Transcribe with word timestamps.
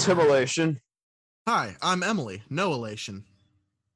Tim 0.00 0.18
Elation, 0.18 0.80
Hi, 1.46 1.76
I'm 1.82 2.02
Emily. 2.02 2.42
No 2.50 2.72
elation. 2.72 3.24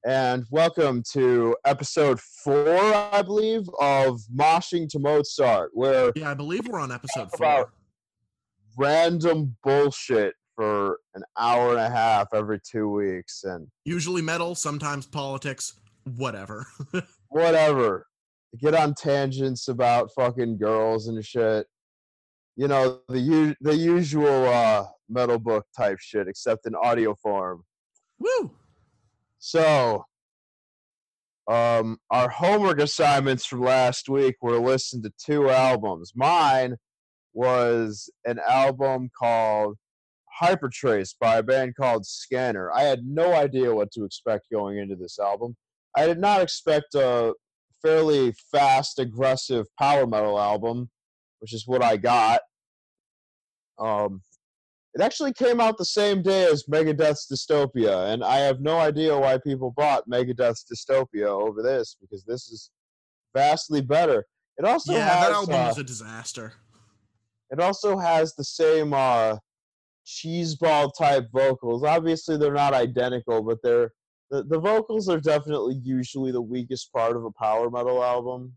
and 0.06 0.44
welcome 0.50 1.02
to 1.12 1.56
episode 1.64 2.20
four, 2.20 2.68
I 2.94 3.22
believe, 3.22 3.62
of 3.80 4.20
Moshing 4.34 4.86
to 4.90 4.98
Mozart, 4.98 5.70
where 5.72 6.12
Yeah, 6.14 6.30
I 6.30 6.34
believe 6.34 6.66
we're 6.68 6.78
on 6.80 6.92
episode 6.92 7.30
four. 7.36 7.72
random 8.76 9.56
bullshit 9.64 10.34
for 10.56 10.98
an 11.14 11.22
hour 11.38 11.70
and 11.70 11.80
a 11.80 11.90
half 11.90 12.28
every 12.34 12.60
two 12.60 12.88
weeks, 12.90 13.44
and 13.44 13.66
Usually 13.84 14.22
metal, 14.22 14.54
sometimes 14.54 15.06
politics, 15.06 15.72
whatever. 16.16 16.66
whatever. 17.28 18.06
Get 18.60 18.74
on 18.74 18.94
tangents 18.94 19.68
about 19.68 20.10
fucking 20.14 20.58
girls 20.58 21.08
and 21.08 21.24
shit. 21.24 21.66
You 22.56 22.68
know 22.68 23.00
the 23.08 23.18
u- 23.18 23.56
the 23.62 23.74
usual 23.74 24.46
uh, 24.48 24.84
metal 25.14 25.38
book 25.38 25.64
type 25.76 25.98
shit, 26.00 26.28
except 26.28 26.66
in 26.66 26.74
audio 26.74 27.14
form. 27.14 27.62
Woo! 28.18 28.50
So, 29.38 30.04
um, 31.50 31.98
our 32.10 32.28
homework 32.30 32.80
assignments 32.80 33.44
from 33.46 33.60
last 33.60 34.08
week 34.08 34.36
were 34.40 34.52
to 34.52 34.60
listen 34.60 35.02
to 35.02 35.12
two 35.24 35.50
albums. 35.50 36.12
Mine 36.14 36.76
was 37.34 38.10
an 38.24 38.38
album 38.48 39.10
called 39.16 39.76
Hypertrace 40.40 41.14
by 41.20 41.36
a 41.36 41.42
band 41.42 41.74
called 41.76 42.06
Scanner. 42.06 42.70
I 42.72 42.82
had 42.82 43.04
no 43.04 43.34
idea 43.34 43.74
what 43.74 43.90
to 43.92 44.04
expect 44.04 44.46
going 44.52 44.78
into 44.78 44.96
this 44.96 45.18
album. 45.18 45.56
I 45.96 46.06
did 46.06 46.18
not 46.18 46.40
expect 46.40 46.94
a 46.94 47.34
fairly 47.82 48.32
fast, 48.50 48.98
aggressive 48.98 49.66
power 49.78 50.06
metal 50.06 50.40
album, 50.40 50.90
which 51.40 51.52
is 51.52 51.66
what 51.66 51.82
I 51.84 51.98
got. 51.98 52.40
Um, 53.78 54.22
it 54.94 55.00
actually 55.00 55.32
came 55.32 55.60
out 55.60 55.76
the 55.76 55.84
same 55.84 56.22
day 56.22 56.44
as 56.44 56.64
Megadeth's 56.70 57.26
Dystopia, 57.30 58.12
and 58.12 58.22
I 58.22 58.38
have 58.38 58.60
no 58.60 58.78
idea 58.78 59.18
why 59.18 59.38
people 59.38 59.72
bought 59.76 60.08
Megadeth's 60.08 60.64
Dystopia 60.72 61.26
over 61.26 61.62
this 61.62 61.96
because 62.00 62.24
this 62.24 62.48
is 62.48 62.70
vastly 63.34 63.80
better. 63.80 64.24
It 64.56 64.64
also 64.64 64.92
yeah, 64.92 65.08
has 65.08 65.20
that 65.28 65.32
album 65.32 65.54
uh, 65.54 65.68
was 65.68 65.78
a 65.78 65.84
disaster. 65.84 66.52
it 67.50 67.58
also 67.58 67.98
has 67.98 68.36
the 68.36 68.44
same 68.44 68.94
uh, 68.94 69.36
cheeseball 70.06 70.92
type 70.96 71.26
vocals. 71.32 71.82
Obviously, 71.82 72.36
they're 72.36 72.52
not 72.52 72.72
identical, 72.72 73.42
but 73.42 73.58
they're 73.64 73.90
the, 74.30 74.44
the 74.44 74.60
vocals 74.60 75.08
are 75.08 75.20
definitely 75.20 75.80
usually 75.82 76.30
the 76.32 76.40
weakest 76.40 76.92
part 76.92 77.16
of 77.16 77.24
a 77.24 77.30
power 77.32 77.68
metal 77.68 78.02
album. 78.02 78.52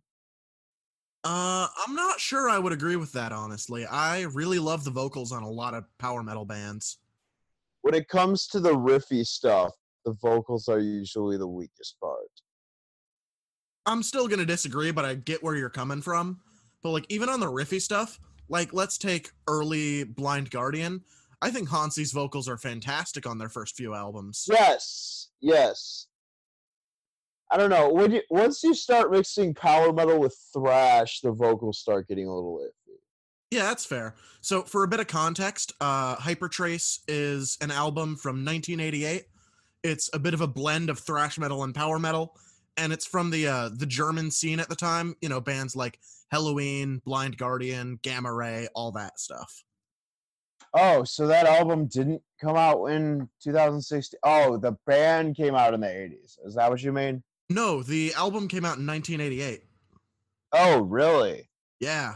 Uh, 1.29 1.67
I'm 1.85 1.93
not 1.93 2.21
sure 2.21 2.47
I 2.47 2.57
would 2.57 2.71
agree 2.71 2.95
with 2.95 3.11
that, 3.11 3.33
honestly. 3.33 3.85
I 3.85 4.21
really 4.21 4.59
love 4.59 4.85
the 4.85 4.91
vocals 4.91 5.33
on 5.33 5.43
a 5.43 5.49
lot 5.49 5.73
of 5.73 5.83
power 5.97 6.23
metal 6.23 6.45
bands. 6.45 6.99
When 7.81 7.93
it 7.93 8.07
comes 8.07 8.47
to 8.47 8.61
the 8.61 8.73
riffy 8.73 9.27
stuff, 9.27 9.73
the 10.05 10.13
vocals 10.21 10.69
are 10.69 10.79
usually 10.79 11.37
the 11.37 11.47
weakest 11.47 11.99
part. 11.99 12.31
I'm 13.85 14.03
still 14.03 14.29
gonna 14.29 14.45
disagree, 14.45 14.91
but 14.91 15.03
I 15.03 15.15
get 15.15 15.43
where 15.43 15.57
you're 15.57 15.69
coming 15.69 16.01
from. 16.01 16.39
But 16.81 16.91
like 16.91 17.05
even 17.09 17.27
on 17.27 17.41
the 17.41 17.51
riffy 17.51 17.81
stuff, 17.81 18.21
like 18.47 18.73
let's 18.73 18.97
take 18.97 19.31
early 19.49 20.05
Blind 20.05 20.49
Guardian. 20.49 21.01
I 21.41 21.51
think 21.51 21.67
Hansi's 21.67 22.13
vocals 22.13 22.47
are 22.47 22.57
fantastic 22.57 23.27
on 23.27 23.37
their 23.37 23.49
first 23.49 23.75
few 23.75 23.93
albums. 23.93 24.45
Yes, 24.49 25.27
yes. 25.41 26.07
I 27.49 27.57
don't 27.57 27.69
know. 27.69 27.89
When 27.89 28.11
you 28.11 28.21
once 28.29 28.63
you 28.63 28.73
start 28.73 29.11
mixing 29.11 29.53
power 29.53 29.93
metal 29.93 30.19
with 30.19 30.37
thrash, 30.53 31.21
the 31.21 31.31
vocals 31.31 31.79
start 31.79 32.07
getting 32.07 32.27
a 32.27 32.33
little 32.33 32.59
iffy. 32.59 32.95
Yeah, 33.51 33.63
that's 33.63 33.85
fair. 33.85 34.15
So, 34.41 34.63
for 34.63 34.83
a 34.83 34.87
bit 34.87 34.99
of 34.99 35.07
context, 35.07 35.73
uh, 35.79 36.17
Hypertrace 36.17 36.99
is 37.07 37.57
an 37.61 37.71
album 37.71 38.17
from 38.17 38.43
1988. 38.43 39.25
It's 39.83 40.09
a 40.13 40.19
bit 40.19 40.33
of 40.33 40.41
a 40.41 40.47
blend 40.47 40.89
of 40.89 40.99
thrash 40.99 41.37
metal 41.37 41.63
and 41.63 41.73
power 41.73 41.99
metal, 41.99 42.35
and 42.75 42.91
it's 42.91 43.05
from 43.05 43.29
the 43.29 43.47
uh, 43.47 43.69
the 43.73 43.85
German 43.85 44.29
scene 44.31 44.59
at 44.59 44.67
the 44.67 44.75
time. 44.75 45.15
You 45.21 45.29
know, 45.29 45.39
bands 45.39 45.75
like 45.75 45.99
Helloween, 46.33 47.01
Blind 47.05 47.37
Guardian, 47.37 47.99
Gamma 48.01 48.33
Ray, 48.33 48.67
all 48.75 48.91
that 48.93 49.19
stuff. 49.19 49.63
Oh, 50.73 51.05
so 51.05 51.27
that 51.27 51.45
album 51.45 51.87
didn't 51.87 52.21
come 52.41 52.57
out 52.57 52.87
in 52.87 53.29
2016. 53.41 54.19
Oh, 54.23 54.57
the 54.57 54.73
band 54.85 55.37
came 55.37 55.55
out 55.55 55.73
in 55.73 55.79
the 55.79 55.87
80s. 55.87 56.37
Is 56.45 56.55
that 56.55 56.69
what 56.69 56.83
you 56.83 56.91
mean? 56.91 57.23
No, 57.49 57.81
the 57.81 58.13
album 58.13 58.47
came 58.47 58.65
out 58.65 58.77
in 58.77 58.85
1988. 58.85 59.61
Oh, 60.53 60.79
really? 60.81 61.49
Yeah, 61.79 62.15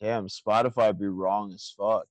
Damn, 0.00 0.26
Spotify 0.26 0.98
be 0.98 1.06
wrong 1.06 1.52
as 1.54 1.72
fuck. 1.76 2.06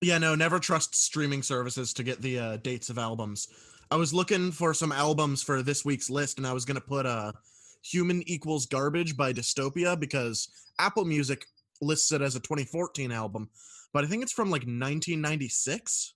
yeah. 0.00 0.18
No, 0.18 0.34
never 0.34 0.58
trust 0.58 0.94
streaming 0.96 1.42
services 1.42 1.92
to 1.94 2.02
get 2.02 2.20
the 2.20 2.38
uh, 2.38 2.56
dates 2.58 2.90
of 2.90 2.98
albums. 2.98 3.46
I 3.92 3.96
was 3.96 4.12
looking 4.12 4.50
for 4.50 4.74
some 4.74 4.90
albums 4.90 5.40
for 5.42 5.62
this 5.62 5.84
week's 5.84 6.10
list, 6.10 6.38
and 6.38 6.46
I 6.46 6.52
was 6.52 6.64
gonna 6.64 6.80
put 6.80 7.06
uh, 7.06 7.32
"Human 7.82 8.22
Equals 8.28 8.66
Garbage" 8.66 9.16
by 9.16 9.32
Dystopia 9.32 9.98
because 9.98 10.48
Apple 10.80 11.04
Music 11.04 11.44
lists 11.80 12.10
it 12.10 12.22
as 12.22 12.34
a 12.34 12.40
2014 12.40 13.12
album, 13.12 13.50
but 13.92 14.04
I 14.04 14.08
think 14.08 14.22
it's 14.24 14.32
from 14.32 14.48
like 14.50 14.62
1996. 14.62 16.13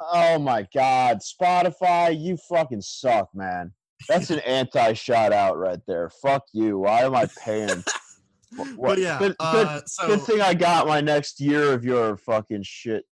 Oh 0.00 0.38
my 0.38 0.66
god, 0.74 1.18
Spotify, 1.20 2.18
you 2.18 2.36
fucking 2.48 2.80
suck, 2.80 3.28
man. 3.34 3.72
That's 4.08 4.30
an 4.30 4.38
anti 4.46 4.92
shout 4.94 5.32
out 5.32 5.58
right 5.58 5.80
there. 5.86 6.10
Fuck 6.22 6.44
you. 6.52 6.78
Why 6.78 7.02
am 7.02 7.14
I 7.14 7.26
paying? 7.44 7.84
Wh- 8.58 8.76
But 8.80 8.98
yeah, 8.98 9.18
good, 9.18 9.36
good, 9.38 9.66
uh, 9.66 9.80
so 9.86 10.06
good 10.08 10.22
thing 10.22 10.40
I 10.40 10.54
got 10.54 10.86
my 10.86 11.00
next 11.00 11.40
year 11.40 11.72
of 11.72 11.84
your 11.84 12.16
fucking 12.16 12.62
shit 12.64 13.04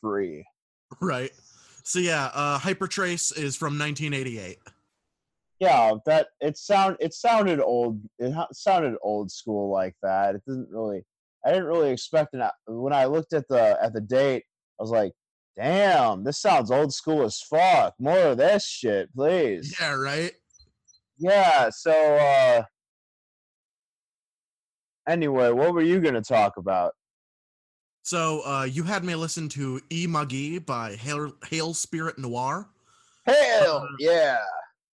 free. 0.00 0.44
right. 1.00 1.30
So 1.82 1.98
yeah, 2.00 2.30
uh, 2.34 2.58
Hypertrace 2.58 3.36
is 3.38 3.54
from 3.56 3.78
1988. 3.78 4.58
Yeah, 5.60 5.94
that 6.04 6.28
it 6.40 6.58
sound 6.58 6.96
it 7.00 7.14
sounded 7.14 7.60
old. 7.60 8.00
It 8.18 8.34
sounded 8.52 8.94
old 9.02 9.30
school 9.30 9.70
like 9.72 9.94
that. 10.02 10.34
It 10.34 10.42
didn't 10.46 10.68
really. 10.70 11.02
I 11.44 11.50
didn't 11.50 11.66
really 11.66 11.90
expect 11.92 12.34
it. 12.34 12.42
When 12.66 12.92
I 12.92 13.04
looked 13.06 13.32
at 13.32 13.46
the 13.48 13.78
at 13.82 13.92
the 13.92 14.00
date, 14.00 14.42
I 14.78 14.82
was 14.82 14.90
like, 14.90 15.12
"Damn, 15.56 16.24
this 16.24 16.38
sounds 16.38 16.70
old 16.70 16.92
school 16.92 17.24
as 17.24 17.40
fuck. 17.40 17.94
More 17.98 18.18
of 18.18 18.36
this 18.38 18.66
shit, 18.66 19.12
please." 19.14 19.76
Yeah, 19.80 19.94
right. 19.94 20.32
Yeah. 21.18 21.70
So, 21.70 21.92
uh, 21.92 22.64
anyway, 25.08 25.50
what 25.50 25.72
were 25.72 25.82
you 25.82 26.00
gonna 26.00 26.22
talk 26.22 26.56
about? 26.56 26.94
So 28.02 28.42
uh, 28.46 28.64
you 28.64 28.84
had 28.84 29.02
me 29.04 29.14
listen 29.16 29.48
to 29.50 29.80
E 29.90 30.06
Muggy 30.06 30.58
by 30.58 30.94
Hail, 30.94 31.32
Hail 31.48 31.74
Spirit 31.74 32.18
Noir. 32.18 32.68
Hell 33.26 33.78
Uh, 33.78 33.86
yeah! 33.98 34.38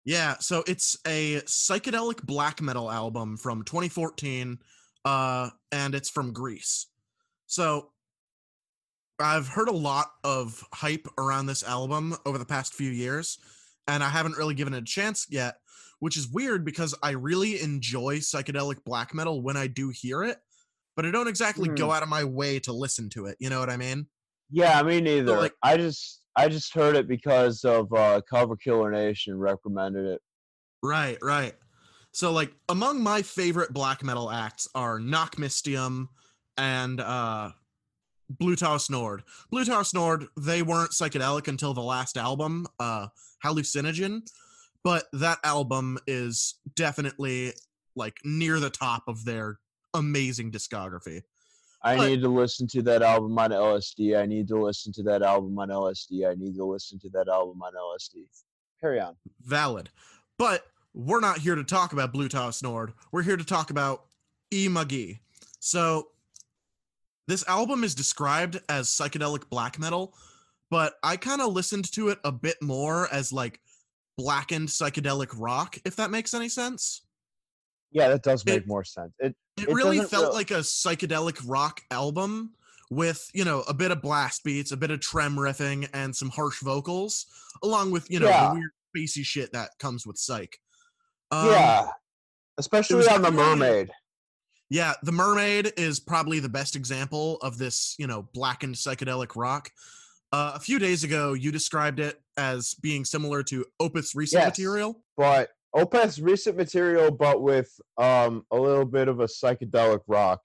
Yeah, 0.06 0.36
so 0.40 0.64
it's 0.68 0.98
a 1.08 1.42
psychedelic 1.42 2.24
black 2.24 2.62
metal 2.62 2.92
album 2.92 3.36
from 3.38 3.64
2014, 3.64 4.60
uh, 5.06 5.50
and 5.72 5.96
it's 5.96 6.10
from 6.10 6.32
Greece. 6.34 6.88
So 7.48 7.90
I've 9.20 9.48
heard 9.48 9.68
a 9.68 9.74
lot 9.74 10.12
of 10.24 10.64
hype 10.74 11.08
around 11.18 11.46
this 11.48 11.64
album 11.64 12.16
over 12.26 12.38
the 12.38 12.46
past 12.46 12.74
few 12.74 12.90
years, 12.90 13.38
and 13.88 14.04
I 14.04 14.10
haven't 14.10 14.38
really 14.38 14.54
given 14.54 14.74
it 14.74 14.78
a 14.80 14.86
chance 14.86 15.28
yet, 15.30 15.58
which 16.00 16.16
is 16.18 16.28
weird 16.28 16.64
because 16.64 16.96
I 17.04 17.12
really 17.12 17.62
enjoy 17.62 18.18
psychedelic 18.18 18.84
black 18.86 19.14
metal 19.14 19.42
when 19.42 19.58
I 19.58 19.68
do 19.68 19.90
hear 19.90 20.24
it, 20.24 20.38
but 20.96 21.06
I 21.06 21.12
don't 21.12 21.28
exactly 21.28 21.70
go 21.70 21.92
out 21.92 22.04
of 22.04 22.10
my 22.10 22.24
way 22.24 22.60
to 22.60 22.72
listen 22.74 23.10
to 23.10 23.26
it. 23.26 23.36
You 23.40 23.50
know 23.50 23.60
what 23.60 23.70
I 23.70 23.78
mean? 23.78 24.08
Yeah, 24.50 24.82
me 24.84 25.02
neither. 25.02 25.38
like- 25.38 25.56
I 25.62 25.78
just 25.78 26.22
I 26.36 26.48
just 26.48 26.74
heard 26.74 26.96
it 26.96 27.08
because 27.08 27.66
of 27.66 27.92
uh, 27.94 28.22
Cover 28.30 28.56
Killer 28.56 28.92
Nation 28.92 29.38
recommended 29.38 30.06
it. 30.06 30.22
Right, 30.82 31.18
right. 31.22 31.54
So 32.14 32.32
like 32.32 32.54
among 32.70 33.04
my 33.04 33.22
favorite 33.22 33.74
black 33.74 34.04
metal 34.04 34.32
acts 34.32 34.68
are 34.74 35.00
Nachtmystium 35.00 36.08
and 36.58 37.00
uh 37.00 37.52
Blut 38.30 38.62
Aus 38.64 38.90
Nord. 38.90 39.24
Blut 39.52 39.70
Aus 39.70 39.94
Nord, 39.94 40.28
they 40.38 40.62
weren't 40.62 40.92
psychedelic 40.92 41.48
until 41.48 41.74
the 41.74 41.82
last 41.82 42.18
album, 42.18 42.68
uh 42.80 43.08
Hallucinogen, 43.44 44.22
but 44.84 45.06
that 45.14 45.40
album 45.44 45.98
is 46.08 46.56
definitely 46.76 47.54
like 47.96 48.18
near 48.24 48.60
the 48.60 48.70
top 48.70 49.04
of 49.08 49.26
their 49.26 49.60
amazing 49.94 50.52
discography. 50.52 51.22
I 51.82 51.96
But- 51.96 52.08
need 52.10 52.22
to 52.22 52.30
listen 52.30 52.68
to 52.68 52.82
that 52.84 53.02
album 53.02 53.38
on 53.40 53.52
LSD. 53.52 54.16
I 54.18 54.26
need 54.26 54.48
to 54.50 54.62
listen 54.62 54.92
to 54.94 55.04
that 55.04 55.22
album 55.24 55.58
on 55.58 55.70
LSD. 55.70 56.26
I 56.30 56.36
need 56.36 56.56
to 56.58 56.66
listen 56.66 57.00
to 57.00 57.10
that 57.12 57.28
album 57.30 57.62
on 57.62 57.74
LSD. 57.74 58.28
Carry 58.82 59.00
on. 59.00 59.16
Valid. 59.42 59.90
But 60.38 60.66
we're 60.94 61.22
not 61.22 61.40
here 61.40 61.56
to 61.56 61.64
talk 61.64 61.94
about 61.94 62.12
Blut 62.12 62.36
Aus 62.36 62.62
Nord. 62.62 62.94
We're 63.12 63.24
here 63.24 63.38
to 63.38 63.44
talk 63.46 63.70
about 63.72 64.06
E 64.54 64.68
Muggy. 64.68 65.20
So 65.62 66.10
this 67.30 67.48
album 67.48 67.84
is 67.86 67.96
described 67.96 68.60
as 68.68 68.88
psychedelic 68.90 69.48
black 69.50 69.80
metal, 69.80 70.14
but 70.70 70.96
I 71.04 71.16
kind 71.16 71.42
of 71.42 71.54
listened 71.54 71.90
to 71.94 72.10
it 72.10 72.20
a 72.26 72.32
bit 72.32 72.58
more 72.62 73.08
as 73.14 73.32
like 73.32 73.62
blackened 74.18 74.68
psychedelic 74.68 75.30
rock, 75.38 75.78
if 75.86 75.96
that 75.96 76.12
makes 76.12 76.34
any 76.34 76.50
sense. 76.50 77.04
Yeah, 77.92 78.10
that 78.10 78.24
does 78.24 78.46
make 78.46 78.58
It- 78.64 78.68
more 78.68 78.84
sense. 78.84 79.14
It 79.20 79.36
It, 79.58 79.68
It 79.68 79.74
really 79.74 80.00
felt 80.06 80.34
like 80.34 80.52
a 80.52 80.60
psychedelic 80.60 81.42
rock 81.46 81.82
album 81.92 82.54
with 82.92 83.30
you 83.34 83.44
know 83.46 83.62
a 83.68 83.74
bit 83.74 83.92
of 83.92 84.02
blast 84.02 84.44
beats, 84.44 84.72
a 84.72 84.78
bit 84.78 84.90
of 84.90 85.00
trem 85.02 85.36
riffing, 85.36 85.88
and 85.94 86.16
some 86.16 86.30
harsh 86.30 86.62
vocals, 86.62 87.26
along 87.62 87.92
with 87.92 88.10
you 88.10 88.20
know 88.20 88.28
Yeah. 88.28 88.50
the 88.50 88.56
weird 88.56 88.72
spacey 88.96 89.24
shit 89.26 89.52
that 89.54 89.72
comes 89.80 90.08
with 90.08 90.18
Psych. 90.18 90.60
Um, 91.32 91.50
yeah, 91.50 91.92
especially 92.58 93.06
on 93.08 93.22
the 93.22 93.32
Mermaid. 93.32 93.92
Yeah, 94.70 94.94
The 95.02 95.12
Mermaid 95.12 95.74
is 95.78 96.00
probably 96.00 96.40
the 96.40 96.50
best 96.50 96.76
example 96.76 97.38
of 97.38 97.58
this, 97.58 97.96
you 97.98 98.06
know, 98.08 98.28
blackened 98.34 98.76
psychedelic 98.76 99.36
rock. 99.36 99.72
Uh, 100.32 100.52
a 100.56 100.60
few 100.60 100.78
days 100.78 101.04
ago, 101.04 101.34
you 101.34 101.52
described 101.52 102.00
it 102.00 102.22
as 102.38 102.76
being 102.76 103.04
similar 103.04 103.42
to 103.44 103.66
Opeth's 103.82 104.14
recent 104.16 104.42
Yes. 104.44 104.50
material. 104.52 105.04
but 105.18 105.50
Opeth's 105.76 106.20
recent 106.20 106.58
material, 106.58 107.12
but 107.12 107.42
with 107.42 107.70
um 107.98 108.44
a 108.52 108.58
little 108.58 108.86
bit 108.86 109.08
of 109.08 109.20
a 109.20 109.26
psychedelic 109.26 110.02
rock 110.08 110.42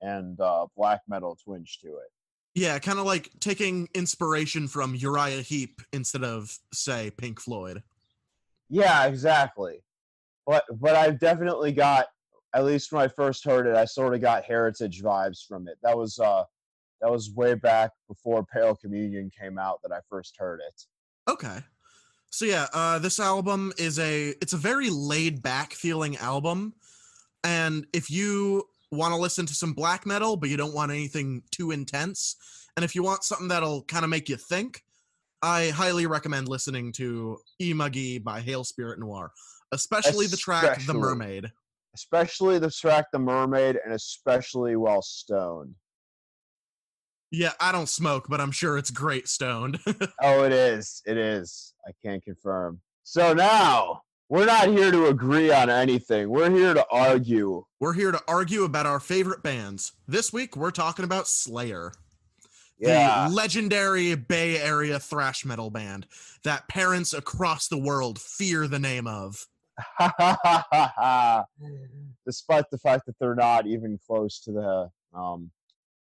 and 0.00 0.40
uh, 0.40 0.66
black 0.76 1.00
metal 1.08 1.36
twinge 1.44 1.78
to 1.80 1.88
it. 1.88 2.10
Yeah, 2.54 2.78
kind 2.78 2.98
of 3.00 3.06
like 3.06 3.30
taking 3.40 3.88
inspiration 3.94 4.68
from 4.68 4.94
Uriah 4.94 5.42
Heep 5.42 5.80
instead 5.92 6.22
of, 6.22 6.56
say, 6.72 7.10
Pink 7.10 7.40
Floyd. 7.40 7.82
Yeah, 8.68 9.06
exactly. 9.06 9.82
But 10.46 10.64
but 10.80 10.94
I've 10.94 11.18
definitely 11.18 11.72
got 11.72 12.06
at 12.54 12.64
least 12.64 12.92
when 12.92 13.02
I 13.02 13.08
first 13.08 13.44
heard 13.44 13.66
it, 13.66 13.76
I 13.76 13.84
sort 13.84 14.14
of 14.14 14.20
got 14.20 14.44
heritage 14.44 15.02
vibes 15.02 15.46
from 15.46 15.68
it. 15.68 15.76
That 15.82 15.96
was 15.96 16.18
uh 16.18 16.44
that 17.00 17.10
was 17.10 17.30
way 17.30 17.54
back 17.54 17.90
before 18.08 18.44
Pale 18.44 18.76
Communion 18.76 19.30
came 19.38 19.58
out 19.58 19.80
that 19.82 19.92
I 19.92 19.98
first 20.08 20.36
heard 20.38 20.60
it. 20.66 20.82
Okay. 21.30 21.58
So 22.30 22.44
yeah, 22.44 22.66
uh 22.72 22.98
this 22.98 23.18
album 23.18 23.72
is 23.76 23.98
a 23.98 24.30
it's 24.40 24.52
a 24.52 24.58
very 24.58 24.88
laid 24.90 25.42
back 25.42 25.72
feeling 25.72 26.16
album. 26.16 26.74
And 27.42 27.86
if 27.92 28.10
you 28.10 28.64
want 28.90 29.12
to 29.12 29.20
listen 29.20 29.44
to 29.44 29.54
some 29.54 29.72
black 29.72 30.06
metal 30.06 30.36
but 30.36 30.48
you 30.48 30.56
don't 30.56 30.74
want 30.74 30.92
anything 30.92 31.42
too 31.50 31.72
intense, 31.72 32.36
and 32.76 32.84
if 32.84 32.94
you 32.94 33.02
want 33.02 33.24
something 33.24 33.48
that'll 33.48 33.82
kind 33.82 34.04
of 34.04 34.10
make 34.10 34.28
you 34.28 34.36
think, 34.36 34.82
I 35.42 35.70
highly 35.70 36.06
recommend 36.06 36.48
listening 36.48 36.92
to 36.92 37.38
Oi 37.60 37.72
Magoi 37.72 38.22
by 38.22 38.40
Hail 38.40 38.64
Spirit 38.64 39.00
Noir, 39.00 39.32
especially 39.72 40.26
the 40.26 40.36
track 40.36 40.80
The 40.86 40.94
Mermaid. 40.94 41.50
Especially 41.94 42.58
the 42.58 42.70
track 42.70 43.06
The 43.12 43.18
Mermaid 43.18 43.78
and 43.84 43.94
especially 43.94 44.76
while 44.76 45.02
stoned. 45.02 45.74
Yeah, 47.30 47.52
I 47.60 47.72
don't 47.72 47.88
smoke, 47.88 48.26
but 48.28 48.40
I'm 48.40 48.52
sure 48.52 48.78
it's 48.78 48.90
great 48.90 49.28
stoned. 49.28 49.78
Oh, 50.22 50.44
it 50.44 50.52
is. 50.52 51.02
It 51.06 51.16
is. 51.18 51.74
I 51.86 51.90
can't 52.04 52.22
confirm. 52.24 52.80
So 53.02 53.34
now 53.34 54.02
we're 54.28 54.46
not 54.46 54.68
here 54.68 54.90
to 54.90 55.06
agree 55.06 55.52
on 55.52 55.68
anything. 55.68 56.30
We're 56.30 56.50
here 56.50 56.74
to 56.74 56.86
argue. 56.90 57.64
We're 57.80 57.92
here 57.92 58.12
to 58.12 58.20
argue 58.26 58.64
about 58.64 58.86
our 58.86 59.00
favorite 59.00 59.42
bands. 59.42 59.92
This 60.08 60.32
week 60.32 60.56
we're 60.56 60.70
talking 60.70 61.04
about 61.04 61.26
Slayer. 61.28 61.92
Yeah. 62.78 63.28
the 63.28 63.34
legendary 63.34 64.14
Bay 64.14 64.58
Area 64.58 64.98
thrash 64.98 65.44
metal 65.44 65.70
band 65.70 66.06
that 66.42 66.68
parents 66.68 67.12
across 67.12 67.68
the 67.68 67.78
world 67.78 68.18
fear 68.20 68.66
the 68.66 68.78
name 68.78 69.06
of. 69.06 69.46
Despite 72.26 72.64
the 72.70 72.78
fact 72.78 73.06
that 73.06 73.16
they're 73.18 73.34
not 73.34 73.66
even 73.66 73.98
close 74.06 74.40
to 74.40 74.52
the 74.52 74.90
um, 75.18 75.50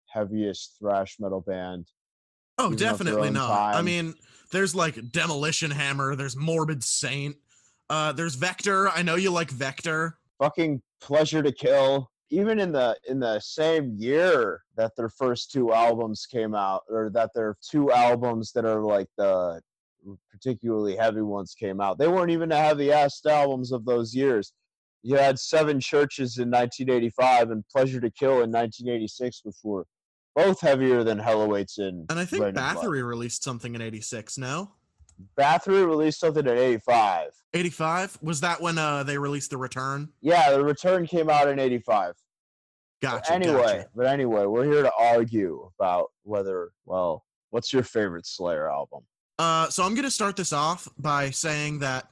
heaviest 0.07 0.77
thrash 0.79 1.17
metal 1.19 1.41
band. 1.41 1.87
Oh, 2.57 2.67
Even 2.67 2.73
of 2.73 2.79
their 2.79 2.89
definitely 2.89 3.29
not. 3.31 3.75
I 3.75 3.81
mean, 3.81 4.13
there's 4.51 4.73
like 4.73 5.11
Demolition 5.11 5.71
Hammer, 5.71 6.15
there's 6.15 6.37
Morbid 6.37 6.83
Saint, 6.83 7.35
uh, 7.89 8.11
there's 8.13 8.37
Kreator. 8.37 8.91
I 8.93 9.01
know 9.01 9.15
you 9.15 9.31
like 9.31 9.49
Kreator. 9.49 10.13
Fucking 10.39 10.81
pleasure 11.01 11.43
to 11.43 11.51
kill. 11.51 12.09
Even 12.31 12.59
in 12.59 12.71
the 12.71 12.97
in 13.07 13.19
the 13.19 13.39
same 13.39 13.93
year 13.97 14.63
that 14.75 14.95
their 14.95 15.09
first 15.09 15.51
two 15.51 15.71
albums 15.71 16.25
came 16.25 16.55
out, 16.55 16.81
or 16.89 17.09
that 17.11 17.31
their 17.35 17.55
two 17.61 17.91
albums 17.91 18.51
that 18.53 18.65
are 18.65 18.81
like 18.81 19.07
the 19.17 19.61
particularly 20.31 20.95
heavy 20.95 21.21
ones 21.21 21.55
came 21.57 21.81
out, 21.81 21.97
they 21.97 22.07
weren't 22.07 22.31
even 22.31 22.49
the 22.49 22.57
heavy-ass 22.57 23.21
albums 23.25 23.71
of 23.71 23.85
those 23.85 24.13
years. 24.13 24.53
You 25.03 25.17
had 25.17 25.37
Seven 25.37 25.79
Churches 25.79 26.37
in 26.37 26.49
1985 26.49 27.51
and 27.51 27.63
Pleasure 27.67 27.99
to 28.01 28.09
Kill 28.09 28.41
in 28.41 28.51
1986, 28.51 29.41
which 29.43 29.55
were 29.63 29.85
both 30.35 30.59
heavier 30.59 31.03
than 31.03 31.19
Hell 31.19 31.43
Awaits 31.43 31.77
in 31.77 32.05
And 32.09 32.19
I 32.19 32.25
think 32.25 32.43
Reign. 32.43 32.53
Bathory 32.53 33.05
released 33.07 33.43
something 33.43 33.75
in 33.75 33.81
86, 33.81 34.37
no? 34.37 34.71
Bathory 35.39 35.87
released 35.87 36.19
something 36.19 36.45
in 36.45 36.57
85. 36.57 37.29
85? 37.53 38.19
Was 38.21 38.41
that 38.41 38.61
when 38.61 38.77
uh, 38.77 39.03
they 39.03 39.17
released 39.17 39.51
The 39.51 39.57
Return? 39.57 40.09
Yeah, 40.21 40.51
the 40.51 40.63
return 40.63 41.05
came 41.07 41.29
out 41.29 41.47
in 41.47 41.59
85. 41.59 42.13
But 43.01 43.09
Gotcha. 43.11 43.33
anyway, 43.33 43.61
gotcha. 43.61 43.89
but 43.95 44.07
anyway, 44.07 44.45
we're 44.45 44.65
here 44.65 44.81
to 44.81 44.91
argue 44.97 45.69
about 45.79 46.07
whether, 46.23 46.71
well, 46.85 47.23
what's 47.51 47.71
your 47.71 47.83
favorite 47.83 48.25
Slayer 48.25 48.69
album? 48.69 49.01
Uh, 49.37 49.69
so 49.69 49.83
I'm 49.83 49.93
going 49.93 50.05
to 50.05 50.11
start 50.11 50.35
this 50.35 50.53
off 50.53 50.87
by 50.97 51.29
saying 51.29 51.79
that 51.79 52.07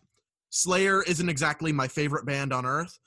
Slayer 0.50 1.04
isn't 1.04 1.30
exactly 1.30 1.72
my 1.72 1.88
favorite 1.88 2.26
band 2.26 2.54
on 2.54 2.66
earth. 2.66 3.00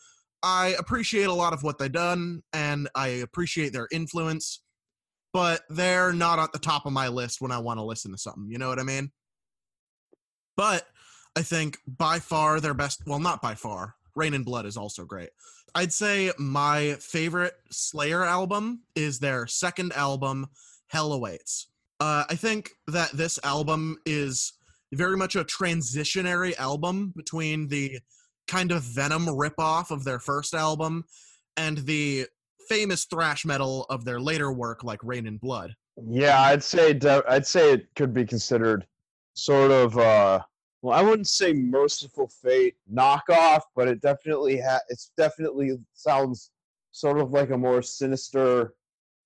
I 0.42 0.74
appreciate 0.78 1.26
a 1.26 1.32
lot 1.32 1.52
of 1.52 1.62
what 1.62 1.78
they've 1.78 1.90
done, 1.90 2.42
and 2.52 2.88
I 2.94 3.08
appreciate 3.08 3.72
their 3.72 3.88
influence, 3.92 4.62
but 5.32 5.62
they're 5.68 6.12
not 6.12 6.38
at 6.38 6.52
the 6.52 6.58
top 6.58 6.86
of 6.86 6.92
my 6.92 7.08
list 7.08 7.40
when 7.40 7.52
I 7.52 7.58
want 7.58 7.78
to 7.78 7.84
listen 7.84 8.12
to 8.12 8.18
something. 8.18 8.48
You 8.48 8.58
know 8.58 8.68
what 8.68 8.78
I 8.78 8.84
mean? 8.84 9.10
But 10.56 10.86
I 11.36 11.42
think 11.42 11.78
by 11.86 12.18
far 12.18 12.60
their 12.60 12.74
best, 12.74 13.02
well, 13.06 13.18
not 13.18 13.42
by 13.42 13.54
far, 13.54 13.94
Reign 14.14 14.34
in 14.34 14.42
Blood 14.42 14.66
is 14.66 14.76
also 14.76 15.04
great. 15.04 15.30
I'd 15.74 15.92
say 15.92 16.32
my 16.38 16.94
favorite 17.00 17.54
Slayer 17.70 18.24
album 18.24 18.82
is 18.94 19.18
their 19.18 19.46
second 19.46 19.92
album, 19.92 20.46
Hell 20.88 21.12
Awaits. 21.12 21.68
Uh, 22.00 22.24
I 22.28 22.34
think 22.34 22.70
that 22.88 23.12
this 23.12 23.38
album 23.42 23.98
is 24.04 24.52
very 24.92 25.16
much 25.16 25.34
a 25.36 25.44
transitionary 25.44 26.56
album 26.58 27.12
between 27.16 27.68
the 27.68 27.98
kind 28.46 28.70
of 28.70 28.82
Venom 28.82 29.26
ripoff 29.26 29.90
of 29.90 30.04
their 30.04 30.18
first 30.18 30.54
album 30.54 31.04
and 31.56 31.78
the 31.78 32.26
famous 32.68 33.04
thrash 33.04 33.44
metal 33.44 33.86
of 33.90 34.04
their 34.04 34.20
later 34.20 34.52
work, 34.52 34.84
like 34.84 35.00
Reign 35.02 35.26
in 35.26 35.38
Blood. 35.38 35.74
Yeah, 36.08 36.40
I'd 36.40 36.62
say 36.62 36.92
de- 36.92 37.24
I'd 37.28 37.46
say 37.46 37.72
it 37.72 37.88
could 37.94 38.12
be 38.12 38.24
considered 38.24 38.86
sort 39.34 39.70
of 39.70 39.96
uh 39.98 40.40
well, 40.82 40.96
I 40.96 41.02
wouldn't 41.02 41.28
say 41.28 41.52
Mercyful 41.52 42.28
Fate 42.42 42.76
knockoff, 42.92 43.62
but 43.74 43.88
it 43.88 44.00
definitely 44.02 44.60
ha- 44.60 44.82
it's 44.88 45.10
definitely 45.16 45.72
sounds 45.94 46.50
sort 46.92 47.18
of 47.18 47.30
like 47.30 47.50
a 47.50 47.58
more 47.58 47.82
sinister 47.82 48.74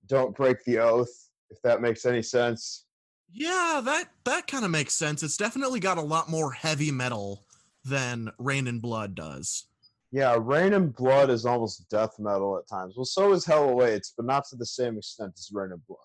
don't 0.06 0.34
break 0.34 0.62
the 0.64 0.78
oath 0.78 1.29
if 1.50 1.60
that 1.62 1.80
makes 1.80 2.04
any 2.06 2.22
sense. 2.22 2.86
Yeah, 3.32 3.80
that 3.84 4.10
that 4.24 4.46
kind 4.46 4.64
of 4.64 4.70
makes 4.70 4.94
sense. 4.94 5.22
It's 5.22 5.36
definitely 5.36 5.80
got 5.80 5.98
a 5.98 6.02
lot 6.02 6.28
more 6.28 6.52
heavy 6.52 6.90
metal 6.90 7.44
than 7.84 8.30
Reign 8.38 8.66
in 8.66 8.80
Blood 8.80 9.14
does. 9.14 9.66
Yeah, 10.12 10.36
Reign 10.40 10.72
in 10.72 10.88
Blood 10.88 11.30
is 11.30 11.46
almost 11.46 11.88
death 11.88 12.18
metal 12.18 12.58
at 12.58 12.68
times. 12.68 12.94
Well, 12.96 13.04
so 13.04 13.32
is 13.32 13.46
Hell 13.46 13.68
Awaits, 13.68 14.12
but 14.16 14.26
not 14.26 14.44
to 14.48 14.56
the 14.56 14.66
same 14.66 14.98
extent 14.98 15.34
as 15.38 15.50
Reign 15.52 15.70
in 15.72 15.80
Blood. 15.86 15.98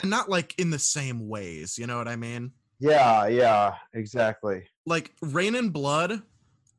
And 0.00 0.10
not 0.10 0.30
like 0.30 0.58
in 0.58 0.70
the 0.70 0.78
same 0.78 1.28
ways, 1.28 1.78
you 1.78 1.86
know 1.86 1.98
what 1.98 2.08
I 2.08 2.16
mean? 2.16 2.52
Yeah, 2.80 3.26
yeah, 3.26 3.74
exactly. 3.92 4.64
Like 4.86 5.12
Reign 5.20 5.54
in 5.54 5.68
Blood, 5.68 6.22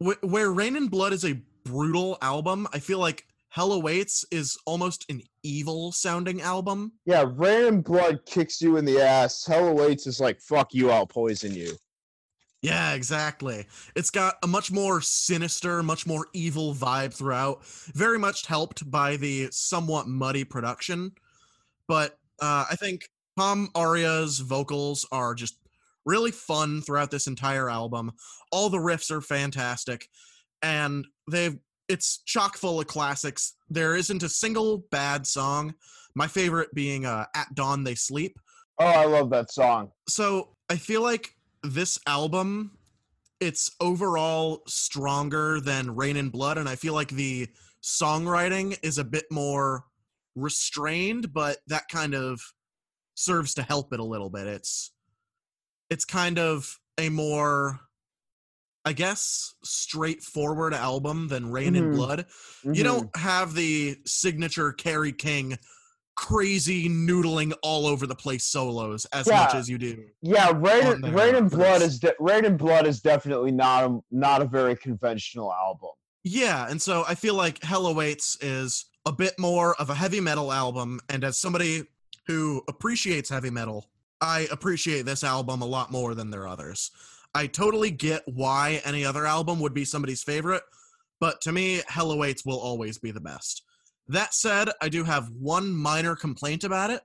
wh- 0.03 0.21
where 0.23 0.51
Reign 0.51 0.75
in 0.75 0.87
Blood 0.87 1.13
is 1.13 1.23
a 1.23 1.39
brutal 1.63 2.17
album, 2.21 2.67
I 2.73 2.79
feel 2.79 2.99
like 2.99 3.25
Hell 3.49 3.71
Awaits 3.71 4.25
is 4.31 4.57
almost 4.65 5.05
an 5.09 5.21
evil 5.45 5.91
sounding 5.91 6.41
album. 6.41 6.93
Yeah, 7.05 7.25
and 7.39 7.83
Blood 7.83 8.25
kicks 8.25 8.61
you 8.61 8.77
in 8.77 8.85
the 8.85 8.99
ass. 8.99 9.45
Hell 9.45 9.67
Awaits 9.67 10.07
is 10.07 10.19
like, 10.19 10.41
fuck 10.41 10.73
you, 10.73 10.89
I'll 10.89 11.05
poison 11.05 11.53
you. 11.53 11.77
Yeah, 12.61 12.93
exactly. 12.93 13.67
It's 13.95 14.09
got 14.09 14.35
a 14.41 14.47
much 14.47 14.71
more 14.71 14.99
sinister, 14.99 15.83
much 15.83 16.07
more 16.07 16.27
evil 16.33 16.73
vibe 16.73 17.13
throughout, 17.13 17.63
very 17.93 18.17
much 18.17 18.47
helped 18.47 18.89
by 18.89 19.17
the 19.17 19.49
somewhat 19.51 20.07
muddy 20.07 20.43
production. 20.43 21.11
But 21.87 22.17
uh, 22.41 22.65
I 22.69 22.75
think 22.75 23.07
Tom 23.37 23.69
Araya's 23.75 24.39
vocals 24.39 25.07
are 25.11 25.35
just 25.35 25.59
really 26.07 26.31
fun 26.31 26.81
throughout 26.81 27.11
this 27.11 27.27
entire 27.27 27.69
album. 27.69 28.13
All 28.51 28.69
the 28.69 28.77
riffs 28.79 29.11
are 29.11 29.21
fantastic, 29.21 30.09
and 30.63 31.05
they've 31.29 31.59
it's 31.87 32.19
chock 32.25 32.57
full 32.57 32.79
of 32.79 32.87
classics. 32.87 33.53
There 33.69 33.95
isn't 33.95 34.23
a 34.23 34.29
single 34.29 34.85
bad 34.91 35.25
song. 35.27 35.73
My 36.15 36.27
favorite 36.27 36.73
being 36.73 37.05
uh, 37.05 37.25
"At 37.35 37.53
Dawn 37.55 37.83
They 37.83 37.95
Sleep." 37.95 38.37
Oh, 38.79 38.85
I 38.85 39.05
love 39.05 39.29
that 39.29 39.51
song. 39.51 39.91
so 40.09 40.49
i 40.69 40.75
feel 40.75 41.01
like 41.01 41.29
this 41.63 41.97
album 42.07 42.77
it's 43.39 43.71
overall 43.79 44.63
stronger 44.67 45.61
than 45.61 45.95
Reign 45.95 46.17
in 46.17 46.29
Blood 46.29 46.57
and 46.57 46.67
i 46.67 46.75
feel 46.75 46.93
like 46.93 47.09
the 47.09 47.47
songwriting 47.81 48.77
is 48.83 48.97
a 48.97 49.03
bit 49.05 49.25
more 49.31 49.85
restrained 50.35 51.31
but 51.33 51.59
that 51.67 51.83
kind 51.89 52.13
of 52.15 52.41
serves 53.13 53.53
to 53.53 53.61
help 53.63 53.93
it 53.93 53.99
a 54.01 54.03
little 54.03 54.29
bit 54.29 54.47
it's 54.47 54.91
it's 55.89 56.03
kind 56.03 56.37
of 56.37 56.77
a 56.97 57.07
more 57.09 57.79
i 58.85 58.93
guess 58.93 59.53
straightforward 59.63 60.73
album 60.73 61.27
than 61.27 61.51
rain 61.51 61.75
and 61.75 61.93
Mhm. 61.93 61.95
blood 61.95 62.25
you 62.63 62.71
Mhm. 62.71 62.83
don't 62.83 63.17
have 63.17 63.53
the 63.53 63.97
signature 64.05 64.71
Kerry 64.71 65.11
King 65.13 65.57
crazy 66.15 66.87
noodling 66.87 67.53
all 67.61 67.85
over 67.85 68.07
the 68.07 68.15
place 68.15 68.45
solos 68.45 69.03
as 69.11 69.27
much 69.27 69.53
as 69.53 69.67
you 69.69 69.77
do. 69.77 70.05
Yeah, 70.21 70.53
Rain, 70.55 71.01
Reign 71.13 71.35
in 71.35 71.49
Blood 71.49 71.81
is 71.81 71.99
de- 71.99 72.15
Reign 72.21 72.45
in 72.45 72.55
Blood 72.55 72.87
is 72.87 73.01
definitely 73.01 73.51
not 73.51 73.83
a, 73.83 73.99
not 74.11 74.41
a 74.41 74.45
very 74.45 74.77
conventional 74.77 75.51
album. 75.53 75.89
Yeah, 76.23 76.69
and 76.69 76.81
so 76.81 77.03
I 77.05 77.15
feel 77.15 77.33
like 77.33 77.61
Hell 77.63 77.85
Awaits 77.87 78.37
is 78.39 78.85
a 79.05 79.11
bit 79.11 79.37
more 79.37 79.75
of 79.75 79.89
a 79.89 79.93
heavy 79.95 80.21
metal 80.21 80.53
album, 80.53 81.01
and 81.09 81.25
as 81.25 81.37
somebody 81.37 81.83
who 82.27 82.63
appreciates 82.69 83.29
heavy 83.29 83.49
metal, 83.49 83.89
I 84.21 84.47
appreciate 84.51 85.01
this 85.05 85.21
album 85.21 85.61
a 85.61 85.65
lot 85.65 85.91
more 85.91 86.15
than 86.15 86.29
their 86.29 86.47
others. 86.47 86.91
I 87.35 87.45
totally 87.47 87.91
get 87.91 88.23
why 88.25 88.81
any 88.85 89.05
other 89.05 89.27
album 89.27 89.59
would 89.59 89.73
be 89.73 89.85
somebody's 89.85 90.23
favorite, 90.23 90.63
but 91.19 91.41
to 91.41 91.51
me, 91.51 91.81
Hell 91.87 92.11
Awaits 92.11 92.45
will 92.45 92.59
always 92.59 92.97
be 92.97 93.11
the 93.11 93.19
best. 93.21 93.61
That 94.07 94.33
said, 94.33 94.69
I 94.81 94.89
do 94.89 95.03
have 95.03 95.29
one 95.29 95.71
minor 95.71 96.15
complaint 96.15 96.63
about 96.63 96.89
it, 96.89 97.01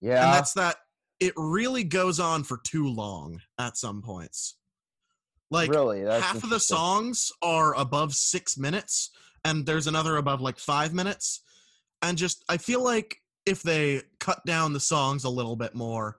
Yeah. 0.00 0.24
and 0.24 0.34
that's 0.34 0.52
that 0.54 0.76
it 1.20 1.32
really 1.36 1.84
goes 1.84 2.18
on 2.20 2.44
for 2.44 2.58
too 2.64 2.88
long 2.88 3.40
at 3.58 3.76
some 3.76 4.02
points. 4.02 4.56
Like 5.50 5.70
really. 5.70 6.02
Half 6.02 6.42
of 6.42 6.50
the 6.50 6.60
songs 6.60 7.30
are 7.42 7.74
above 7.74 8.14
six 8.14 8.56
minutes 8.58 9.10
and 9.44 9.66
there's 9.66 9.86
another 9.86 10.16
above 10.16 10.40
like 10.40 10.58
five 10.58 10.92
minutes 10.92 11.42
and 12.02 12.16
just 12.18 12.44
i 12.48 12.56
feel 12.56 12.82
like 12.82 13.16
if 13.46 13.62
they 13.62 14.02
cut 14.18 14.44
down 14.46 14.72
the 14.72 14.80
songs 14.80 15.24
a 15.24 15.30
little 15.30 15.56
bit 15.56 15.74
more 15.74 16.18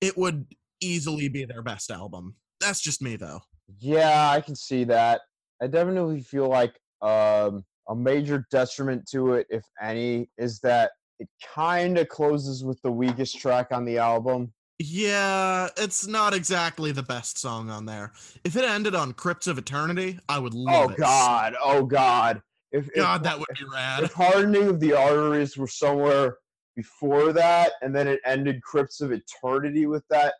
it 0.00 0.16
would 0.16 0.46
easily 0.80 1.28
be 1.28 1.44
their 1.44 1.62
best 1.62 1.90
album 1.90 2.34
that's 2.60 2.80
just 2.80 3.02
me 3.02 3.16
though 3.16 3.40
Yeah, 3.78 4.30
I 4.30 4.40
can 4.40 4.54
see 4.56 4.84
that. 4.84 5.20
I 5.62 5.66
definitely 5.66 6.20
feel 6.22 6.48
like 6.48 6.74
um, 7.02 7.64
a 7.88 7.94
major 7.94 8.46
detriment 8.50 9.06
to 9.12 9.34
it, 9.34 9.46
if 9.50 9.64
any, 9.82 10.28
is 10.38 10.60
that 10.60 10.92
it 11.18 11.28
kind 11.54 11.98
of 11.98 12.08
closes 12.08 12.64
with 12.64 12.80
the 12.82 12.90
weakest 12.90 13.38
track 13.38 13.68
on 13.72 13.84
the 13.84 13.98
album. 13.98 14.52
yeah 14.78 15.68
it's 15.76 16.06
not 16.06 16.32
exactly 16.34 16.90
the 16.92 17.02
best 17.02 17.36
song 17.38 17.68
on 17.68 17.84
there 17.84 18.12
if 18.44 18.56
it 18.56 18.64
ended 18.64 18.94
on 18.94 19.12
crypts 19.12 19.46
of 19.46 19.58
eternity 19.58 20.18
i 20.30 20.38
would 20.38 20.54
love 20.54 20.90
Oh 20.90 20.94
it 20.94 20.96
God! 20.98 21.54
Oh 21.62 21.84
God! 21.84 22.40
If 22.72 22.88
if- 22.88 22.94
god 22.96 23.22
that 23.24 23.38
would 23.38 23.46
be 23.58 23.64
rad 23.70 24.04
if 24.04 24.12
hardening 24.14 24.68
of 24.68 24.80
the 24.80 24.94
arteries 24.94 25.56
were 25.58 25.66
somewhere 25.68 26.36
before 26.76 27.32
that, 27.34 27.72
and 27.82 27.94
then 27.94 28.08
it 28.08 28.20
ended 28.24 28.62
Crypts 28.62 29.00
of 29.02 29.12
Eternity 29.12 29.84
with 29.86 30.04
that 30.08 30.32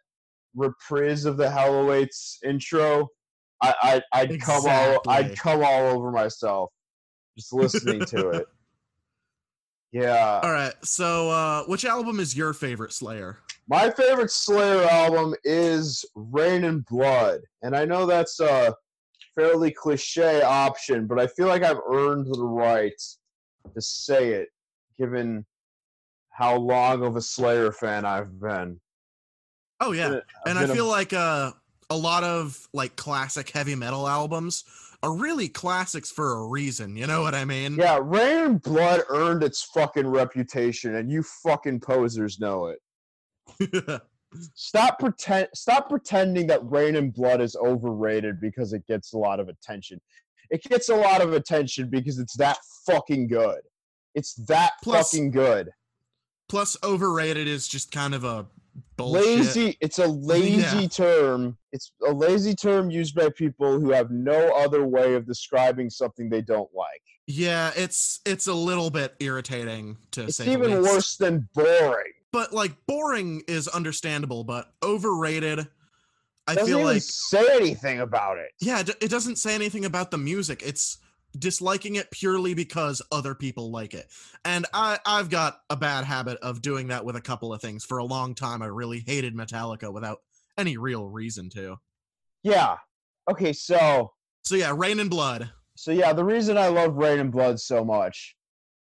reprise 0.54 1.24
of 1.24 1.36
the 1.36 1.50
Hell 1.50 1.82
Awaits 1.82 2.38
intro, 2.44 3.08
I, 3.62 3.74
I 3.82 4.02
I'd 4.12 4.40
come 4.40 4.64
all 4.66 5.00
I'd 5.08 5.36
come 5.36 5.62
all 5.64 5.86
over 5.86 6.10
myself 6.10 6.70
just 7.36 7.52
listening 7.52 8.00
to 8.06 8.30
it. 8.30 8.46
Yeah, 9.92 10.38
all 10.44 10.52
right 10.52 10.72
so 10.84 11.30
uh 11.30 11.64
which 11.64 11.84
album 11.84 12.20
is 12.20 12.36
your 12.36 12.52
favorite 12.52 12.92
slayer 12.92 13.40
my 13.70 13.88
favorite 13.88 14.32
Slayer 14.32 14.82
album 14.82 15.32
is 15.44 16.04
Reign 16.16 16.64
in 16.64 16.80
Blood, 16.90 17.42
and 17.62 17.76
I 17.76 17.84
know 17.84 18.04
that's 18.04 18.40
a 18.40 18.74
fairly 19.36 19.70
cliche 19.70 20.42
option, 20.42 21.06
but 21.06 21.20
I 21.20 21.28
feel 21.28 21.46
like 21.46 21.62
I've 21.62 21.78
earned 21.88 22.26
the 22.26 22.42
right 22.42 23.00
to 23.72 23.80
say 23.80 24.30
it, 24.30 24.48
given 24.98 25.46
how 26.30 26.56
long 26.56 27.04
of 27.04 27.14
a 27.14 27.22
Slayer 27.22 27.70
fan 27.70 28.04
I've 28.04 28.40
been. 28.40 28.80
Oh 29.80 29.92
yeah 29.92 30.08
I've 30.08 30.22
and 30.46 30.58
I 30.58 30.66
feel 30.66 30.86
like 30.86 31.12
uh, 31.12 31.52
a 31.88 31.96
lot 31.96 32.24
of 32.24 32.68
like 32.72 32.96
classic 32.96 33.50
heavy 33.50 33.74
metal 33.74 34.06
albums 34.06 34.64
are 35.02 35.14
really 35.16 35.48
classics 35.48 36.10
for 36.10 36.34
a 36.34 36.46
reason. 36.46 36.96
You 36.96 37.06
know 37.06 37.22
what 37.22 37.34
I 37.34 37.44
mean? 37.44 37.74
yeah, 37.76 37.98
Reign 38.02 38.44
in 38.44 38.58
Blood 38.58 39.02
earned 39.08 39.42
its 39.42 39.62
fucking 39.62 40.06
reputation, 40.06 40.96
and 40.96 41.10
you 41.10 41.22
fucking 41.22 41.80
posers 41.80 42.38
know 42.38 42.66
it. 42.66 44.02
Stop 44.54 45.00
pretend 45.00 45.48
stop 45.56 45.88
pretending 45.88 46.46
that 46.46 46.60
Reign 46.70 46.94
in 46.94 47.10
Blood 47.10 47.40
is 47.40 47.56
overrated 47.56 48.40
because 48.40 48.72
it 48.72 48.86
gets 48.86 49.12
a 49.12 49.18
lot 49.18 49.40
of 49.40 49.48
attention. 49.48 50.00
It 50.50 50.62
gets 50.62 50.88
a 50.88 50.94
lot 50.94 51.20
of 51.20 51.32
attention 51.32 51.88
because 51.90 52.20
it's 52.20 52.36
that 52.36 52.58
fucking 52.86 53.26
good. 53.26 53.58
It's 54.14 54.34
that 54.46 54.72
Plus- 54.84 55.10
fucking 55.10 55.32
good. 55.32 55.70
Plus, 56.48 56.76
overrated 56.84 57.48
is 57.48 57.66
just 57.66 57.90
kind 57.90 58.14
of 58.14 58.22
a 58.24 58.46
bullshit. 58.96 59.24
Lazy 59.24 59.76
it's 59.80 59.98
a 59.98 60.06
lazy 60.06 60.82
Yeah. 60.82 60.88
term. 60.88 61.56
It's 61.72 61.92
a 62.06 62.12
lazy 62.12 62.54
term 62.54 62.90
used 62.90 63.14
by 63.14 63.28
people 63.30 63.78
who 63.80 63.90
have 63.90 64.10
no 64.10 64.54
other 64.56 64.84
way 64.86 65.14
of 65.14 65.26
describing 65.26 65.90
something 65.90 66.28
they 66.28 66.42
don't 66.42 66.72
like. 66.74 67.02
Yeah, 67.26 67.70
it's 67.76 68.20
it's 68.26 68.46
a 68.48 68.54
little 68.54 68.90
bit 68.90 69.14
irritating 69.20 69.96
to 70.12 70.24
It's 70.24 70.36
say. 70.38 70.52
even 70.52 70.82
worse 70.82 71.16
than 71.16 71.48
boring. 71.54 72.12
But 72.32 72.52
like 72.52 72.74
boring 72.86 73.42
is 73.48 73.68
understandable, 73.68 74.44
but 74.44 74.72
overrated, 74.82 75.66
I 76.46 76.54
Doesn't 76.54 76.68
feel 76.74 76.84
like 76.84 77.02
say 77.02 77.46
anything 77.56 78.00
about 78.00 78.38
it. 78.38 78.50
yeah, 78.60 78.80
it 78.80 79.10
doesn't 79.10 79.36
say 79.36 79.54
anything 79.54 79.84
about 79.84 80.10
the 80.10 80.18
music. 80.18 80.62
It's 80.64 80.98
disliking 81.38 81.96
it 81.96 82.10
purely 82.10 82.54
because 82.54 83.02
other 83.12 83.34
people 83.34 83.70
like 83.70 83.94
it. 83.94 84.08
And 84.44 84.66
I 84.72 84.98
I've 85.06 85.30
got 85.30 85.60
a 85.70 85.76
bad 85.76 86.04
habit 86.04 86.38
of 86.42 86.62
doing 86.62 86.88
that 86.88 87.04
with 87.04 87.16
a 87.16 87.20
couple 87.20 87.52
of 87.52 87.60
things. 87.60 87.84
For 87.84 87.98
a 87.98 88.04
long 88.04 88.34
time 88.34 88.62
I 88.62 88.66
really 88.66 89.02
hated 89.06 89.34
Metallica 89.34 89.92
without 89.92 90.18
any 90.58 90.76
real 90.76 91.06
reason 91.08 91.48
to. 91.50 91.76
Yeah. 92.42 92.76
Okay, 93.30 93.52
so 93.52 94.12
So 94.42 94.54
yeah, 94.56 94.72
Reign 94.76 94.98
in 95.00 95.08
Blood. 95.08 95.50
so 95.76 95.92
yeah, 95.92 96.12
the 96.12 96.24
reason 96.24 96.58
I 96.58 96.68
love 96.68 96.96
Reign 96.96 97.18
in 97.20 97.30
Blood 97.30 97.60
so 97.60 97.84
much 97.84 98.36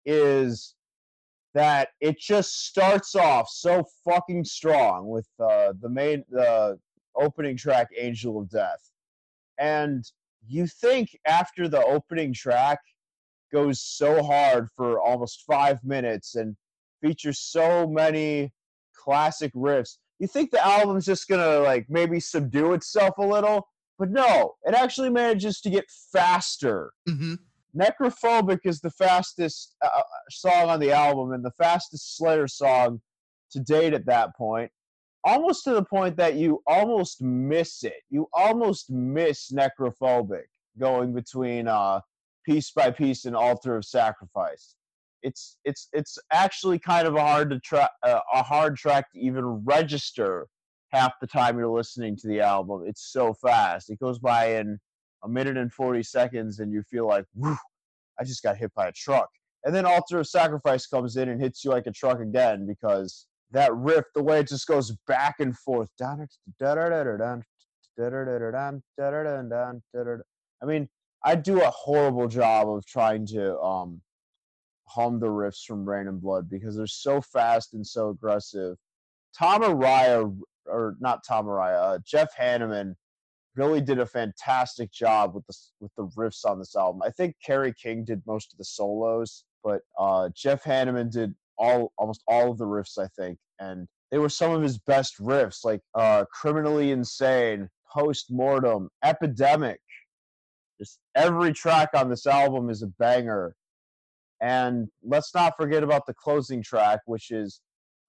is 0.06 0.76
that 1.54 1.90
it 2.02 2.20
just 2.20 2.66
starts 2.66 3.16
off 3.16 3.48
so 3.50 3.84
fucking 4.04 4.44
strong 4.44 5.08
with 5.08 5.28
uh, 5.40 5.72
the 5.80 5.90
main 5.90 6.24
the 6.30 6.78
opening 7.16 7.56
track 7.56 7.90
Angel 7.98 8.40
of 8.40 8.50
Death. 8.50 8.90
And 9.60 10.04
you 10.48 10.68
think 10.68 11.18
after 11.26 11.68
the 11.68 11.84
opening 11.84 12.34
track 12.34 12.80
goes 13.52 13.82
so 13.82 14.24
hard 14.24 14.68
for 14.76 15.00
almost 15.00 15.44
5 15.46 15.84
minutes 15.84 16.36
and 16.36 16.56
features 17.02 17.40
so 17.40 17.88
many 17.88 18.52
classic 18.96 19.54
riffs, 19.54 19.98
you 20.20 20.28
think 20.28 20.52
the 20.52 20.66
album's 20.66 21.06
just 21.06 21.28
to 21.42 21.60
like 21.60 21.86
maybe 21.90 22.20
subdue 22.20 22.74
itself 22.74 23.18
a 23.18 23.26
little, 23.26 23.68
but 24.00 24.10
no, 24.10 24.54
it 24.64 24.74
actually 24.74 25.10
manages 25.10 25.62
to 25.62 25.70
get 25.70 25.86
faster. 26.12 26.94
Hmm 27.08 27.36
Necrophobic 27.76 28.60
is 28.66 28.82
the 28.82 28.92
fastest 28.92 29.76
uh, 29.84 29.88
uh, 29.88 30.02
song 30.30 30.70
on 30.70 30.80
the 30.80 30.92
album 30.92 31.32
and 31.32 31.44
the 31.44 31.52
fastest 31.52 32.18
Slayer 32.18 32.48
song 32.48 33.02
to 33.52 33.60
date 33.60 33.94
at 33.94 34.06
that 34.06 34.36
point. 34.36 34.72
Almost 35.26 35.64
to 35.66 35.72
the 35.74 35.84
point 35.84 36.18
that 36.18 36.36
you 36.36 36.62
almost 36.68 37.22
miss 37.22 37.84
it. 37.84 38.02
You 38.10 38.28
almost 38.34 38.90
miss 38.90 39.52
Necrophobic 39.52 40.44
going 40.78 41.14
between 41.14 41.68
uh, 41.68 42.02
Piece 42.46 42.72
by 42.72 42.92
Piece 42.92 43.26
and 43.26 43.36
Altar 43.36 43.78
of 43.78 43.86
Sacrifice. 43.86 44.76
It's 45.22 45.58
it's 45.64 45.88
it's 45.94 46.18
actually 46.34 46.80
kind 46.80 47.08
of 47.08 47.16
a 47.16 47.22
hard 47.22 47.50
to 47.52 47.60
track 47.60 47.92
uh, 48.04 48.20
a 48.34 48.44
hard 48.44 48.76
track 48.76 49.10
to 49.14 49.20
even 49.20 49.46
register 49.64 50.48
half 50.94 51.14
the 51.20 51.28
time 51.28 51.58
you're 51.58 51.68
listening 51.68 52.16
to 52.18 52.28
the 52.28 52.42
album. 52.42 52.84
It's 52.86 53.12
so 53.12 53.34
fast. 53.34 53.90
It 53.90 54.00
goes 54.00 54.20
by 54.20 54.58
in 54.58 54.80
a 55.24 55.30
minute 55.30 55.58
and 55.58 55.74
40 55.74 56.04
seconds 56.04 56.60
and 56.60 56.72
you 56.72 56.84
feel 56.84 57.08
like, 57.08 57.26
whew, 57.34 57.58
I 58.20 58.24
just 58.24 58.44
got 58.44 58.58
hit 58.58 58.74
by 58.76 58.88
a 58.88 58.92
truck. 58.92 59.30
And 59.64 59.74
then 59.74 59.86
Altar 59.86 60.20
of 60.20 60.28
Sacrifice 60.28 60.86
comes 60.86 61.16
in 61.16 61.30
and 61.30 61.42
hits 61.42 61.64
you 61.64 61.72
like 61.72 61.88
a 61.88 61.92
truck 61.92 62.20
again 62.20 62.68
because 62.68 63.26
that 63.54 63.74
riff, 63.76 64.06
the 64.14 64.24
way 64.24 64.40
it 64.40 64.48
just 64.48 64.68
goes 64.68 64.92
back 65.08 65.36
and 65.40 65.58
forth. 65.58 65.90
I 66.02 66.18
mean, 70.66 70.90
I 71.24 71.36
do 71.36 71.62
a 71.62 71.70
horrible 71.70 72.28
job 72.28 72.70
of 72.70 72.86
trying 72.86 73.26
to 73.28 73.58
um, 73.60 74.02
hum 74.88 75.20
the 75.20 75.28
riffs 75.28 75.64
from 75.66 75.88
Reign 75.88 76.08
in 76.08 76.20
Blood 76.20 76.50
because 76.50 76.76
they're 76.76 76.88
so 76.88 77.22
fast 77.22 77.74
and 77.74 77.86
so 77.86 78.10
aggressive. 78.10 78.76
Tom 79.38 79.62
Araya, 79.62 80.36
or 80.66 80.96
not 81.00 81.24
Tom 81.26 81.46
Araya, 81.46 81.96
uh, 81.96 82.00
Jeff 82.06 82.36
Hanneman 82.38 82.96
really 83.56 83.82
did 83.82 84.00
a 84.00 84.06
fantastic 84.06 84.92
job 84.92 85.36
with 85.36 85.46
the 85.48 85.56
with 85.80 85.92
the 85.96 86.08
riffs 86.18 86.44
on 86.46 86.60
this 86.60 86.76
album. 86.76 87.02
I 87.04 87.12
think 87.12 87.36
Kerry 87.46 87.74
King 87.74 88.04
did 88.04 88.22
most 88.26 88.52
of 88.52 88.58
the 88.58 88.66
solos, 88.66 89.46
but 89.64 89.82
uh, 90.00 90.30
Jeff 90.36 90.64
Hanneman 90.64 91.12
did 91.12 91.36
all 91.58 91.92
almost 91.98 92.24
all 92.28 92.52
of 92.52 92.58
the 92.58 92.66
riffs, 92.66 92.98
I 92.98 93.08
think, 93.18 93.38
and 93.60 93.88
they 94.12 94.18
were 94.18 94.30
some 94.30 94.52
of 94.52 94.62
his 94.62 94.78
best 94.80 95.20
riffs, 95.20 95.64
like 95.64 95.82
uh, 95.96 96.26
"Criminally 96.32 96.92
Insane," 96.92 97.70
"Post 97.92 98.28
Mortem," 98.30 98.90
"Epidemic." 99.04 99.80
Just 100.80 101.00
every 101.16 101.54
track 101.54 101.90
on 101.94 102.10
this 102.10 102.26
album 102.26 102.70
is 102.70 102.82
a 102.82 102.88
banger, 103.00 103.56
and 104.42 104.88
let's 105.04 105.34
not 105.34 105.54
forget 105.58 105.84
about 105.84 106.06
the 106.06 106.14
closing 106.14 106.64
track, 106.64 107.00
which 107.06 107.32
is 107.32 107.62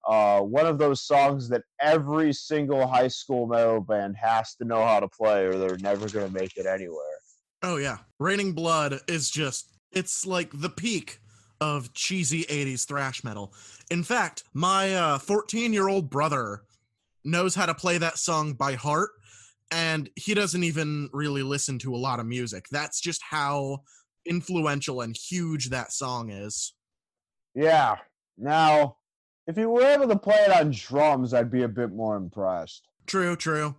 uh, 0.07 0.39
one 0.41 0.65
of 0.65 0.77
those 0.77 1.01
songs 1.01 1.49
that 1.49 1.63
every 1.81 2.31
single 2.31 2.85
high 2.85 3.07
school 3.07 3.47
metal 3.47 3.81
band 3.81 4.15
has 4.15 4.55
to 4.55 4.65
know 4.65 4.85
how 4.85 4.99
to 4.99 5.07
play 5.07 5.45
or 5.45 5.57
they're 5.57 5.77
never 5.77 6.07
going 6.09 6.27
to 6.27 6.33
make 6.33 6.55
it 6.57 6.65
anywhere. 6.65 7.17
Oh 7.63 7.77
yeah. 7.77 7.97
Raining 8.19 8.53
Blood 8.53 8.99
is 9.07 9.31
just 9.31 9.71
it's 9.91 10.25
like 10.25 10.51
the 10.53 10.69
peak 10.69 11.19
of 11.61 11.93
cheesy 11.93 12.43
80s 12.43 12.85
thrash 12.87 13.23
metal. 13.23 13.53
In 13.89 14.03
fact, 14.03 14.43
my 14.53 15.17
14 15.19 15.73
year 15.73 15.87
old 15.87 16.09
brother 16.09 16.63
knows 17.23 17.55
how 17.55 17.65
to 17.65 17.73
play 17.73 17.97
that 17.97 18.17
song 18.17 18.53
by 18.53 18.73
heart, 18.73 19.11
and 19.71 20.09
he 20.15 20.33
doesn't 20.33 20.63
even 20.63 21.09
really 21.11 21.43
listen 21.43 21.79
to 21.79 21.95
a 21.95 21.97
lot 21.97 22.19
of 22.19 22.25
music. 22.25 22.67
That's 22.71 23.01
just 23.01 23.21
how 23.23 23.83
influential 24.25 25.01
and 25.01 25.15
huge 25.15 25.69
that 25.69 25.91
song 25.91 26.29
is. 26.29 26.73
Yeah. 27.53 27.97
Now, 28.37 28.97
if 29.47 29.57
you 29.57 29.69
were 29.69 29.83
able 29.83 30.07
to 30.07 30.17
play 30.17 30.37
it 30.47 30.51
on 30.51 30.71
drums, 30.71 31.33
I'd 31.33 31.51
be 31.51 31.63
a 31.63 31.67
bit 31.67 31.93
more 31.93 32.15
impressed. 32.15 32.87
True, 33.07 33.35
true. 33.35 33.75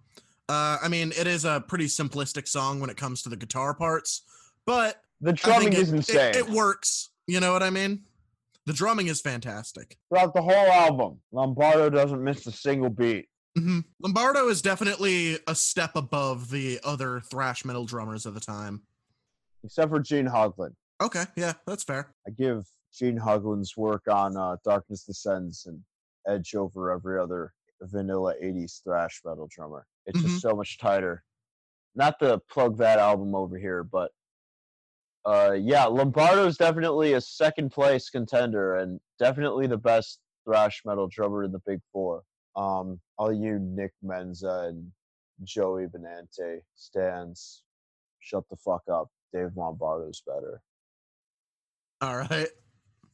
Uh, 0.48 0.78
I 0.80 0.88
mean, 0.88 1.12
it 1.18 1.26
is 1.26 1.44
a 1.44 1.64
pretty 1.66 1.86
simplistic 1.86 2.46
song 2.46 2.80
when 2.80 2.88
it 2.88 2.96
comes 2.96 3.22
to 3.22 3.28
the 3.28 3.36
guitar 3.36 3.74
parts, 3.74 4.22
but 4.64 5.02
The 5.20 5.32
drumming 5.32 5.72
it, 5.72 5.78
is 5.80 5.92
insane. 5.92 6.30
It, 6.30 6.36
it 6.36 6.50
works. 6.50 7.10
You 7.26 7.40
know 7.40 7.52
what 7.52 7.62
I 7.62 7.70
mean? 7.70 8.04
The 8.66 8.72
drumming 8.72 9.06
is 9.08 9.20
fantastic. 9.20 9.96
Throughout 10.08 10.34
the 10.34 10.42
whole 10.42 10.52
album, 10.52 11.20
Lombardo 11.32 11.90
doesn't 11.90 12.22
miss 12.22 12.46
a 12.46 12.52
single 12.52 12.90
beat. 12.90 13.26
hmm 13.56 13.80
Lombardo 14.00 14.48
is 14.48 14.60
definitely 14.62 15.38
a 15.46 15.54
step 15.54 15.96
above 15.96 16.50
the 16.50 16.80
other 16.84 17.20
thrash 17.20 17.64
metal 17.64 17.84
drummers 17.84 18.26
of 18.26 18.34
the 18.34 18.40
time. 18.40 18.82
except 19.64 19.90
for 19.90 20.00
Gene 20.00 20.26
Hoglan. 20.26 20.74
Okay, 21.02 21.24
yeah, 21.36 21.54
that's 21.66 21.84
fair. 21.84 22.12
I 22.26 22.30
give 22.30 22.64
Gene 22.92 23.18
Hoglan's 23.18 23.76
work 23.76 24.02
on 24.08 24.36
uh, 24.36 24.56
Darkness 24.64 25.04
Descends 25.04 25.66
and 25.66 25.80
edge 26.26 26.54
over 26.54 26.90
every 26.90 27.20
other 27.20 27.52
vanilla 27.82 28.34
80s 28.42 28.80
thrash 28.82 29.20
metal 29.24 29.48
drummer. 29.50 29.86
It's 30.06 30.18
Mhm. 30.20 30.22
just 30.28 30.40
so 30.40 30.54
much 30.54 30.78
tighter. 30.78 31.22
Not 31.94 32.18
to 32.20 32.38
plug 32.50 32.78
that 32.78 32.98
album 32.98 33.34
over 33.34 33.56
here, 33.58 33.82
but 33.84 34.10
uh, 35.26 35.52
yeah, 35.52 35.84
Lombardo's 35.86 36.56
definitely 36.56 37.14
a 37.14 37.20
second 37.20 37.70
place 37.70 38.08
contender 38.10 38.76
and 38.76 39.00
definitely 39.18 39.66
the 39.66 39.76
best 39.76 40.20
thrash 40.44 40.82
metal 40.86 41.08
drummer 41.08 41.42
in 41.44 41.52
the 41.52 41.60
Big 41.66 41.80
Four. 41.92 42.22
Um, 42.54 43.00
all 43.18 43.32
you 43.32 43.58
Nick 43.58 43.92
Menza 44.02 44.68
and 44.68 44.90
Joey 45.42 45.86
Benante 45.86 46.60
stands, 46.74 47.62
shut 48.20 48.44
the 48.48 48.56
fuck 48.56 48.82
up. 48.90 49.08
Dave 49.32 49.50
Lombardo's 49.56 50.22
better. 50.26 50.62
All 52.00 52.16
right. 52.16 52.48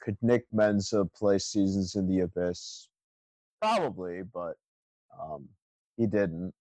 could 0.00 0.16
Nick 0.20 0.44
Menza 0.54 1.08
play 1.16 1.38
Seasons 1.38 1.94
in 1.96 2.06
the 2.06 2.20
Abyss? 2.20 2.88
Probably, 3.60 4.22
but 4.22 4.54
um, 5.20 5.48
he 5.96 6.06
didn't. 6.06 6.52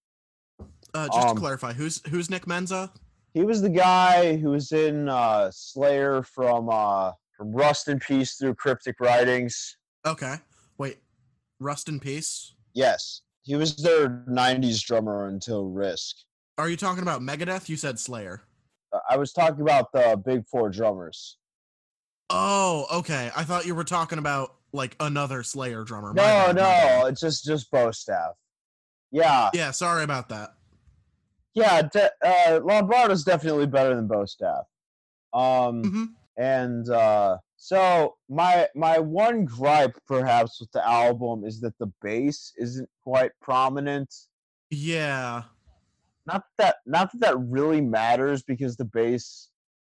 Uh, 0.94 1.08
just 1.08 1.28
Um, 1.28 1.36
to 1.36 1.40
clarify, 1.40 1.74
who's 1.74 2.02
who's 2.08 2.30
Nick 2.30 2.46
Menza? 2.46 2.92
He 3.34 3.44
was 3.44 3.62
the 3.62 3.70
guy 3.70 4.36
who 4.38 4.50
was 4.50 4.72
in 4.72 5.08
uh, 5.08 5.50
Slayer 5.52 6.22
from 6.24 6.70
uh, 6.70 7.14
from 7.38 7.52
Rust 7.52 7.88
in 7.88 8.00
Peace 8.00 8.36
through 8.36 8.56
Cryptic 8.56 8.96
Writings. 9.00 9.78
Okay. 10.06 10.36
Wait. 10.78 10.98
Rust 11.60 11.88
in 11.88 12.00
Peace? 12.00 12.54
Yes, 12.74 13.22
he 13.44 13.56
was 13.56 13.76
their 13.76 14.10
'90s 14.30 14.84
drummer 14.84 15.28
until 15.28 15.66
Risk. 15.66 16.18
Are 16.58 16.70
you 16.70 16.78
talking 16.78 17.04
about 17.04 17.22
Megadeth? 17.22 17.70
You 17.70 17.78
said 17.78 18.00
Slayer. 18.00 18.42
I 19.10 19.16
was 19.16 19.32
talking 19.32 19.62
about 19.62 19.92
the 19.94 20.22
Big 20.24 20.46
Four 20.48 20.70
drummers. 20.70 21.38
Oh, 22.30 22.86
okay. 22.92 23.32
I 23.36 23.44
thought 23.44 23.66
you 23.66 23.76
were 23.76 23.84
talking 23.84 24.18
about 24.18 24.56
like 24.74 24.96
another 25.00 25.44
Slayer 25.44 25.84
drummer. 25.84 26.14
No, 26.14 26.24
bad. 26.24 26.56
no, 26.56 27.06
it's 27.08 27.22
just 27.22 27.46
just 27.46 27.72
Bostaph. 27.72 28.34
Yeah, 29.12 29.50
Yeah, 29.54 29.72
sorry 29.72 30.04
about 30.04 30.30
that. 30.30 30.54
Yeah. 31.54 31.82
De- 31.84 32.12
uh, 32.26 32.60
Lombardo's 32.64 33.24
definitely 33.24 33.68
better 33.68 33.96
than 33.96 34.08
Bostaph. 34.08 34.64
Um, 35.34 35.84
hmm 35.84 36.04
and 36.38 36.90
uh 36.90 37.38
so 37.58 38.16
my 38.30 38.66
my 38.74 38.98
one 38.98 39.44
gripe 39.44 39.98
perhaps 40.08 40.62
with 40.62 40.72
the 40.72 40.84
album 40.88 41.44
is 41.44 41.60
that 41.60 41.78
the 41.78 41.92
bass 42.02 42.54
isn't 42.58 42.90
quite 43.04 43.32
prominent 43.42 44.14
Yeah. 44.70 45.44
not 46.26 46.46
that 46.58 46.78
not 46.86 47.12
that 47.12 47.20
that 47.20 47.38
really 47.38 47.82
matters 47.82 48.44
because 48.44 48.78
the 48.78 48.86
bass 48.86 49.50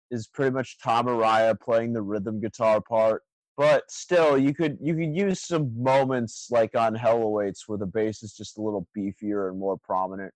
is 0.09 0.27
pretty 0.27 0.49
much 0.51 0.79
tom 0.79 1.05
araya 1.05 1.57
playing 1.61 1.93
the 1.93 2.01
rhythm 2.01 2.41
guitar 2.41 2.81
part 2.81 3.21
but 3.55 3.83
still 3.91 4.35
you 4.35 4.55
could 4.55 4.79
you 4.81 4.95
could 4.95 5.15
use 5.15 5.39
some 5.39 5.71
moments 5.81 6.47
like 6.49 6.75
on 6.75 6.95
hell 6.95 7.21
awaits 7.21 7.69
where 7.69 7.77
the 7.77 7.85
bass 7.85 8.23
is 8.23 8.33
just 8.33 8.57
a 8.57 8.61
little 8.61 8.87
beefier 8.97 9.49
and 9.49 9.59
more 9.59 9.77
prominent 9.77 10.33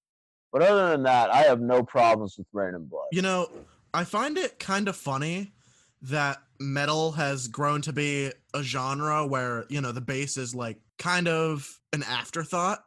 but 0.57 0.67
other 0.67 0.89
than 0.89 1.03
that 1.03 1.29
i 1.29 1.43
have 1.43 1.61
no 1.61 1.83
problems 1.83 2.35
with 2.37 2.47
Reign 2.51 2.73
in 2.73 2.85
Blood. 2.85 3.05
You 3.11 3.21
know, 3.21 3.47
I 3.93 4.03
find 4.03 4.37
it 4.37 4.57
kind 4.59 4.87
of 4.87 4.95
funny 4.95 5.53
that 6.01 6.37
metal 6.59 7.11
has 7.11 7.47
grown 7.47 7.81
to 7.83 7.93
be 7.93 8.31
a 8.53 8.63
genre 8.63 9.25
where, 9.25 9.65
you 9.69 9.81
know, 9.81 9.91
the 9.91 10.01
bass 10.01 10.37
is 10.37 10.55
like 10.55 10.79
kind 10.97 11.27
of 11.27 11.67
an 11.93 12.03
afterthought. 12.03 12.83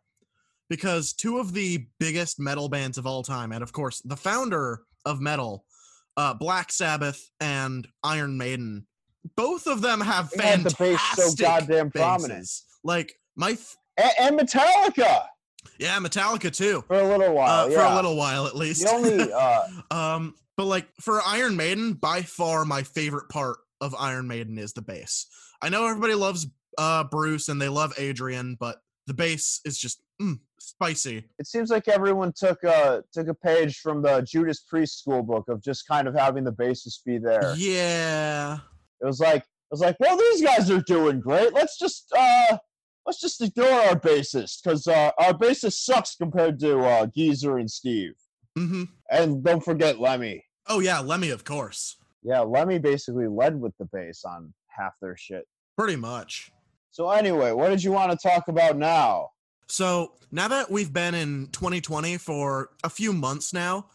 Because 0.68 1.12
two 1.12 1.38
of 1.38 1.52
the 1.52 1.86
biggest 1.98 2.38
metal 2.38 2.68
bands 2.68 2.96
of 2.96 3.06
all 3.06 3.24
time, 3.24 3.50
and 3.50 3.62
of 3.62 3.72
course, 3.72 4.00
the 4.02 4.16
founder 4.16 4.82
of 5.04 5.20
metal, 5.20 5.64
uh, 6.16 6.34
Black 6.34 6.70
Sabbath 6.70 7.30
and 7.40 7.88
Iron 8.04 8.38
Maiden, 8.38 8.86
both 9.36 9.66
of 9.66 9.80
them 9.80 10.00
have 10.00 10.32
had 10.34 10.62
the 10.62 10.70
fantastic 10.70 11.16
bass 11.16 11.36
so 11.36 11.44
goddamn 11.44 11.90
prominent. 11.90 12.48
Like 12.84 13.14
my, 13.34 13.58
A- 13.98 14.22
and 14.22 14.38
metallica 14.38 15.24
yeah, 15.78 15.98
Metallica 15.98 16.54
too. 16.54 16.84
for 16.86 16.98
a 17.00 17.06
little 17.06 17.34
while 17.34 17.66
Uh, 17.66 17.68
yeah. 17.68 17.76
For 17.76 17.92
a 17.92 17.94
little 17.96 18.16
while, 18.16 18.46
at 18.46 18.56
least. 18.56 18.84
The 18.84 18.90
only 18.90 19.32
uh, 19.32 19.62
Um, 19.90 20.34
but 20.56 20.66
like 20.66 20.88
for 21.00 21.20
Iron 21.26 21.56
Maiden, 21.56 21.94
by 21.94 22.22
far 22.22 22.64
my 22.64 22.82
favorite 22.82 23.28
part 23.28 23.58
of 23.80 23.94
Iron 23.98 24.26
Maiden 24.28 24.58
is 24.58 24.72
the 24.72 24.82
bass. 24.82 25.26
I 25.62 25.68
know 25.68 25.86
everybody 25.86 26.14
loves 26.14 26.46
uh 26.78 27.04
Bruce 27.04 27.48
and 27.48 27.60
they 27.60 27.68
love 27.68 27.92
Adrian, 27.98 28.56
but 28.58 28.76
the 29.06 29.14
bass 29.14 29.60
is 29.64 29.78
just 29.78 30.02
mm, 30.20 30.38
spicy. 30.60 31.24
it 31.38 31.46
seems 31.46 31.70
like 31.70 31.88
everyone 31.88 32.32
took 32.36 32.62
a 32.62 33.02
took 33.12 33.28
a 33.28 33.34
page 33.34 33.78
from 33.78 34.02
the 34.02 34.20
Judas 34.22 34.60
Priest 34.60 34.98
school 35.00 35.22
book 35.22 35.48
of 35.48 35.62
just 35.62 35.86
kind 35.88 36.06
of 36.06 36.14
having 36.14 36.44
the 36.44 36.52
bassist 36.52 37.04
be 37.04 37.18
there. 37.18 37.54
Yeah. 37.56 38.58
It 39.00 39.06
was 39.06 39.18
like 39.20 39.42
it 39.42 39.72
was 39.72 39.80
like, 39.80 39.96
well, 39.98 40.16
these 40.16 40.42
guys 40.42 40.70
are 40.70 40.82
doing 40.82 41.20
great. 41.20 41.52
Let's 41.54 41.78
just 41.78 42.12
uh 42.16 42.58
let's 43.06 43.20
just 43.20 43.40
ignore 43.40 43.70
our 43.70 43.98
bassist 43.98 44.62
because 44.62 44.86
uh, 44.86 45.10
our 45.18 45.32
bassist 45.32 45.84
sucks 45.84 46.16
compared 46.16 46.58
to 46.60 46.80
uh, 46.80 47.06
Geezer 47.06 47.58
and 47.58 47.70
Steve. 47.70 48.12
hmm 48.56 48.84
And 49.10 49.42
don't 49.42 49.64
forget 49.64 50.00
Lemmy. 50.00 50.44
Oh 50.68 50.80
yeah, 50.80 51.00
Lemmy, 51.00 51.30
of 51.30 51.44
course. 51.44 51.96
Yeah, 52.22 52.40
Lemmy 52.40 52.78
basically 52.78 53.26
led 53.28 53.58
with 53.60 53.72
the 53.78 53.86
bass 53.86 54.24
on 54.24 54.52
half 54.68 54.92
their 55.00 55.16
shit. 55.16 55.46
Pretty 55.76 55.96
much. 55.96 56.52
So 56.90 57.10
anyway, 57.10 57.52
what 57.52 57.70
did 57.70 57.82
you 57.82 57.92
want 57.92 58.12
to 58.12 58.28
talk 58.28 58.48
about 58.48 58.76
now? 58.76 59.30
So 59.68 60.14
now 60.32 60.48
that 60.48 60.70
we've 60.70 60.92
been 60.92 61.14
in 61.14 61.46
2020 61.52 62.18
for 62.18 62.70
a 62.82 62.90
few 62.90 63.12
months 63.12 63.52
now, 63.52 63.86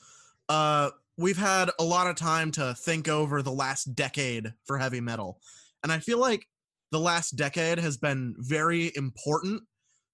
uh, 0.48 0.92
we've 1.18 1.38
had 1.38 1.70
a 1.80 1.84
lot 1.84 2.08
of 2.08 2.16
time 2.16 2.52
to 2.52 2.74
think 2.74 3.08
over 3.08 3.42
the 3.42 3.52
last 3.52 3.94
decade 3.96 4.54
for 4.64 4.78
heavy 4.78 5.02
metal. 5.02 5.40
And 5.84 5.92
I 5.92 6.00
feel 6.00 6.18
like 6.18 6.48
the 6.96 7.00
last 7.02 7.32
decade 7.36 7.78
has 7.78 7.98
been 7.98 8.34
very 8.38 8.90
important 8.96 9.62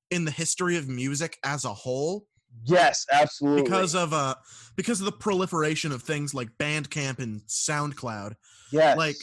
in 0.10 0.26
the 0.26 0.32
history 0.32 0.78
of 0.78 0.88
music 0.90 1.38
as 1.44 1.64
a 1.64 1.74
whole 1.74 2.26
Yes, 2.64 3.06
absolutely. 3.12 3.62
because 3.62 3.94
of 3.94 4.14
uh 4.14 4.34
because 4.76 5.00
of 5.00 5.06
the 5.06 5.12
proliferation 5.12 5.92
of 5.92 6.02
things 6.02 6.34
like 6.34 6.50
Bandcamp 6.58 7.20
and 7.20 7.42
SoundCloud. 7.42 8.34
yes, 8.72 8.98
like, 8.98 9.16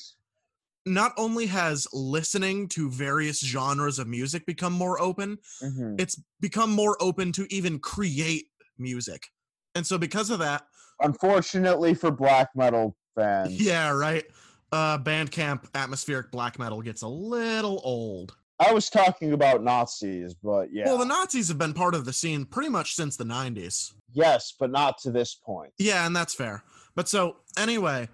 Not 0.87 1.13
only 1.17 1.47
has 1.47 1.89
listening 1.93 2.69
to 2.71 2.91
various 2.91 3.41
genres 3.41 3.99
of 3.99 4.07
music 4.07 4.47
become 4.47 4.73
more 4.73 5.01
open, 5.03 5.39
Mhm. 5.61 6.01
it's 6.01 6.23
become 6.41 6.71
more 6.73 6.97
open 7.01 7.33
to 7.33 7.53
even 7.53 7.81
create 7.81 8.47
music. 8.79 9.27
And 9.75 9.85
so 9.85 9.99
because 9.99 10.31
of 10.31 10.39
that, 10.39 10.69
unfortunately 11.01 11.95
for 11.95 12.13
black 12.13 12.51
metal 12.55 12.97
fans, 13.17 13.59
yeah, 13.59 13.91
right. 13.91 14.25
Uh 14.73 14.99
Bandcamp 14.99 15.65
atmospheric 15.75 16.31
black 16.31 16.59
metal 16.59 16.83
gets 16.83 17.03
a 17.03 17.09
little 17.09 17.81
old. 17.85 18.37
I 18.61 18.73
was 18.73 18.91
talking 18.91 19.33
about 19.33 19.63
Nazis, 19.63 20.35
but 20.35 20.73
yeah. 20.73 20.87
Well, 20.87 20.99
the 20.99 21.05
Nazis 21.05 21.47
have 21.49 21.59
been 21.59 21.73
part 21.73 21.95
of 21.95 22.05
the 22.05 22.13
scene 22.13 22.45
pretty 22.45 22.69
much 22.69 22.95
since 22.97 23.17
the 23.17 23.25
90s. 23.25 23.93
yes, 24.13 24.53
but 24.59 24.71
not 24.71 24.99
to 24.99 25.13
this 25.13 25.35
point. 25.35 25.73
Yeah, 25.79 26.07
and 26.07 26.15
that's 26.15 26.35
fair. 26.35 26.65
But 26.95 27.09
so 27.09 27.37
anyway, 27.57 28.09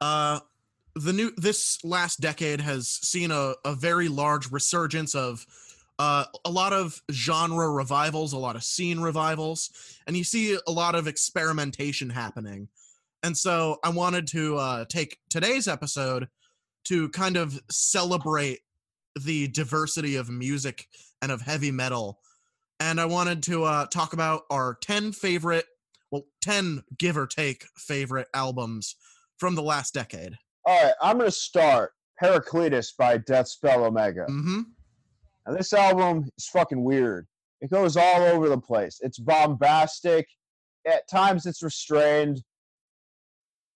uh 0.00 0.40
the 0.96 1.12
new 1.12 1.30
this 1.36 1.82
last 1.84 2.20
decade 2.20 2.60
has 2.60 2.88
seen 2.88 3.30
a, 3.30 3.54
a 3.64 3.74
very 3.74 4.08
large 4.08 4.50
resurgence 4.50 5.14
of 5.14 5.46
uh, 6.00 6.24
a 6.46 6.50
lot 6.50 6.72
of 6.72 7.02
genre 7.12 7.68
revivals, 7.70 8.32
a 8.32 8.38
lot 8.38 8.56
of 8.56 8.64
scene 8.64 9.00
revivals, 9.00 9.70
and 10.06 10.16
you 10.16 10.24
see 10.24 10.58
a 10.66 10.72
lot 10.72 10.94
of 10.94 11.06
experimentation 11.06 12.08
happening. 12.08 12.68
And 13.22 13.36
so 13.36 13.78
I 13.84 13.90
wanted 13.90 14.26
to 14.28 14.56
uh, 14.56 14.84
take 14.88 15.18
today's 15.28 15.68
episode 15.68 16.28
to 16.84 17.08
kind 17.10 17.36
of 17.36 17.60
celebrate 17.70 18.60
the 19.20 19.48
diversity 19.48 20.16
of 20.16 20.30
music 20.30 20.86
and 21.20 21.30
of 21.30 21.42
heavy 21.42 21.70
metal. 21.70 22.18
And 22.78 23.00
I 23.00 23.04
wanted 23.04 23.42
to 23.44 23.64
uh, 23.64 23.86
talk 23.86 24.14
about 24.14 24.42
our 24.50 24.78
10 24.80 25.12
favorite, 25.12 25.66
well, 26.10 26.24
10 26.40 26.82
give 26.98 27.16
or 27.16 27.26
take 27.26 27.66
favorite 27.76 28.28
albums 28.34 28.96
from 29.38 29.54
the 29.54 29.62
last 29.62 29.92
decade. 29.92 30.36
All 30.66 30.82
right, 30.82 30.94
I'm 31.02 31.18
gonna 31.18 31.30
start. 31.30 31.92
Heraclitus 32.18 32.92
by 32.92 33.16
Deathspell 33.18 33.86
Omega. 33.86 34.26
Mm-hmm. 34.28 34.60
Now, 35.46 35.54
this 35.54 35.72
album 35.72 36.28
is 36.36 36.48
fucking 36.48 36.82
weird. 36.82 37.26
It 37.62 37.70
goes 37.70 37.96
all 37.96 38.22
over 38.22 38.48
the 38.48 38.58
place. 38.58 38.98
It's 39.02 39.18
bombastic. 39.18 40.26
At 40.86 41.08
times, 41.08 41.46
it's 41.46 41.62
restrained. 41.62 42.42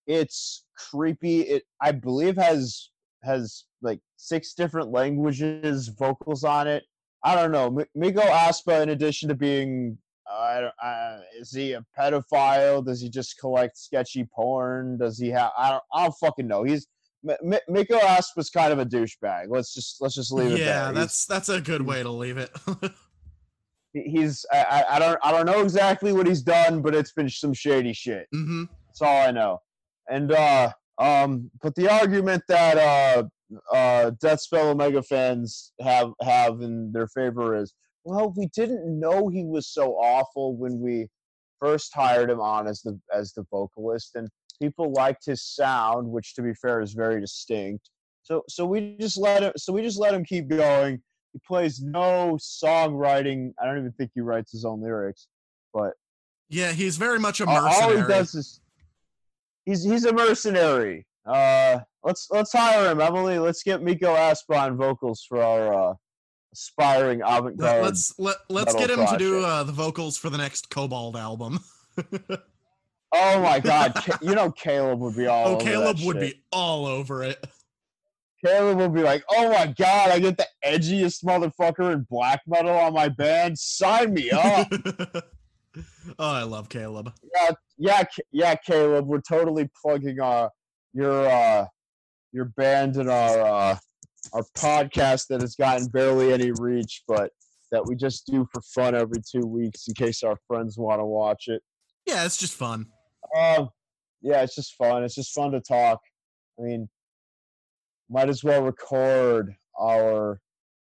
It's 0.07 0.65
creepy. 0.77 1.41
It, 1.41 1.63
I 1.81 1.91
believe, 1.91 2.35
has 2.37 2.89
has 3.23 3.65
like 3.81 3.99
six 4.17 4.53
different 4.53 4.89
languages, 4.91 5.87
vocals 5.87 6.43
on 6.43 6.67
it. 6.67 6.83
I 7.23 7.33
don't 7.35 7.51
know. 7.51 7.67
M- 7.79 7.85
Mikko 7.95 8.21
Aspa, 8.21 8.81
in 8.83 8.89
addition 8.89 9.29
to 9.29 9.35
being, 9.35 9.97
uh, 10.31 10.69
uh, 10.83 11.19
is 11.39 11.51
he 11.51 11.73
a 11.73 11.83
pedophile? 11.97 12.85
Does 12.85 13.01
he 13.01 13.09
just 13.09 13.39
collect 13.39 13.77
sketchy 13.77 14.27
porn? 14.35 14.97
Does 14.99 15.17
he 15.17 15.29
have? 15.29 15.51
I 15.57 15.71
don't. 15.71 15.83
I 15.93 16.03
don't 16.03 16.15
fucking 16.19 16.47
know. 16.47 16.63
He's 16.63 16.85
M- 17.27 17.59
Mikko 17.67 17.95
Aspa's 17.97 18.51
kind 18.51 18.71
of 18.71 18.77
a 18.77 18.85
douchebag. 18.85 19.45
Let's 19.49 19.73
just 19.73 19.99
let's 20.01 20.13
just 20.13 20.31
leave 20.31 20.51
it. 20.51 20.59
Yeah, 20.59 20.91
that's 20.91 21.25
that's 21.25 21.49
a 21.49 21.59
good 21.59 21.81
way 21.81 22.03
to 22.03 22.11
leave 22.11 22.37
it. 22.37 22.51
he's 23.93 24.45
I, 24.51 24.57
I- 24.63 24.95
I 24.95 24.99
don't 24.99 25.19
I 25.23 25.31
don't 25.31 25.45
know 25.45 25.61
exactly 25.61 26.13
what 26.13 26.27
he's 26.27 26.41
done, 26.41 26.81
but 26.81 26.93
it's 26.93 27.13
been 27.13 27.29
some 27.29 27.53
shady 27.53 27.93
shit. 27.93 28.27
mm-hmm. 28.33 28.65
That's 28.87 29.01
all 29.01 29.27
I 29.27 29.31
know. 29.31 29.61
And 30.09 30.31
uh 30.31 30.71
um 30.97 31.49
but 31.61 31.75
the 31.75 31.89
argument 31.89 32.43
that 32.47 32.77
uh 32.77 33.23
uh 33.73 34.11
Deathspell 34.23 34.71
Omega 34.71 35.03
fans 35.03 35.73
have 35.81 36.11
have 36.21 36.61
in 36.61 36.91
their 36.91 37.07
favor 37.07 37.55
is 37.55 37.73
well 38.03 38.33
we 38.35 38.47
didn't 38.55 38.99
know 38.99 39.27
he 39.29 39.43
was 39.43 39.67
so 39.67 39.93
awful 39.93 40.55
when 40.55 40.79
we 40.79 41.07
first 41.59 41.93
hired 41.93 42.29
him 42.29 42.39
on 42.39 42.67
as 42.67 42.81
the 42.81 42.99
as 43.13 43.33
the 43.33 43.43
vocalist 43.51 44.11
and 44.15 44.29
people 44.61 44.91
liked 44.93 45.25
his 45.25 45.43
sound 45.43 46.07
which 46.07 46.33
to 46.35 46.41
be 46.41 46.53
fair 46.53 46.81
is 46.81 46.93
very 46.93 47.19
distinct. 47.19 47.89
So 48.23 48.43
so 48.49 48.65
we 48.65 48.95
just 48.99 49.17
let 49.17 49.43
him 49.43 49.51
so 49.57 49.73
we 49.73 49.81
just 49.81 49.99
let 49.99 50.13
him 50.13 50.23
keep 50.23 50.47
going. 50.47 51.01
He 51.33 51.39
plays 51.45 51.81
no 51.81 52.37
songwriting. 52.39 53.51
I 53.61 53.65
don't 53.65 53.77
even 53.79 53.91
think 53.93 54.11
he 54.15 54.21
writes 54.21 54.51
his 54.51 54.63
own 54.65 54.81
lyrics 54.81 55.27
but 55.73 55.93
Yeah, 56.49 56.71
he's 56.71 56.95
very 56.95 57.19
much 57.19 57.41
a 57.41 57.45
all, 57.45 57.57
all 57.57 57.63
mercenary. 57.63 58.01
he 58.01 58.07
does 58.07 58.33
is 58.35 58.61
he's 59.65 59.83
he's 59.83 60.05
a 60.05 60.13
mercenary. 60.13 61.05
Uh, 61.25 61.79
let's 62.03 62.27
let's 62.31 62.53
hire 62.53 62.91
him, 62.91 63.01
Emily. 63.01 63.39
Let's 63.39 63.63
get 63.63 63.81
Mikko 63.81 64.15
Aspa 64.15 64.55
on 64.55 64.77
vocals 64.77 65.25
for 65.27 65.41
our 65.41 65.91
uh, 65.91 65.93
aspiring 66.53 67.21
avant-garde. 67.21 67.83
let's 67.83 68.13
let, 68.17 68.37
let's 68.49 68.73
get 68.75 68.89
him 68.89 69.05
to 69.05 69.17
do 69.17 69.43
uh, 69.43 69.63
the 69.63 69.71
vocals 69.71 70.17
for 70.17 70.29
the 70.29 70.37
next 70.37 70.69
Cobalt 70.69 71.15
album. 71.15 71.59
oh 73.13 73.41
my 73.41 73.59
God, 73.59 73.93
you 74.21 74.35
know 74.35 74.51
Caleb 74.51 74.99
would 74.99 75.15
be 75.15 75.27
all. 75.27 75.47
oh, 75.47 75.55
over 75.55 75.63
Caleb 75.63 75.99
would 76.01 76.21
shit. 76.21 76.33
be 76.35 76.43
all 76.51 76.85
over 76.85 77.23
it. 77.23 77.45
Caleb 78.45 78.77
would 78.77 78.93
be 78.93 79.01
like, 79.01 79.23
"Oh 79.29 79.49
my 79.49 79.67
God, 79.67 80.11
I 80.11 80.19
get 80.19 80.37
the 80.37 80.47
edgiest 80.63 81.23
motherfucker 81.23 81.93
in 81.93 82.05
black 82.09 82.41
metal 82.45 82.75
on 82.75 82.93
my 82.93 83.09
band. 83.09 83.57
Sign 83.57 84.13
me 84.13 84.29
up." 84.29 84.67
oh, 86.19 86.31
I 86.31 86.43
love 86.43 86.69
Caleb. 86.69 87.11
yeah, 87.33 87.51
yeah, 87.77 88.03
yeah, 88.31 88.55
Caleb. 88.55 89.07
We're 89.07 89.21
totally 89.21 89.69
plugging 89.81 90.19
uh 90.19 90.49
your 90.93 91.27
uh 91.27 91.65
your 92.31 92.45
band 92.57 92.97
and 92.97 93.09
our 93.09 93.39
uh 93.41 93.77
our 94.33 94.43
podcast 94.57 95.27
that 95.27 95.41
has 95.41 95.55
gotten 95.55 95.87
barely 95.87 96.33
any 96.33 96.51
reach, 96.51 97.03
but 97.07 97.31
that 97.71 97.85
we 97.85 97.95
just 97.95 98.25
do 98.25 98.47
for 98.51 98.61
fun 98.61 98.95
every 98.95 99.21
two 99.29 99.45
weeks 99.45 99.87
in 99.87 99.93
case 99.93 100.23
our 100.23 100.37
friends 100.47 100.77
want 100.77 100.99
to 100.99 101.05
watch 101.05 101.45
it. 101.47 101.61
Yeah, 102.05 102.25
it's 102.25 102.37
just 102.37 102.53
fun. 102.53 102.85
Um, 103.37 103.69
yeah, 104.21 104.41
it's 104.41 104.55
just 104.55 104.75
fun. 104.75 105.03
It's 105.03 105.15
just 105.15 105.33
fun 105.33 105.51
to 105.51 105.61
talk. 105.61 105.99
I 106.59 106.63
mean, 106.63 106.87
might 108.09 108.29
as 108.29 108.43
well 108.43 108.63
record 108.63 109.55
our 109.79 110.39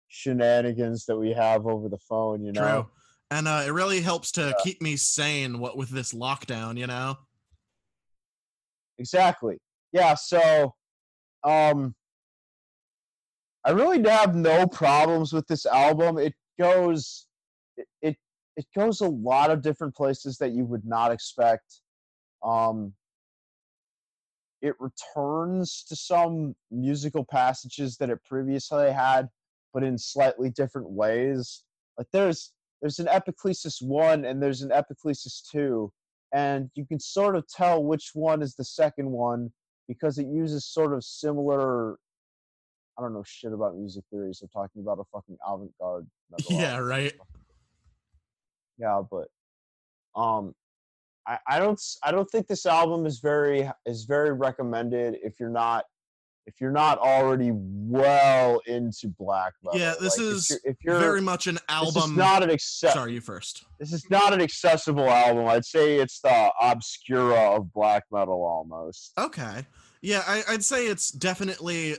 shenanigans 0.08 1.06
that 1.06 1.16
we 1.16 1.32
have 1.32 1.66
over 1.66 1.88
the 1.88 1.98
phone. 2.08 2.44
You 2.44 2.52
know. 2.52 2.82
True. 2.82 2.90
And 3.32 3.48
uh, 3.48 3.62
it 3.66 3.70
really 3.70 4.02
helps 4.02 4.30
to 4.32 4.54
keep 4.62 4.82
me 4.82 4.94
sane 4.96 5.58
what 5.58 5.74
with 5.74 5.88
this 5.88 6.12
lockdown, 6.12 6.76
you 6.78 6.86
know? 6.86 7.16
exactly. 8.98 9.56
Yeah 9.90 10.14
so 10.14 10.74
um 11.44 11.94
i 13.64 13.70
really 13.70 14.00
have 14.08 14.36
no 14.36 14.66
problems 14.66 15.32
with 15.32 15.46
this 15.48 15.64
album. 15.64 16.18
It 16.18 16.34
goes 16.60 17.26
it 17.78 17.86
it, 18.02 18.16
it 18.58 18.66
goes 18.76 19.00
a 19.00 19.08
lot 19.08 19.50
of 19.50 19.62
different 19.62 19.94
places 19.96 20.36
that 20.38 20.52
you 20.52 20.66
would 20.66 20.84
not 20.84 21.10
expect. 21.10 21.80
Um 22.44 22.92
it 24.60 24.74
returns 24.78 25.84
to 25.88 25.96
some 25.96 26.54
musical 26.70 27.24
passages 27.24 27.96
that 27.96 28.10
it 28.10 28.22
previously 28.24 28.92
had 28.92 29.30
but 29.72 29.82
in 29.82 29.96
slightly 29.96 30.50
different 30.50 30.90
ways. 30.90 31.64
Like 31.96 32.08
there's 32.12 32.52
there's 32.82 32.98
an 32.98 33.06
Epiklesis 33.06 33.80
1 33.80 34.24
and 34.24 34.42
there's 34.42 34.60
an 34.60 34.70
Epiklesis 34.70 35.40
2 35.50 35.90
and 36.34 36.68
you 36.74 36.84
can 36.84 36.98
sort 36.98 37.36
of 37.36 37.46
tell 37.48 37.84
which 37.84 38.10
one 38.14 38.42
is 38.42 38.54
the 38.56 38.64
second 38.64 39.08
one 39.08 39.50
because 39.88 40.18
it 40.18 40.26
uses 40.26 40.66
sort 40.66 40.92
of 40.92 41.02
similar 41.04 41.96
I 42.98 43.02
don't 43.02 43.14
know 43.14 43.22
shit 43.24 43.54
about 43.54 43.74
music 43.76 44.04
theories. 44.10 44.40
theory, 44.40 44.48
so 44.52 44.60
talking 44.60 44.82
about 44.82 44.98
a 44.98 45.04
fucking 45.10 45.38
avant-garde 45.48 46.06
Yeah, 46.50 46.76
right. 46.78 47.14
Yeah, 48.78 49.00
but 49.10 49.28
um 50.14 50.54
I, 51.26 51.38
I 51.48 51.58
don't 51.60 51.80
i 52.02 52.10
don't 52.10 52.28
think 52.30 52.48
this 52.48 52.66
album 52.66 53.06
is 53.06 53.20
very 53.20 53.70
is 53.86 54.04
very 54.04 54.32
recommended 54.32 55.18
if 55.22 55.38
you're 55.38 55.48
not 55.48 55.84
if 56.46 56.60
you're 56.60 56.72
not 56.72 56.98
already 56.98 57.50
well 57.52 58.60
into 58.66 59.08
black 59.18 59.52
metal. 59.62 59.78
Yeah, 59.78 59.94
this 60.00 60.18
Like, 60.18 60.26
if 60.26 60.32
is 60.34 60.50
you're- 60.50 60.60
if 60.64 60.76
you're, 60.84 60.98
Very 61.00 61.20
much 61.20 61.46
an 61.46 61.54
this 61.54 61.88
is 61.88 61.96
album. 61.96 62.16
not 62.16 62.42
an 62.42 62.50
accept 62.50 62.94
Sorry, 62.94 63.14
you 63.14 63.20
first. 63.20 63.64
this 63.78 63.92
is 63.92 64.04
not 64.10 64.32
an 64.32 64.40
accessible 64.40 65.08
album. 65.08 65.46
I'd 65.46 65.64
say 65.64 65.98
it's 65.98 66.20
the 66.20 66.52
obscura 66.60 67.56
of 67.56 67.72
black 67.72 68.04
metal 68.10 68.42
almost. 68.44 69.12
Okay. 69.18 69.66
Yeah, 70.00 70.22
I, 70.26 70.42
I'd 70.48 70.64
say 70.64 70.86
it's 70.86 71.10
definitely 71.12 71.96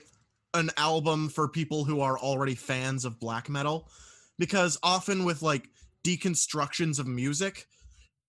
an 0.53 0.69
album 0.77 1.29
for 1.29 1.47
people 1.47 1.85
who 1.85 2.01
are 2.01 2.19
already 2.19 2.53
fans 2.55 3.05
of 3.05 3.19
black 3.19 3.49
metal 3.49 3.89
because 4.37 4.77
often 4.83 5.23
with 5.23 5.41
like 5.41 5.69
deconstructions 6.03 6.99
of 6.99 7.07
music, 7.07 7.65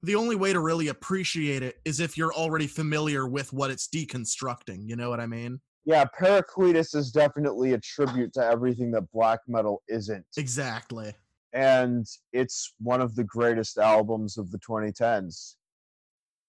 the 0.03 0.15
only 0.15 0.37
way 0.37 0.53
to 0.53 0.61
really 0.61 0.89
appreciate 0.89 1.63
it 1.63 1.77
is 1.85 1.99
if 1.99 2.17
you're 2.17 2.33
already 2.33 2.67
familiar 2.67 3.27
with 3.27 3.53
what 3.53 3.71
it's 3.71 3.89
deconstructing. 3.89 4.87
You 4.89 4.97
know 4.97 5.11
what 5.11 5.19
I 5.21 5.27
mean? 5.27 5.61
Yeah, 5.85 6.05
Paracletus 6.19 6.95
is 6.95 7.11
definitely 7.11 7.75
a 7.75 7.79
tribute 7.79 8.33
to 8.35 8.45
everything 8.45 8.91
that 8.93 9.11
black 9.13 9.41
metal 9.47 9.83
isn't. 9.89 10.25
Exactly. 10.37 11.13
And 11.53 12.07
it's 12.33 12.73
one 12.79 13.01
of 13.01 13.15
the 13.15 13.25
greatest 13.25 13.79
albums 13.79 14.39
of 14.39 14.51
the 14.51 14.59
2010s. 14.59 15.55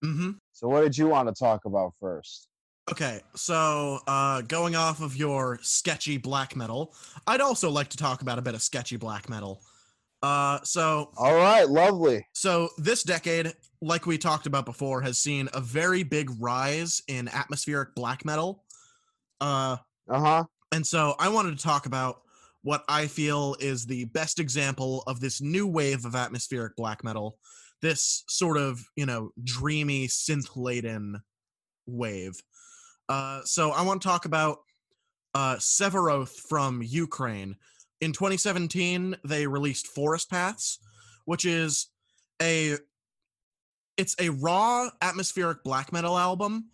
Mm-hmm. 0.04 0.32
So 0.54 0.68
what 0.68 0.82
did 0.82 0.98
you 0.98 1.08
want 1.08 1.28
to 1.28 1.34
talk 1.34 1.66
about 1.66 1.94
first? 2.00 2.48
Okay, 2.90 3.22
so 3.36 4.00
uh, 4.08 4.42
going 4.42 4.76
off 4.76 5.02
of 5.02 5.16
your 5.16 5.58
sketchy 5.64 6.18
black 6.18 6.56
metal, 6.56 6.94
I'd 7.26 7.42
also 7.42 7.72
like 7.72 7.90
to 7.90 7.98
talk 7.98 8.22
about 8.22 8.38
a 8.38 8.44
bit 8.44 8.54
of 8.54 8.62
sketchy 8.62 8.96
black 8.96 9.28
metal. 9.28 9.62
Uh, 10.22 10.60
so 10.64 11.12
All 11.18 11.36
right, 11.36 11.68
lovely. 11.68 12.26
So 12.34 12.70
this 12.78 13.04
decade, 13.04 13.54
like 13.82 14.06
we 14.06 14.18
talked 14.18 14.46
about 14.46 14.66
before, 14.66 15.02
has 15.02 15.18
seen 15.18 15.50
a 15.54 15.62
very 15.62 16.04
big 16.04 16.30
rise 16.40 17.02
in 17.08 17.28
atmospheric 17.28 17.96
black 17.96 18.24
metal. 18.24 18.64
Uh, 19.42 19.78
Uh-huh. 20.10 20.44
and 20.72 20.86
so 20.86 21.16
I 21.20 21.30
wanted 21.30 21.58
to 21.58 21.64
talk 21.64 21.86
about 21.86 22.22
what 22.62 22.84
I 22.88 23.08
feel 23.08 23.56
is 23.60 23.86
the 23.86 24.06
best 24.06 24.40
example 24.40 25.04
of 25.08 25.20
this 25.20 25.42
new 25.42 25.68
wave 25.68 26.06
of 26.06 26.16
atmospheric 26.16 26.76
black 26.76 27.04
metal. 27.04 27.38
This 27.82 28.24
sort 28.28 28.58
of, 28.58 28.84
you 28.96 29.06
know, 29.06 29.30
dreamy 29.44 30.08
synth 30.08 30.50
laden 30.56 31.22
wave. 31.86 32.42
Uh, 33.08 33.42
so 33.44 33.72
I 33.72 33.84
want 33.84 34.02
to 34.02 34.08
talk 34.08 34.26
about 34.26 34.60
uh, 35.36 35.58
Severoth 35.58 36.36
from 36.50 36.82
Ukraine. 36.82 37.56
In 38.02 38.14
2017, 38.14 39.16
they 39.24 39.46
released 39.46 39.88
Forest 39.88 40.30
Paths, 40.32 40.80
which 41.26 41.46
is 41.46 41.88
a 42.42 42.78
it's 43.98 44.16
a 44.20 44.30
raw 44.30 44.90
atmospheric 45.02 45.64
black 45.64 45.94
metal 45.94 46.18
album, 46.18 46.66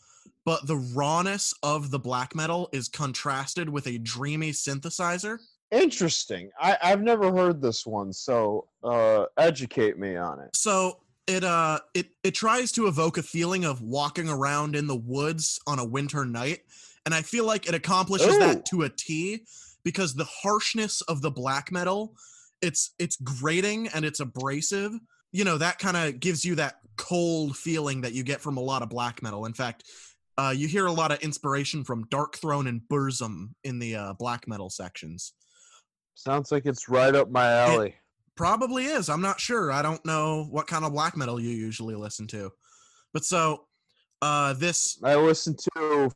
but 0.45 0.67
the 0.67 0.77
rawness 0.77 1.53
of 1.63 1.91
the 1.91 1.99
black 1.99 2.35
metal 2.35 2.69
is 2.71 2.87
contrasted 2.87 3.69
with 3.69 3.87
a 3.87 3.97
dreamy 3.99 4.51
synthesizer. 4.51 5.37
Interesting. 5.71 6.49
I, 6.59 6.77
I've 6.83 7.01
never 7.01 7.31
heard 7.31 7.61
this 7.61 7.85
one, 7.85 8.11
so 8.11 8.67
uh, 8.83 9.25
educate 9.37 9.97
me 9.97 10.17
on 10.17 10.39
it. 10.39 10.55
So 10.55 10.97
it 11.27 11.43
uh 11.43 11.79
it 11.93 12.07
it 12.23 12.33
tries 12.33 12.71
to 12.73 12.87
evoke 12.87 13.17
a 13.17 13.23
feeling 13.23 13.63
of 13.63 13.81
walking 13.81 14.27
around 14.27 14.75
in 14.75 14.87
the 14.87 14.95
woods 14.95 15.59
on 15.67 15.79
a 15.79 15.85
winter 15.85 16.25
night, 16.25 16.61
and 17.05 17.13
I 17.13 17.21
feel 17.21 17.45
like 17.45 17.67
it 17.67 17.75
accomplishes 17.75 18.35
Ooh. 18.35 18.39
that 18.39 18.65
to 18.67 18.81
a 18.83 18.89
T 18.89 19.45
because 19.83 20.13
the 20.13 20.25
harshness 20.25 21.01
of 21.01 21.21
the 21.21 21.31
black 21.31 21.71
metal, 21.71 22.15
it's 22.61 22.91
it's 22.99 23.15
grating 23.17 23.87
and 23.89 24.03
it's 24.03 24.19
abrasive. 24.19 24.93
You 25.31 25.45
know 25.45 25.57
that 25.57 25.79
kind 25.79 25.95
of 25.95 26.19
gives 26.19 26.43
you 26.43 26.55
that 26.55 26.79
cold 26.97 27.55
feeling 27.55 28.01
that 28.01 28.13
you 28.13 28.23
get 28.23 28.41
from 28.41 28.57
a 28.57 28.61
lot 28.61 28.81
of 28.81 28.89
black 28.89 29.23
metal. 29.23 29.45
In 29.45 29.53
fact, 29.53 29.83
uh, 30.41 30.49
you 30.49 30.67
hear 30.67 30.87
a 30.87 30.91
lot 30.91 31.11
of 31.11 31.19
inspiration 31.19 31.83
from 31.83 32.05
Darkthrone 32.05 32.67
and 32.67 32.81
Burzum 32.89 33.49
in 33.63 33.77
the 33.77 33.95
uh, 33.95 34.13
black 34.13 34.47
metal 34.47 34.71
sections. 34.71 35.33
Sounds 36.15 36.51
like 36.51 36.65
it's 36.65 36.89
right 36.89 37.13
up 37.13 37.29
my 37.29 37.51
alley. 37.51 37.95
Probably 38.35 38.85
is. 38.85 39.07
I'm 39.07 39.21
not 39.21 39.39
sure. 39.39 39.71
I 39.71 39.83
don't 39.83 40.03
know 40.03 40.47
what 40.49 40.65
kind 40.65 40.83
of 40.83 40.93
black 40.93 41.15
metal 41.15 41.39
you 41.39 41.49
usually 41.49 41.93
listen 41.93 42.25
to. 42.27 42.51
But 43.13 43.23
so 43.23 43.65
uh 44.21 44.53
this 44.53 44.97
I 45.03 45.15
listen 45.15 45.55
to 45.75 46.09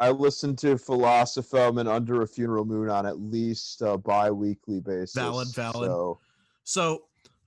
I 0.00 0.10
listen 0.10 0.56
to 0.56 0.74
Filosofem 0.76 1.78
and 1.78 1.88
Under 1.88 2.22
a 2.22 2.26
Funeral 2.26 2.64
Moon 2.64 2.88
on 2.88 3.04
at 3.04 3.20
least 3.20 3.82
a 3.82 3.98
bi-weekly 3.98 4.80
basis. 4.80 5.14
Valid, 5.14 5.48
valid. 5.54 5.88
So, 5.88 6.20
so 6.64 7.02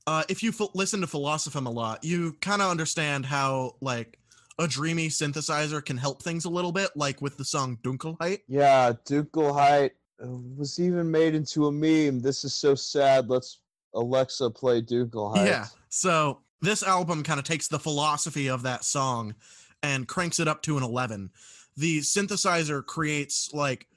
uh 0.07 0.23
if 0.29 0.43
you 0.43 0.51
ph- 0.51 0.69
listen 0.75 1.01
to 1.01 1.07
Filosofem 1.07 1.65
a 1.65 1.69
lot, 1.69 2.03
you 2.03 2.33
kind 2.41 2.61
of 2.61 2.69
understand 2.69 3.25
how 3.25 3.75
like 3.81 4.17
a 4.59 4.67
dreamy 4.67 5.07
synthesizer 5.07 5.83
can 5.83 5.97
help 5.97 6.21
things 6.21 6.45
a 6.45 6.49
little 6.49 6.71
bit 6.71 6.89
like 6.95 7.21
with 7.21 7.37
the 7.37 7.45
song 7.45 7.77
Dunkelheit. 7.83 8.39
yeah, 8.47 8.93
Dunkelheit 9.05 9.91
uh, 10.23 10.27
was 10.57 10.79
even 10.79 11.09
made 11.09 11.35
into 11.35 11.67
a 11.67 11.71
meme. 11.71 12.19
This 12.19 12.43
is 12.43 12.53
so 12.53 12.75
sad. 12.75 13.29
Let's 13.29 13.59
Alexa 13.93 14.49
play 14.51 14.81
Dunkelheit. 14.81 15.45
Yeah. 15.45 15.65
So 15.89 16.41
this 16.61 16.83
album 16.83 17.23
kind 17.23 17.39
of 17.39 17.45
takes 17.45 17.67
the 17.67 17.79
philosophy 17.79 18.49
of 18.49 18.63
that 18.63 18.83
song 18.83 19.35
and 19.83 20.07
cranks 20.07 20.39
it 20.39 20.47
up 20.47 20.61
to 20.63 20.77
an 20.77 20.83
11. 20.83 21.31
The 21.77 21.99
synthesizer 21.99 22.85
creates 22.85 23.51
like 23.53 23.87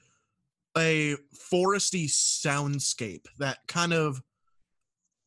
a 0.76 1.16
foresty 1.52 2.06
soundscape 2.06 3.26
that 3.38 3.58
kind 3.68 3.92
of 3.92 4.22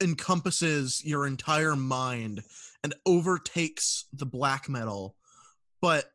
encompasses 0.02 1.04
your 1.06 1.26
entire 1.26 1.76
mind 1.76 2.44
and 2.88 2.96
overtakes 3.06 4.06
the 4.14 4.26
black 4.26 4.70
metal, 4.70 5.18
but 5.82 6.06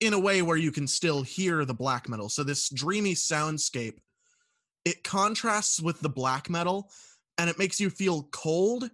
in 0.00 0.12
a 0.12 0.18
way 0.18 0.42
where 0.42 0.56
you 0.56 0.70
can 0.70 0.86
still 0.86 1.22
hear 1.22 1.64
the 1.64 1.74
black 1.74 2.08
metal. 2.08 2.28
So 2.28 2.44
this 2.44 2.68
dreamy 2.70 3.14
soundscape, 3.14 3.98
it 4.84 5.02
contrasts 5.02 5.80
with 5.82 6.00
the 6.00 6.08
black 6.08 6.48
metal 6.48 6.88
and 7.36 7.50
it 7.50 7.58
makes 7.58 7.80
you 7.80 7.90
feel 7.90 8.28
cold 8.30 8.88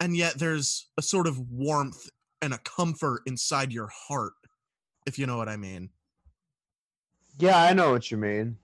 and 0.00 0.16
yet 0.16 0.38
there's 0.38 0.88
a 0.96 1.02
sort 1.02 1.26
of 1.26 1.38
warmth 1.50 2.08
and 2.40 2.54
a 2.54 2.58
comfort 2.58 3.20
inside 3.26 3.70
your 3.70 3.88
heart 3.92 4.32
if 5.06 5.18
you 5.18 5.26
know 5.26 5.36
what 5.36 5.48
i 5.48 5.56
mean 5.56 5.90
Yeah, 7.38 7.58
I 7.60 7.72
know 7.72 7.90
what 7.92 8.10
you 8.10 8.16
mean. 8.16 8.56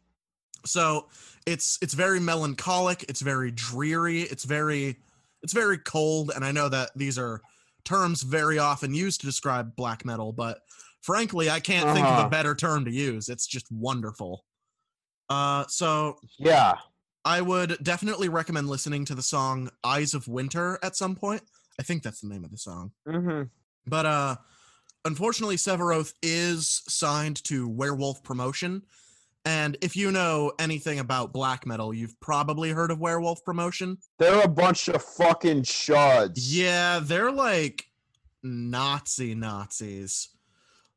so 0.64 1.08
it's 1.46 1.78
it's 1.82 1.94
very 1.94 2.20
melancholic 2.20 3.04
it's 3.08 3.20
very 3.20 3.50
dreary 3.50 4.22
it's 4.22 4.44
very 4.44 4.96
it's 5.42 5.52
very 5.52 5.78
cold 5.78 6.30
and 6.34 6.44
i 6.44 6.50
know 6.52 6.68
that 6.68 6.90
these 6.96 7.18
are 7.18 7.40
terms 7.84 8.22
very 8.22 8.58
often 8.58 8.94
used 8.94 9.20
to 9.20 9.26
describe 9.26 9.74
black 9.76 10.04
metal 10.04 10.32
but 10.32 10.58
frankly 11.02 11.50
i 11.50 11.60
can't 11.60 11.86
think 11.94 12.06
of 12.06 12.12
Uh-huh. 12.12 12.26
a 12.26 12.30
better 12.30 12.54
term 12.54 12.84
to 12.84 12.90
use 12.90 13.28
it's 13.28 13.46
just 13.46 13.66
wonderful 13.70 14.44
uh 15.30 15.64
so 15.68 16.16
Yeah. 16.38 16.76
I 17.26 17.40
would 17.40 17.78
definitely 17.82 18.28
recommend 18.28 18.68
listening 18.68 19.06
to 19.06 19.14
the 19.14 19.22
song 19.22 19.70
Eyes 19.82 20.12
of 20.12 20.28
Winter 20.28 20.78
at 20.82 20.94
some 20.94 21.16
point. 21.16 21.40
I 21.80 21.82
think 21.82 22.02
that's 22.02 22.20
the 22.20 22.28
name 22.28 22.44
of 22.44 22.50
the 22.50 22.58
song. 22.58 22.92
Mm-hmm. 23.08 23.44
But 23.86 24.04
uh 24.04 24.36
unfortunately 25.06 25.56
Severoth 25.56 26.12
is 26.22 26.82
signed 26.86 27.42
to 27.44 27.66
Werewolf 27.66 28.22
Promotion. 28.22 28.82
And 29.44 29.76
if 29.82 29.94
you 29.94 30.10
know 30.10 30.52
anything 30.58 31.00
about 31.00 31.32
black 31.32 31.66
metal, 31.66 31.92
you've 31.92 32.18
probably 32.20 32.70
heard 32.70 32.90
of 32.90 33.00
Werewolf 33.00 33.44
Promotion. 33.44 33.98
They're 34.18 34.42
a 34.42 34.48
bunch 34.48 34.88
of 34.88 35.02
fucking 35.02 35.62
chuds. 35.62 36.32
Yeah, 36.36 37.00
they're 37.02 37.30
like 37.30 37.84
Nazi 38.42 39.34
Nazis. 39.34 40.30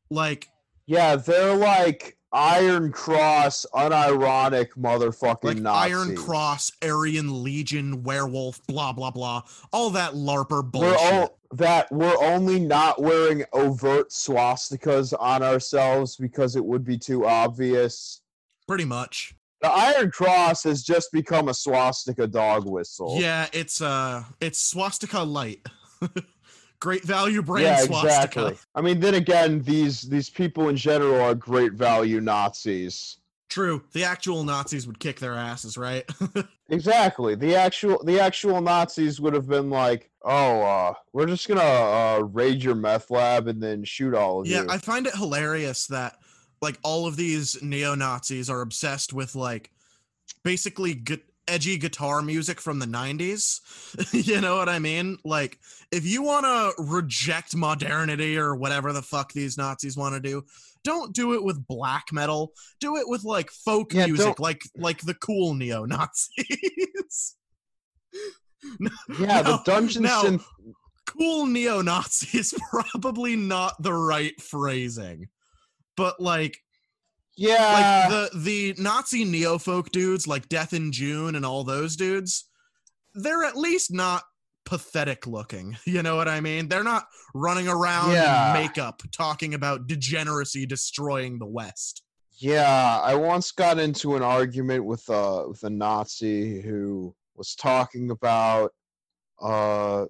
Like 0.10 0.48
Yeah, 0.86 1.18
they're 1.18 1.56
like 1.56 2.18
Iron 2.32 2.92
Cross, 2.92 3.66
unironic 3.74 4.70
motherfucking 4.78 5.44
like 5.44 5.58
Nazis. 5.58 5.94
Iron 5.94 6.16
Cross, 6.16 6.72
Aryan 6.82 7.44
Legion, 7.44 8.04
Werewolf, 8.04 8.66
blah 8.68 8.94
blah 8.94 9.12
blah. 9.12 9.42
All 9.74 9.90
that 9.92 10.14
LARPer 10.14 10.64
We're 10.64 10.64
bullshit. 10.64 11.14
all, 11.14 11.40
that 11.52 11.92
we're 11.92 12.18
only 12.24 12.60
not 12.60 13.02
wearing 13.02 13.44
overt 13.54 14.10
swastikas 14.10 15.14
on 15.20 15.44
ourselves 15.44 16.16
because 16.16 16.56
it 16.56 16.64
would 16.64 16.84
be 16.84 16.98
too 16.98 17.26
obvious. 17.26 18.22
Pretty 18.68 18.86
much. 18.86 19.34
The 19.62 19.70
Iron 19.70 20.12
Cross 20.12 20.64
has 20.64 20.84
just 20.84 21.12
become 21.12 21.50
a 21.50 21.54
swastika 21.54 22.28
dog 22.28 22.70
whistle. 22.70 23.20
Yeah, 23.20 23.48
it's 23.54 23.82
uh 23.82 24.24
it's 24.40 24.60
swastika 24.60 25.20
light. 25.22 25.66
Great 26.80 27.04
value 27.04 27.42
brand 27.42 27.64
yeah, 27.64 27.78
swastika. 27.78 28.14
exactly. 28.16 28.58
I 28.76 28.82
mean, 28.82 29.00
then 29.00 29.16
again, 29.16 29.64
these 29.64 30.04
these 30.04 30.30
people 30.30 30.70
in 30.70 30.76
general 30.76 31.20
are 31.20 31.34
great 31.34 31.74
value 31.74 32.22
Nazis. 32.22 33.18
True. 33.50 33.84
The 33.94 34.04
actual 34.04 34.44
Nazis 34.44 34.86
would 34.86 35.00
kick 35.00 35.20
their 35.20 35.34
asses, 35.34 35.78
right? 35.78 36.04
Exactly. 36.70 37.36
The 37.36 37.56
actual 37.56 38.04
the 38.04 38.20
actual 38.20 38.62
Nazis 38.62 39.22
would 39.22 39.34
have 39.34 39.48
been 39.48 39.70
like, 39.70 40.10
"Oh, 40.24 40.62
uh, 40.62 40.94
we're 41.14 41.26
just 41.26 41.48
gonna 41.48 41.62
uh, 41.62 42.20
raid 42.24 42.62
your 42.62 42.76
meth 42.76 43.10
lab 43.10 43.48
and 43.48 43.62
then 43.62 43.84
shoot 43.84 44.14
all 44.14 44.42
of 44.42 44.48
yeah, 44.48 44.62
you." 44.62 44.66
Yeah, 44.68 44.74
I 44.74 44.78
find 44.78 45.08
it 45.08 45.16
hilarious 45.16 45.88
that 45.88 46.18
like 46.62 46.78
all 46.84 47.06
of 47.08 47.16
these 47.16 47.62
neo 47.62 47.96
Nazis 47.96 48.50
are 48.50 48.62
obsessed 48.62 49.14
with 49.14 49.36
like 49.36 49.72
basically 50.44 50.94
gu- 50.96 51.18
edgy 51.48 51.78
guitar 51.78 52.22
music 52.22 52.60
from 52.60 52.80
the 52.80 52.86
90s. 52.86 53.60
you 54.28 54.42
know 54.42 54.58
what 54.58 54.70
I 54.70 54.80
mean? 54.80 55.18
Like 55.24 55.60
if 55.92 56.06
you 56.06 56.22
want 56.24 56.46
to 56.46 56.84
reject 56.84 57.56
modernity 57.56 58.38
or 58.38 58.56
whatever 58.56 58.92
the 58.94 59.02
fuck 59.02 59.32
these 59.34 59.58
Nazis 59.58 59.96
want 59.96 60.16
to 60.16 60.20
do, 60.20 60.44
don't 60.84 61.14
do 61.14 61.34
it 61.34 61.44
with 61.44 61.66
black 61.68 62.06
metal. 62.12 62.54
Do 62.80 62.98
it 62.98 63.08
with 63.08 63.24
like 63.24 63.50
folk 63.52 63.94
Yeah, 63.94 64.06
music, 64.08 64.26
don't- 64.26 64.40
like 64.40 64.62
like 64.76 65.02
the 65.02 65.14
cool 65.16 65.54
neo 65.54 65.86
Nazis. 65.86 66.38
yeah, 69.20 69.42
the 69.42 69.62
dungeon 69.66 70.04
now- 70.04 70.24
synth. 70.24 70.44
cool 71.06 71.46
neo-Nazi 71.46 72.38
is 72.38 72.54
probably 72.70 73.36
not 73.36 73.82
the 73.82 73.94
right 73.94 74.40
phrasing. 74.42 75.28
But 75.98 76.22
like 76.22 76.58
Yeah, 77.36 77.74
like 77.74 78.10
the 78.34 78.40
the 78.40 78.82
Nazi 78.82 79.26
neo-folk 79.26 79.92
dudes 79.92 80.26
like 80.28 80.48
Death 80.48 80.72
in 80.72 80.94
June 80.94 81.36
and 81.36 81.46
all 81.46 81.66
those 81.66 81.96
dudes, 81.98 82.46
they're 83.14 83.44
at 83.44 83.58
least 83.58 83.92
not 83.92 84.24
pathetic 84.64 85.28
looking. 85.28 85.76
You 85.86 86.04
know 86.04 86.16
what 86.16 86.28
I 86.30 86.40
mean? 86.40 86.70
They're 86.70 86.84
not 86.84 87.08
running 87.34 87.68
around 87.68 88.12
Yeah. 88.14 88.56
in 88.56 88.62
makeup 88.62 89.02
talking 89.12 89.54
about 89.54 89.88
degeneracy 89.88 90.66
destroying 90.66 91.40
the 91.40 91.46
West. 91.46 92.04
Yeah, 92.40 93.00
I 93.04 93.16
once 93.16 93.52
got 93.52 93.80
into 93.80 94.16
an 94.16 94.22
argument 94.24 94.86
with 94.86 95.10
uh 95.10 95.46
with 95.48 95.64
a 95.64 95.70
Nazi 95.70 96.62
who 96.62 97.16
was 97.36 97.56
talking 97.56 98.12
about 98.12 98.72
uh 99.42 100.06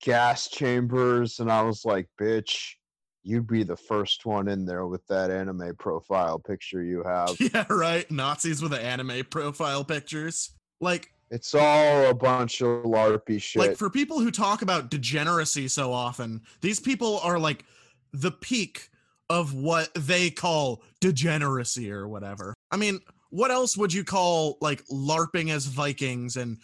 gas 0.00 0.48
chambers 0.48 1.38
and 1.40 1.50
I 1.50 1.62
was 1.62 1.84
like, 1.84 2.08
"Bitch, 2.20 2.74
you'd 3.22 3.46
be 3.46 3.62
the 3.62 3.76
first 3.76 4.26
one 4.26 4.48
in 4.48 4.64
there 4.64 4.86
with 4.86 5.06
that 5.06 5.30
anime 5.30 5.74
profile 5.78 6.38
picture 6.38 6.82
you 6.82 7.02
have. 7.06 7.36
yeah, 7.40 7.64
right. 7.70 8.10
Nazis 8.10 8.62
with 8.62 8.72
the 8.72 8.82
anime 8.82 9.24
profile 9.30 9.84
pictures. 9.84 10.50
Like 10.80 11.12
It's 11.30 11.54
all 11.54 12.06
a 12.10 12.14
bunch 12.14 12.60
of 12.60 12.84
larpy 12.84 13.40
shit." 13.40 13.60
like 13.60 13.76
for 13.76 13.88
people 13.88 14.20
who 14.20 14.30
talk 14.30 14.62
about 14.62 14.90
degeneracy 14.90 15.68
so 15.68 15.92
often 15.92 16.40
these 16.60 16.80
people 16.80 17.20
are 17.20 17.38
like 17.38 17.64
the 18.12 18.30
peak 18.32 18.88
of 19.30 19.54
what 19.54 19.88
they 19.94 20.28
call 20.28 20.82
degeneracy 21.00 21.90
or 21.90 22.08
whatever 22.08 22.52
i 22.70 22.76
mean 22.76 23.00
what 23.30 23.50
else 23.50 23.76
would 23.78 23.92
you 23.92 24.04
call 24.04 24.58
like 24.60 24.84
larping 24.88 25.50
as 25.50 25.64
vikings 25.66 26.36
and 26.36 26.58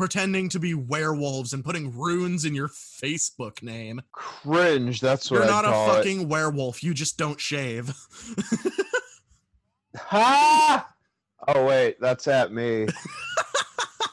pretending 0.00 0.48
to 0.48 0.58
be 0.58 0.72
werewolves 0.72 1.52
and 1.52 1.62
putting 1.62 1.94
runes 1.94 2.46
in 2.46 2.54
your 2.54 2.68
facebook 2.68 3.62
name 3.62 4.00
Cringe, 4.12 4.98
that's 4.98 5.30
what 5.30 5.36
you're 5.36 5.44
I 5.44 5.50
not 5.50 5.66
a 5.66 5.68
call 5.68 5.90
it. 5.90 5.94
fucking 5.96 6.26
werewolf 6.26 6.82
you 6.82 6.94
just 6.94 7.18
don't 7.18 7.38
shave 7.38 7.94
Ha! 9.96 10.88
Oh 11.48 11.66
wait, 11.66 12.00
that's 12.00 12.26
at 12.28 12.50
me. 12.50 12.86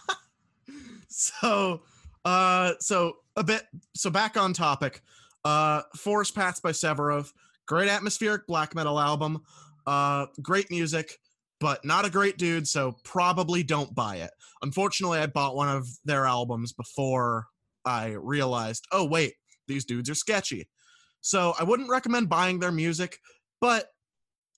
so 1.08 1.84
uh 2.26 2.74
so 2.80 3.20
a 3.38 3.44
bit 3.46 3.64
so 3.96 4.10
back 4.10 4.36
on 4.36 4.52
topic 4.52 5.02
uh 5.46 5.84
forest 5.96 6.36
paths 6.36 6.60
by 6.60 6.72
Severoth 6.72 7.32
great 7.66 7.88
atmospheric 7.88 8.46
black 8.46 8.76
metal 8.76 9.00
album 9.00 9.42
uh 9.86 10.26
great 10.42 10.70
music 10.70 11.18
but 11.60 11.84
not 11.86 12.06
a 12.06 12.10
great 12.10 12.38
dude 12.38 12.68
so 12.68 12.96
probably 13.04 13.64
don't 13.64 13.94
buy 13.96 14.18
it 14.18 14.32
unfortunately 14.62 15.20
i 15.20 15.26
bought 15.26 15.56
one 15.56 15.70
of 15.70 15.88
their 16.06 16.26
albums 16.26 16.74
before 16.74 17.46
i 17.86 18.08
realized 18.20 18.86
oh 18.92 19.06
wait 19.06 19.34
these 19.68 19.86
dudes 19.86 20.10
are 20.10 20.16
sketchy 20.16 20.68
so 21.22 21.54
i 21.60 21.64
wouldn't 21.64 21.90
recommend 21.90 22.30
buying 22.30 22.60
their 22.60 22.72
music 22.72 23.18
but 23.60 23.88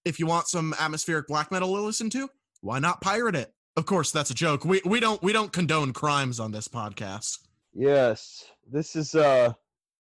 if 0.06 0.20
you 0.20 0.26
want 0.26 0.48
some 0.48 0.74
atmospheric 0.80 1.28
black 1.28 1.52
metal 1.52 1.76
to 1.76 1.82
listen 1.82 2.10
to 2.10 2.30
why 2.62 2.80
not 2.80 3.02
pirate 3.02 3.36
it 3.36 3.54
of 3.78 3.86
course 3.86 4.12
that's 4.12 4.30
a 4.30 4.36
joke 4.36 4.66
we 4.66 4.82
we 4.86 5.00
don't 5.00 5.22
we 5.24 5.32
don't 5.32 5.54
condone 5.54 5.94
crimes 5.94 6.40
on 6.40 6.52
this 6.52 6.68
podcast 6.68 7.40
Yes, 7.72 8.46
this 8.70 8.96
is 8.96 9.14
a 9.14 9.56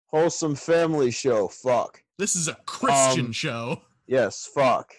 wholesome 0.08 0.54
family 0.54 1.10
show. 1.10 1.48
Fuck. 1.48 2.02
this 2.18 2.36
is 2.36 2.46
a 2.46 2.54
christian 2.66 3.26
Um, 3.26 3.32
show 3.32 3.80
Yes, 4.06 4.48
fuck. 4.54 4.92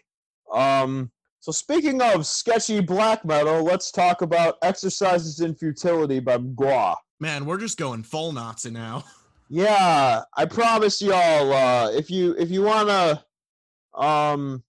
Um, 0.51 1.11
so 1.45 1.51
speaking 1.51 2.01
of 2.01 2.25
sketchy 2.25 2.79
black 2.79 3.23
metal, 3.23 3.61
let's 3.61 3.91
talk 3.91 4.23
about 4.23 4.55
Exercises 4.63 5.41
in 5.41 5.53
Futility 5.53 6.19
by 6.19 6.39
Mgła. 6.39 6.95
Man, 7.19 7.45
we're 7.45 7.59
just 7.59 7.77
going 7.77 8.01
full 8.01 8.31
Nazi 8.31 8.71
now. 8.71 9.03
Yeah, 9.47 10.23
I 10.35 10.45
promise 10.45 10.99
y'all, 11.03 11.53
uh, 11.53 11.91
if 11.91 12.09
you 12.09 12.35
if 12.39 12.49
you 12.49 12.63
wanna 12.63 13.23
um 13.93 14.63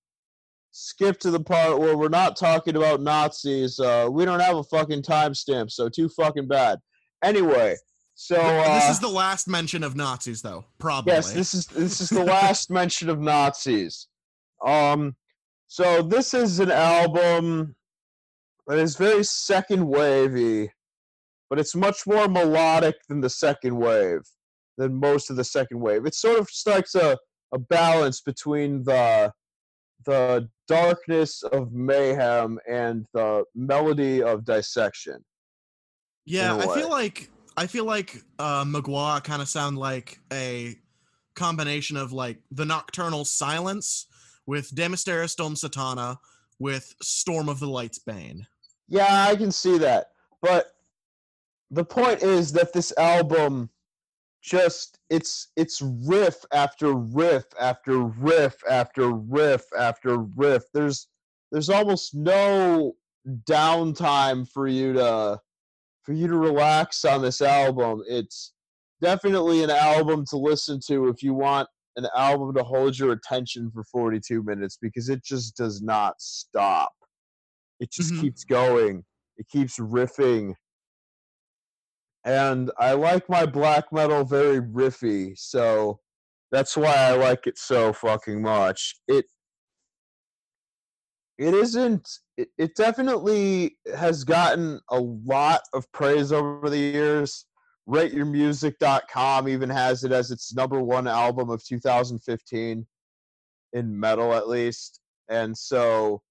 skip 0.71 1.19
to 1.21 1.31
the 1.31 1.41
part 1.41 1.79
where 1.79 1.97
we're 1.97 2.11
not 2.11 2.37
talking 2.37 2.77
about 2.77 3.01
Nazis, 3.01 3.81
uh, 3.81 4.07
we 4.11 4.27
don't 4.27 4.41
have 4.41 4.59
a 4.59 4.63
fucking 4.63 5.01
timestamp, 5.01 5.71
so 5.71 5.89
too 5.89 6.11
fucking 6.11 6.47
bad. 6.47 6.79
Anyway, 7.25 7.75
so 8.17 8.37
uh, 8.37 8.75
this 8.75 8.91
is 8.91 9.01
the 9.01 9.09
last 9.09 9.49
mention 9.49 9.83
of 9.83 9.97
Nazis, 9.97 10.43
though. 10.43 10.67
Probably. 10.79 11.15
Yes, 11.15 11.33
this 11.33 11.55
is 11.55 11.65
this 11.69 12.03
is 12.03 12.11
the 12.11 12.25
last 12.25 12.71
mention 12.81 13.09
of 13.09 13.19
Nazis. 13.19 14.09
Um, 14.63 15.17
so 15.69 16.03
this 16.03 16.35
is 16.35 16.61
an 16.61 16.71
album 16.71 17.75
that 18.67 18.79
is 18.79 18.97
very 18.97 19.25
second 19.25 19.87
wavy, 19.87 20.71
but 21.49 21.59
it's 21.59 21.75
much 21.75 22.07
more 22.07 22.29
melodic 22.29 22.97
than 23.09 23.21
the 23.21 23.31
second 23.31 23.77
wave, 23.77 24.21
than 24.77 24.95
most 24.95 25.31
of 25.31 25.37
the 25.37 25.45
second 25.45 25.81
wave. 25.81 26.07
It 26.07 26.15
sort 26.15 26.39
of 26.39 26.49
strikes 26.49 26.95
a, 26.95 27.17
a 27.53 27.59
balance 27.59 28.21
between 28.21 28.85
the 28.85 29.33
the 30.05 30.49
darkness 30.69 31.43
of 31.43 31.73
mayhem 31.73 32.59
and 32.69 33.07
the 33.13 33.45
melody 33.55 34.23
of 34.23 34.45
dissection. 34.45 35.25
Yeah, 36.27 36.57
I 36.57 36.75
feel 36.75 36.91
like 36.91 37.31
I 37.57 37.67
feel 37.67 37.85
like 37.85 38.23
uh 38.39 38.65
Mgła 38.65 39.23
kind 39.25 39.43
of 39.43 39.49
sound 39.49 39.79
like 39.79 40.19
a 40.33 40.77
combination 41.35 41.97
of 41.97 42.13
like 42.13 42.39
the 42.51 42.65
Nocturnal 42.65 43.25
Silence 43.25 44.07
with 44.47 44.75
De 44.75 44.87
Mysteriis 44.87 45.37
Dom 45.37 45.55
Sathanas 45.55 46.19
with 46.59 46.95
Storm 47.03 47.49
of 47.49 47.61
the 47.61 47.69
Light's 47.69 47.99
Bane. 47.99 48.47
Yeah, 48.89 49.27
I 49.29 49.37
can 49.37 49.53
see 49.53 49.79
that. 49.79 50.09
But 50.41 50.73
the 51.71 51.85
point 51.85 52.23
is 52.23 52.53
that 52.53 52.73
this 52.73 52.93
album 52.97 53.71
just 54.43 55.01
it's 55.11 55.49
it's 55.57 55.83
riff 55.83 56.37
after 56.53 56.95
riff 56.95 57.45
after 57.61 58.03
riff 58.05 58.55
after 58.71 59.11
riff 59.11 59.65
after 59.77 60.19
riff. 60.19 60.63
There's 60.73 61.09
there's 61.51 61.69
almost 61.69 62.15
no 62.15 62.95
downtime 63.49 64.49
for 64.49 64.69
you 64.69 64.93
to 64.93 65.41
for 66.03 66.13
you 66.13 66.29
to 66.29 66.37
relax 66.37 67.05
on 67.05 67.23
this 67.23 67.41
album. 67.41 68.05
It's 68.07 68.53
definitely 69.03 69.65
an 69.65 69.71
album 69.71 70.25
to 70.31 70.37
listen 70.37 70.81
to 70.87 71.09
if 71.09 71.23
you 71.25 71.35
want 71.35 71.69
an 71.97 72.09
album 72.15 72.55
to 72.55 72.65
hold 72.65 72.99
your 72.99 73.13
attention 73.13 73.71
for 73.73 73.85
42 73.85 74.43
minutes 74.43 74.79
because 74.81 75.09
it 75.09 75.25
just 75.25 75.57
does 75.57 75.83
not 75.83 76.21
stop. 76.21 76.93
It 77.81 77.91
just 77.93 78.15
Mhm. 78.15 78.21
keeps 78.21 78.45
going. 78.45 79.05
It 79.37 79.49
keeps 79.49 79.79
riffing. 79.79 80.55
And 82.25 82.73
I 82.79 82.93
like 82.95 83.29
my 83.29 83.47
black 83.47 83.93
metal 83.93 84.25
very 84.25 84.61
riffy, 84.61 85.39
so 85.39 86.01
that's 86.51 86.77
why 86.77 86.95
I 86.95 87.13
like 87.17 87.47
it 87.47 87.59
so 87.59 87.93
fucking 87.93 88.43
much. 88.43 88.97
It 89.07 89.27
it 91.39 91.55
isn't 91.55 92.09
it, 92.37 92.49
it 92.59 92.75
definitely 92.77 93.79
has 93.95 94.25
gotten 94.25 94.81
a 94.91 94.99
lot 95.01 95.63
of 95.75 95.91
praise 95.93 96.33
over 96.33 96.69
the 96.71 96.79
years. 96.79 97.47
RateYourMusic.com 97.89 99.49
even 99.49 99.71
has 99.71 100.03
it 100.05 100.13
as 100.13 100.31
its 100.31 100.55
number 100.55 100.81
one 100.81 101.07
album 101.07 101.51
of 101.51 101.65
2015 101.65 102.87
in 103.73 104.01
metal 104.01 104.35
at 104.35 104.49
least. 104.49 105.01
And 105.29 105.57
so 105.57 106.23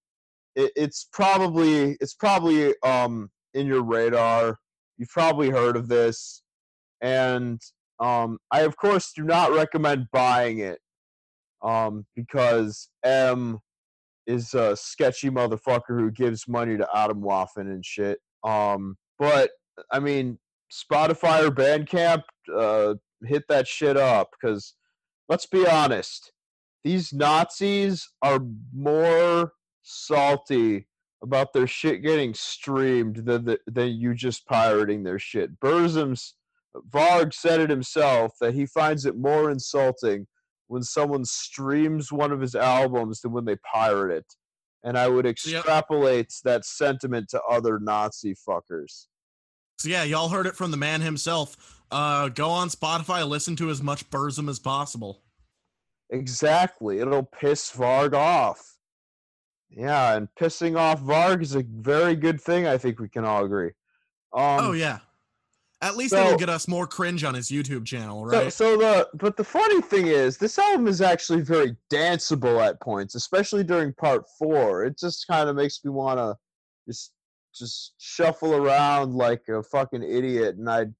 it, 0.55 0.71
it's 0.75 1.07
probably 1.11 1.97
it's 2.01 2.13
probably 2.13 2.73
um 2.83 3.29
in 3.53 3.67
your 3.67 3.83
radar. 3.83 4.57
You've 4.97 5.09
probably 5.09 5.49
heard 5.49 5.77
of 5.77 5.87
this. 5.87 6.43
And 7.01 7.61
um 7.99 8.39
I 8.51 8.61
of 8.61 8.75
course 8.75 9.13
do 9.15 9.23
not 9.23 9.53
recommend 9.53 10.07
buying 10.11 10.59
it. 10.59 10.79
Um 11.61 12.05
because 12.15 12.89
M 13.03 13.59
is 14.27 14.53
a 14.53 14.75
sketchy 14.75 15.29
motherfucker 15.29 15.99
who 15.99 16.11
gives 16.11 16.47
money 16.47 16.77
to 16.77 16.87
Atomwaffen 16.93 17.71
and 17.71 17.85
shit. 17.85 18.19
Um 18.43 18.97
but 19.19 19.51
I 19.91 19.99
mean 19.99 20.37
Spotify 20.71 21.47
or 21.47 21.51
Bandcamp, 21.51 22.23
uh, 22.56 22.95
hit 23.23 23.43
that 23.49 23.67
shit 23.67 23.97
up 23.97 24.30
because 24.32 24.75
let's 25.30 25.45
be 25.45 25.67
honest, 25.67 26.32
these 26.84 27.13
Nazis 27.13 28.08
are 28.21 28.39
more 28.73 29.54
salty 29.82 30.88
about 31.23 31.54
their 31.54 31.67
shit 31.67 32.04
getting 32.04 32.34
streamed 32.34 33.17
than 33.25 33.45
the, 33.45 33.60
than 33.67 33.89
you 33.93 34.13
just 34.13 34.45
pirating 34.45 35.04
their 35.04 35.17
shit. 35.19 35.60
Burzum's 35.60 36.36
Varg 36.89 37.34
said 37.34 37.60
it 37.62 37.69
himself 37.69 38.34
that 38.41 38.54
he 38.54 38.65
finds 38.65 39.06
it 39.06 39.17
more 39.17 39.49
insulting 39.49 40.28
when 40.67 40.84
someone 40.84 41.25
streams 41.25 42.12
one 42.12 42.32
of 42.32 42.41
his 42.41 42.56
albums 42.56 43.21
than 43.21 43.32
when 43.32 43.45
they 43.45 43.56
pirate 43.58 44.15
it. 44.15 44.25
And 44.84 44.97
I 44.97 45.08
would 45.08 45.25
Yep. 45.25 45.32
extrapolate 45.34 46.34
that 46.43 46.65
sentiment 46.65 47.30
to 47.30 47.41
other 47.43 47.80
Nazi 47.80 48.36
fuckers. 48.36 49.08
So 49.77 49.89
yeah, 49.89 50.03
y'all 50.03 50.29
heard 50.29 50.47
it 50.47 50.55
from 50.55 50.71
the 50.71 50.77
man 50.77 51.01
himself. 51.01 51.81
Uh 51.91 52.29
go 52.29 52.49
on 52.49 52.69
Spotify, 52.69 53.27
listen 53.27 53.55
to 53.57 53.69
as 53.69 53.81
much 53.81 54.09
Burzum 54.09 54.49
as 54.49 54.59
possible. 54.59 55.21
Exactly. 56.09 56.99
It'll 56.99 57.23
piss 57.23 57.71
Varg 57.71 58.13
off. 58.13 58.75
Yeah, 59.69 60.15
and 60.15 60.27
pissing 60.39 60.77
off 60.77 61.01
Varg 61.01 61.41
is 61.41 61.55
a 61.55 61.63
very 61.63 62.15
good 62.15 62.39
thing, 62.39 62.65
I 62.67 62.77
think 62.77 62.99
we 62.99 63.09
can 63.09 63.25
all 63.25 63.43
agree. 63.43 63.71
Um, 64.33 64.59
oh 64.61 64.71
yeah. 64.71 64.99
At 65.81 65.97
least 65.97 66.11
so- 66.11 66.25
it'll 66.25 66.38
get 66.39 66.49
us 66.49 66.67
more 66.67 66.88
cringe 66.88 67.23
on 67.23 67.33
his 67.33 67.49
YouTube 67.49 67.85
channel, 67.85 68.29
So, 68.31 68.39
right? 68.43 68.53
so 68.53 68.77
the 68.77 69.09
but 69.15 69.35
the 69.38 69.43
funny 69.43 69.81
thing 69.81 70.07
is, 70.07 70.38
this 70.38 70.57
album 70.57 70.88
is 70.88 71.01
actually 71.01 71.41
very 71.41 71.75
danceable 71.91 72.65
at 72.65 72.79
points, 72.81 73.15
especially 73.15 73.63
during 73.63 73.93
part 73.93 74.23
four. 74.39 74.85
It 74.85 74.97
just 74.97 75.27
kind 75.27 75.49
of 75.49 75.55
makes 75.55 75.83
me 75.83 75.91
want 75.91 76.17
to 76.19 76.35
just 76.88 77.11
just 77.57 77.93
shuffle 77.97 78.55
around 78.55 79.13
like 79.13 79.41
a 79.49 79.63
fucking 79.63 80.03
idiot, 80.03 80.57
and 80.57 80.69
I'd 80.69 80.93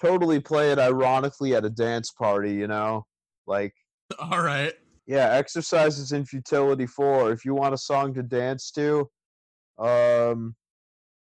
totally 0.00 0.40
play 0.40 0.72
it 0.72 0.78
ironically 0.78 1.54
at 1.54 1.64
a 1.64 1.70
dance 1.70 2.10
party. 2.10 2.52
You 2.54 2.66
know, 2.68 3.06
like 3.46 3.74
All 4.18 4.42
right. 4.42 4.74
yeah, 5.06 5.30
exercises 5.32 6.12
in 6.12 6.24
futility 6.24 6.86
four. 6.86 7.32
If 7.32 7.44
you 7.44 7.54
want 7.54 7.74
a 7.74 7.78
song 7.78 8.14
to 8.14 8.22
dance 8.22 8.70
to, 8.72 9.08
um, 9.78 10.54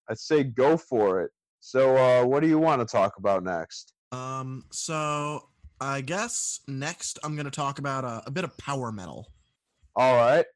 I'd 0.08 0.18
say 0.18 0.44
go 0.44 0.76
for 0.76 1.22
it. 1.22 1.30
So, 1.60 1.96
uh, 1.96 2.24
what 2.24 2.40
do 2.40 2.48
you 2.48 2.58
want 2.58 2.80
to 2.80 2.86
talk 2.86 3.18
about 3.18 3.42
next? 3.42 3.92
Um, 4.12 4.64
so 4.70 5.48
I 5.80 6.00
guess 6.00 6.60
next 6.66 7.18
I'm 7.22 7.36
gonna 7.36 7.50
talk 7.50 7.78
about 7.78 8.04
a, 8.04 8.22
a 8.26 8.30
bit 8.30 8.44
of 8.44 8.56
power 8.58 8.92
metal. 8.92 9.30
All 9.96 10.14
right. 10.14 10.46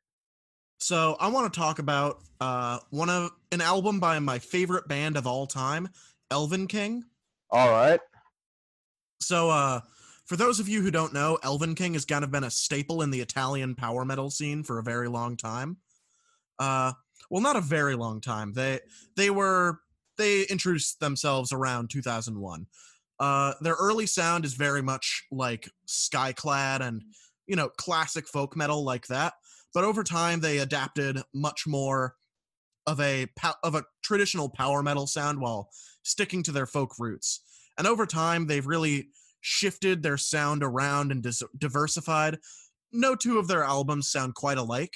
So 0.83 1.16
I 1.21 1.29
want 1.29 1.53
to 1.53 1.59
talk 1.61 1.79
about 1.79 2.18
uh 2.40 2.81
one 2.90 3.09
of 3.09 3.31
an 3.53 3.61
album 3.61 4.01
by 4.01 4.18
my 4.18 4.40
favorite 4.40 4.88
band 4.88 5.16
of 5.16 5.29
all 5.29 5.47
time, 5.47 5.88
Elvenking. 6.33 7.03
All 7.51 7.71
right. 7.71 8.01
So 9.21 9.49
uh 9.49 9.83
for 10.25 10.37
those 10.37 10.59
of 10.59 10.68
you 10.68 10.83
who 10.83 10.90
don't 10.90 11.14
know, 11.14 11.38
Elvenking 11.45 11.92
has 11.92 12.05
kind 12.05 12.25
of 12.25 12.33
been 12.33 12.42
a 12.42 12.51
staple 12.51 13.01
in 13.03 13.12
the 13.12 13.21
Italian 13.21 13.77
power 13.77 14.05
metal 14.05 14.29
scene 14.29 14.64
for 14.64 14.81
a 14.81 14.83
very 14.83 15.09
long 15.09 15.37
time. 15.37 15.77
Uh 16.59 16.95
well 17.31 17.42
not 17.42 17.55
a 17.55 17.61
very 17.61 17.95
long 17.95 18.21
time. 18.21 18.53
They 18.53 18.81
they 19.16 19.31
were 19.31 19.79
they 20.19 20.42
introduced 20.42 20.98
themselves 20.98 21.52
around 21.52 21.90
2001. 21.90 22.67
Uh 23.21 23.54
their 23.61 23.75
early 23.75 24.06
sound 24.06 24.44
is 24.44 24.54
very 24.54 24.83
much 24.83 25.27
like 25.31 25.71
Skyclad 25.87 26.81
and 26.81 27.02
you 27.46 27.54
know 27.54 27.69
classic 27.69 28.27
folk 28.27 28.56
metal 28.56 28.83
like 28.83 29.06
that, 29.06 29.35
but 29.75 29.85
over 29.85 30.02
time 30.02 30.40
they 30.40 30.58
adapted 30.58 31.20
much 31.35 31.66
more 31.66 32.14
of 32.87 33.00
a 33.00 33.27
of 33.62 33.75
a 33.75 33.85
traditional 34.02 34.48
power 34.48 34.83
metal 34.83 35.06
sound 35.06 35.40
while 35.40 35.70
sticking 36.02 36.42
to 36.42 36.52
their 36.52 36.66
folk 36.66 36.98
roots. 36.98 37.40
And 37.79 37.87
over 37.87 38.06
time 38.06 38.46
they've 38.46 38.66
really 38.66 39.08
shifted 39.40 40.02
their 40.02 40.16
sound 40.16 40.62
around 40.62 41.12
and 41.12 41.23
dis- 41.23 41.42
diversified. 41.58 42.38
No 42.92 43.14
two 43.14 43.38
of 43.38 43.48
their 43.48 43.64
albums 43.64 44.10
sound 44.10 44.35
quite 44.35 44.58
alike. 44.58 44.94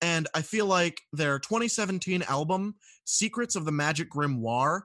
And 0.00 0.28
I 0.34 0.42
feel 0.42 0.66
like 0.66 1.00
their 1.12 1.38
2017 1.38 2.22
album, 2.28 2.76
Secrets 3.04 3.56
of 3.56 3.64
the 3.64 3.72
Magic 3.72 4.10
Grimoire, 4.10 4.82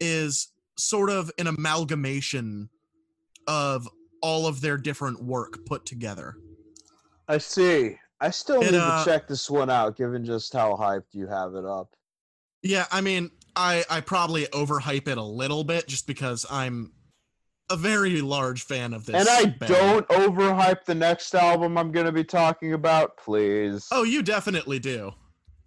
is 0.00 0.52
sort 0.78 1.10
of 1.10 1.30
an 1.38 1.46
amalgamation 1.46 2.70
of 3.46 3.88
all 4.22 4.46
of 4.46 4.60
their 4.60 4.78
different 4.78 5.22
work 5.22 5.58
put 5.66 5.84
together. 5.84 6.36
I 7.28 7.38
see. 7.38 7.98
I 8.20 8.30
still 8.30 8.62
It, 8.62 8.72
need 8.72 8.78
uh, 8.78 9.04
to 9.04 9.10
check 9.10 9.28
this 9.28 9.48
one 9.50 9.70
out, 9.70 9.96
given 9.96 10.24
just 10.24 10.52
how 10.52 10.74
hyped 10.76 11.12
you 11.12 11.26
have 11.26 11.54
it 11.54 11.64
up. 11.64 11.94
Yeah, 12.62 12.86
I 12.90 13.00
mean, 13.00 13.30
I 13.54 13.84
I 13.90 14.00
probably 14.00 14.44
overhype 14.46 15.06
it 15.08 15.18
a 15.18 15.22
little 15.22 15.64
bit 15.64 15.86
just 15.86 16.06
because 16.06 16.46
I'm 16.50 16.92
a 17.70 17.76
very 17.76 18.20
large 18.20 18.62
fan 18.62 18.92
of 18.94 19.04
this. 19.06 19.14
and 19.16 19.28
I 19.28 19.50
band. 19.50 19.72
don't 19.72 20.08
overhype 20.08 20.84
the 20.84 20.94
next 20.94 21.34
album 21.34 21.76
I'm 21.76 21.90
going 21.92 22.06
to 22.06 22.12
be 22.12 22.22
talking 22.24 22.72
about, 22.74 23.16
please. 23.16 23.86
Oh, 23.90 24.04
you 24.04 24.22
definitely 24.22 24.78
do. 24.78 25.12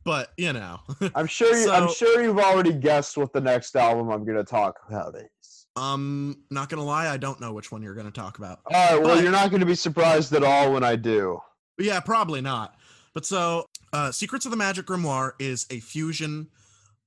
But 0.06 0.32
you 0.38 0.54
know, 0.54 0.80
I'm 1.16 1.28
sure 1.28 1.56
you, 1.56 1.70
I'm 1.70 1.92
sure 1.94 2.22
you've 2.24 2.40
already 2.40 2.74
guessed 2.74 3.18
what 3.18 3.32
the 3.34 3.42
next 3.42 3.76
album 3.76 4.10
I'm 4.10 4.24
going 4.26 4.38
to 4.38 4.44
talk 4.46 4.80
about 4.88 5.16
is. 5.16 5.68
um, 5.76 6.38
not 6.50 6.70
gonna 6.70 6.84
lie, 6.86 7.10
I 7.10 7.18
don't 7.18 7.40
know 7.40 7.54
which 7.54 7.72
one 7.72 7.82
you're 7.84 7.94
gonna 7.96 8.10
talk 8.12 8.38
about. 8.40 8.60
All 8.66 8.74
right, 8.74 9.02
well, 9.04 9.16
But- 9.16 9.24
you're 9.24 9.32
not 9.32 9.50
going 9.52 9.60
to 9.60 9.66
be 9.66 9.76
surprised 9.76 10.34
at 10.34 10.44
all 10.44 10.72
when 10.74 10.84
I 10.84 10.96
do. 10.96 11.40
Yeah, 11.80 12.00
probably 12.02 12.42
not. 12.42 12.76
But 13.14 13.26
so, 13.26 13.66
uh, 13.94 14.12
Secrets 14.12 14.46
of 14.46 14.52
the 14.52 14.58
Magic 14.58 14.86
Grimoire 14.86 15.32
is 15.40 15.66
a 15.70 15.80
fusion 15.80 16.48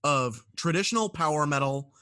of 0.03 0.45
traditional 0.57 1.09
power 1.09 1.47
metal 1.47 1.93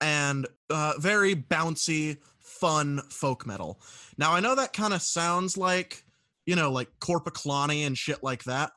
and 0.00 0.46
uh, 0.70 0.92
very 0.98 1.34
bouncy, 1.34 2.18
fun 2.38 3.00
folk 3.10 3.46
metal. 3.46 3.80
Now, 4.16 4.32
I 4.32 4.40
know 4.40 4.54
that 4.54 4.72
kind 4.72 4.94
of 4.94 5.02
sounds 5.02 5.56
like, 5.56 6.04
you 6.46 6.54
know, 6.54 6.70
like 6.70 6.88
Korpiklaani 7.00 7.86
and 7.86 7.98
shit 7.98 8.22
like 8.22 8.44
that, 8.44 8.72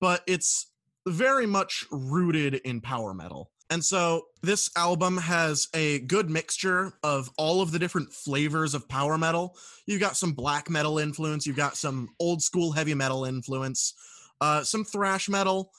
but 0.00 0.22
it's 0.26 0.68
very 1.06 1.46
much 1.46 1.84
rooted 1.90 2.54
in 2.54 2.80
power 2.80 3.12
metal. 3.12 3.50
And 3.72 3.82
so 3.82 4.26
this 4.42 4.68
album 4.76 5.16
has 5.16 5.66
a 5.72 6.00
good 6.00 6.28
mixture 6.28 6.92
of 7.02 7.30
all 7.38 7.62
of 7.62 7.72
the 7.72 7.78
different 7.78 8.12
flavors 8.12 8.74
of 8.74 8.86
power 8.86 9.16
metal. 9.16 9.56
You've 9.86 9.98
got 9.98 10.18
some 10.18 10.32
black 10.32 10.68
metal 10.68 10.98
influence, 10.98 11.46
you've 11.46 11.56
got 11.56 11.78
some 11.78 12.10
old 12.20 12.42
school 12.42 12.72
heavy 12.72 12.92
metal 12.92 13.24
influence, 13.24 13.94
uh, 14.42 14.62
some 14.62 14.84
thrash 14.84 15.26
metal. 15.30 15.70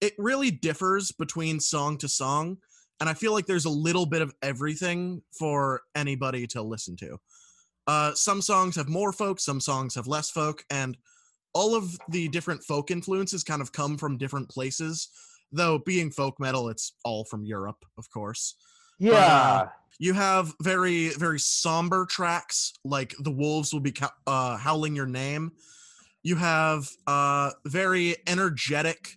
It 0.00 0.12
really 0.16 0.52
differs 0.52 1.10
between 1.10 1.58
song 1.58 1.98
to 1.98 2.08
song. 2.08 2.58
And 3.00 3.08
I 3.08 3.14
feel 3.14 3.32
like 3.32 3.46
there's 3.46 3.64
a 3.64 3.70
little 3.70 4.06
bit 4.06 4.22
of 4.22 4.32
everything 4.42 5.22
for 5.36 5.82
anybody 5.96 6.46
to 6.48 6.62
listen 6.62 6.94
to. 6.98 7.18
Uh, 7.84 8.14
some 8.14 8.42
songs 8.42 8.76
have 8.76 8.88
more 8.88 9.12
folk, 9.12 9.40
some 9.40 9.60
songs 9.60 9.96
have 9.96 10.06
less 10.06 10.30
folk, 10.30 10.64
and 10.70 10.96
all 11.52 11.74
of 11.74 11.98
the 12.08 12.28
different 12.28 12.62
folk 12.62 12.92
influences 12.92 13.42
kind 13.42 13.60
of 13.60 13.72
come 13.72 13.98
from 13.98 14.18
different 14.18 14.48
places. 14.48 15.08
Though 15.52 15.78
being 15.78 16.10
folk 16.10 16.38
metal, 16.38 16.68
it's 16.68 16.92
all 17.04 17.24
from 17.24 17.44
Europe, 17.44 17.84
of 17.98 18.10
course. 18.10 18.54
Yeah. 18.98 19.68
You 19.98 20.14
have 20.14 20.54
very, 20.62 21.08
very 21.10 21.38
somber 21.38 22.06
tracks 22.06 22.72
like 22.84 23.14
The 23.18 23.30
Wolves 23.30 23.72
Will 23.72 23.80
Be 23.80 23.94
uh, 24.26 24.56
Howling 24.56 24.96
Your 24.96 25.06
Name. 25.06 25.52
You 26.22 26.36
have 26.36 26.88
uh, 27.06 27.50
very 27.66 28.16
energetic, 28.26 29.16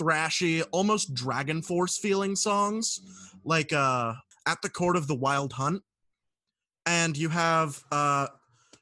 thrashy, 0.00 0.64
almost 0.72 1.14
DragonForce 1.14 1.98
feeling 1.98 2.36
songs 2.36 3.00
like 3.44 3.72
uh, 3.72 4.14
At 4.46 4.60
the 4.62 4.70
Court 4.70 4.96
of 4.96 5.06
the 5.08 5.14
Wild 5.14 5.52
Hunt. 5.52 5.82
And 6.84 7.16
you 7.16 7.28
have 7.28 7.82
uh, 7.92 8.26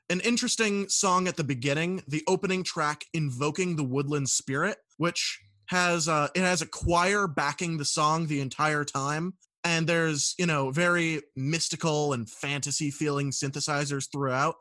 an 0.09 0.21
interesting 0.21 0.89
song 0.89 1.29
at 1.29 1.37
the 1.37 1.45
beginning, 1.45 2.03
the 2.09 2.23
opening 2.27 2.65
track, 2.65 3.05
Invoking 3.15 3.77
the 3.77 3.85
Woodland 3.85 4.29
Spirit, 4.29 4.79
which 4.97 5.41
has 5.71 6.09
uh, 6.09 6.27
it 6.35 6.41
has 6.41 6.63
a 6.63 6.67
choir 6.67 7.29
backing 7.29 7.79
the 7.79 7.85
song 7.85 8.27
the 8.27 8.41
entire 8.41 8.85
time 8.85 9.35
and 9.63 9.87
there's 9.87 10.35
you 10.37 10.45
know 10.47 10.73
very 10.73 11.23
mystical 11.37 12.13
and 12.13 12.29
fantasy 12.29 12.91
feeling 12.91 13.31
synthesizers 13.31 14.11
throughout. 14.11 14.57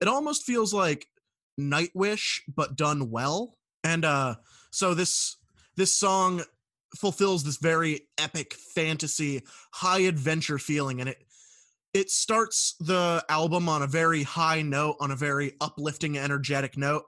It 0.00 0.06
almost 0.06 0.44
feels 0.44 0.72
like 0.72 1.08
nightwish 1.60 2.40
but 2.54 2.76
done 2.76 3.10
well. 3.10 3.58
And 3.82 4.04
uh 4.04 4.36
so 4.70 4.94
this 4.94 5.36
this 5.76 5.92
song 5.92 6.42
fulfills 6.96 7.42
this 7.42 7.56
very 7.56 8.02
epic 8.16 8.54
fantasy 8.54 9.42
high 9.72 10.02
adventure 10.02 10.58
feeling 10.58 11.00
and 11.00 11.08
it 11.08 11.24
it 11.92 12.08
starts 12.08 12.76
the 12.78 13.24
album 13.28 13.68
on 13.68 13.82
a 13.82 13.88
very 13.88 14.22
high 14.22 14.62
note 14.62 14.96
on 15.00 15.10
a 15.10 15.16
very 15.16 15.54
uplifting 15.60 16.16
energetic 16.16 16.76
note. 16.78 17.04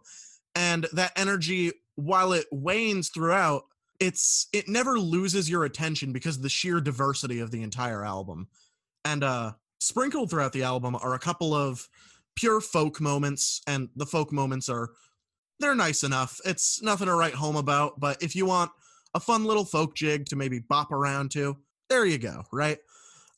And 0.57 0.87
that 0.93 1.13
energy 1.17 1.73
while 1.97 2.33
it 2.33 2.47
wanes 2.51 3.09
throughout 3.09 3.65
it's 4.01 4.49
it 4.53 4.69
never 4.69 4.99
loses 4.99 5.49
your 5.49 5.65
attention 5.65 6.13
because 6.13 6.37
of 6.37 6.43
the 6.43 6.49
sheer 6.49 6.81
diversity 6.81 7.41
of 7.41 7.51
the 7.51 7.63
entire 7.63 8.05
album. 8.05 8.49
And 9.05 9.23
uh 9.23 9.53
sprinkled 9.81 10.31
throughout 10.31 10.53
the 10.53 10.63
album 10.63 10.97
are 10.97 11.15
a 11.15 11.19
couple 11.19 11.55
of 11.55 11.89
pure 12.37 12.61
folk 12.61 13.01
moments 13.01 13.63
and 13.67 13.89
the 13.97 14.07
folk 14.07 14.33
moments 14.33 14.69
are 14.69 14.91
they're 15.61 15.75
nice 15.75 16.03
enough. 16.03 16.41
It's 16.45 16.83
nothing 16.83 17.07
to 17.07 17.15
write 17.15 17.35
home 17.35 17.57
about 17.57 18.01
but 18.01 18.23
if 18.23 18.35
you 18.35 18.47
want 18.47 18.71
a 19.15 19.21
fun 19.21 19.45
little 19.45 19.65
folk 19.65 19.95
jig 19.95 20.27
to 20.27 20.37
maybe 20.37 20.59
bop 20.59 20.91
around 20.91 21.31
to 21.33 21.57
there 21.89 22.05
you 22.05 22.19
go 22.19 22.45
right? 22.53 22.79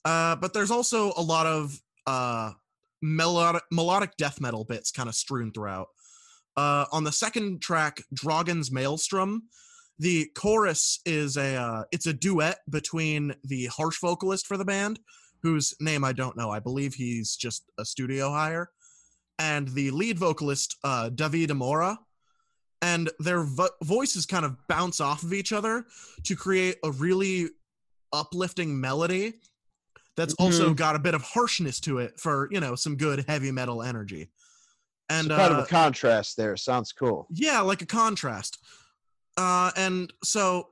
Uh 0.04 0.36
but 0.36 0.54
there's 0.54 0.70
also 0.70 1.12
a 1.16 1.22
lot 1.22 1.46
of 1.46 1.78
uh 2.07 2.52
melodic 3.02 3.62
melodic 3.70 4.16
death 4.16 4.40
metal 4.40 4.64
bits 4.64 4.90
kind 4.90 5.09
of 5.09 5.14
strewn 5.14 5.52
throughout 5.52 5.88
uh, 6.57 6.86
on 6.92 7.04
the 7.04 7.12
second 7.12 7.61
track, 7.61 8.02
Draugen's 8.14 8.70
Maelstrom, 8.70 9.42
the 9.98 10.30
chorus 10.34 11.00
is 11.07 11.36
a 11.36 11.57
uh, 11.57 11.84
it's 11.90 12.07
a 12.07 12.12
duet 12.12 12.59
between 12.68 13.34
the 13.44 13.66
harsh 13.66 13.98
vocalist 14.00 14.46
for 14.46 14.57
the 14.57 14.64
band, 14.64 15.00
whose 15.42 15.74
name 15.80 16.04
I 16.04 16.12
don't 16.12 16.36
know. 16.36 16.50
I 16.50 16.61
believe 16.61 16.94
he's 16.94 17.36
just 17.36 17.64
a 17.78 17.84
studio 17.84 18.30
hire, 18.30 18.70
and 19.38 19.68
the 19.68 19.90
lead 19.90 20.18
vocalist 20.18 20.76
uh, 20.84 21.11
Davide 21.14 21.57
Moras, 21.57 21.96
and 22.82 23.11
their 23.18 23.44
vo- 23.44 23.68
voices 23.82 24.26
kind 24.26 24.44
of 24.44 24.57
bounce 24.68 25.00
off 25.00 25.22
of 25.22 25.32
each 25.32 25.52
other 25.52 25.86
to 26.24 26.36
create 26.36 26.76
a 26.84 26.90
really 26.90 27.48
uplifting 28.12 28.78
melody. 28.78 29.34
That's 30.16 30.34
also 30.34 30.72
got 30.72 30.96
a 30.96 30.98
bit 30.98 31.14
of 31.14 31.22
harshness 31.22 31.78
to 31.80 31.98
it 31.98 32.18
for 32.18 32.48
you 32.50 32.61
know 32.61 32.74
some 32.74 32.96
good 32.96 33.24
heavy 33.28 33.50
metal 33.50 33.82
energy. 33.82 34.28
And 35.09 35.28
so 35.28 35.36
kind 35.36 35.54
uh, 35.54 35.59
of 35.59 35.64
a 35.64 35.68
contrast 35.68 36.36
there. 36.36 36.57
Sounds 36.57 36.92
cool. 36.92 37.26
yeah, 37.30 37.61
like 37.61 37.82
a 37.82 37.86
contrast. 37.86 38.59
Uh, 39.36 39.70
and 39.76 40.12
so 40.24 40.68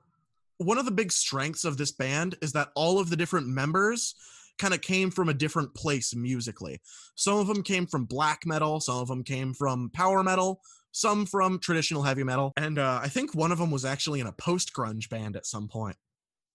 one 0.58 0.78
of 0.78 0.84
the 0.84 0.90
big 0.90 1.12
strengths 1.12 1.64
of 1.64 1.76
this 1.76 1.92
band 1.92 2.36
is 2.42 2.52
that 2.52 2.70
all 2.74 2.98
of 2.98 3.10
the 3.10 3.16
different 3.16 3.46
members 3.46 4.14
kind 4.58 4.72
of 4.72 4.80
came 4.80 5.10
from 5.10 5.28
a 5.28 5.34
different 5.34 5.74
place 5.74 6.14
musically. 6.14 6.80
Some 7.16 7.38
of 7.38 7.46
them 7.46 7.62
came 7.62 7.86
from 7.86 8.04
black 8.04 8.46
metal, 8.46 8.80
some 8.80 8.98
of 8.98 9.08
them 9.08 9.24
came 9.24 9.52
from 9.52 9.90
power 9.90 10.22
metal, 10.22 10.60
some 10.92 11.26
from 11.26 11.58
traditional 11.58 12.02
heavy 12.02 12.22
metal, 12.22 12.52
and 12.56 12.78
uh, 12.78 13.00
I 13.02 13.08
think 13.08 13.34
one 13.34 13.50
of 13.50 13.58
them 13.58 13.70
was 13.70 13.84
actually 13.84 14.20
in 14.20 14.28
a 14.28 14.32
post 14.32 14.72
grunge 14.72 15.08
band 15.08 15.36
at 15.36 15.46
some 15.46 15.68
point. 15.68 15.96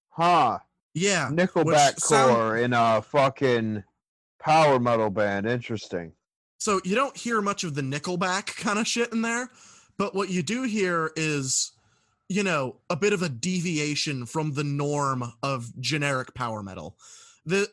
Huh. 0.10 0.60
Yeah, 0.94 1.30
Nickelback 1.32 2.00
sound- 2.00 2.36
core 2.36 2.58
in 2.58 2.74
a 2.74 3.02
fucking 3.02 3.84
power 4.40 4.80
metal 4.80 5.10
band. 5.10 5.46
Interesting. 5.46 6.14
So 6.60 6.80
you 6.84 6.94
don't 6.94 7.16
hear 7.18 7.42
much 7.42 7.64
of 7.64 7.74
the 7.74 7.82
Nickelback 7.82 8.56
kind 8.58 8.78
of 8.80 8.88
shit 8.88 9.12
in 9.12 9.22
there, 9.22 9.50
but 9.98 10.14
what 10.14 10.30
you 10.30 10.44
do 10.44 10.64
hear 10.64 11.12
is, 11.16 11.72
you 12.28 12.44
know, 12.44 12.76
a 12.90 12.96
bit 12.96 13.14
of 13.14 13.22
a 13.24 13.30
deviation 13.30 14.26
from 14.26 14.54
the 14.54 14.64
norm 14.64 15.24
of 15.42 15.72
generic 15.80 16.34
power 16.36 16.62
metal. 16.62 16.98
The 17.46 17.68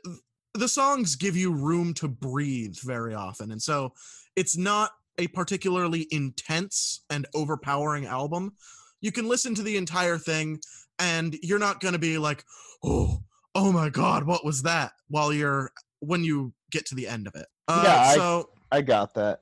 the 0.55 0.69
songs 0.69 1.17
give 1.17 1.37
you 1.37 1.53
room 1.53 1.93
to 1.95 2.09
breathe 2.09 2.77
very 2.83 3.13
often, 3.15 3.51
and 3.53 3.61
so 3.61 3.93
it's 4.37 4.57
not 4.57 4.93
a 5.19 5.27
particularly 5.29 6.07
intense 6.11 7.03
and 7.11 7.27
overpowering 7.35 8.07
album. 8.07 8.55
You 9.01 9.13
can 9.13 9.29
listen 9.29 9.55
to 9.57 9.63
the 9.63 9.77
entire 9.77 10.17
thing 10.19 10.61
and 10.99 11.37
you're 11.43 11.59
not 11.59 11.81
going 11.81 11.93
to 11.93 11.99
be 11.99 12.17
like, 12.19 12.45
"Oh, 12.83 13.23
oh 13.55 13.73
my 13.73 13.91
god, 13.91 14.25
what 14.25 14.45
was 14.45 14.63
that?" 14.63 14.93
while 15.09 15.33
you're 15.33 15.73
when 16.01 16.23
you 16.25 16.53
get 16.71 16.87
to 16.87 16.95
the 16.95 17.09
end 17.09 17.27
of 17.27 17.35
it. 17.35 17.47
Uh, 17.69 17.83
Yeah, 17.85 18.01
I- 18.01 18.15
so 18.15 18.51
I 18.71 18.83
got 18.83 19.15
that. 19.15 19.41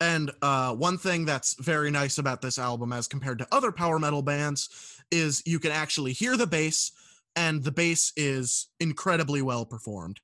and 0.00 0.30
uh, 0.42 0.74
one 0.74 0.98
thing 0.98 1.24
that's 1.24 1.54
very 1.54 1.90
nice 1.90 2.18
about 2.18 2.42
this 2.42 2.58
album, 2.58 2.92
as 2.92 3.06
compared 3.08 3.38
to 3.38 3.46
other 3.52 3.72
power 3.72 3.98
metal 3.98 4.22
bands, 4.22 5.00
is 5.10 5.42
you 5.46 5.58
can 5.58 5.70
actually 5.70 6.12
hear 6.12 6.36
the 6.36 6.46
bass, 6.46 6.92
and 7.36 7.62
the 7.62 7.72
bass 7.72 8.12
is 8.16 8.68
incredibly 8.80 9.42
well 9.42 9.64
performed. 9.64 10.20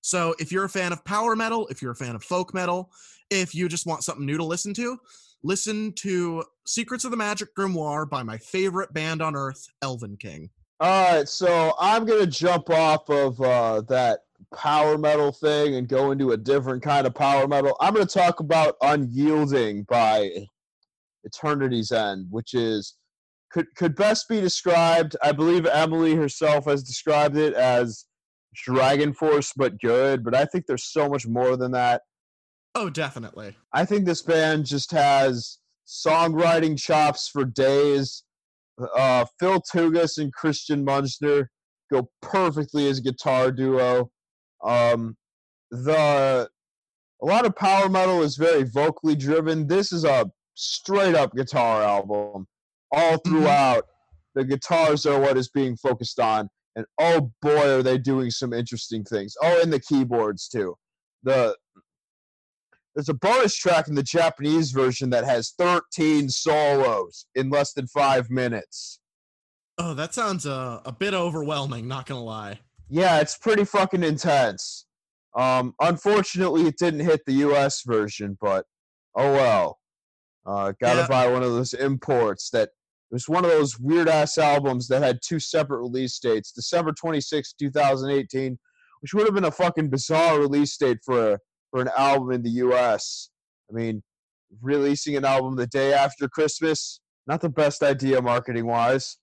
So 0.00 0.34
if 0.38 0.50
you're 0.50 0.64
a 0.64 0.68
fan 0.68 0.92
of 0.92 1.04
power 1.04 1.36
metal, 1.36 1.66
if 1.68 1.80
you're 1.82 1.92
a 1.92 1.96
fan 1.96 2.16
of 2.16 2.24
folk 2.24 2.52
metal, 2.54 2.90
if 3.30 3.54
you 3.54 3.68
just 3.68 3.86
want 3.86 4.02
something 4.02 4.26
new 4.26 4.36
to 4.36 4.44
listen 4.44 4.74
to, 4.74 4.98
listen 5.42 5.92
to 5.94 6.44
Secrets 6.66 7.04
of 7.04 7.10
the 7.10 7.16
Magic 7.16 7.54
Grimoire 7.54 8.08
by 8.08 8.22
my 8.22 8.38
favorite 8.38 8.92
band 8.92 9.22
on 9.22 9.36
earth, 9.36 9.68
Elvenking. 9.82 10.48
All 10.80 11.12
right, 11.14 11.28
so 11.28 11.74
I'm 11.78 12.04
gonna 12.04 12.26
jump 12.26 12.70
off 12.70 13.08
of 13.08 13.40
uh, 13.40 13.82
that 13.82 14.24
power 14.54 14.98
metal 14.98 15.32
thing 15.32 15.76
and 15.76 15.88
go 15.88 16.10
into 16.10 16.32
a 16.32 16.36
different 16.36 16.82
kind 16.82 17.06
of 17.06 17.14
power 17.14 17.46
metal. 17.48 17.76
I'm 17.80 17.94
gonna 17.94 18.06
talk 18.06 18.40
about 18.40 18.76
"Unyielding" 18.82 19.84
by 19.84 20.30
Eternity's 21.26 21.92
End, 21.92 22.26
which 22.30 22.54
is 22.54 22.96
could 23.50 23.66
could 23.76 23.94
best 23.94 24.28
be 24.28 24.40
described. 24.40 25.16
I 25.22 25.32
believe 25.32 25.66
Emily 25.66 26.14
herself 26.14 26.64
has 26.66 26.82
described 26.82 27.36
it 27.36 27.54
as 27.54 28.06
DragonForce, 28.68 29.52
but 29.56 29.80
good. 29.80 30.24
But 30.24 30.34
I 30.34 30.44
think 30.44 30.66
there's 30.66 30.92
so 30.92 31.08
much 31.08 31.26
more 31.26 31.56
than 31.56 31.72
that. 31.72 32.02
Oh, 32.74 32.88
definitely. 32.88 33.56
I 33.72 33.84
think 33.84 34.04
this 34.04 34.22
band 34.22 34.66
just 34.66 34.90
has 34.92 35.58
songwriting 35.86 36.78
chops 36.78 37.28
for 37.28 37.44
days. 37.44 38.24
Uh, 38.96 39.26
Phil 39.38 39.60
Tougas 39.72 40.18
and 40.18 40.32
Christian 40.32 40.84
Münzner 40.84 41.46
go 41.92 42.10
perfectly 42.22 42.88
as 42.88 42.98
a 42.98 43.02
guitar 43.02 43.52
duo. 43.52 44.10
Um, 44.64 45.16
the 45.70 46.48
a 47.22 47.26
lot 47.26 47.46
of 47.46 47.54
power 47.56 47.88
metal 47.88 48.22
is 48.22 48.36
very 48.36 48.64
vocally 48.64 49.14
driven. 49.14 49.66
This 49.66 49.92
is 49.92 50.04
a 50.04 50.30
straight 50.54 51.14
up 51.14 51.34
guitar 51.34 51.82
album. 51.82 52.46
All 52.90 53.16
Mm-hmm. 53.18 53.30
throughout, 53.30 53.84
the 54.34 54.44
guitars 54.44 55.06
are 55.06 55.18
what 55.18 55.38
is 55.38 55.48
being 55.48 55.76
focused 55.76 56.20
on, 56.20 56.48
and 56.76 56.84
oh 56.98 57.32
boy, 57.40 57.78
are 57.78 57.82
they 57.82 57.98
doing 57.98 58.30
some 58.30 58.52
interesting 58.52 59.04
things. 59.04 59.34
Oh, 59.42 59.60
and 59.62 59.72
the 59.72 59.80
keyboards 59.80 60.48
too. 60.48 60.74
The 61.22 61.56
there's 62.94 63.08
a 63.08 63.14
bonus 63.14 63.56
track 63.56 63.88
in 63.88 63.94
the 63.94 64.02
Japanese 64.02 64.70
version 64.70 65.08
that 65.10 65.24
has 65.24 65.54
13 65.58 66.28
solos 66.28 67.24
in 67.34 67.48
less 67.48 67.72
than 67.72 67.86
five 67.86 68.28
minutes. 68.28 69.00
Oh, 69.78 69.94
that 69.94 70.12
sounds 70.12 70.44
uh, 70.44 70.80
a 70.84 70.92
bit 70.92 71.14
overwhelming. 71.14 71.88
Not 71.88 72.04
gonna 72.04 72.22
lie. 72.22 72.60
Yeah, 72.92 73.20
it's 73.20 73.38
pretty 73.38 73.64
fucking 73.64 74.04
intense. 74.04 74.84
Um, 75.34 75.74
unfortunately, 75.80 76.66
it 76.66 76.76
didn't 76.78 77.00
hit 77.00 77.22
the 77.26 77.32
U.S. 77.46 77.82
version, 77.86 78.36
but 78.38 78.66
oh 79.16 79.32
well. 79.32 79.78
Uh, 80.44 80.72
gotta 80.78 81.00
Yeah. 81.00 81.06
buy 81.08 81.26
one 81.28 81.42
of 81.42 81.52
those 81.52 81.72
imports. 81.72 82.50
That 82.50 82.64
it 82.68 83.14
was 83.14 83.30
one 83.30 83.44
of 83.46 83.50
those 83.50 83.78
weird 83.78 84.08
ass 84.08 84.36
albums 84.36 84.88
that 84.88 85.02
had 85.02 85.20
two 85.26 85.40
separate 85.40 85.78
release 85.80 86.18
dates: 86.18 86.52
December 86.52 86.92
26, 86.92 87.54
2018, 87.54 88.58
which 89.00 89.14
would 89.14 89.24
have 89.24 89.34
been 89.34 89.44
a 89.44 89.50
fucking 89.50 89.88
bizarre 89.88 90.38
release 90.38 90.76
date 90.76 90.98
for 91.02 91.32
a, 91.34 91.38
for 91.70 91.80
an 91.80 91.88
album 91.96 92.30
in 92.32 92.42
the 92.42 92.50
U.S. 92.50 93.30
I 93.70 93.74
mean, 93.74 94.02
releasing 94.60 95.16
an 95.16 95.24
album 95.24 95.56
the 95.56 95.66
day 95.66 95.94
after 95.94 96.28
Christmas, 96.28 97.00
not 97.26 97.40
the 97.40 97.48
best 97.48 97.82
idea 97.82 98.20
marketing 98.20 98.66
wise. 98.66 99.16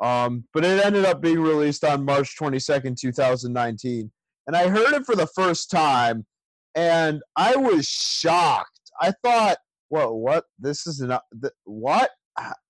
Um, 0.00 0.44
but 0.52 0.64
it 0.64 0.84
ended 0.84 1.04
up 1.04 1.20
being 1.20 1.40
released 1.40 1.84
on 1.84 2.04
March 2.04 2.36
22nd, 2.38 2.96
2019. 2.96 4.10
And 4.46 4.56
I 4.56 4.68
heard 4.68 4.94
it 4.94 5.06
for 5.06 5.14
the 5.14 5.28
first 5.28 5.70
time 5.70 6.26
and 6.74 7.22
I 7.36 7.56
was 7.56 7.86
shocked. 7.86 8.80
I 9.00 9.12
thought, 9.22 9.58
what, 9.88 10.14
what? 10.14 10.44
This 10.58 10.86
is 10.86 11.00
not, 11.00 11.22
th- 11.40 11.52
what? 11.64 12.10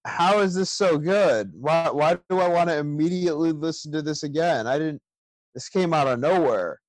How 0.04 0.40
is 0.40 0.54
this 0.54 0.70
so 0.70 0.98
good? 0.98 1.52
Why, 1.54 1.88
why 1.90 2.18
do 2.28 2.40
I 2.40 2.48
want 2.48 2.68
to 2.68 2.78
immediately 2.78 3.52
listen 3.52 3.92
to 3.92 4.02
this 4.02 4.24
again? 4.24 4.66
I 4.66 4.78
didn't, 4.78 5.00
this 5.54 5.68
came 5.68 5.94
out 5.94 6.08
of 6.08 6.18
nowhere. 6.18 6.80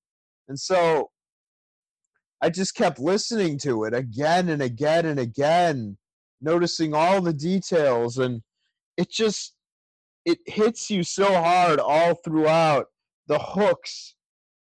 And 0.47 0.59
so 0.59 1.11
I 2.41 2.49
just 2.49 2.75
kept 2.75 2.99
listening 2.99 3.59
to 3.59 3.83
it 3.83 3.93
again 3.93 4.49
and 4.49 4.61
again 4.61 5.05
and 5.05 5.19
again, 5.19 5.97
noticing 6.41 6.93
all 6.93 7.21
the 7.21 7.33
details. 7.33 8.17
And 8.17 8.41
it 8.97 9.11
just, 9.11 9.53
it 10.25 10.39
hits 10.45 10.89
you 10.89 11.03
so 11.03 11.25
hard 11.33 11.79
all 11.79 12.15
throughout. 12.15 12.87
The 13.27 13.39
hooks, 13.39 14.15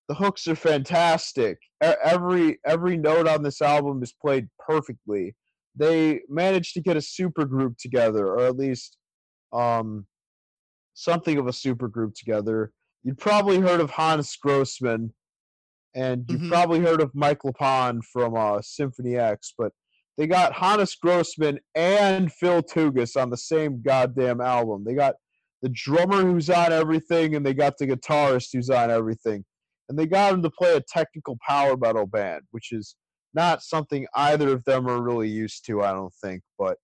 the 0.07 0.16
hooks 0.16 0.47
are 0.47 0.55
fantastic. 0.55 1.59
Every 1.82 2.59
every 2.66 2.97
note 2.97 3.28
on 3.28 3.43
this 3.43 3.62
album 3.62 4.03
is 4.03 4.14
played 4.14 4.47
perfectly. 4.59 5.36
They 5.76 6.22
managed 6.30 6.74
to 6.76 6.82
get 6.82 6.97
a 6.97 7.01
super 7.01 7.45
group 7.45 7.78
together, 7.78 8.28
or 8.28 8.41
at 8.41 8.57
least 8.57 8.97
um, 9.53 10.05
something 10.93 11.38
of 11.38 11.47
a 11.47 11.53
super 11.53 11.88
group 11.88 12.14
together. 12.14 12.72
You'd 13.03 13.18
probably 13.18 13.59
heard 13.59 13.80
of 13.82 13.89
Hannes 13.91 14.36
Grossmann, 14.36 15.14
and 15.95 16.26
you've 16.30 16.41
Mhm. 16.41 16.49
probably 16.49 16.80
heard 16.82 17.01
of 17.01 17.16
Mike 17.16 17.39
LePond 17.43 18.03
from 18.05 18.36
uh, 18.36 18.62
Symphony 18.62 19.16
X, 19.18 19.53
but 19.57 19.72
they 20.18 20.28
got 20.28 20.53
Hannes 20.53 20.95
Grossmann 20.95 21.59
and 21.74 22.32
Phil 22.32 22.62
Tougas 22.62 23.20
on 23.20 23.30
the 23.30 23.38
same 23.38 23.82
goddamn 23.82 24.39
album. 24.41 24.84
They 24.84 24.93
got 24.93 25.16
the 25.62 25.70
drummer 25.70 26.22
who's 26.22 26.49
on 26.49 26.74
everything, 26.74 27.36
and 27.36 27.45
they 27.45 27.53
got 27.53 27.78
the 27.78 27.88
guitarist 27.88 28.49
who's 28.53 28.70
on 28.70 28.89
everything. 28.89 29.43
And 29.89 29.97
they 29.99 30.07
got 30.07 30.34
him 30.34 30.41
to 30.43 30.49
play 30.49 30.76
a 30.76 30.82
technical 30.82 31.38
power 31.47 31.76
metal 31.78 32.07
band, 32.07 32.43
which 32.51 32.72
is 32.72 32.95
not 33.34 33.62
something 33.62 34.07
either 34.16 34.49
of 34.49 34.64
them 34.66 34.88
are 34.88 35.01
really 35.01 35.30
used 35.30 35.66
to, 35.68 35.82
I 35.82 35.91
don't 35.91 36.14
think. 36.24 36.41
But 36.57 36.78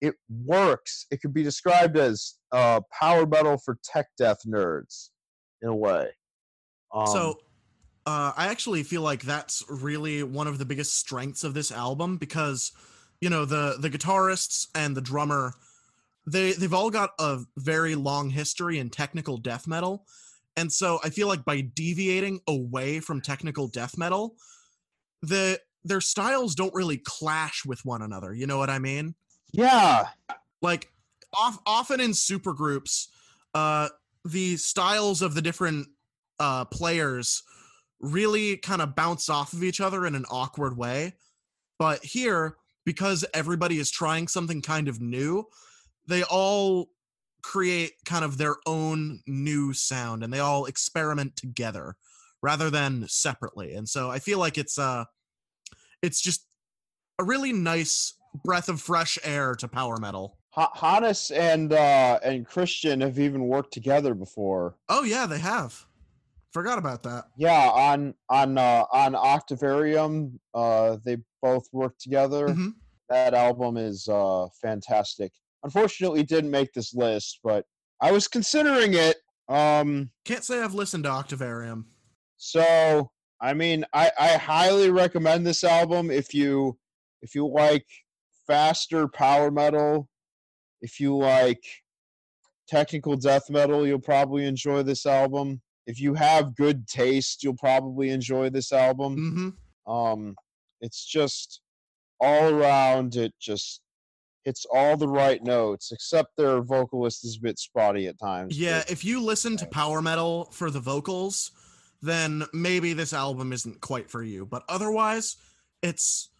it 0.00 0.14
works. 0.44 1.06
It 1.10 1.20
could 1.20 1.34
be 1.34 1.42
described 1.42 1.96
as 1.96 2.34
uh, 2.52 2.80
power 2.98 3.26
metal 3.26 3.58
for 3.58 3.78
tech 3.84 4.06
death 4.18 4.38
nerds, 4.46 5.10
in 5.62 5.68
a 5.68 5.76
way. 5.76 6.08
Um, 6.94 7.06
so 7.06 7.40
uh, 8.06 8.32
I 8.36 8.48
actually 8.48 8.82
feel 8.82 9.02
like 9.02 9.22
that's 9.22 9.64
really 9.68 10.22
one 10.22 10.46
of 10.46 10.58
the 10.58 10.64
biggest 10.64 10.98
strengths 10.98 11.44
of 11.44 11.54
this 11.54 11.70
album 11.70 12.16
because 12.16 12.72
you 13.20 13.28
know 13.30 13.44
the 13.44 13.76
the 13.78 13.90
guitarists 13.90 14.68
and 14.74 14.96
the 14.96 15.00
drummer 15.00 15.54
they 16.26 16.52
they've 16.52 16.74
all 16.74 16.90
got 16.90 17.10
a 17.18 17.40
very 17.56 17.94
long 17.94 18.30
history 18.30 18.78
in 18.78 18.90
technical 18.90 19.36
death 19.36 19.66
metal. 19.66 20.06
And 20.56 20.70
so 20.70 20.98
I 21.02 21.10
feel 21.10 21.28
like 21.28 21.44
by 21.44 21.60
deviating 21.60 22.40
away 22.46 23.00
from 23.00 23.20
technical 23.20 23.68
death 23.68 23.96
metal 23.96 24.36
the 25.22 25.60
their 25.84 26.00
styles 26.00 26.54
don't 26.54 26.74
really 26.74 26.98
clash 26.98 27.64
with 27.64 27.84
one 27.84 28.02
another. 28.02 28.34
You 28.34 28.46
know 28.46 28.58
what 28.58 28.70
I 28.70 28.78
mean? 28.78 29.14
Yeah, 29.52 30.08
like 30.62 30.90
off, 31.34 31.58
often 31.66 32.00
in 32.00 32.14
super 32.14 32.52
groups 32.52 33.08
uh 33.54 33.88
the 34.24 34.56
styles 34.56 35.22
of 35.22 35.34
the 35.34 35.42
different 35.42 35.88
uh 36.38 36.64
players 36.66 37.42
really 38.00 38.56
kind 38.56 38.80
of 38.82 38.94
bounce 38.94 39.28
off 39.28 39.52
of 39.52 39.62
each 39.62 39.80
other 39.80 40.06
in 40.06 40.14
an 40.14 40.24
awkward 40.30 40.76
way. 40.76 41.14
But 41.78 42.04
here 42.04 42.56
because 42.84 43.24
everybody 43.34 43.78
is 43.78 43.90
trying 43.90 44.28
something 44.28 44.62
kind 44.62 44.88
of 44.88 45.00
new 45.00 45.46
they 46.06 46.22
all 46.24 46.88
create 47.42 47.92
kind 48.04 48.24
of 48.24 48.36
their 48.38 48.56
own 48.66 49.20
new 49.26 49.72
sound 49.72 50.22
and 50.22 50.32
they 50.32 50.40
all 50.40 50.66
experiment 50.66 51.34
together 51.36 51.96
rather 52.42 52.68
than 52.70 53.06
separately 53.08 53.74
and 53.74 53.88
so 53.88 54.10
i 54.10 54.18
feel 54.18 54.38
like 54.38 54.58
it's 54.58 54.78
uh 54.78 55.04
it's 56.02 56.20
just 56.20 56.46
a 57.18 57.24
really 57.24 57.52
nice 57.52 58.14
breath 58.44 58.68
of 58.68 58.80
fresh 58.80 59.18
air 59.24 59.54
to 59.54 59.66
power 59.68 59.96
metal 59.98 60.38
Ha- 60.52 60.72
Hannes 60.74 61.30
and 61.30 61.72
uh, 61.72 62.18
and 62.24 62.44
Christian 62.44 63.00
have 63.02 63.20
even 63.20 63.46
worked 63.46 63.72
together 63.72 64.14
before. 64.14 64.74
Oh 64.88 65.04
yeah, 65.04 65.24
they 65.26 65.38
have. 65.38 65.86
Forgot 66.52 66.76
about 66.78 67.04
that. 67.04 67.26
Yeah, 67.36 67.68
on 67.70 68.14
on 68.28 68.58
uh, 68.58 68.84
on 68.92 69.14
Octavarium, 69.14 70.40
uh, 70.52 70.96
they 71.04 71.18
both 71.40 71.68
worked 71.70 72.00
together. 72.00 72.48
Mhm. 72.48 72.72
That 73.08 73.32
album 73.32 73.76
is 73.76 74.08
uh, 74.08 74.48
fantastic. 74.60 75.32
Unfortunately, 75.64 76.22
didn't 76.22 76.50
make 76.50 76.72
this 76.72 76.94
list, 76.94 77.40
but 77.44 77.64
I 78.00 78.12
was 78.12 78.28
considering 78.28 78.94
it. 78.94 79.16
Um, 79.48 80.10
Can't 80.24 80.44
say 80.44 80.60
I've 80.60 80.74
listened 80.74 81.04
to 81.04 81.10
Octavarium. 81.10 81.86
so 82.36 83.10
I 83.42 83.54
mean, 83.54 83.84
I, 83.94 84.10
I 84.18 84.28
highly 84.36 84.90
recommend 84.90 85.46
this 85.46 85.64
album 85.64 86.10
if 86.10 86.34
you 86.34 86.78
if 87.22 87.34
you 87.34 87.46
like 87.48 87.86
faster 88.46 89.08
power 89.08 89.50
metal, 89.50 90.08
if 90.82 91.00
you 91.00 91.16
like 91.16 91.62
technical 92.68 93.16
death 93.16 93.50
metal, 93.50 93.86
you'll 93.86 93.98
probably 94.00 94.44
enjoy 94.46 94.82
this 94.82 95.04
album. 95.06 95.60
If 95.86 96.00
you 96.00 96.14
have 96.14 96.54
good 96.54 96.86
taste, 96.86 97.42
you'll 97.42 97.56
probably 97.56 98.10
enjoy 98.10 98.50
this 98.50 98.72
album. 98.72 99.54
hmm 99.86 99.92
Um, 99.92 100.36
it's 100.80 101.04
just 101.04 101.60
all 102.20 102.54
around. 102.54 103.16
It 103.16 103.32
just 103.40 103.80
hits 104.44 104.66
all 104.72 104.96
the 104.96 105.08
right 105.08 105.42
notes, 105.42 105.92
except 105.92 106.36
their 106.36 106.62
vocalist 106.62 107.24
is 107.24 107.36
a 107.36 107.40
bit 107.40 107.58
spotty 107.58 108.06
at 108.06 108.18
times. 108.18 108.58
Yeah, 108.58 108.82
if 108.88 109.04
you 109.04 109.22
listen 109.22 109.56
to 109.58 109.66
power 109.66 110.00
metal 110.00 110.48
for 110.52 110.70
the 110.70 110.80
vocals, 110.80 111.50
then 112.02 112.44
maybe 112.52 112.92
this 112.92 113.12
album 113.12 113.52
isn't 113.52 113.80
quite 113.80 114.10
for 114.10 114.22
you. 114.22 114.46
But 114.46 114.62
otherwise, 114.68 115.36
it's 115.82 116.30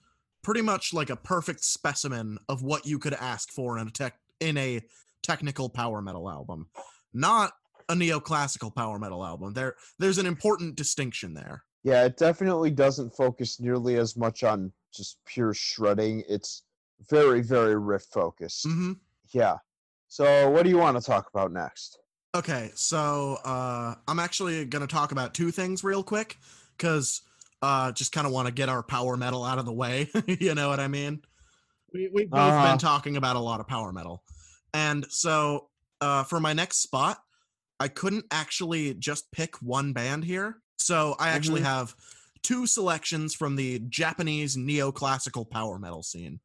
pretty 0.42 0.62
much 0.62 0.94
like 0.94 1.11
a 1.11 1.16
perfect 1.16 1.64
specimen 1.64 2.38
of 2.48 2.62
what 2.62 2.86
you 2.86 2.98
could 2.98 3.14
ask 3.14 3.51
for 3.51 3.78
in 3.78 3.88
a 3.88 3.90
tech 3.90 4.18
in 4.40 4.57
a 4.57 4.80
technical 5.22 5.68
power 5.68 6.01
metal 6.01 6.30
album. 6.30 6.68
Not 7.12 7.53
a 7.88 7.94
neoclassical 7.94 8.74
power 8.74 8.98
metal 8.98 9.24
album. 9.24 9.53
There 9.53 9.74
there's 9.98 10.18
an 10.18 10.26
important 10.26 10.76
distinction 10.76 11.34
there. 11.34 11.64
Yeah, 11.82 12.05
it 12.05 12.16
definitely 12.16 12.70
doesn't 12.70 13.14
focus 13.14 13.61
nearly 13.61 13.96
as 13.96 14.16
much 14.16 14.44
on 14.44 14.72
just 14.92 15.18
pure 15.26 15.55
shredding. 15.55 16.22
It's 16.28 16.62
very, 17.09 17.42
very 17.42 17.76
riff 17.76 18.05
focused. 18.12 18.64
hmm 18.66 18.92
Yeah. 19.32 19.57
So, 20.09 20.51
what 20.51 20.64
do 20.64 20.70
you 20.70 20.78
want 20.78 20.96
to 20.98 21.03
talk 21.03 21.28
about 21.32 21.53
next? 21.53 21.98
Okay, 22.34 22.70
so 22.74 23.38
uh, 23.44 23.94
I'm 24.07 24.18
actually 24.18 24.64
going 24.64 24.86
to 24.86 24.92
talk 24.92 25.12
about 25.12 25.34
two 25.34 25.51
things 25.51 25.82
real 25.82 26.03
quick 26.03 26.36
because 26.76 27.22
uh, 27.62 27.90
just 27.92 28.12
kind 28.12 28.26
of 28.26 28.32
want 28.32 28.46
to 28.46 28.53
get 28.55 28.68
our 28.68 28.82
power 28.82 29.16
metal 29.16 29.44
out 29.44 29.59
of 29.59 29.66
the 29.66 29.72
way. 29.72 30.09
you 30.26 30.55
know 30.55 30.68
what 30.68 30.80
I 30.80 30.88
mean? 30.88 31.22
We, 31.92 32.09
we've 32.12 32.30
both 32.30 32.55
Uh-huh. 32.55 32.68
been 32.68 32.78
talking 32.78 33.16
about 33.16 33.36
a 33.36 33.40
lot 33.40 33.59
of 33.61 33.66
power 33.66 33.92
metal. 33.92 34.22
And 34.74 35.07
so 35.11 35.70
uh, 36.01 36.22
for 36.24 36.38
my 36.38 36.53
next 36.53 36.78
spot, 36.82 37.18
I 37.80 37.88
couldn't 37.88 38.26
actually 38.30 38.94
just 38.94 39.30
pick 39.32 39.57
one 39.57 39.92
band 39.92 40.24
here. 40.24 40.59
So 40.78 41.16
I 41.18 41.30
actually 41.30 41.61
Mhm. 41.62 41.64
have 41.64 41.96
two 42.42 42.66
selections 42.66 43.34
from 43.34 43.57
the 43.57 43.80
Japanese 43.88 44.57
neoclassical 44.57 45.48
power 45.51 45.78
metal 45.78 46.03
scene. 46.03 46.40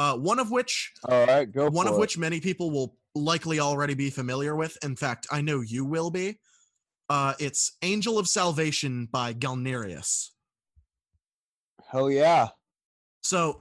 Uh, 0.00 0.16
one 0.16 0.38
of 0.38 0.50
which 0.50 0.92
All 1.06 1.26
right, 1.26 1.52
go. 1.52 1.68
one 1.68 1.86
of 1.86 1.92
it. 1.92 2.00
which 2.00 2.16
many 2.16 2.40
people 2.40 2.70
will 2.70 2.96
likely 3.14 3.60
already 3.60 3.92
be 3.92 4.08
familiar 4.08 4.56
with. 4.56 4.78
In 4.82 4.96
fact, 4.96 5.26
I 5.30 5.42
know 5.42 5.60
you 5.60 5.84
will 5.84 6.10
be. 6.10 6.38
Uh, 7.10 7.34
it's 7.38 7.76
Angel 7.82 8.18
of 8.18 8.26
Salvation 8.26 9.08
by 9.12 9.34
Galneryus. 9.34 10.30
Hell 11.90 12.10
yeah. 12.10 12.48
So 13.20 13.60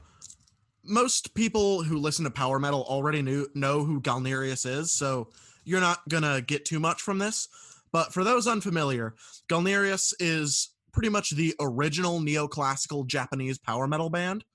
most 0.82 1.34
people 1.34 1.84
who 1.84 1.98
listen 1.98 2.24
to 2.24 2.32
power 2.32 2.58
metal 2.58 2.86
already 2.88 3.22
knew 3.22 3.50
know 3.54 3.84
who 3.84 4.00
Galneryus 4.00 4.66
is, 4.66 4.94
so 4.94 5.28
you're 5.66 5.82
not 5.82 6.08
gonna 6.08 6.40
get 6.40 6.64
too 6.64 6.80
much 6.80 7.02
from 7.02 7.18
this. 7.18 7.50
But 7.92 8.14
for 8.14 8.24
those 8.24 8.48
unfamiliar, 8.48 9.14
Galneryus 9.50 10.14
is 10.22 10.70
pretty 10.94 11.10
much 11.10 11.32
the 11.32 11.54
original 11.60 12.22
neoclassical 12.22 13.06
Japanese 13.08 13.58
power 13.58 13.88
metal 13.88 14.10
band. 14.10 14.46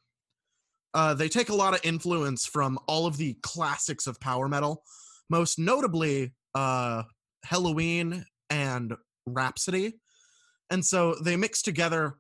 Uh, 0.95 1.13
they 1.13 1.29
take 1.29 1.49
a 1.49 1.55
lot 1.55 1.75
of 1.75 1.81
influence 1.85 2.47
from 2.47 2.79
all 2.87 3.07
of 3.07 3.17
the 3.17 3.35
classics 3.43 4.07
of 4.07 4.21
power 4.21 4.49
metal, 4.49 4.85
most 5.29 5.59
notably 5.59 6.33
uh, 6.55 7.03
Helloween 7.47 8.25
and 8.49 8.95
Rhapsody. 9.27 9.95
And 10.71 10.85
so 10.85 11.17
they 11.23 11.37
mix 11.37 11.63
together 11.63 12.15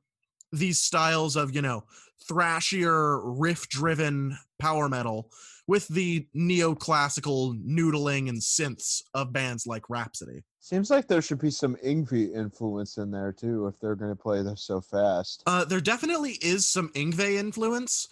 these 0.52 0.80
styles 0.80 1.36
of, 1.36 1.54
you 1.54 1.62
know, 1.62 1.84
thrashier, 2.28 3.20
riff 3.24 3.68
driven 3.68 4.38
power 4.58 4.88
metal 4.88 5.30
with 5.66 5.88
the 5.88 6.26
neoclassical 6.36 7.62
noodling 7.64 8.28
and 8.28 8.40
synths 8.40 9.02
of 9.14 9.32
bands 9.32 9.66
like 9.66 9.88
Rhapsody. 9.88 10.42
Seems 10.60 10.90
like 10.90 11.08
there 11.08 11.22
should 11.22 11.40
be 11.40 11.50
some 11.50 11.76
Yngwie 11.76 12.34
influence 12.34 12.96
in 12.96 13.10
there 13.10 13.32
too 13.32 13.66
if 13.66 13.78
they're 13.80 13.94
going 13.94 14.10
to 14.10 14.16
play 14.16 14.42
this 14.42 14.62
so 14.62 14.80
fast. 14.80 15.42
Uh, 15.46 15.64
there 15.64 15.80
definitely 15.80 16.38
is 16.42 16.66
some 16.66 16.88
Yngwie 16.90 17.38
influence, 17.38 18.08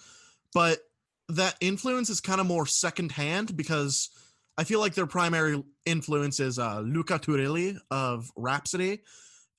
but 0.55 0.81
that 1.29 1.57
influence 1.61 2.11
is 2.11 2.21
kind 2.21 2.41
of 2.41 2.47
more 2.47 2.67
secondhand 2.67 3.57
because 3.57 4.11
I 4.59 4.65
feel 4.65 4.81
like 4.81 4.95
their 4.95 5.07
primary 5.07 5.63
influence 5.87 6.41
is 6.41 6.59
uh, 6.59 6.81
Luca 6.81 7.19
Turilli 7.19 7.79
of 7.91 8.31
Rhapsody, 8.37 9.01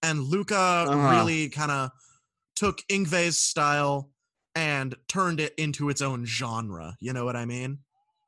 and 0.03 0.19
Luca 0.21 0.55
Uh-huh. 0.87 1.09
really 1.17 1.49
kind 1.49 1.71
of 1.71 1.91
took 2.55 2.81
Yngwie's 2.89 3.39
style 3.39 4.11
and 4.55 4.95
turned 5.07 5.39
it 5.39 5.53
into 5.57 5.89
its 5.89 6.01
own 6.01 6.25
genre. 6.25 6.95
You 6.99 7.13
know 7.13 7.25
what 7.25 7.35
I 7.35 7.45
mean? 7.45 7.79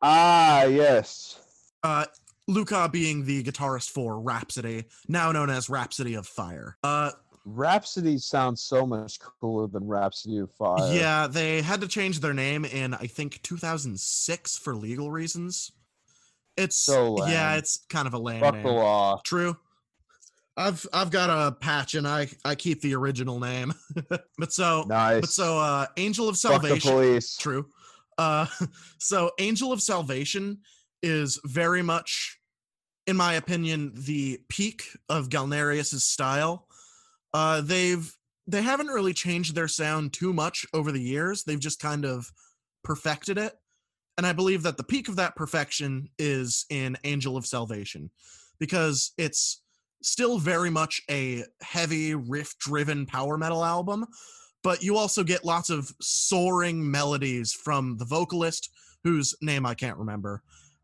Ah, 0.01 0.63
yes. 0.63 1.37
Uh, 1.83 2.05
Luca 2.47 2.89
being 2.91 3.25
the 3.25 3.43
guitarist 3.43 3.89
for 3.91 4.19
Rhapsody, 4.19 4.85
now 5.07 5.31
known 5.31 5.49
as 5.51 5.69
Rhapsody 5.69 6.15
of 6.15 6.25
Fire. 6.27 6.77
Uh, 6.83 7.11
Rhapsody 7.45 8.17
sounds 8.17 8.63
so 8.63 8.85
much 8.85 9.19
cooler 9.19 9.67
than 9.67 9.85
Rhapsody 9.87 10.39
of 10.39 10.51
Fire. 10.53 10.93
yeah, 10.93 11.27
they 11.27 11.61
had 11.61 11.81
to 11.81 11.87
change 11.87 12.19
their 12.19 12.33
name 12.33 12.65
in 12.65 12.93
I 12.95 13.05
think 13.07 13.41
2006 13.43 14.57
for 14.57 14.75
legal 14.75 15.11
reasons. 15.11 15.71
It's 16.57 16.75
So 16.77 17.13
lame. 17.13 17.31
yeah, 17.31 17.55
it's 17.55 17.85
kind 17.89 18.07
of 18.07 18.13
a 18.13 18.17
lame 18.19 18.39
Fuck 18.41 18.55
name. 18.55 18.63
the 18.63 18.71
law. 18.71 19.21
True. 19.23 19.55
I've 20.57 20.87
I've 20.93 21.11
got 21.11 21.29
a 21.29 21.51
patch 21.51 21.95
and 21.95 22.07
I 22.07 22.29
I 22.45 22.55
keep 22.55 22.81
the 22.81 22.95
original 22.95 23.39
name. 23.39 23.73
but 24.37 24.51
so 24.53 24.85
Nice. 24.87 25.21
but 25.21 25.29
so 25.29 25.57
uh 25.59 25.85
Angel 25.97 26.27
of 26.29 26.37
Fuck 26.37 26.61
the 26.61 26.67
Salvation 26.69 26.91
police. 26.91 27.37
true. 27.37 27.67
Uh 28.17 28.47
so 28.97 29.31
Angel 29.37 29.71
of 29.71 29.81
Salvation 29.81 30.59
is 31.03 31.39
very 31.45 31.81
much 31.83 32.39
in 33.05 33.15
my 33.17 33.33
opinion 33.33 33.91
the 33.93 34.39
peak 34.49 34.83
of 35.09 35.29
Galneryus's 35.29 36.03
style. 36.05 36.67
Uh 37.35 37.59
they've 37.59 38.09
they 38.47 38.61
haven't 38.61 38.87
really 38.87 39.13
changed 39.13 39.55
their 39.55 39.67
sound 39.67 40.13
too 40.13 40.31
much 40.31 40.65
over 40.73 40.91
the 40.91 41.01
years. 41.01 41.43
They've 41.43 41.59
just 41.59 41.81
kind 41.81 42.05
of 42.05 42.31
perfected 42.83 43.37
it. 43.37 43.53
And 44.17 44.25
I 44.25 44.31
believe 44.31 44.63
that 44.63 44.77
the 44.77 44.83
peak 44.83 45.09
of 45.09 45.17
that 45.17 45.35
perfection 45.35 46.07
is 46.17 46.65
in 46.69 46.95
Angel 47.03 47.35
of 47.35 47.45
Salvation 47.45 48.09
because 48.57 49.11
it's 49.17 49.61
still 50.01 50.37
very 50.37 50.69
much 50.69 51.01
a 51.09 51.43
heavy 51.61 52.15
riff 52.15 52.57
driven 52.57 53.05
power 53.05 53.37
metal 53.37 53.65
album, 53.65 54.05
but 54.63 54.81
you 54.81 54.95
also 54.95 55.21
get 55.21 55.43
lots 55.43 55.69
of 55.69 55.91
soaring 55.99 56.89
melodies 56.89 57.51
from 57.51 57.97
the 57.97 58.05
vocalist 58.05 58.69
whose 59.03 59.35
name 59.41 59.65
I 59.65 59.73
can't 59.73 59.97
remember 59.97 60.41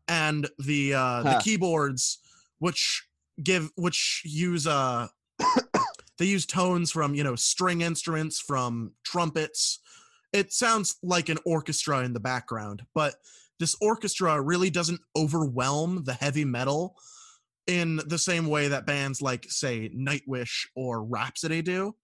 and 0.08 0.48
the 0.58 0.94
uh 0.94 1.22
the 1.22 1.40
keyboards 1.42 2.18
which 2.58 3.06
give 3.42 3.70
which 3.76 4.22
use 4.24 4.66
uh 4.66 5.08
they 6.22 6.28
use 6.28 6.46
tones 6.46 6.92
from 6.92 7.16
you 7.16 7.24
know 7.24 7.34
string 7.34 7.80
instruments 7.80 8.38
from 8.38 8.92
trumpets. 9.04 9.80
It 10.32 10.52
sounds 10.52 10.94
like 11.02 11.28
an 11.28 11.38
orchestra 11.44 12.04
in 12.04 12.12
the 12.12 12.20
background 12.20 12.82
but 12.94 13.16
this 13.58 13.74
orchestra 13.80 14.40
really 14.40 14.70
doesn't 14.70 15.00
overwhelm 15.16 16.04
the 16.04 16.14
heavy 16.14 16.44
metal 16.44 16.96
in 17.66 18.00
the 18.06 18.18
same 18.18 18.46
way 18.46 18.68
that 18.68 18.86
bands 18.86 19.20
like 19.20 19.46
say 19.48 19.90
nightwish 19.90 20.66
or 20.76 21.04
rhapsody 21.04 21.60
do. 21.60 21.96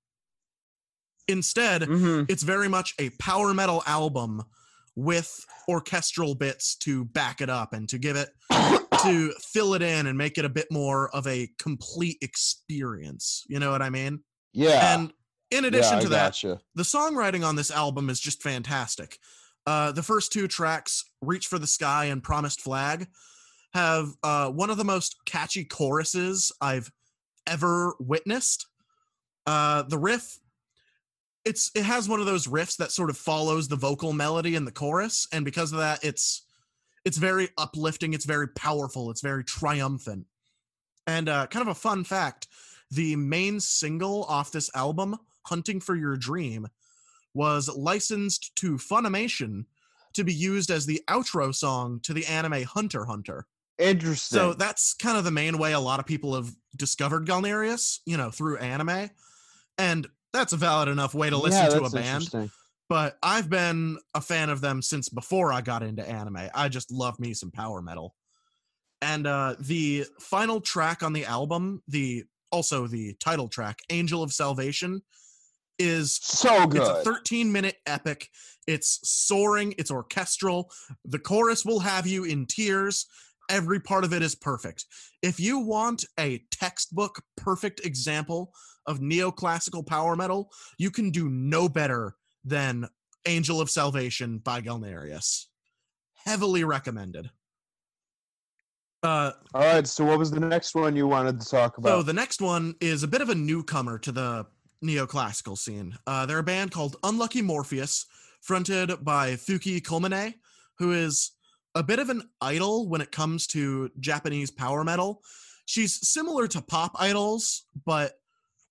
Instead 1.29 1.85
hmm 1.85 2.25
it's 2.29 2.43
very 2.43 2.69
much 2.69 2.95
a 2.99 3.11
power 3.21 3.55
metal 3.55 3.85
album 3.87 4.43
with 4.97 5.47
orchestral 5.69 6.35
bits 6.35 6.75
to 6.75 7.05
back 7.05 7.41
it 7.41 7.49
up 7.49 7.73
and 7.73 7.89
to 7.89 7.99
give 7.99 8.17
it 8.17 8.31
to 9.03 9.33
fill 9.41 9.75
it 9.75 9.83
in 9.83 10.07
and 10.07 10.17
make 10.17 10.39
it 10.39 10.45
a 10.45 10.49
bit 10.49 10.67
more 10.71 11.09
of 11.15 11.27
a 11.27 11.49
complete 11.59 12.19
experience 12.23 13.45
you 13.49 13.59
know 13.59 13.71
what 13.71 13.83
i 13.83 13.91
mean 13.91 14.21
yeah. 14.53 14.95
and 14.95 15.13
in 15.51 15.65
addition 15.65 15.95
yeah, 15.95 16.01
to 16.01 16.09
that 16.11 16.27
gotcha. 16.29 16.61
the 16.75 16.83
songwriting 16.83 17.47
on 17.47 17.57
this 17.57 17.71
album 17.71 18.11
is 18.11 18.21
just 18.21 18.43
fantastic. 18.43 19.19
Uh, 19.67 19.93
the 19.93 20.03
first 20.03 20.33
two 20.33 20.49
tracks, 20.49 21.05
Reach 21.21 21.47
for 21.47 21.59
the 21.59 21.67
Sky 21.67 22.07
and 22.07 22.23
Promised 22.23 22.61
Flag, 22.61 23.07
have 23.75 24.09
uh, 24.23 24.51
one 24.51 24.71
of 24.71 24.77
the 24.77 24.85
most 24.85 25.17
catchy 25.27 25.65
choruses 25.65 26.53
I've 26.61 26.91
ever 27.47 27.95
witnessed. 28.01 28.67
Uh, 29.47 29.83
the 29.83 29.99
riff, 29.99 30.39
it's 31.45 31.71
it 31.75 31.85
has 31.85 32.09
one 32.09 32.21
of 32.21 32.27
those 32.27 32.47
riffs 32.47 32.77
that 32.77 32.93
sort 32.93 33.11
of 33.11 33.17
follows 33.17 33.69
the 33.69 33.77
vocal 33.77 34.13
melody 34.13 34.55
in 34.55 34.65
the 34.65 34.73
chorus, 34.73 35.27
and 35.33 35.45
because 35.45 35.73
of 35.73 35.79
that, 35.79 36.03
it's 36.03 36.45
it's 37.09 37.17
very 37.17 37.49
uplifting, 37.57 38.13
it's 38.13 38.27
very 38.27 38.49
powerful, 38.49 39.11
it's 39.11 39.23
very 39.23 39.43
triumphant. 39.43 40.27
And 41.07 41.27
uh, 41.27 41.47
kind 41.47 41.63
of 41.63 41.69
a 41.69 41.75
fun 41.75 42.05
fact: 42.05 42.49
the 42.91 43.17
main 43.17 43.61
single 43.61 44.25
off 44.25 44.53
this 44.53 44.71
album, 44.75 45.17
Hunting 45.47 45.81
for 45.81 45.97
Your 45.97 46.19
Dream, 46.19 46.69
was 47.33 47.71
licensed 47.75 48.55
to 48.57 48.77
Funimation 48.77 49.65
to 50.13 50.23
be 50.23 50.35
used 50.35 50.71
as 50.71 50.85
the 50.85 51.01
outro 51.09 51.55
song 51.55 52.01
to 52.03 52.13
the 52.13 52.27
anime 52.27 52.65
Hunter 52.65 53.07
Hunter. 53.07 53.47
Interesting. 53.79 54.37
So 54.37 54.53
that's 54.53 54.93
kind 54.93 55.17
of 55.17 55.25
the 55.25 55.31
main 55.31 55.57
way 55.57 55.73
a 55.73 55.81
lot 55.81 56.01
of 56.01 56.05
people 56.05 56.35
have 56.35 56.51
discovered 56.77 57.27
Galneryus, 57.27 58.01
you 58.05 58.19
know, 58.19 58.31
through 58.31 58.59
anime. 58.59 59.09
And 59.79 60.07
that's 60.35 60.53
a 60.53 60.59
valid 60.59 60.89
enough 60.89 61.15
way 61.15 61.31
to 61.31 61.39
listen 61.39 61.65
yeah, 61.65 61.79
to 61.79 61.85
a 61.85 61.91
band. 61.91 62.51
But 62.89 63.19
I've 63.23 63.51
been 63.51 63.99
a 64.15 64.21
fan 64.21 64.49
of 64.49 64.61
them 64.61 64.81
since 64.81 65.09
before 65.09 65.53
I 65.53 65.61
got 65.61 65.83
into 65.83 66.09
anime. 66.09 66.49
I 66.55 66.69
just 66.69 66.91
love 66.91 67.19
me 67.21 67.35
some 67.35 67.51
power 67.51 67.83
metal. 67.83 68.15
And 69.03 69.27
uh, 69.27 69.57
the 69.61 70.07
final 70.19 70.61
track 70.61 71.03
on 71.03 71.13
the 71.13 71.25
album, 71.27 71.83
the 71.87 72.25
also 72.51 72.87
the 72.87 73.15
title 73.21 73.49
track, 73.49 73.79
Angel 73.91 74.23
of 74.23 74.33
Salvation, 74.33 75.03
is 75.79 76.19
So 76.23 76.67
good. 76.67 76.81
it's 76.81 76.89
a 76.91 77.03
13 77.05 77.53
minute 77.53 77.77
epic. 77.87 78.29
It's 78.67 79.01
soaring, 79.05 79.75
it's 79.79 79.91
orchestral. 79.91 80.71
The 81.05 81.19
chorus 81.19 81.65
will 81.65 81.81
have 81.81 82.07
you 82.07 82.25
in 82.25 82.47
tears. 82.47 83.07
Every 83.51 83.81
part 83.81 84.05
of 84.05 84.13
it 84.13 84.23
is 84.23 84.35
perfect. 84.35 84.85
If 85.23 85.41
you 85.41 85.59
want 85.59 86.05
a 86.19 86.43
textbook 86.51 87.23
perfect 87.37 87.85
example 87.85 88.53
of 88.87 88.99
neoclassical 89.01 89.87
power 89.87 90.17
metal, 90.17 90.51
you 90.79 90.91
can 90.91 91.11
do 91.11 91.31
no 91.31 91.69
better 91.69 92.15
than 92.49 92.89
Angel 93.27 93.61
of 93.61 93.71
Salvation 93.71 94.39
by 94.39 94.61
Galneryus. 94.61 95.47
Heavily 96.25 96.65
recommended. 96.65 97.31
Uh, 99.03 99.33
All 99.55 99.61
right. 99.61 99.87
So, 99.87 100.05
what 100.05 100.19
was 100.19 100.31
the 100.31 100.41
next 100.41 100.75
one 100.75 100.97
you 100.97 101.07
wanted 101.07 101.41
to 101.41 101.49
talk 101.49 101.79
about? 101.79 101.89
so 101.89 102.03
the 102.03 102.13
next 102.13 102.41
one 102.41 102.75
is 102.81 103.03
a 103.03 103.09
bit 103.09 103.21
of 103.21 103.29
a 103.29 103.35
newcomer 103.35 103.99
to 104.01 104.11
the 104.11 104.47
neoclassical 104.85 105.57
scene. 105.57 105.97
Uh, 106.07 106.27
they're 106.27 106.39
a 106.39 106.43
band 106.43 106.73
called 106.73 106.97
Unlucky 107.05 107.43
Morpheus, 107.43 108.07
fronted 108.41 109.05
by 109.05 109.33
Fuki 109.35 109.81
Komine, 109.81 110.35
who 110.79 110.93
is 110.93 111.33
a 111.75 111.83
bit 111.83 111.99
of 112.01 112.11
an 112.11 112.29
idol 112.41 112.89
when 112.89 113.01
it 113.01 113.13
comes 113.13 113.47
to 113.49 113.91
Japanese 114.01 114.51
power 114.51 114.83
metal. 114.83 115.23
She's 115.67 116.09
similar 116.09 116.49
to 116.49 116.63
pop 116.63 116.93
idols, 116.99 117.65
but 117.85 118.18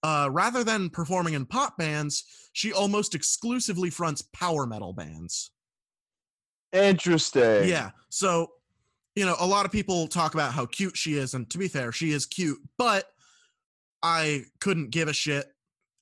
uh, 0.07 0.29
rather 0.31 0.63
than 0.63 0.89
performing 0.89 1.33
in 1.33 1.45
pop 1.45 1.77
bands, 1.77 2.23
she 2.53 2.71
almost 2.71 3.13
exclusively 3.13 3.89
fronts 3.89 4.21
power 4.21 4.65
metal 4.65 4.93
bands. 4.93 5.51
Interesting. 6.71 7.67
Yeah. 7.67 7.89
So, 8.07 8.51
you 9.17 9.25
know, 9.25 9.35
a 9.37 9.45
lot 9.45 9.65
of 9.65 9.71
people 9.73 10.07
talk 10.07 10.33
about 10.33 10.53
how 10.53 10.65
cute 10.65 10.95
she 10.95 11.17
is, 11.17 11.33
and 11.33 11.49
to 11.49 11.57
be 11.57 11.67
fair, 11.67 11.91
she 11.91 12.11
is 12.11 12.25
cute, 12.25 12.57
but 12.77 13.03
I 14.01 14.43
couldn't 14.61 14.91
give 14.91 15.09
a 15.09 15.13
shit. 15.13 15.47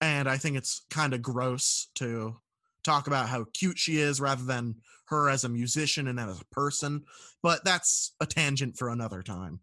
And 0.01 0.29
I 0.29 0.37
think 0.37 0.55
it's 0.55 0.85
kind 0.91 1.15
of 1.15 1.23
gross 1.23 1.87
to 1.95 2.35
talk 2.83 3.07
about 3.07 3.27
how 3.27 3.47
cute 3.55 3.79
she 3.79 3.97
is 3.97 4.21
rather 4.21 4.43
than 4.43 4.75
her 5.05 5.29
as 5.31 5.45
a 5.45 5.49
musician 5.49 6.07
and 6.07 6.19
as 6.19 6.39
a 6.39 6.45
person. 6.53 7.05
But 7.41 7.65
that's 7.65 8.13
a 8.19 8.27
tangent 8.27 8.77
for 8.77 8.89
another 8.89 9.23
time. 9.23 9.61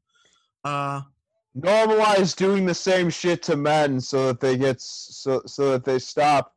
Uh, 0.64 1.02
Normalize 1.58 2.34
doing 2.34 2.64
the 2.64 2.74
same 2.74 3.10
shit 3.10 3.42
to 3.44 3.56
men 3.56 4.00
so 4.00 4.28
that 4.28 4.40
they 4.40 4.56
get 4.56 4.80
so 4.80 5.42
so 5.46 5.72
that 5.72 5.84
they 5.84 5.98
stop 5.98 6.54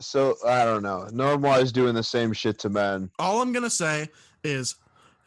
So 0.00 0.36
I 0.46 0.64
don't 0.64 0.82
know. 0.82 1.08
Normalize 1.12 1.72
doing 1.72 1.94
the 1.94 2.02
same 2.02 2.32
shit 2.32 2.58
to 2.60 2.70
men. 2.70 3.10
All 3.18 3.42
I'm 3.42 3.52
gonna 3.52 3.70
say 3.70 4.08
is 4.42 4.76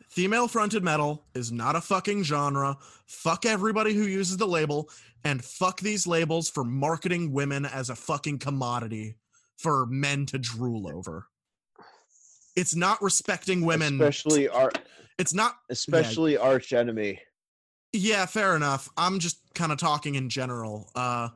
female 0.07 0.47
fronted 0.47 0.83
metal 0.83 1.23
is 1.33 1.51
not 1.51 1.75
a 1.75 1.81
fucking 1.81 2.23
genre. 2.23 2.77
Fuck 3.05 3.45
everybody 3.45 3.93
who 3.93 4.03
uses 4.03 4.37
the 4.37 4.47
label, 4.47 4.89
and 5.23 5.43
fuck 5.43 5.81
these 5.81 6.07
labels 6.07 6.49
for 6.49 6.63
marketing 6.63 7.31
women 7.31 7.65
as 7.65 7.89
a 7.89 7.95
fucking 7.95 8.39
commodity 8.39 9.15
for 9.57 9.85
men 9.85 10.25
to 10.27 10.37
drool 10.37 10.87
over. 10.87 11.27
It's 12.55 12.75
not 12.75 13.01
respecting 13.01 13.65
women. 13.65 14.01
especially 14.01 14.49
our 14.49 14.71
It's 15.17 15.33
not 15.33 15.57
especially 15.69 16.37
arch 16.37 16.73
enemy. 16.73 17.19
Yeah, 17.91 18.25
fair 18.25 18.55
enough. 18.55 18.89
I'm 18.97 19.19
just 19.19 19.39
kind 19.55 19.71
of 19.71 19.77
talking 19.77 20.15
in 20.15 20.29
general. 20.29 20.91
Uh 20.95 21.29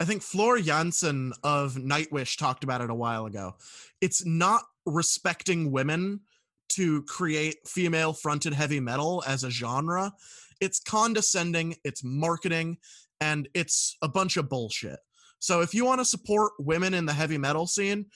I 0.00 0.04
think 0.04 0.22
Floor 0.22 0.58
Jansen 0.58 1.32
of 1.44 1.74
Nightwish 1.74 2.36
talked 2.36 2.64
about 2.64 2.80
it 2.80 2.90
a 2.90 2.94
while 2.94 3.26
ago. 3.26 3.54
It's 4.00 4.26
not 4.26 4.64
respecting 4.84 5.70
women 5.70 6.22
to 6.70 7.02
create 7.04 7.68
female 7.68 8.12
fronted 8.12 8.52
heavy 8.52 8.80
metal 8.80 9.22
as 9.28 9.44
a 9.44 9.50
genre. 9.50 10.12
It's 10.60 10.80
condescending, 10.80 11.76
it's 11.84 12.02
marketing, 12.02 12.78
and 13.20 13.48
it's 13.54 13.96
a 14.02 14.08
bunch 14.08 14.36
of 14.36 14.48
bullshit. 14.48 14.98
So 15.38 15.60
if 15.60 15.72
you 15.72 15.84
want 15.84 16.00
to 16.00 16.04
support 16.04 16.52
women 16.58 16.94
in 16.94 17.06
the 17.06 17.12
heavy 17.12 17.38
metal 17.38 17.68
scene, 17.68 18.06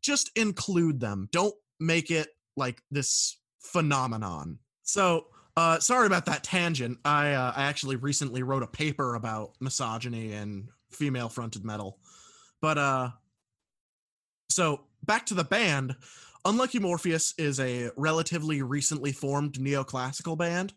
just 0.00 0.30
include 0.36 1.00
them. 1.00 1.28
Don't 1.32 1.54
make 1.80 2.12
it 2.12 2.28
like 2.56 2.82
this 2.92 3.38
phenomenon. 3.60 4.58
So 4.84 5.26
uh, 5.56 5.78
sorry 5.80 6.06
about 6.06 6.26
that 6.26 6.42
tangent. 6.42 6.98
I 7.04 7.32
uh, 7.32 7.52
I 7.54 7.64
actually 7.64 7.96
recently 7.96 8.42
wrote 8.42 8.62
a 8.62 8.66
paper 8.68 9.14
about 9.14 9.52
misogyny 9.60 10.32
and 10.32 10.68
female 10.90 11.28
fronted 11.28 11.64
metal, 11.64 11.98
but 12.60 12.78
uh, 12.78 13.10
so 14.48 14.82
back 15.04 15.26
to 15.26 15.34
the 15.34 15.44
band. 15.44 15.96
Unlucky 16.44 16.80
Morpheus 16.80 17.34
is 17.38 17.60
a 17.60 17.90
relatively 17.96 18.62
recently 18.62 19.12
formed 19.12 19.54
neoclassical 19.54 20.36
band, 20.36 20.72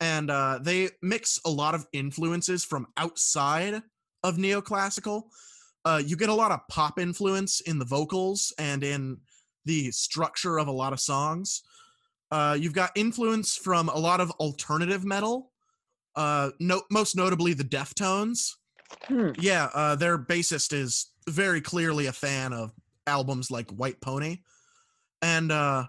and 0.00 0.30
uh, 0.30 0.58
they 0.62 0.88
mix 1.02 1.38
a 1.44 1.50
lot 1.50 1.74
of 1.74 1.86
influences 1.92 2.64
from 2.64 2.86
outside 2.96 3.82
of 4.22 4.36
neoclassical. 4.36 5.24
Uh, 5.84 6.00
you 6.04 6.16
get 6.16 6.30
a 6.30 6.34
lot 6.34 6.50
of 6.50 6.66
pop 6.68 6.98
influence 6.98 7.60
in 7.60 7.78
the 7.78 7.84
vocals 7.84 8.52
and 8.58 8.82
in 8.82 9.18
the 9.66 9.90
structure 9.90 10.58
of 10.58 10.66
a 10.66 10.72
lot 10.72 10.92
of 10.92 11.00
songs. 11.00 11.62
Uh, 12.30 12.56
you've 12.58 12.72
got 12.72 12.90
influence 12.96 13.56
from 13.56 13.88
a 13.88 13.98
lot 13.98 14.20
of 14.20 14.30
alternative 14.32 15.04
metal, 15.04 15.52
uh, 16.16 16.50
no, 16.58 16.82
most 16.90 17.14
notably 17.14 17.52
the 17.52 17.64
Deftones. 17.64 18.52
Hmm. 19.04 19.30
Yeah, 19.38 19.68
uh, 19.74 19.96
their 19.96 20.18
bassist 20.18 20.72
is 20.72 21.10
very 21.28 21.60
clearly 21.60 22.06
a 22.06 22.12
fan 22.12 22.52
of 22.52 22.72
albums 23.06 23.50
like 23.50 23.70
White 23.70 24.00
Pony. 24.00 24.38
And 25.22 25.52
uh, 25.52 25.86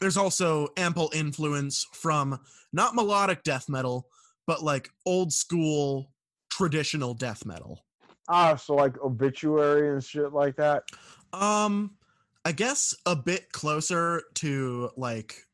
there's 0.00 0.16
also 0.16 0.68
ample 0.76 1.10
influence 1.14 1.86
from 1.92 2.40
not 2.72 2.94
melodic 2.94 3.42
death 3.42 3.68
metal, 3.68 4.08
but 4.46 4.62
like 4.62 4.90
old 5.04 5.32
school 5.32 6.12
traditional 6.50 7.14
death 7.14 7.44
metal. 7.44 7.84
Ah, 8.28 8.56
so 8.56 8.74
like 8.74 8.98
obituary 9.02 9.92
and 9.92 10.02
shit 10.02 10.32
like 10.32 10.56
that. 10.56 10.84
Um, 11.32 11.96
I 12.44 12.52
guess 12.52 12.94
a 13.04 13.14
bit 13.14 13.52
closer 13.52 14.22
to 14.34 14.90
like, 14.96 15.45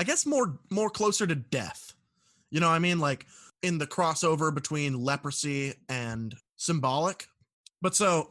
I 0.00 0.02
guess 0.02 0.24
more 0.24 0.58
more 0.70 0.88
closer 0.88 1.26
to 1.26 1.34
death. 1.34 1.92
You 2.50 2.58
know, 2.58 2.68
what 2.70 2.74
I 2.74 2.78
mean, 2.78 3.00
like 3.00 3.26
in 3.62 3.76
the 3.76 3.86
crossover 3.86 4.52
between 4.52 4.98
leprosy 4.98 5.74
and 5.90 6.34
symbolic. 6.56 7.26
But 7.82 7.94
so, 7.94 8.30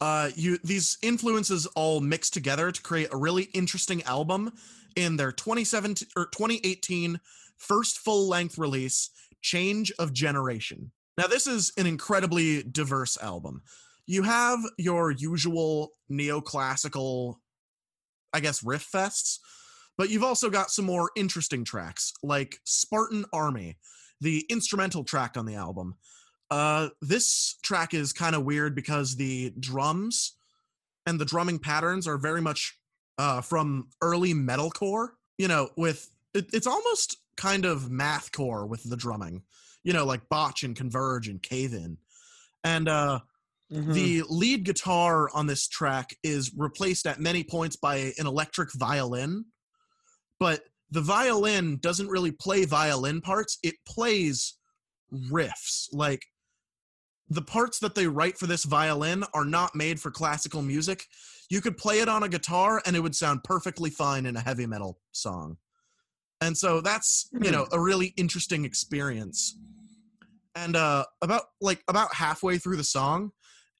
uh, 0.00 0.30
you 0.34 0.56
these 0.64 0.96
influences 1.02 1.66
all 1.76 2.00
mix 2.00 2.30
together 2.30 2.72
to 2.72 2.80
create 2.80 3.12
a 3.12 3.18
really 3.18 3.50
interesting 3.52 4.02
album 4.04 4.50
in 4.96 5.18
their 5.18 5.30
2017 5.30 6.08
or 6.16 6.24
2018 6.24 7.20
first 7.58 7.98
full 7.98 8.26
length 8.26 8.56
release, 8.56 9.10
Change 9.42 9.92
of 9.98 10.14
Generation. 10.14 10.90
Now, 11.18 11.26
this 11.26 11.46
is 11.46 11.70
an 11.76 11.86
incredibly 11.86 12.62
diverse 12.62 13.18
album. 13.20 13.60
You 14.06 14.22
have 14.22 14.60
your 14.78 15.10
usual 15.10 15.92
neoclassical, 16.10 17.34
I 18.32 18.40
guess, 18.40 18.64
riff 18.64 18.88
fests, 18.90 19.38
but 20.00 20.08
you've 20.08 20.24
also 20.24 20.48
got 20.48 20.70
some 20.70 20.86
more 20.86 21.10
interesting 21.14 21.62
tracks 21.62 22.14
like 22.22 22.56
Spartan 22.64 23.26
Army, 23.34 23.76
the 24.22 24.46
instrumental 24.48 25.04
track 25.04 25.36
on 25.36 25.44
the 25.44 25.56
album. 25.56 25.94
Uh, 26.50 26.88
this 27.02 27.56
track 27.62 27.92
is 27.92 28.10
kind 28.14 28.34
of 28.34 28.46
weird 28.46 28.74
because 28.74 29.16
the 29.16 29.52
drums 29.60 30.36
and 31.04 31.20
the 31.20 31.26
drumming 31.26 31.58
patterns 31.58 32.08
are 32.08 32.16
very 32.16 32.40
much 32.40 32.78
uh, 33.18 33.42
from 33.42 33.90
early 34.00 34.32
metalcore. 34.32 35.08
You 35.36 35.48
know, 35.48 35.68
with 35.76 36.08
it, 36.32 36.46
it's 36.50 36.66
almost 36.66 37.18
kind 37.36 37.66
of 37.66 37.90
mathcore 37.90 38.66
with 38.66 38.82
the 38.88 38.96
drumming. 38.96 39.42
You 39.84 39.92
know, 39.92 40.06
like 40.06 40.30
Botch 40.30 40.62
and 40.62 40.74
Converge 40.74 41.28
and 41.28 41.42
Cave 41.42 41.74
In, 41.74 41.98
and 42.64 42.88
uh, 42.88 43.20
Mhm. 43.70 43.94
the 43.94 44.22
lead 44.28 44.64
guitar 44.64 45.28
on 45.34 45.46
this 45.46 45.68
track 45.68 46.16
is 46.24 46.52
replaced 46.56 47.06
at 47.06 47.20
many 47.20 47.44
points 47.44 47.76
by 47.76 48.14
an 48.18 48.26
electric 48.26 48.70
violin, 48.74 49.44
but 50.40 50.62
the 50.90 51.00
violin 51.00 51.76
doesn't 51.76 52.08
really 52.08 52.32
play 52.32 52.64
violin 52.64 53.20
parts, 53.20 53.58
it 53.62 53.76
plays 53.86 54.56
riffs. 55.30 55.86
Like 55.92 56.24
the 57.28 57.42
parts 57.42 57.78
that 57.78 57.94
they 57.94 58.08
write 58.08 58.38
for 58.38 58.46
this 58.46 58.64
violin 58.64 59.22
are 59.34 59.44
not 59.44 59.76
made 59.76 60.00
for 60.00 60.10
classical 60.10 60.62
music. 60.62 61.04
You 61.48 61.60
could 61.60 61.76
play 61.76 62.00
it 62.00 62.08
on 62.08 62.24
a 62.24 62.28
guitar 62.28 62.82
and 62.84 62.96
it 62.96 63.00
would 63.00 63.14
sound 63.14 63.44
perfectly 63.44 63.90
fine 63.90 64.26
in 64.26 64.36
a 64.36 64.40
heavy 64.40 64.66
metal 64.66 64.98
song. 65.12 65.58
And 66.40 66.56
so 66.56 66.80
that's, 66.80 67.28
you 67.40 67.50
know, 67.50 67.66
a 67.70 67.78
really 67.78 68.14
interesting 68.16 68.64
experience. 68.64 69.56
And 70.56 70.74
uh 70.74 71.04
about 71.22 71.42
like 71.60 71.82
about 71.86 72.12
halfway 72.14 72.58
through 72.58 72.76
the 72.76 72.84
song, 72.84 73.30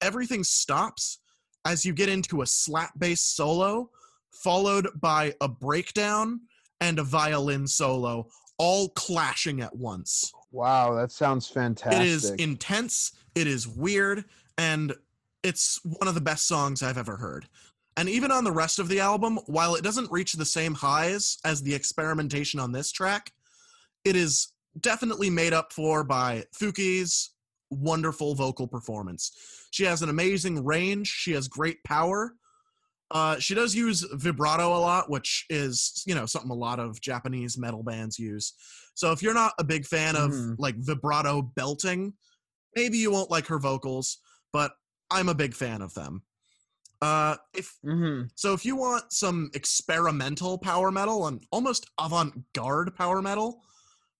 everything 0.01 0.43
stops 0.43 1.19
as 1.65 1.85
you 1.85 1.93
get 1.93 2.07
into 2.07 2.41
a 2.41 2.47
slap 2.47 2.91
bass 2.97 3.21
solo 3.21 3.89
followed 4.31 4.87
by 5.01 5.33
a 5.41 5.47
breakdown 5.47 6.39
and 6.81 6.99
a 6.99 7.03
violin 7.03 7.67
solo 7.67 8.27
all 8.57 8.89
clashing 8.89 9.61
at 9.61 9.75
once. 9.75 10.33
wow, 10.51 10.93
that 10.93 11.11
sounds 11.11 11.47
fantastic. 11.47 12.01
It 12.01 12.07
is 12.07 12.29
intense, 12.31 13.13
it 13.33 13.47
is 13.47 13.67
weird, 13.67 14.25
and 14.57 14.93
it's 15.43 15.79
one 15.83 16.07
of 16.07 16.13
the 16.13 16.21
best 16.21 16.47
songs 16.47 16.83
I've 16.83 16.97
ever 16.97 17.15
heard. 17.15 17.47
And 17.97 18.07
even 18.07 18.31
on 18.31 18.43
the 18.43 18.51
rest 18.51 18.79
of 18.79 18.87
the 18.87 18.99
album, 18.99 19.39
while 19.47 19.75
it 19.75 19.83
doesn't 19.83 20.11
reach 20.11 20.33
the 20.33 20.45
same 20.45 20.73
highs 20.73 21.37
as 21.43 21.61
the 21.61 21.73
experimentation 21.73 22.59
on 22.59 22.71
this 22.71 22.91
track, 22.91 23.31
it 24.05 24.15
is 24.15 24.49
definitely 24.79 25.29
made 25.29 25.53
up 25.53 25.73
for 25.73 26.03
by 26.03 26.43
Fuki's 26.53 27.31
wonderful 27.69 28.35
vocal 28.35 28.67
performance. 28.67 29.31
She 29.71 29.85
has 29.85 30.01
an 30.01 30.09
amazing 30.09 30.63
range, 30.63 31.07
she 31.07 31.31
has 31.33 31.47
great 31.47 31.83
power. 31.83 32.35
Uh, 33.11 33.37
she 33.39 33.53
does 33.53 33.75
use 33.75 34.01
vibrato 34.13 34.69
a 34.75 34.79
lot, 34.79 35.09
which 35.09 35.45
is, 35.49 36.01
you 36.07 36.15
know, 36.15 36.25
something 36.25 36.51
a 36.51 36.55
lot 36.55 36.79
of 36.79 37.01
Japanese 37.01 37.57
metal 37.57 37.83
bands 37.83 38.17
use. 38.17 38.53
So 38.93 39.11
if 39.11 39.21
you're 39.21 39.33
not 39.33 39.53
a 39.59 39.63
big 39.63 39.85
fan 39.85 40.15
of 40.15 40.31
Mhm. 40.31 40.55
like 40.57 40.75
vibrato 40.77 41.41
belting, 41.41 42.13
maybe 42.75 42.97
you 42.97 43.11
won't 43.11 43.29
like 43.29 43.47
her 43.47 43.59
vocals, 43.59 44.19
but 44.53 44.73
I'm 45.09 45.29
a 45.29 45.35
big 45.35 45.53
fan 45.53 45.81
of 45.81 45.93
them. 45.93 46.23
Uh, 47.01 47.35
if 47.53 47.77
Mhm. 47.83 48.31
so, 48.35 48.53
if 48.53 48.63
you 48.63 48.75
want 48.75 49.11
some 49.11 49.49
experimental 49.53 50.57
power 50.57 50.91
metal 50.91 51.27
and 51.27 51.45
almost 51.51 51.89
avant-garde 51.99 52.95
power 52.95 53.21
metal, 53.21 53.65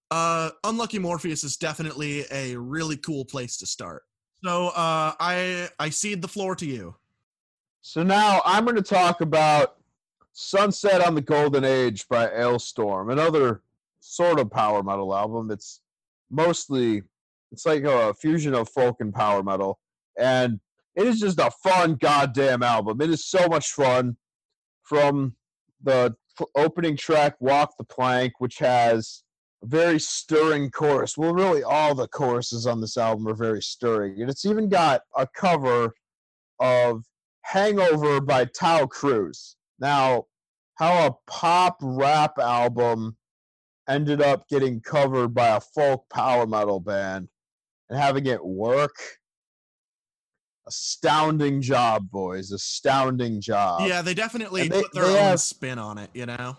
uh, 0.10 0.52
Unlucky 0.64 1.00
Morpheus 1.00 1.44
is 1.44 1.58
definitely 1.58 2.26
a 2.32 2.58
really 2.58 2.98
cool 2.98 3.24
place 3.24 3.58
to 3.58 3.66
start. 3.66 4.04
So 4.44 4.70
uh, 4.70 5.14
I 5.20 5.70
I 5.80 5.90
cede 5.92 6.22
the 6.22 6.28
floor 6.28 6.56
to 6.56 6.66
you. 6.66 6.96
So 7.84 8.04
now 8.04 8.42
I'm 8.46 8.64
going 8.66 8.76
to 8.76 8.84
talk 8.84 9.22
about 9.22 9.78
Sunset 10.34 11.02
on 11.02 11.16
the 11.16 11.22
Golden 11.22 11.66
Age 11.66 12.08
by 12.08 12.28
Alestorm, 12.28 13.12
another 13.12 13.64
sort 14.00 14.40
of 14.40 14.52
power 14.52 14.84
metal 14.84 15.16
album. 15.16 15.50
It's 15.50 15.82
mostly 16.30 17.02
it's 17.52 17.66
like 17.66 17.84
a 17.84 18.14
fusion 18.14 18.54
of 18.54 18.70
folk 18.70 18.98
and 19.00 19.12
power 19.12 19.42
metal, 19.42 19.80
and 20.16 20.60
it 20.96 21.08
is 21.08 21.20
just 21.20 21.40
a 21.40 21.50
fun 21.64 21.96
goddamn 21.96 22.62
album. 22.62 23.02
It 23.02 23.10
is 23.10 23.26
so 23.26 23.48
much 23.48 23.72
fun. 23.72 24.18
From 24.84 25.36
the 25.82 26.16
opening 26.56 26.98
track, 26.98 27.36
"Walk 27.40 27.78
the 27.78 27.84
Plank," 27.84 28.34
which 28.40 28.60
has 28.60 29.24
a 29.64 29.68
very 29.68 30.00
stirring 30.00 30.70
chorus. 30.70 31.18
Well, 31.18 31.34
really, 31.34 31.64
all 31.64 31.96
the 31.96 32.08
choruses 32.08 32.68
on 32.68 32.80
this 32.82 32.96
album 32.96 33.28
are 33.28 33.34
very 33.34 33.62
stirring, 33.62 34.22
and 34.22 34.30
it's 34.30 34.46
even 34.46 34.70
got 34.70 35.02
a 35.16 35.28
cover 35.28 35.96
of 36.60 37.06
Hangover 37.44 38.22
by 38.22 38.46
Taio 38.46 38.90
Cruz. 38.90 39.56
Now, 39.80 40.26
how 40.76 41.08
a 41.08 41.12
pop 41.30 41.78
rap 41.82 42.38
album 42.40 43.18
ended 43.90 44.22
up 44.22 44.48
getting 44.48 44.80
covered 44.82 45.34
by 45.34 45.48
a 45.56 45.60
folk 45.60 46.06
power 46.10 46.46
metal 46.48 46.80
band 46.80 47.28
and 47.90 48.00
having 48.00 48.26
it 48.28 48.44
work 48.46 48.96
astounding 50.68 51.62
job, 51.62 52.10
boys. 52.12 52.52
Astounding 52.52 53.42
job. 53.42 53.82
yeah, 53.88 54.02
they 54.02 54.14
definitely 54.14 54.62
and 54.64 54.72
they- 54.72 54.82
put 54.84 54.94
their 54.94 55.04
they 55.06 55.10
own 55.18 55.24
have- 55.24 55.42
spin 55.42 55.80
on 55.80 55.98
it. 55.98 56.10
You 56.14 56.26
know. 56.28 56.58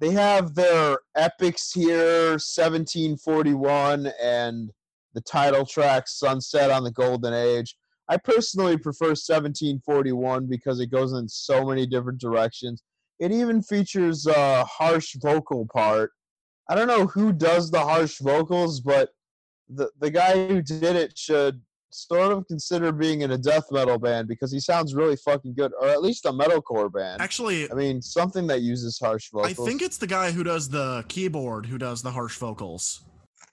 They 0.00 0.10
have 0.10 0.54
their 0.56 0.98
epics 1.14 1.70
here, 1.72 2.32
1741, 2.38 4.06
and 4.20 4.72
the 5.12 5.20
title 5.20 5.64
track 5.64 6.08
Sunset 6.08 6.70
on 6.72 6.82
the 6.82 6.90
Golden 6.90 7.32
Age. 7.32 7.76
I 8.08 8.16
personally 8.16 8.76
prefer 8.76 9.08
1741 9.08 10.46
because 10.46 10.80
it 10.80 10.90
goes 10.90 11.12
in 11.12 11.28
so 11.28 11.64
many 11.64 11.86
different 11.86 12.20
directions. 12.20 12.82
It 13.18 13.32
even 13.32 13.62
features 13.62 14.26
a 14.26 14.64
harsh 14.64 15.16
vocal 15.22 15.66
part. 15.72 16.10
I 16.68 16.74
don't 16.74 16.88
know 16.88 17.06
who 17.06 17.32
does 17.32 17.70
the 17.70 17.80
harsh 17.80 18.18
vocals, 18.18 18.80
but 18.80 19.10
the 19.68 19.90
the 20.00 20.10
guy 20.10 20.46
who 20.46 20.62
did 20.62 20.96
it 20.96 21.16
should 21.16 21.60
sort 21.90 22.32
of 22.32 22.46
consider 22.46 22.90
being 22.90 23.20
in 23.20 23.32
a 23.32 23.38
death 23.38 23.70
metal 23.70 23.98
band 23.98 24.26
because 24.26 24.50
he 24.50 24.58
sounds 24.58 24.94
really 24.94 25.16
fucking 25.16 25.54
good, 25.54 25.72
or 25.80 25.88
at 25.88 26.02
least 26.02 26.24
a 26.26 26.32
metalcore 26.32 26.92
band. 26.92 27.20
Actually, 27.20 27.70
I 27.70 27.74
mean, 27.74 28.00
something 28.02 28.46
that 28.48 28.62
uses 28.62 28.98
harsh 28.98 29.30
vocals. 29.30 29.58
I 29.60 29.68
think 29.68 29.82
it's 29.82 29.98
the 29.98 30.06
guy 30.06 30.32
who 30.32 30.42
does 30.42 30.68
the 30.70 31.04
keyboard 31.08 31.66
who 31.66 31.78
does 31.78 32.02
the 32.02 32.10
harsh 32.10 32.36
vocals. 32.38 33.04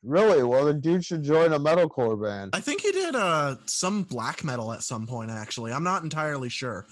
Really? 0.04 0.43
Well, 0.43 0.66
the 0.66 0.74
dude 0.74 1.04
should 1.04 1.24
join 1.24 1.52
a 1.54 1.60
metalcore 1.60 2.22
band. 2.22 2.52
I 2.54 2.62
think 2.62 2.82
he 2.82 2.91
did 2.91 3.16
uh 3.16 3.56
some 3.66 4.04
black 4.04 4.43
metal 4.43 4.72
at 4.72 4.84
some 4.84 5.06
point 5.06 5.30
actually. 5.30 5.74
I'm 5.74 5.84
not 5.84 6.04
entirely 6.04 6.50
sure. 6.50 6.88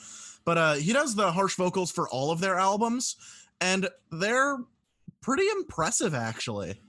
But 0.46 0.58
uh 0.58 0.74
he 0.74 0.92
does 0.94 1.16
the 1.16 1.32
harsh 1.32 1.56
vocals 1.56 1.92
for 1.92 2.10
all 2.10 2.32
of 2.32 2.42
their 2.42 2.56
albums 2.56 3.16
and 3.62 3.88
they're 4.12 4.58
pretty 5.22 5.48
impressive 5.50 6.14
actually. 6.14 6.82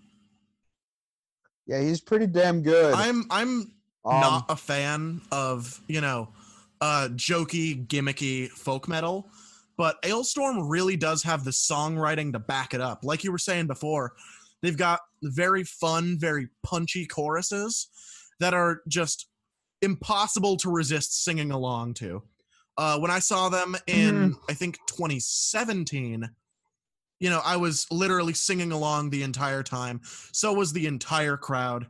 Yeah, 1.66 1.80
he's 1.82 2.00
pretty 2.00 2.26
damn 2.26 2.62
good. 2.62 2.94
I'm 2.94 3.24
I'm 3.30 3.72
Um, 4.04 4.20
not 4.20 4.46
a 4.48 4.56
fan 4.56 5.20
of, 5.30 5.80
you 5.86 6.00
know, 6.00 6.30
uh 6.80 7.08
jokey, 7.12 7.86
gimmicky 7.86 8.48
folk 8.48 8.88
metal, 8.88 9.28
but 9.76 10.02
Alestorm 10.02 10.68
really 10.68 10.96
does 10.96 11.22
have 11.22 11.44
the 11.44 11.52
songwriting 11.52 12.32
to 12.32 12.40
back 12.40 12.74
it 12.74 12.80
up. 12.80 13.04
Like 13.04 13.22
you 13.22 13.30
were 13.30 13.38
saying 13.38 13.68
before, 13.68 14.14
they've 14.62 14.76
got 14.76 15.00
very 15.22 15.64
fun, 15.64 16.18
very 16.18 16.48
punchy 16.62 17.06
choruses 17.06 17.88
that 18.40 18.54
are 18.54 18.82
just 18.88 19.28
impossible 19.82 20.56
to 20.58 20.70
resist 20.70 21.24
singing 21.24 21.50
along 21.50 21.94
to. 21.94 22.22
Uh 22.76 22.98
when 22.98 23.10
I 23.10 23.18
saw 23.18 23.48
them 23.48 23.76
in 23.86 24.36
I 24.48 24.54
think 24.54 24.78
2017, 24.86 26.28
you 27.20 27.30
know, 27.30 27.40
I 27.44 27.56
was 27.56 27.86
literally 27.90 28.34
singing 28.34 28.72
along 28.72 29.10
the 29.10 29.22
entire 29.22 29.62
time. 29.62 30.00
So 30.32 30.52
was 30.52 30.72
the 30.72 30.86
entire 30.86 31.36
crowd. 31.36 31.86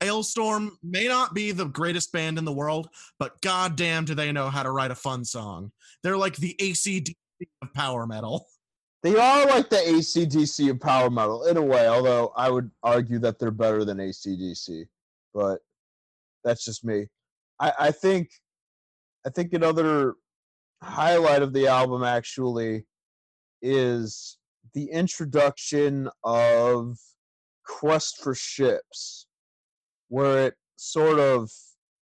Alestorm 0.00 0.70
may 0.82 1.06
not 1.06 1.32
be 1.32 1.52
the 1.52 1.66
greatest 1.66 2.12
band 2.12 2.36
in 2.36 2.44
the 2.44 2.52
world, 2.52 2.88
but 3.18 3.40
goddamn, 3.40 4.04
do 4.04 4.14
they 4.14 4.32
know 4.32 4.50
how 4.50 4.62
to 4.62 4.70
write 4.70 4.90
a 4.90 4.96
fun 4.96 5.24
song? 5.24 5.70
They're 6.02 6.16
like 6.16 6.36
the 6.36 6.56
ACD 6.60 7.14
of 7.62 7.72
power 7.72 8.06
metal. 8.06 8.48
they 9.02 9.16
are 9.16 9.46
like 9.46 9.68
the 9.68 9.76
ACDC 9.76 10.70
of 10.70 10.80
power 10.80 11.10
metal 11.10 11.44
in 11.46 11.56
a 11.56 11.62
way, 11.62 11.88
although 11.88 12.32
I 12.36 12.50
would 12.50 12.70
argue 12.82 13.18
that 13.20 13.38
they're 13.38 13.50
better 13.50 13.84
than 13.84 13.98
ACDC. 13.98 14.86
But 15.34 15.58
that's 16.44 16.64
just 16.64 16.84
me. 16.84 17.08
I, 17.58 17.72
I 17.78 17.90
think 17.90 18.30
I 19.26 19.30
think 19.30 19.52
another 19.52 20.14
highlight 20.82 21.42
of 21.42 21.52
the 21.52 21.66
album 21.66 22.02
actually 22.02 22.86
is 23.60 24.38
the 24.74 24.90
introduction 24.90 26.08
of 26.24 26.98
Quest 27.64 28.22
for 28.22 28.34
Ships, 28.34 29.26
where 30.08 30.46
it 30.46 30.54
sort 30.76 31.18
of 31.18 31.50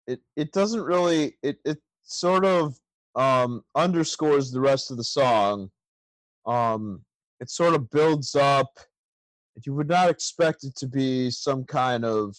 it 0.07 0.21
it 0.35 0.51
doesn't 0.51 0.81
really 0.81 1.37
it 1.43 1.57
it 1.65 1.79
sort 2.03 2.45
of 2.45 2.75
um 3.15 3.61
underscores 3.75 4.51
the 4.51 4.61
rest 4.61 4.91
of 4.91 4.97
the 4.97 5.03
song. 5.03 5.69
Um 6.45 7.01
it 7.39 7.49
sort 7.49 7.73
of 7.73 7.89
builds 7.89 8.35
up 8.35 8.69
you 9.65 9.73
would 9.73 9.89
not 9.89 10.09
expect 10.09 10.63
it 10.63 10.75
to 10.75 10.87
be 10.87 11.29
some 11.29 11.63
kind 11.63 12.03
of 12.05 12.35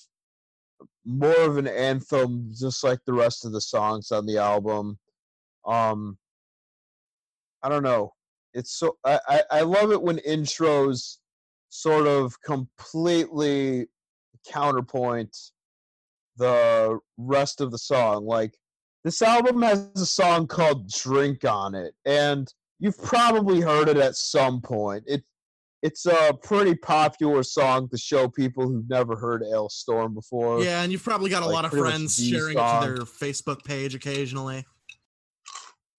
more 1.05 1.41
of 1.43 1.59
an 1.59 1.69
anthem 1.69 2.51
just 2.59 2.83
like 2.83 2.99
the 3.07 3.13
rest 3.13 3.45
of 3.45 3.53
the 3.53 3.61
songs 3.61 4.11
on 4.11 4.27
the 4.27 4.39
album 4.39 4.99
um 5.67 6.17
i 7.63 7.69
don't 7.69 7.83
know 7.83 8.13
it's 8.55 8.79
so 8.79 8.97
i 9.05 9.21
i, 9.29 9.43
I 9.51 9.61
love 9.61 9.93
it 9.93 10.03
when 10.03 10.19
intros 10.19 11.19
sort 11.69 12.07
of 12.07 12.35
completely 12.43 13.87
counterpoint 14.51 15.37
the 16.37 16.99
rest 17.17 17.61
of 17.61 17.71
the 17.71 17.79
song 17.79 18.27
like 18.27 18.55
this 19.05 19.21
album 19.23 19.63
has 19.63 19.91
a 19.97 20.07
song 20.07 20.47
called 20.47 20.89
drink 20.89 21.45
on 21.45 21.75
it 21.75 21.95
and 22.07 22.53
you've 22.79 23.01
probably 23.03 23.61
heard 23.61 23.89
it 23.89 23.97
at 23.97 24.17
some 24.17 24.61
point 24.61 25.05
it 25.07 25.23
it's 25.85 26.07
a 26.07 26.33
pretty 26.43 26.75
popular 26.75 27.43
song 27.43 27.91
to 27.91 27.99
show 27.99 28.27
people 28.27 28.67
who've 28.67 28.89
never 28.89 29.17
heard 29.17 29.43
Alestorm 29.43 30.15
before. 30.15 30.65
Yeah, 30.65 30.83
and 30.83 30.91
you've 30.91 31.05
probably 31.05 31.29
got 31.29 31.43
a 31.43 31.47
like 31.47 31.55
lot 31.55 31.65
of 31.67 31.73
friends 31.73 32.17
sharing 32.17 32.57
it 32.57 32.81
to 32.81 32.81
their 32.81 32.97
Facebook 33.05 33.65
page 33.65 33.95
occasionally. 33.95 34.65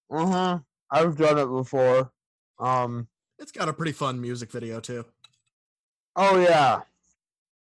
Uh 0.10 0.26
huh. 0.26 0.60
I've 0.90 1.16
done 1.16 1.38
it 1.38 1.46
before. 1.46 2.12
Um. 2.60 3.08
It's 3.38 3.52
got 3.52 3.70
a 3.70 3.74
pretty 3.74 3.92
fun 3.92 4.20
music 4.20 4.52
video 4.52 4.80
too. 4.80 5.06
Oh 6.16 6.40
yeah. 6.40 6.82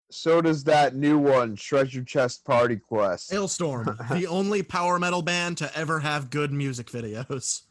So 0.09 0.39
does 0.39 0.63
that 0.65 0.95
new 0.95 1.17
one, 1.17 1.57
Treasure 1.57 2.05
Chest 2.05 2.45
Party 2.45 2.77
Quest. 2.77 3.31
Alestorm, 3.31 3.97
the 4.11 4.27
only 4.27 4.63
power 4.63 4.97
metal 4.97 5.23
band 5.23 5.57
to 5.57 5.77
ever 5.77 5.99
have 5.99 6.29
good 6.29 6.53
music 6.53 6.87
videos. 6.87 7.63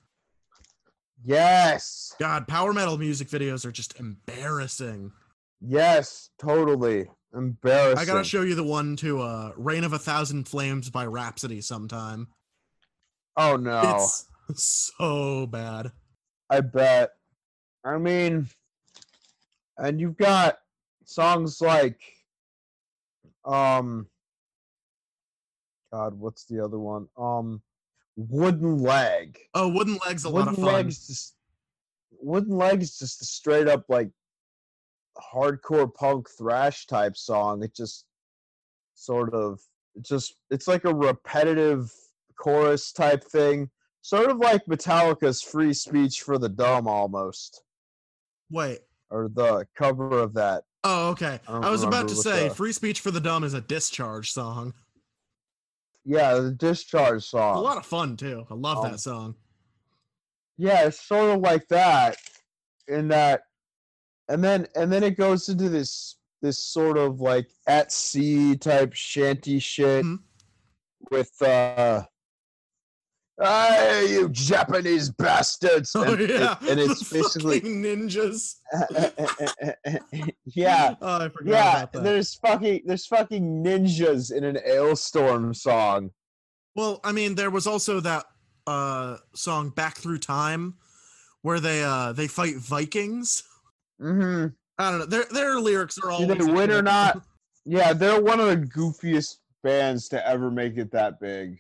Yes. 1.25 2.15
God, 2.19 2.49
power 2.49 2.73
metal 2.73 2.99
music 2.99 3.29
videos 3.29 3.65
are 3.65 3.73
just 3.73 3.99
embarrassing. 3.99 5.13
Yes. 5.61 6.31
Totally. 6.39 7.09
Embarrassing. 7.35 7.99
I 7.99 8.05
gotta 8.05 8.25
show 8.25 8.43
you 8.43 8.55
the 8.55 8.65
one 8.65 8.97
to 8.97 9.21
uh 9.21 9.53
Rain 9.57 9.85
of 9.85 9.93
a 9.93 9.99
Thousand 9.99 10.49
Flames 10.49 10.91
by 10.91 11.07
Rhapsody 11.07 11.61
sometime. 11.61 12.29
Oh 13.37 13.57
no. 13.57 14.07
It's 14.49 14.93
so 14.99 15.47
bad. 15.47 15.93
I 16.51 16.61
bet. 16.61 17.13
I 17.85 17.97
mean, 17.97 18.49
and 19.79 20.01
you've 20.01 20.17
got 20.17 20.59
songs 21.05 21.61
like, 21.61 22.01
um, 23.45 24.07
God, 25.93 26.19
what's 26.19 26.45
the 26.45 26.63
other 26.63 26.79
one? 26.79 27.09
Um, 27.17 27.63
Wooden 28.17 28.79
Leg. 28.79 29.39
Oh, 29.55 29.69
Wooden 29.69 29.99
Legs 30.07 30.25
a 30.25 30.29
lot 30.29 30.47
Wooden 30.47 30.55
of 30.55 30.57
fun. 30.57 30.75
Leg's 30.75 31.07
just 31.07 31.35
Wooden 32.21 32.57
Leg 32.57 32.83
is 32.83 32.99
just 32.99 33.23
a 33.23 33.25
straight 33.25 33.69
up 33.69 33.85
like 33.89 34.11
hardcore 35.19 35.93
punk 35.93 36.29
thrash 36.39 36.87
type 36.87 37.17
song. 37.17 37.63
It 37.63 37.75
just 37.75 38.07
sort 38.95 39.35
of 39.35 39.61
it 39.95 40.05
just 40.05 40.37
it's 40.51 40.69
like 40.69 40.85
a 40.85 40.95
repetitive 40.95 41.91
chorus 42.39 42.93
type 42.93 43.25
thing. 43.25 43.71
Sort 44.03 44.31
of 44.31 44.39
like 44.39 44.65
Metallica's 44.67 45.43
Free 45.43 45.73
Speech 45.73 46.23
for 46.23 46.37
the 46.37 46.49
Dumb 46.49 46.89
almost. 46.89 47.63
Wait. 48.51 48.81
Or 49.11 49.29
the 49.29 49.67
cover 49.77 50.19
of 50.19 50.35
that. 50.35 50.65
Oh, 50.83 51.11
okay. 51.11 51.39
I 51.47 51.59
I, 51.59 51.71
was 51.71 51.85
about 51.85 52.09
to 52.09 52.17
say 52.17 52.49
Free 52.49 52.73
Speech 52.73 53.01
for 53.01 53.13
the 53.13 53.21
Dumb 53.21 53.45
is 53.45 53.55
a 53.55 53.61
discharge 53.61 54.33
song. 54.33 54.75
Yeah, 56.05 56.35
the 56.35 56.51
discharge 56.53 57.25
song. 57.25 57.57
A 57.57 57.61
lot 57.61 57.77
of 57.79 57.87
fun 57.87 58.17
too. 58.17 58.45
I 58.51 58.55
love 58.55 58.79
Um, 58.85 58.91
that 58.93 58.99
song. 59.01 59.37
yeah 60.59 60.87
it's 60.87 61.01
sort 61.01 61.31
of 61.35 61.41
like 61.41 61.67
that 61.69 62.17
in 62.89 63.09
that 63.09 63.43
and 64.29 64.43
then 64.45 64.67
and 64.77 64.93
then 64.93 65.03
it 65.03 65.17
goes 65.17 65.49
into 65.49 65.69
this 65.69 66.17
this 66.43 66.59
sort 66.59 66.99
of 66.99 67.21
like 67.21 67.49
at 67.67 67.91
sea 67.93 68.57
type 68.57 68.93
shanty 68.93 69.59
shit 69.59 70.05
Mhm. 70.05 70.19
with 71.11 71.41
uh 71.43 72.03
Hey, 73.41 74.09
you 74.13 74.29
Japanese 74.29 75.11
bastards! 75.11 75.93
Oh 75.97 76.03
and, 76.03 76.21
it- 76.21 76.31
yeah. 76.31 76.57
and 76.69 76.79
it's 76.79 77.09
basically 77.13 77.61
ninjas. 77.61 78.57
yeah, 80.45 80.95
Oh, 81.01 81.25
I 81.25 81.29
forgot 81.29 81.51
yeah. 81.53 81.77
about 81.79 81.93
that. 81.93 82.05
There's 82.05 82.35
fucking 82.37 82.83
there's 82.87 83.07
fucking 83.07 83.65
ninjas 83.65 84.33
in 84.33 84.45
an 84.45 84.59
Alestorm 84.69 85.55
song. 85.57 86.11
Well, 86.77 87.01
I 87.05 87.13
mean, 87.13 87.35
there 87.35 87.51
was 87.51 87.67
also 87.67 88.01
that 88.01 88.25
uh 88.67 89.17
song 89.35 89.71
"Back 89.71 89.97
Through 89.97 90.19
Time," 90.19 90.75
where 91.43 91.59
they 91.61 91.83
uh 91.83 92.13
they 92.13 92.29
fight 92.29 92.57
Vikings. 92.57 93.43
Mm-hmm. 94.01 94.49
I 94.79 94.91
don't 94.91 95.01
know. 95.01 95.07
Their 95.07 95.25
their 95.33 95.59
lyrics 95.61 95.99
are 95.99 96.11
all. 96.11 96.27
They 96.27 96.35
win 96.37 96.71
or 96.71 96.83
not? 96.83 97.23
Yeah, 97.65 97.93
they're 97.93 98.21
one 98.21 98.41
of 98.41 98.49
the 98.49 98.57
goofiest 98.57 99.37
bands 99.63 100.09
to 100.09 100.27
ever 100.29 100.51
make 100.51 100.79
it 100.79 100.91
that 100.91 101.21
big. 101.21 101.59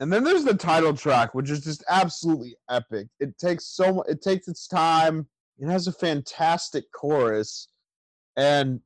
And 0.00 0.12
then 0.12 0.24
there's 0.24 0.44
the 0.44 0.54
title 0.54 0.94
track, 0.94 1.34
which 1.34 1.50
is 1.50 1.60
just 1.62 1.84
absolutely 1.88 2.56
epic. 2.68 3.06
It 3.20 3.38
takes 3.38 3.66
so 3.66 3.94
mu- 3.94 4.02
it 4.08 4.22
takes 4.22 4.48
its 4.48 4.66
time. 4.66 5.28
It 5.58 5.68
has 5.68 5.86
a 5.86 5.92
fantastic 5.92 6.84
chorus, 6.92 7.68
and 8.36 8.80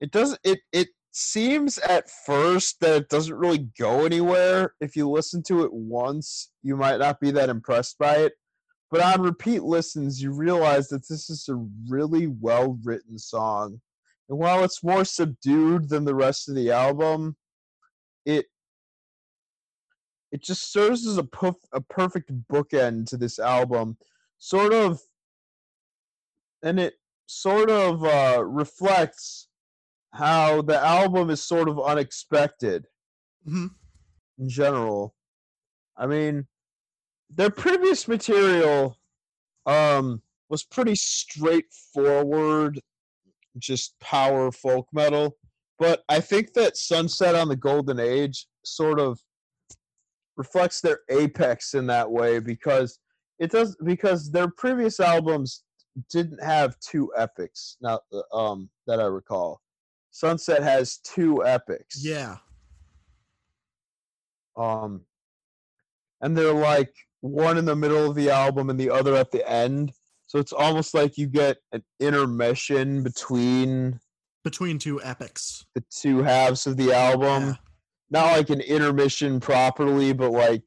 it 0.00 0.10
doesn't. 0.10 0.40
It 0.44 0.60
it 0.72 0.88
seems 1.12 1.78
at 1.78 2.10
first 2.26 2.80
that 2.80 2.96
it 2.96 3.08
doesn't 3.08 3.34
really 3.34 3.70
go 3.78 4.04
anywhere. 4.04 4.74
If 4.80 4.94
you 4.96 5.08
listen 5.08 5.42
to 5.44 5.64
it 5.64 5.72
once, 5.72 6.50
you 6.62 6.76
might 6.76 6.98
not 6.98 7.20
be 7.20 7.30
that 7.30 7.48
impressed 7.48 7.98
by 7.98 8.16
it. 8.16 8.34
But 8.90 9.00
on 9.00 9.22
repeat 9.22 9.62
listens, 9.62 10.22
you 10.22 10.32
realize 10.32 10.88
that 10.88 11.08
this 11.08 11.30
is 11.30 11.48
a 11.48 11.66
really 11.88 12.26
well 12.26 12.78
written 12.84 13.18
song. 13.18 13.80
And 14.28 14.38
while 14.38 14.62
it's 14.62 14.84
more 14.84 15.04
subdued 15.04 15.88
than 15.88 16.04
the 16.04 16.14
rest 16.14 16.48
of 16.48 16.54
the 16.54 16.70
album, 16.70 17.36
it 18.26 18.46
it 20.36 20.42
just 20.42 20.70
serves 20.70 21.06
as 21.06 21.16
a, 21.16 21.24
puff, 21.24 21.56
a 21.72 21.80
perfect 21.80 22.30
bookend 22.46 23.06
to 23.06 23.16
this 23.16 23.38
album. 23.38 23.96
Sort 24.36 24.74
of 24.74 25.00
and 26.62 26.78
it 26.78 26.94
sort 27.24 27.70
of 27.70 28.04
uh, 28.04 28.44
reflects 28.44 29.48
how 30.12 30.60
the 30.60 30.78
album 30.78 31.30
is 31.30 31.42
sort 31.42 31.70
of 31.70 31.80
unexpected 31.80 32.86
Mhm. 33.48 33.70
in 34.38 34.48
general. 34.50 35.14
I 35.96 36.06
mean, 36.06 36.46
their 37.30 37.50
previous 37.50 38.06
material 38.06 38.98
um, 39.64 40.20
was 40.50 40.64
pretty 40.64 40.96
straightforward, 40.96 42.80
just 43.58 43.98
power 44.00 44.52
folk 44.52 44.86
metal. 44.92 45.38
But 45.78 46.04
I 46.10 46.20
think 46.20 46.52
that 46.54 46.76
Sunset 46.76 47.34
on 47.34 47.48
the 47.48 47.56
Golden 47.56 47.98
Age 47.98 48.46
sort 48.64 49.00
of 49.00 49.18
reflects 50.36 50.80
their 50.80 51.00
apex 51.10 51.74
in 51.74 51.86
that 51.86 52.10
way 52.10 52.38
because 52.38 52.98
it 53.38 53.50
does 53.50 53.76
because 53.84 54.30
their 54.30 54.48
previous 54.48 55.00
albums 55.00 55.64
didn't 56.10 56.42
have 56.42 56.78
two 56.80 57.10
epics 57.16 57.76
now 57.80 58.00
um 58.32 58.68
that 58.86 59.00
I 59.00 59.04
recall. 59.04 59.60
Sunset 60.10 60.62
has 60.62 60.98
two 60.98 61.44
epics. 61.44 62.02
Yeah. 62.04 62.36
Um, 64.56 65.02
and 66.22 66.36
they're 66.36 66.52
like 66.52 66.92
one 67.20 67.58
in 67.58 67.64
the 67.66 67.76
middle 67.76 68.08
of 68.08 68.14
the 68.16 68.30
album 68.30 68.70
and 68.70 68.80
the 68.80 68.90
other 68.90 69.14
at 69.14 69.30
the 69.30 69.46
end. 69.48 69.92
So 70.26 70.38
it's 70.38 70.52
almost 70.52 70.94
like 70.94 71.18
you 71.18 71.26
get 71.26 71.58
an 71.72 71.82
intermission 72.00 73.02
between 73.02 74.00
Between 74.44 74.78
two 74.78 75.02
epics. 75.02 75.64
the 75.74 75.84
two 75.90 76.22
halves 76.22 76.66
of 76.66 76.76
the 76.76 76.92
album. 76.92 77.48
Yeah. 77.48 77.54
Not 78.10 78.32
like 78.32 78.50
an 78.50 78.60
intermission 78.60 79.40
properly, 79.40 80.12
but 80.12 80.30
like, 80.30 80.64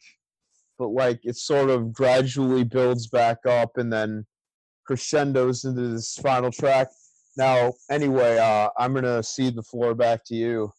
but 0.77 0.89
like 0.89 1.21
it 1.23 1.37
sort 1.37 1.69
of 1.69 1.93
gradually 1.93 2.63
builds 2.63 3.07
back 3.07 3.45
up 3.47 3.77
and 3.77 3.91
then 3.91 4.25
crescendos 4.85 5.65
into 5.65 5.87
this 5.89 6.17
final 6.17 6.51
track. 6.51 6.87
Now, 7.37 7.73
anyway, 7.89 8.37
uh, 8.37 8.69
I'm 8.77 8.93
gonna 8.93 9.23
cede 9.23 9.55
the 9.55 9.63
floor 9.63 9.95
back 9.95 10.25
to 10.25 10.35
you. 10.35 10.71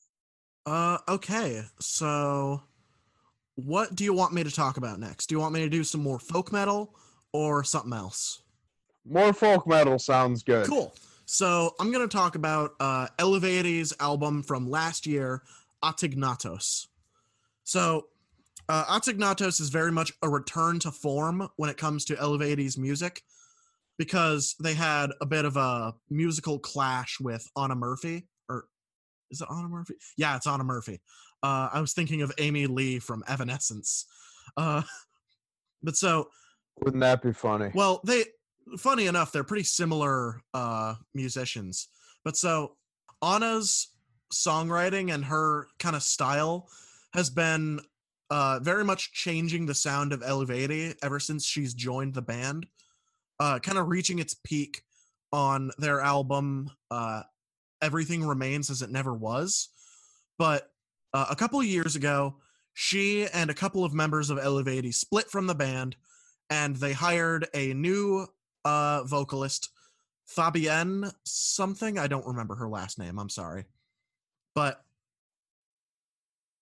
Uh, 0.66 0.98
okay. 1.08 1.62
So, 1.80 2.62
what 3.56 3.94
do 3.94 4.04
you 4.04 4.12
want 4.12 4.32
me 4.32 4.44
to 4.44 4.50
talk 4.50 4.76
about 4.76 5.00
next? 5.00 5.26
Do 5.26 5.34
you 5.34 5.40
want 5.40 5.54
me 5.54 5.60
to 5.60 5.68
do 5.68 5.84
some 5.84 6.02
more 6.02 6.18
folk 6.18 6.52
metal 6.52 6.94
or 7.32 7.64
something 7.64 7.92
else? 7.92 8.42
More 9.08 9.32
folk 9.32 9.66
metal 9.66 9.98
sounds 9.98 10.42
good. 10.42 10.66
Cool. 10.66 10.94
So, 11.24 11.74
I'm 11.80 11.90
going 11.92 12.06
to 12.06 12.16
talk 12.16 12.34
about 12.34 12.72
uh, 12.80 13.06
Eluveitie's 13.18 13.94
album 14.00 14.42
from 14.42 14.68
last 14.68 15.06
year, 15.06 15.42
Ategnatos. 15.84 16.86
So, 17.64 18.06
uh, 18.68 18.84
Ategnatos 18.84 19.60
is 19.60 19.70
very 19.70 19.90
much 19.90 20.12
a 20.22 20.28
return 20.28 20.78
to 20.80 20.90
form 20.90 21.48
when 21.56 21.70
it 21.70 21.76
comes 21.76 22.04
to 22.06 22.14
Eluveitie's 22.14 22.78
music 22.78 23.22
because 23.98 24.54
they 24.62 24.74
had 24.74 25.10
a 25.20 25.26
bit 25.26 25.44
of 25.44 25.56
a 25.56 25.92
musical 26.08 26.58
clash 26.58 27.18
with 27.20 27.46
Anna 27.56 27.74
Murphy. 27.74 28.28
Or 28.48 28.66
is 29.30 29.40
it 29.40 29.48
Anna 29.50 29.68
Murphy? 29.68 29.94
Yeah, 30.16 30.36
it's 30.36 30.46
Anna 30.46 30.64
Murphy. 30.64 31.00
Uh, 31.42 31.68
I 31.72 31.80
was 31.80 31.92
thinking 31.92 32.22
of 32.22 32.32
Amy 32.38 32.66
Lee 32.66 32.98
from 32.98 33.24
Evanescence. 33.26 34.06
Uh, 34.56 34.82
but 35.82 35.96
so, 35.96 36.28
Wouldn't 36.82 37.00
that 37.00 37.22
be 37.22 37.32
funny? 37.32 37.70
well, 37.74 38.00
they 38.04 38.24
funny 38.78 39.06
enough, 39.06 39.32
they're 39.32 39.44
pretty 39.44 39.64
similar 39.64 40.40
uh 40.54 40.94
musicians. 41.14 41.88
But 42.24 42.36
so 42.36 42.76
Anna's 43.22 43.88
songwriting 44.32 45.12
and 45.12 45.24
her 45.24 45.68
kind 45.78 45.96
of 45.96 46.02
style 46.02 46.68
has 47.12 47.30
been 47.30 47.80
uh 48.30 48.60
very 48.62 48.84
much 48.84 49.12
changing 49.12 49.66
the 49.66 49.74
sound 49.74 50.12
of 50.12 50.20
Eluveitie 50.20 50.94
ever 51.02 51.18
since 51.18 51.44
she's 51.44 51.74
joined 51.74 52.14
the 52.14 52.22
band. 52.22 52.66
Uh 53.38 53.58
kind 53.58 53.78
of 53.78 53.88
reaching 53.88 54.18
its 54.18 54.34
peak 54.34 54.82
on 55.32 55.70
their 55.78 56.00
album 56.00 56.70
uh 56.90 57.22
Everything 57.82 58.24
Remains 58.26 58.68
as 58.68 58.82
It 58.82 58.90
Never 58.90 59.14
Was. 59.14 59.70
But 60.38 60.70
uh, 61.14 61.26
a 61.30 61.36
couple 61.36 61.62
years 61.62 61.96
ago, 61.96 62.36
she 62.74 63.26
and 63.26 63.48
a 63.48 63.54
couple 63.54 63.84
of 63.84 63.94
members 63.94 64.28
of 64.28 64.38
Eluveitie 64.38 64.94
split 64.94 65.30
from 65.30 65.46
the 65.46 65.54
band 65.54 65.96
and 66.50 66.76
they 66.76 66.92
hired 66.92 67.46
a 67.54 67.72
new 67.72 68.26
uh 68.64 69.02
vocalist 69.04 69.70
fabienne 70.36 71.10
something 71.24 71.98
i 71.98 72.06
don't 72.06 72.26
remember 72.26 72.54
her 72.54 72.68
last 72.68 72.98
name 72.98 73.18
i'm 73.18 73.30
sorry 73.30 73.64
but 74.60 74.82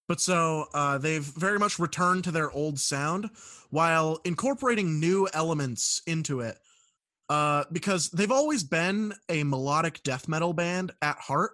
but 0.06 0.20
so 0.20 0.66
uh, 0.72 0.98
they've 0.98 1.24
very 1.24 1.58
much 1.58 1.80
returned 1.80 2.22
to 2.24 2.30
their 2.30 2.48
old 2.52 2.78
sound 2.78 3.28
while 3.70 4.20
incorporating 4.24 5.00
new 5.00 5.28
elements 5.34 6.00
into 6.06 6.40
it 6.40 6.58
uh, 7.28 7.64
because 7.72 8.08
they've 8.10 8.30
always 8.30 8.62
been 8.62 9.12
a 9.28 9.42
melodic 9.42 10.00
death 10.04 10.28
metal 10.28 10.52
band 10.52 10.92
at 11.02 11.16
heart 11.18 11.52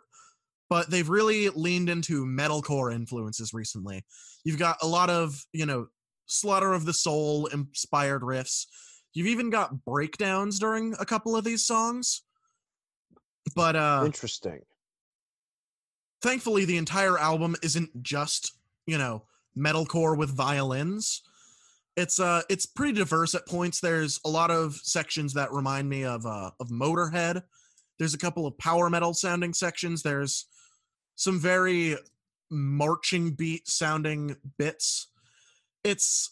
but 0.68 0.90
they've 0.90 1.09
really 1.09 1.49
leaned 1.49 1.88
into 1.88 2.26
metalcore 2.26 2.95
influences 2.95 3.55
recently 3.55 4.05
you've 4.45 4.59
got 4.59 4.76
a 4.82 4.86
lot 4.86 5.09
of 5.09 5.47
you 5.55 5.64
know 5.64 5.86
slaughter 6.26 6.74
of 6.74 6.84
the 6.84 6.92
soul 6.92 7.47
inspired 7.47 8.20
riffs 8.20 8.66
you've 9.14 9.28
even 9.28 9.49
got 9.49 9.82
breakdowns 9.86 10.59
during 10.59 10.95
a 11.01 11.07
couple 11.07 11.34
of 11.34 11.42
these 11.42 11.64
songs 11.64 12.20
but 13.57 13.74
uh 13.76 14.03
Interesting. 14.05 14.61
Thankfully 16.25 16.64
the 16.64 16.79
entire 16.79 17.18
album 17.18 17.55
isn't 17.62 18.03
just 18.03 18.55
you 18.87 18.97
know 18.97 19.22
metalcore 19.57 20.16
with 20.16 20.31
violins. 20.31 21.22
It's 21.97 22.18
uh 22.18 22.43
it's 22.49 22.66
pretty 22.66 22.95
diverse 22.95 23.35
at 23.35 23.47
points. 23.47 23.79
There's 23.79 24.18
a 24.25 24.29
lot 24.29 24.51
of 24.51 24.75
sections 24.83 25.35
that 25.35 25.53
remind 25.53 25.89
me 25.89 26.05
of 26.05 26.25
uh 26.25 26.51
of 26.59 26.68
motorhead. 26.68 27.43
There's 27.99 28.14
a 28.14 28.18
couple 28.18 28.47
of 28.47 28.59
power 28.59 28.89
metal 28.91 29.12
sounding 29.12 29.53
sections. 29.53 30.03
There's 30.03 30.47
some 31.14 31.39
very 31.39 31.97
marching 32.51 33.33
beat 33.33 33.68
sounding 33.68 34.37
bits. 34.59 35.09
It's 35.85 36.31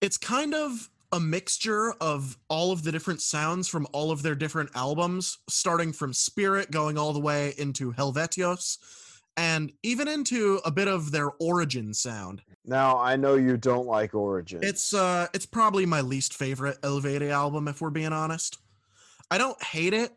it's 0.00 0.18
kind 0.18 0.52
of 0.52 0.90
a 1.12 1.20
mixture 1.20 1.92
of 2.00 2.38
all 2.48 2.72
of 2.72 2.82
the 2.82 2.92
different 2.92 3.20
sounds 3.20 3.68
from 3.68 3.86
all 3.92 4.10
of 4.10 4.22
their 4.22 4.34
different 4.34 4.70
albums, 4.74 5.38
starting 5.48 5.92
from 5.92 6.12
Spirit, 6.12 6.70
going 6.70 6.96
all 6.96 7.12
the 7.12 7.20
way 7.20 7.54
into 7.58 7.92
Helvetios, 7.92 8.78
and 9.36 9.72
even 9.82 10.08
into 10.08 10.60
a 10.64 10.70
bit 10.70 10.88
of 10.88 11.10
their 11.10 11.30
origin 11.40 11.92
sound. 11.94 12.42
Now 12.64 12.98
I 12.98 13.16
know 13.16 13.34
you 13.34 13.56
don't 13.56 13.86
like 13.86 14.14
Origin. 14.14 14.60
It's 14.62 14.92
uh 14.94 15.26
it's 15.32 15.46
probably 15.46 15.86
my 15.86 16.00
least 16.02 16.34
favorite 16.34 16.80
Eluveitie 16.82 17.30
album, 17.30 17.66
if 17.68 17.80
we're 17.80 17.90
being 17.90 18.12
honest. 18.12 18.58
I 19.30 19.38
don't 19.38 19.60
hate 19.62 19.94
it, 19.94 20.12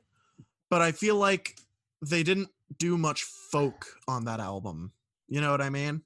but 0.70 0.82
I 0.82 0.91
feel 0.91 1.16
like 1.16 1.56
they 2.02 2.24
didn't 2.24 2.50
do 2.78 2.98
much 2.98 3.24
folk 3.24 3.86
on 4.08 4.26
that 4.26 4.39
album. 4.39 4.91
You 5.30 5.41
know 5.41 5.52
what 5.52 5.62
I 5.62 5.70
mean? 5.70 6.02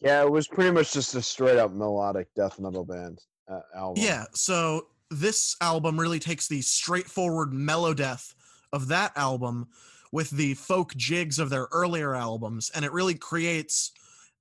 yeah, 0.00 0.22
it 0.22 0.30
was 0.30 0.48
pretty 0.48 0.70
much 0.70 0.92
just 0.92 1.14
a 1.14 1.22
straight 1.22 1.58
up 1.58 1.72
melodic 1.72 2.28
death 2.34 2.58
metal 2.58 2.84
band 2.84 3.20
uh, 3.50 3.60
album. 3.74 4.02
Yeah, 4.02 4.24
so 4.34 4.86
this 5.10 5.56
album 5.60 5.98
really 5.98 6.18
takes 6.18 6.48
the 6.48 6.62
straightforward 6.62 7.52
mellow 7.52 7.94
death 7.94 8.34
of 8.72 8.88
that 8.88 9.12
album 9.16 9.68
with 10.12 10.30
the 10.30 10.54
folk 10.54 10.94
jigs 10.96 11.38
of 11.38 11.50
their 11.50 11.68
earlier 11.72 12.14
albums, 12.14 12.70
and 12.74 12.84
it 12.84 12.92
really 12.92 13.14
creates 13.14 13.92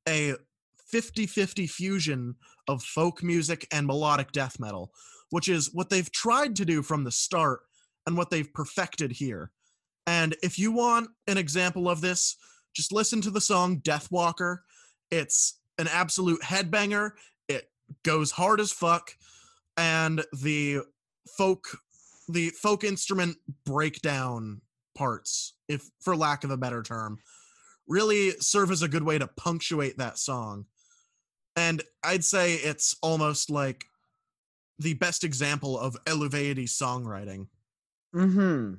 a 0.08 0.34
50 0.88 1.28
50 1.28 1.68
fusion 1.68 2.36
of 2.68 2.84
folk 2.84 3.22
music 3.24 3.68
and 3.72 3.86
melodic 3.86 4.32
death 4.32 4.60
metal, 4.60 4.92
which 5.30 5.48
is 5.48 5.74
what 5.74 5.90
they've 5.90 6.12
tried 6.12 6.56
to 6.56 6.66
do 6.66 6.82
from 6.82 7.04
the 7.04 7.12
start 7.12 7.62
and 8.08 8.18
what 8.18 8.30
they've 8.30 8.54
perfected 8.54 9.12
here. 9.12 9.52
And 10.08 10.36
if 10.42 10.58
you 10.58 10.72
want 10.72 11.10
an 11.28 11.38
example 11.38 11.88
of 11.88 12.02
this, 12.02 12.36
just 12.74 12.92
listen 12.92 13.22
to 13.22 13.32
the 13.32 13.42
song 13.42 13.82
Deathwalker. 13.82 14.60
It's 15.12 15.60
an 15.78 15.88
absolute 15.88 16.42
headbanger. 16.42 17.12
Goes 18.04 18.32
hard 18.32 18.60
as 18.60 18.72
fuck. 18.72 19.16
And 19.78 20.24
the 20.34 20.82
folk 21.38 21.68
the 22.30 22.50
folk 22.52 22.84
instrument 22.84 23.38
breakdown 23.66 24.62
parts, 24.96 25.56
if 25.68 25.90
for 26.00 26.16
lack 26.16 26.44
of 26.44 26.52
a 26.52 26.58
better 26.58 26.84
term, 26.84 27.20
really 27.88 28.32
serve 28.40 28.72
as 28.72 28.84
a 28.84 28.88
good 28.88 29.04
way 29.04 29.18
to 29.18 29.28
punctuate 29.28 29.98
that 29.98 30.18
song. 30.18 30.66
And 31.56 31.82
I'd 32.04 32.24
say 32.24 32.56
it's 32.56 32.96
almost 33.02 33.50
like 33.50 33.86
the 34.78 34.94
best 34.94 35.24
example 35.24 35.78
of 35.78 35.98
elevated 36.08 36.68
songwriting. 36.68 37.48
Mm-hmm. 38.16 38.76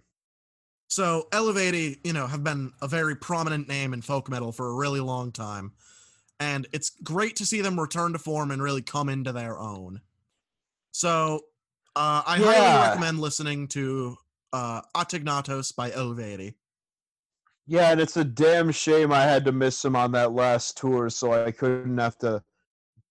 So 0.89 1.29
Eluveitie, 1.31 1.99
you 2.05 2.13
know, 2.13 2.27
have 2.27 2.43
been 2.43 2.73
a 2.81 2.89
very 2.89 3.15
prominent 3.15 3.69
name 3.69 3.93
in 3.93 4.01
folk 4.01 4.29
metal 4.29 4.53
for 4.53 4.69
a 4.69 4.75
really 4.75 5.01
long 5.01 5.31
time. 5.31 5.73
And 6.41 6.67
it's 6.73 6.91
great 7.05 7.37
to 7.37 7.47
see 7.47 7.61
them 7.61 7.79
return 7.79 8.15
to 8.15 8.19
form 8.19 8.51
and 8.51 8.63
really 8.63 8.83
come 8.83 9.09
into 9.09 9.31
their 9.31 9.59
own. 9.59 10.01
So 10.91 11.41
uh, 11.95 12.23
I 12.27 12.39
highly 12.39 12.89
recommend 12.89 13.21
listening 13.21 13.69
to 13.69 14.17
uh, 14.53 14.81
Ategnatos 14.97 15.75
by 15.75 15.91
Eluveitie. 15.91 16.55
Yeah, 17.67 17.93
and 17.93 18.01
it's 18.01 18.17
a 18.17 18.25
damn 18.25 18.73
shame 18.73 19.13
I 19.13 19.23
had 19.23 19.45
to 19.45 19.53
miss 19.53 19.85
him 19.85 19.95
on 19.95 20.13
that 20.13 20.33
last 20.33 20.77
tour, 20.77 21.09
so 21.09 21.33
I 21.33 21.53
couldn't 21.53 21.99
have 21.99 22.19
to 22.19 22.43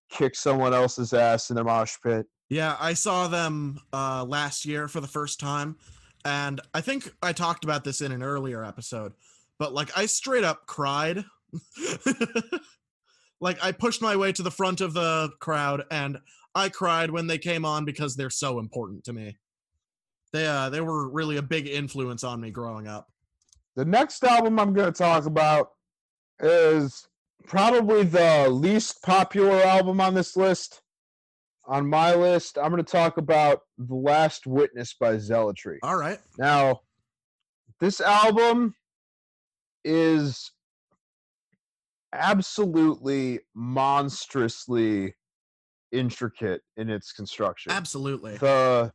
kick 0.09 0.35
someone 0.35 0.73
else's 0.73 1.13
ass 1.13 1.49
in 1.49 1.55
the 1.55 1.63
mosh 1.63 1.95
pit. 2.03 2.25
Yeah, 2.49 2.75
I 2.79 2.93
saw 2.93 3.27
them 3.27 3.79
uh, 3.93 4.25
last 4.27 4.65
year 4.65 4.87
for 4.87 4.99
the 4.99 5.07
first 5.07 5.39
time, 5.39 5.77
and 6.25 6.59
I 6.73 6.81
think 6.81 7.13
I 7.21 7.31
talked 7.31 7.63
about 7.63 7.83
this 7.83 8.01
in 8.01 8.11
an 8.11 8.23
earlier 8.23 8.63
episode, 8.65 9.13
but 9.59 9.73
like 9.73 9.97
I 9.97 10.07
straight 10.07 10.43
up 10.43 10.65
cried. 10.65 11.23
like 13.41 13.63
I 13.63 13.71
pushed 13.71 14.01
my 14.01 14.15
way 14.15 14.31
to 14.33 14.43
the 14.43 14.51
front 14.51 14.81
of 14.81 14.93
the 14.93 15.29
crowd, 15.39 15.83
and 15.91 16.19
I 16.55 16.69
cried 16.69 17.11
when 17.11 17.27
they 17.27 17.37
came 17.37 17.65
on 17.65 17.85
because 17.85 18.15
they're 18.15 18.29
so 18.29 18.59
important 18.59 19.03
to 19.05 19.13
me. 19.13 19.37
They 20.33 20.45
uh, 20.45 20.69
they 20.69 20.81
were 20.81 21.09
really 21.09 21.37
a 21.37 21.41
big 21.41 21.67
influence 21.67 22.23
on 22.23 22.41
me 22.41 22.51
growing 22.51 22.87
up. 22.87 23.07
The 23.75 23.85
next 23.85 24.23
album 24.23 24.59
I'm 24.59 24.73
going 24.73 24.91
to 24.91 24.97
talk 24.97 25.25
about 25.25 25.69
is 26.39 27.07
probably 27.47 28.03
the 28.03 28.49
least 28.49 29.01
popular 29.01 29.61
album 29.61 30.01
on 30.01 30.13
this 30.13 30.35
list. 30.35 30.81
On 31.65 31.87
my 31.87 32.15
list, 32.15 32.57
I'm 32.57 32.71
going 32.71 32.83
to 32.83 32.91
talk 32.91 33.17
about 33.17 33.61
The 33.77 33.93
Last 33.93 34.47
Witness 34.47 34.95
by 34.99 35.13
Zealotry. 35.17 35.77
All 35.83 35.97
right, 35.97 36.19
Now, 36.37 36.81
this 37.79 38.01
album 38.01 38.73
is 39.85 40.51
absolutely 42.13 43.39
monstrously 43.55 45.15
intricate 45.91 46.61
in 46.77 46.89
its 46.89 47.11
construction. 47.11 47.71
absolutely. 47.71 48.37
The 48.37 48.91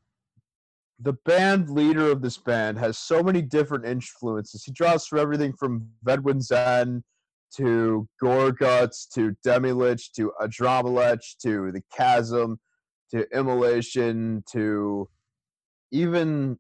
the 1.01 1.15
band 1.25 1.71
leader 1.71 2.11
of 2.11 2.23
this 2.23 2.39
band 2.39 2.79
has 2.79 2.97
so 2.97 3.23
many 3.23 3.43
different 3.43 3.85
influences. 3.85 4.63
He 4.65 4.73
draws 4.73 5.07
from 5.07 5.19
everything 5.19 5.53
from 5.53 5.89
Ved 6.05 6.21
Buens 6.21 6.53
Ende 6.53 7.03
to 7.57 8.09
Gorguts 8.23 9.09
to 9.15 9.35
Demilich 9.45 10.13
to 10.17 10.33
Adramelech 10.41 11.21
to 11.43 11.73
the 11.73 11.83
Chasm 11.97 12.59
to 13.11 13.27
Immolation 13.37 14.45
to 14.53 15.09
even 15.91 16.59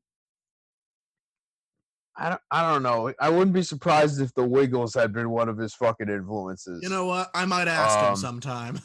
I 2.16 2.28
don't, 2.30 2.40
I 2.50 2.70
don't 2.70 2.82
know. 2.84 3.12
I 3.20 3.28
wouldn't 3.28 3.52
be 3.54 3.62
surprised 3.62 4.20
if 4.20 4.32
the 4.34 4.44
Wiggles 4.44 4.94
had 4.94 5.12
been 5.12 5.30
one 5.30 5.48
of 5.48 5.58
his 5.58 5.74
fucking 5.74 6.08
influences. 6.08 6.80
You 6.82 6.88
know 6.88 7.06
what? 7.06 7.28
I 7.34 7.44
might 7.44 7.66
ask 7.68 7.98
him 7.98 8.10
Um, 8.10 8.16
sometime. 8.16 8.80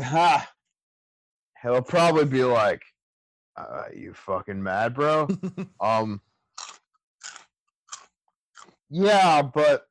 ha. 0.00 0.48
He'll 1.62 1.80
probably 1.82 2.26
be 2.26 2.44
like, 2.44 2.82
uh, 3.56 3.84
"You 3.94 4.12
fucking 4.12 4.62
mad, 4.62 4.92
bro?" 4.94 5.28
um. 5.80 6.20
Yeah, 8.90 9.40
but 9.42 9.86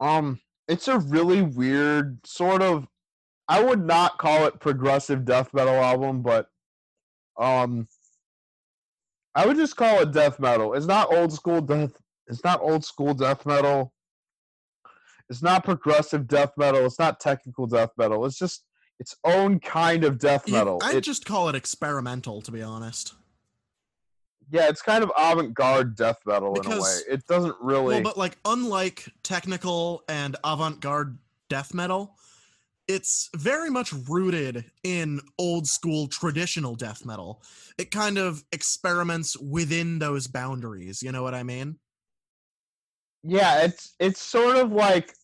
um, 0.00 0.40
it's 0.68 0.86
a 0.88 0.98
really 1.00 1.42
weird 1.42 2.24
sort 2.24 2.62
of. 2.62 2.86
I 3.48 3.62
would 3.62 3.84
not 3.84 4.18
call 4.18 4.46
it 4.46 4.60
progressive 4.60 5.24
death 5.24 5.52
metal 5.52 5.74
album, 5.74 6.22
but 6.22 6.46
um, 7.38 7.88
I 9.34 9.46
would 9.46 9.56
just 9.56 9.76
call 9.76 10.00
it 10.00 10.12
death 10.12 10.38
metal. 10.38 10.74
It's 10.74 10.86
not 10.86 11.12
old 11.12 11.32
school 11.32 11.60
death. 11.60 11.92
It's 12.26 12.44
not 12.44 12.60
old 12.60 12.84
school 12.84 13.14
death 13.14 13.44
metal. 13.44 13.92
It's 15.28 15.42
not 15.42 15.64
progressive 15.64 16.26
death 16.26 16.52
metal. 16.56 16.84
It's 16.86 16.98
not 16.98 17.18
technical 17.20 17.66
death 17.66 17.90
metal. 17.96 18.24
It's 18.26 18.38
just 18.38 18.64
its 19.00 19.16
own 19.24 19.58
kind 19.58 20.04
of 20.04 20.18
death 20.18 20.48
metal. 20.48 20.78
I'd 20.82 20.96
It- 20.96 21.00
just 21.00 21.24
call 21.26 21.48
it 21.48 21.54
experimental, 21.54 22.42
to 22.42 22.50
be 22.52 22.62
honest. 22.62 23.14
yeah, 24.50 24.68
it's 24.68 24.82
kind 24.82 25.02
of 25.02 25.10
avant-garde 25.16 25.96
death 25.96 26.18
metal 26.26 26.54
in 26.60 26.70
a 26.70 26.80
way. 26.80 26.98
It 27.08 27.26
doesn't 27.26 27.56
really. 27.60 27.94
Well, 27.96 28.02
but 28.02 28.18
like 28.18 28.36
unlike 28.44 29.08
technical 29.22 30.04
and 30.08 30.36
avant-garde 30.44 31.18
death 31.48 31.72
metal, 31.74 32.16
it's 32.86 33.30
very 33.34 33.70
much 33.70 33.92
rooted 33.92 34.70
in 34.82 35.20
old 35.38 35.66
school 35.66 36.06
traditional 36.08 36.74
death 36.74 37.04
metal. 37.04 37.42
It 37.78 37.90
kind 37.90 38.18
of 38.18 38.44
experiments 38.52 39.36
within 39.38 39.98
those 39.98 40.26
boundaries, 40.26 41.02
you 41.02 41.12
know 41.12 41.22
what 41.22 41.34
I 41.34 41.42
mean? 41.42 41.78
yeah, 43.24 43.62
it's 43.62 43.94
it's 43.98 44.20
sort 44.20 44.56
of 44.56 44.72
like 44.72 45.14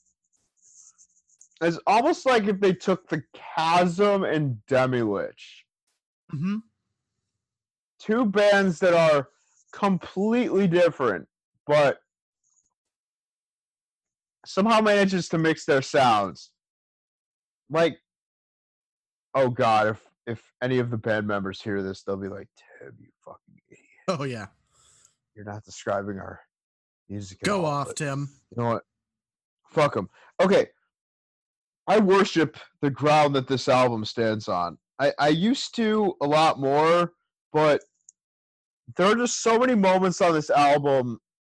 it's 1.61 1.79
almost 1.87 2.25
like 2.25 2.45
if 2.45 2.59
they 2.61 2.73
took 2.73 3.09
the 3.09 3.23
Chasm 3.35 4.25
and 4.25 4.59
Demilich, 4.69 5.65
hmm 6.31 6.57
two 8.01 8.25
bands 8.25 8.79
that 8.81 8.95
are 8.95 9.29
completely 9.73 10.67
different, 10.67 11.29
but 11.67 11.99
somehow 14.47 14.81
manages 14.81 15.29
to 15.29 15.39
mix 15.39 15.65
their 15.67 15.83
sounds. 15.83 16.51
Like, 17.71 17.99
oh 19.35 19.49
god, 19.49 19.89
if 19.89 20.03
if 20.27 20.53
any 20.63 20.79
of 20.79 20.91
the 20.91 20.97
band 20.97 21.27
members 21.27 21.63
hear 21.63 21.83
this, 21.83 22.03
they'll 22.03 22.17
be 22.17 22.29
like, 22.29 22.49
"Tim, 22.57 22.95
you 22.99 23.09
fucking 23.25 23.61
idiot! 23.71 23.87
Oh 24.09 24.25
yeah. 24.25 24.47
You're 25.35 25.45
not 25.45 25.65
describing 25.65 26.19
our 26.19 26.41
music." 27.09 27.39
at 27.43 27.47
Go 27.47 27.65
all." 27.65 27.73
off, 27.73 27.95
Tim. 27.95 28.29
You 28.51 28.63
know 28.63 28.71
what? 28.71 28.83
Fuck 29.71 29.95
them. 29.95 30.09
Okay. 30.43 30.67
I 31.87 31.99
worship 31.99 32.57
the 32.83 32.91
ground 32.91 33.35
that 33.35 33.49
this 33.49 33.69
album 33.69 34.05
stands 34.05 34.49
on. 34.49 34.79
I, 35.01 35.13
I 35.19 35.29
used 35.29 35.75
to 35.77 36.15
a 36.21 36.27
lot 36.27 36.61
more, 36.61 37.13
but 37.53 37.81
there 38.97 39.07
are 39.07 39.17
just 39.17 39.43
so 39.43 39.59
many 39.59 39.75
moments 39.75 40.21
on 40.21 40.35
this 40.35 40.51
album 40.51 41.19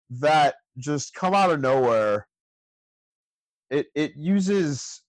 that 0.09 0.55
just 0.77 1.13
come 1.13 1.33
out 1.33 1.49
of 1.51 1.59
nowhere. 1.59 2.27
It 3.69 3.87
it 3.95 4.13
uses 4.15 5.01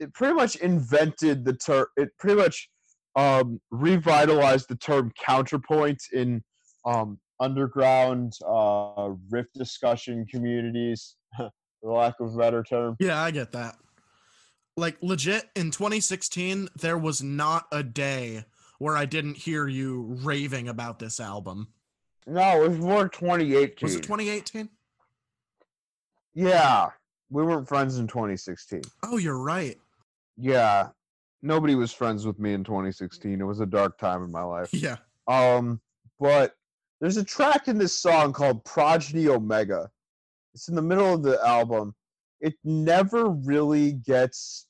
it 0.00 0.12
pretty 0.14 0.34
much 0.34 0.56
invented 0.56 1.44
the 1.44 1.54
term 1.54 1.86
it 1.96 2.10
pretty 2.18 2.36
much 2.40 2.68
um 3.16 3.60
revitalized 3.70 4.68
the 4.68 4.76
term 4.76 5.12
counterpoint 5.18 6.02
in 6.12 6.42
um 6.84 7.18
underground 7.40 8.32
uh 8.46 9.10
riff 9.30 9.46
discussion 9.54 10.26
communities 10.30 11.16
for 11.36 11.92
lack 11.92 12.18
of 12.20 12.34
a 12.34 12.38
better 12.38 12.62
term. 12.62 12.96
Yeah, 12.98 13.22
I 13.22 13.30
get 13.30 13.52
that. 13.52 13.76
Like 14.76 14.96
legit 15.02 15.44
in 15.54 15.70
2016, 15.70 16.68
there 16.80 16.98
was 16.98 17.22
not 17.22 17.66
a 17.70 17.82
day 17.82 18.44
where 18.78 18.96
I 18.96 19.04
didn't 19.04 19.36
hear 19.36 19.68
you 19.68 20.16
raving 20.22 20.68
about 20.68 20.98
this 20.98 21.20
album. 21.20 21.68
No, 22.26 22.64
it 22.64 22.70
was 22.70 22.78
more 22.78 23.08
2018. 23.08 23.86
Was 23.86 23.94
it 23.96 24.02
2018? 24.02 24.68
Yeah, 26.34 26.88
we 27.30 27.44
weren't 27.44 27.68
friends 27.68 27.98
in 27.98 28.08
2016. 28.08 28.82
Oh, 29.04 29.18
you're 29.18 29.38
right. 29.38 29.76
Yeah, 30.36 30.88
nobody 31.42 31.74
was 31.74 31.92
friends 31.92 32.26
with 32.26 32.38
me 32.38 32.54
in 32.54 32.64
2016. 32.64 33.40
It 33.40 33.44
was 33.44 33.60
a 33.60 33.66
dark 33.66 33.98
time 33.98 34.22
in 34.24 34.30
my 34.30 34.42
life. 34.42 34.70
Yeah. 34.72 34.96
Um, 35.26 35.80
but 36.20 36.54
there's 37.00 37.16
a 37.16 37.24
track 37.24 37.68
in 37.68 37.78
this 37.78 37.96
song 37.96 38.32
called 38.32 38.64
Progeny 38.64 39.28
Omega. 39.28 39.90
It's 40.54 40.68
in 40.68 40.74
the 40.74 40.82
middle 40.82 41.14
of 41.14 41.22
the 41.22 41.38
album. 41.44 41.94
It 42.40 42.54
never 42.62 43.30
really 43.30 43.92
gets 43.92 44.66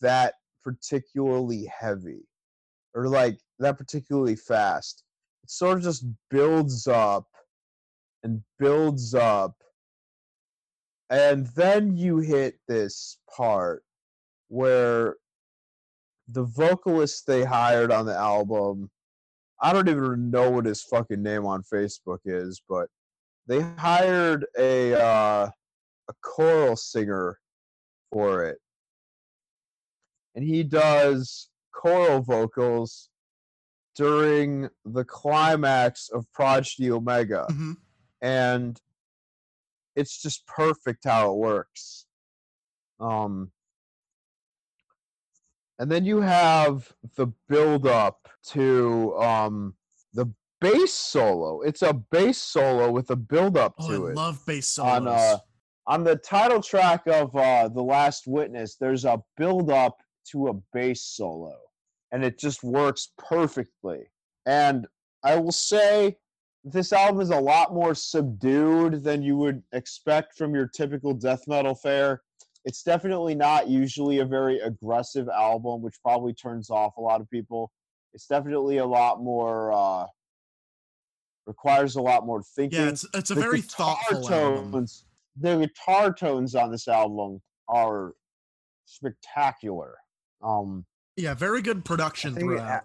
that 0.00 0.34
particularly 0.62 1.66
heavy 1.66 2.20
or 2.94 3.08
like 3.08 3.38
that 3.58 3.78
particularly 3.78 4.36
fast. 4.36 5.02
It 5.42 5.50
sort 5.50 5.78
of 5.78 5.84
just 5.84 6.04
builds 6.30 6.86
up 6.86 7.26
and 8.22 8.42
builds 8.58 9.14
up. 9.14 9.54
And 11.08 11.46
then 11.56 11.96
you 11.96 12.18
hit 12.18 12.58
this 12.68 13.18
part 13.34 13.82
where 14.50 15.16
the 16.28 16.44
vocalist 16.44 17.26
they 17.26 17.44
hired 17.44 17.90
on 17.90 18.04
the 18.04 18.14
album 18.14 18.90
I 19.60 19.72
don't 19.72 19.88
even 19.88 20.30
know 20.30 20.50
what 20.50 20.64
his 20.64 20.82
fucking 20.82 21.22
name 21.22 21.44
on 21.44 21.62
Facebook 21.62 22.20
is, 22.24 22.62
but 22.68 22.88
they 23.46 23.60
hired 23.76 24.46
a 24.58 24.94
uh, 24.94 25.50
a 26.08 26.12
choral 26.22 26.76
singer 26.76 27.38
for 28.10 28.44
it, 28.44 28.58
and 30.34 30.44
he 30.44 30.62
does 30.62 31.50
choral 31.74 32.20
vocals 32.20 33.10
during 33.94 34.68
the 34.86 35.04
climax 35.04 36.08
of 36.08 36.24
Prodigy 36.32 36.90
Omega, 36.90 37.44
hmm 37.50 37.72
and 38.22 38.78
it's 39.96 40.22
just 40.22 40.46
perfect 40.46 41.04
how 41.04 41.32
it 41.32 41.36
works. 41.36 42.06
Um, 42.98 43.50
and 45.80 45.90
then 45.90 46.04
you 46.04 46.20
have 46.20 46.92
the 47.16 47.26
build 47.48 47.86
up 47.86 48.28
to 48.44 49.16
um 49.16 49.74
the 50.12 50.26
bass 50.60 50.92
solo. 50.92 51.62
It's 51.62 51.80
a 51.82 51.94
bass 51.94 52.36
solo 52.38 52.90
with 52.92 53.10
a 53.10 53.16
build 53.16 53.56
up 53.56 53.74
Oh, 53.78 53.88
to 53.88 54.06
I 54.08 54.10
it. 54.10 54.14
love 54.16 54.44
bass 54.46 54.68
solos. 54.68 54.92
on 54.92 55.08
uh 55.08 55.38
on 55.86 56.04
the 56.04 56.16
title 56.16 56.62
track 56.62 57.06
of 57.06 57.34
uh 57.34 57.68
The 57.68 57.82
Last 57.82 58.26
Witness, 58.26 58.76
there's 58.76 59.04
a 59.06 59.20
build 59.38 59.70
up 59.70 59.96
to 60.30 60.48
a 60.48 60.54
bass 60.74 61.02
solo. 61.02 61.56
And 62.12 62.24
it 62.24 62.38
just 62.38 62.62
works 62.62 63.12
perfectly. 63.16 64.00
And 64.44 64.86
I 65.24 65.36
will 65.36 65.52
say 65.52 66.16
this 66.62 66.92
album 66.92 67.22
is 67.22 67.30
a 67.30 67.40
lot 67.40 67.72
more 67.72 67.94
subdued 67.94 69.02
than 69.02 69.22
you 69.22 69.36
would 69.38 69.62
expect 69.72 70.36
from 70.36 70.54
your 70.54 70.66
typical 70.68 71.14
death 71.14 71.44
metal 71.48 71.74
fare. 71.74 72.20
It's 72.64 72.82
definitely 72.82 73.34
not 73.34 73.68
usually 73.68 74.18
a 74.18 74.24
very 74.24 74.58
aggressive 74.60 75.28
album, 75.28 75.80
which 75.82 75.94
probably 76.02 76.34
turns 76.34 76.70
off 76.70 76.96
a 76.98 77.00
lot 77.00 77.20
of 77.20 77.30
people. 77.30 77.70
It's 78.12 78.26
definitely 78.26 78.78
a 78.78 78.86
lot 78.86 79.22
more 79.22 79.72
uh 79.72 80.06
requires 81.46 81.96
a 81.96 82.02
lot 82.02 82.26
more 82.26 82.42
thinking 82.42 82.80
yeah, 82.80 82.88
it's 82.88 83.06
it's 83.14 83.30
a 83.30 83.34
the 83.34 83.40
very 83.40 83.60
thoughtful 83.60 84.32
album. 84.32 84.86
The 85.36 85.56
guitar 85.58 86.12
tones 86.12 86.54
on 86.54 86.70
this 86.70 86.86
album 86.86 87.40
are 87.68 88.12
spectacular. 88.84 89.96
Um, 90.42 90.84
Yeah, 91.16 91.34
very 91.34 91.62
good 91.62 91.84
production 91.84 92.36
it 92.36 92.40
throughout. 92.40 92.84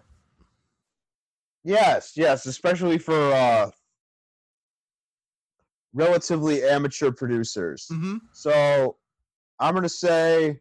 yes, 1.64 2.12
yes, 2.16 2.46
especially 2.46 2.98
for 2.98 3.32
uh, 3.32 3.70
relatively 5.92 6.62
amateur 6.62 7.10
producers. 7.10 7.86
hmm 7.90 8.18
So 8.32 8.96
I'm 9.58 9.74
gonna 9.74 9.88
say 9.88 10.60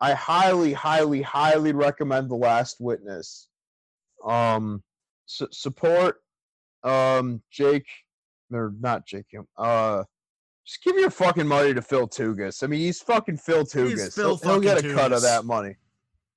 I 0.00 0.12
highly, 0.12 0.72
highly, 0.72 1.22
highly 1.22 1.72
recommend 1.72 2.30
The 2.30 2.34
Last 2.36 2.76
Witness. 2.80 3.48
Um, 4.24 4.82
su- 5.26 5.48
support 5.52 6.16
um 6.82 7.42
Jake 7.50 7.86
or 8.52 8.72
not 8.80 9.06
Jake. 9.06 9.26
Uh, 9.56 10.04
just 10.66 10.82
give 10.82 10.96
your 10.98 11.10
fucking 11.10 11.46
money 11.46 11.72
to 11.74 11.80
Phil 11.82 12.08
Tougas. 12.08 12.62
I 12.62 12.66
mean, 12.66 12.80
he's 12.80 13.00
fucking 13.00 13.38
Phil 13.38 13.64
Tougas. 13.64 13.88
He's 14.04 14.14
Phil 14.14 14.36
he'll, 14.36 14.52
he'll 14.52 14.60
get 14.60 14.78
a 14.78 14.80
fucking 14.82 14.94
cut 14.96 15.12
of 15.12 15.22
that 15.22 15.44
money. 15.44 15.76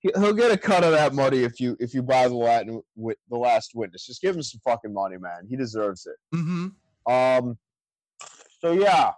He- 0.01 0.11
He'll 0.15 0.33
get 0.33 0.49
a 0.51 0.57
cut 0.57 0.85
of 0.85 0.91
that 0.93 1.13
money 1.13 1.39
if 1.43 1.59
you 1.59 1.75
if 1.81 1.93
you 1.93 2.01
buy 2.01 2.27
the 2.29 2.33
Latin 2.35 2.81
with 2.95 3.17
the 3.29 3.35
Last 3.37 3.71
Witness. 3.75 4.05
Just 4.05 4.21
give 4.21 4.33
him 4.33 4.41
some 4.43 4.61
fucking 4.63 4.93
money, 4.93 5.17
man. 5.17 5.45
He 5.49 5.57
deserves 5.57 6.07
it. 6.07 6.15
hmm 6.37 6.67
Um. 7.05 7.57
So 8.61 8.71
yeah, 8.71 9.11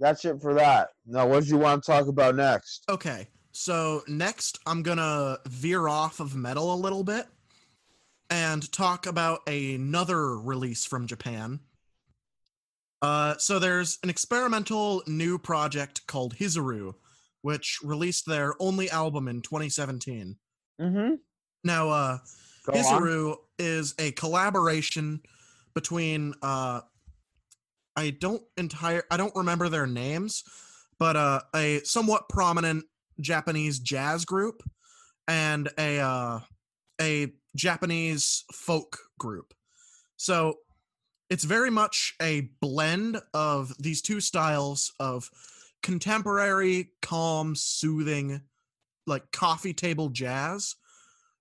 that's 0.00 0.24
it 0.24 0.40
for 0.40 0.54
that. 0.54 0.88
Now, 1.06 1.26
what 1.26 1.44
do 1.44 1.48
you 1.50 1.58
want 1.58 1.82
to 1.82 1.90
talk 1.90 2.06
about 2.06 2.36
next? 2.36 2.84
Okay, 2.88 3.28
so 3.52 4.02
next 4.08 4.58
I'm 4.66 4.82
gonna 4.82 5.38
veer 5.46 5.88
off 5.88 6.20
of 6.20 6.34
metal 6.34 6.74
a 6.74 6.76
little 6.76 7.04
bit 7.04 7.26
and 8.30 8.70
talk 8.72 9.06
about 9.06 9.46
another 9.48 10.38
release 10.38 10.84
from 10.84 11.06
Japan. 11.06 11.60
Uh, 13.02 13.36
so 13.36 13.58
there's 13.58 13.98
an 14.02 14.10
experimental 14.10 15.02
new 15.06 15.38
project 15.38 16.06
called 16.06 16.34
Hizuru, 16.36 16.94
which 17.42 17.78
released 17.82 18.26
their 18.26 18.54
only 18.58 18.90
album 18.90 19.28
in 19.28 19.42
2017. 19.42 20.36
Mm-hmm. 20.80 21.14
Now, 21.62 21.88
uh, 21.90 22.18
Go 22.64 22.72
on. 22.72 22.78
Hizuru 22.78 23.36
is 23.58 23.94
a 23.98 24.12
collaboration 24.12 25.20
between 25.74 26.34
uh 26.42 26.80
I 27.96 28.10
don't 28.10 28.42
entire 28.56 29.04
I 29.10 29.16
don't 29.16 29.34
remember 29.36 29.68
their 29.68 29.86
names, 29.86 30.44
but 30.98 31.16
uh 31.16 31.40
a 31.54 31.80
somewhat 31.84 32.28
prominent 32.28 32.84
Japanese 33.20 33.78
jazz 33.78 34.24
group 34.24 34.62
and 35.28 35.68
a 35.78 36.00
uh 36.00 36.40
a 37.00 37.32
Japanese 37.56 38.44
folk 38.52 38.98
group. 39.18 39.54
So 40.16 40.58
it's 41.30 41.44
very 41.44 41.70
much 41.70 42.14
a 42.20 42.48
blend 42.60 43.20
of 43.32 43.74
these 43.78 44.02
two 44.02 44.20
styles 44.20 44.92
of 45.00 45.30
contemporary, 45.82 46.90
calm, 47.02 47.54
soothing, 47.54 48.42
like 49.06 49.32
coffee 49.32 49.74
table 49.74 50.08
jazz 50.08 50.76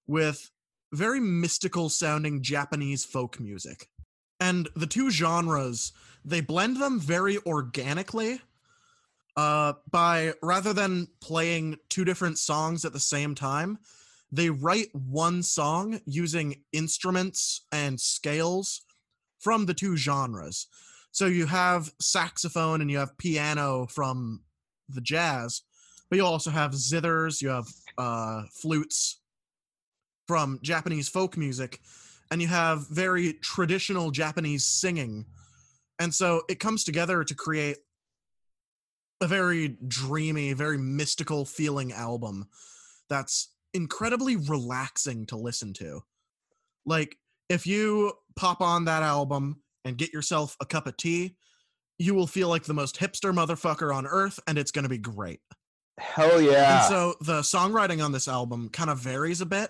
with 0.07 0.51
very 0.91 1.19
mystical 1.19 1.89
sounding 1.89 2.41
Japanese 2.41 3.05
folk 3.05 3.39
music. 3.39 3.89
And 4.39 4.69
the 4.75 4.87
two 4.87 5.09
genres, 5.09 5.93
they 6.25 6.41
blend 6.41 6.77
them 6.77 6.99
very 6.99 7.37
organically 7.45 8.41
uh, 9.35 9.73
by 9.89 10.33
rather 10.41 10.73
than 10.73 11.07
playing 11.21 11.77
two 11.89 12.05
different 12.05 12.37
songs 12.37 12.85
at 12.85 12.93
the 12.93 12.99
same 12.99 13.33
time, 13.33 13.79
they 14.31 14.49
write 14.49 14.93
one 14.93 15.43
song 15.43 15.99
using 16.05 16.63
instruments 16.71 17.61
and 17.71 17.99
scales 17.99 18.81
from 19.39 19.65
the 19.65 19.73
two 19.73 19.95
genres. 19.95 20.67
So 21.11 21.27
you 21.27 21.45
have 21.45 21.91
saxophone 21.99 22.81
and 22.81 22.89
you 22.89 22.97
have 22.97 23.17
piano 23.17 23.85
from 23.87 24.41
the 24.89 25.01
jazz, 25.01 25.61
but 26.09 26.17
you 26.17 26.25
also 26.25 26.49
have 26.49 26.71
zithers, 26.71 27.41
you 27.41 27.49
have 27.49 27.67
uh, 27.97 28.43
flutes 28.51 29.19
from 30.27 30.59
Japanese 30.63 31.09
folk 31.09 31.37
music, 31.37 31.79
and 32.31 32.41
you 32.41 32.47
have 32.47 32.87
very 32.87 33.33
traditional 33.33 34.09
Japanese 34.09 34.65
singing. 34.65 35.25
And 36.03 36.13
so 36.13 36.41
it 36.49 36.59
comes 36.59 36.83
together 36.83 37.23
to 37.23 37.33
create 37.33 37.77
a 39.21 39.27
very 39.27 39.77
dreamy, 39.87 40.51
very 40.51 40.77
mystical 40.77 41.45
feeling 41.45 41.93
album 41.93 42.49
that's 43.09 43.53
incredibly 43.73 44.35
relaxing 44.35 45.25
to 45.27 45.37
listen 45.37 45.71
to. 45.75 46.01
Like, 46.85 47.15
if 47.47 47.65
you 47.65 48.11
pop 48.35 48.59
on 48.59 48.83
that 48.85 49.01
album 49.01 49.61
and 49.85 49.97
get 49.97 50.11
yourself 50.11 50.57
a 50.59 50.65
cup 50.65 50.87
of 50.87 50.97
tea, 50.97 51.37
you 51.97 52.13
will 52.13 52.27
feel 52.27 52.49
like 52.49 52.65
the 52.65 52.73
most 52.73 52.99
hipster 52.99 53.33
motherfucker 53.33 53.95
on 53.95 54.05
earth, 54.05 54.41
and 54.45 54.57
it's 54.57 54.71
going 54.71 54.83
to 54.83 54.89
be 54.89 54.97
great. 54.97 55.39
Hell 55.99 56.41
yeah. 56.41 56.79
And 56.79 56.89
so 56.89 57.15
the 57.21 57.39
songwriting 57.43 58.03
on 58.03 58.11
this 58.11 58.27
album 58.27 58.67
kind 58.67 58.89
of 58.89 58.99
varies 58.99 59.39
a 59.39 59.45
bit 59.45 59.69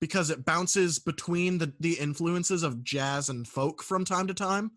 because 0.00 0.30
it 0.30 0.44
bounces 0.44 0.98
between 0.98 1.58
the, 1.58 1.72
the 1.78 1.92
influences 2.00 2.64
of 2.64 2.82
jazz 2.82 3.28
and 3.28 3.46
folk 3.46 3.80
from 3.80 4.04
time 4.04 4.26
to 4.26 4.34
time. 4.34 4.72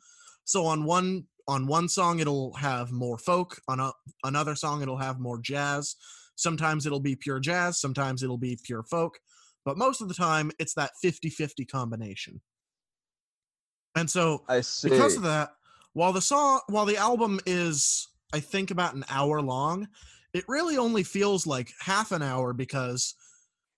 So 0.45 0.65
on 0.65 0.85
one 0.85 1.26
on 1.47 1.68
one 1.68 1.89
song 1.89 2.19
it'll 2.19 2.53
have 2.53 2.91
more 2.91 3.18
folk, 3.18 3.59
on 3.68 3.80
a, 3.80 3.91
another 4.23 4.55
song 4.55 4.81
it'll 4.81 4.97
have 4.97 5.19
more 5.19 5.39
jazz. 5.39 5.95
Sometimes 6.35 6.85
it'll 6.85 6.99
be 6.99 7.15
pure 7.15 7.39
jazz, 7.39 7.80
sometimes 7.80 8.23
it'll 8.23 8.38
be 8.38 8.57
pure 8.63 8.84
folk, 8.84 9.19
but 9.65 9.77
most 9.77 10.01
of 10.01 10.07
the 10.07 10.13
time 10.13 10.51
it's 10.59 10.73
that 10.76 10.91
50-50 11.03 11.68
combination. 11.69 12.41
And 13.95 14.09
so 14.09 14.43
because 14.89 15.15
of 15.18 15.23
that 15.23 15.49
while 15.93 16.13
the 16.13 16.22
song 16.22 16.61
while 16.68 16.85
the 16.85 16.97
album 16.97 17.39
is 17.45 18.09
i 18.34 18.39
think 18.39 18.72
about 18.72 18.93
an 18.93 19.05
hour 19.09 19.41
long 19.41 19.88
it 20.34 20.45
really 20.47 20.77
only 20.77 21.03
feels 21.03 21.45
like 21.45 21.72
half 21.80 22.11
an 22.11 22.22
hour 22.22 22.53
because 22.53 23.15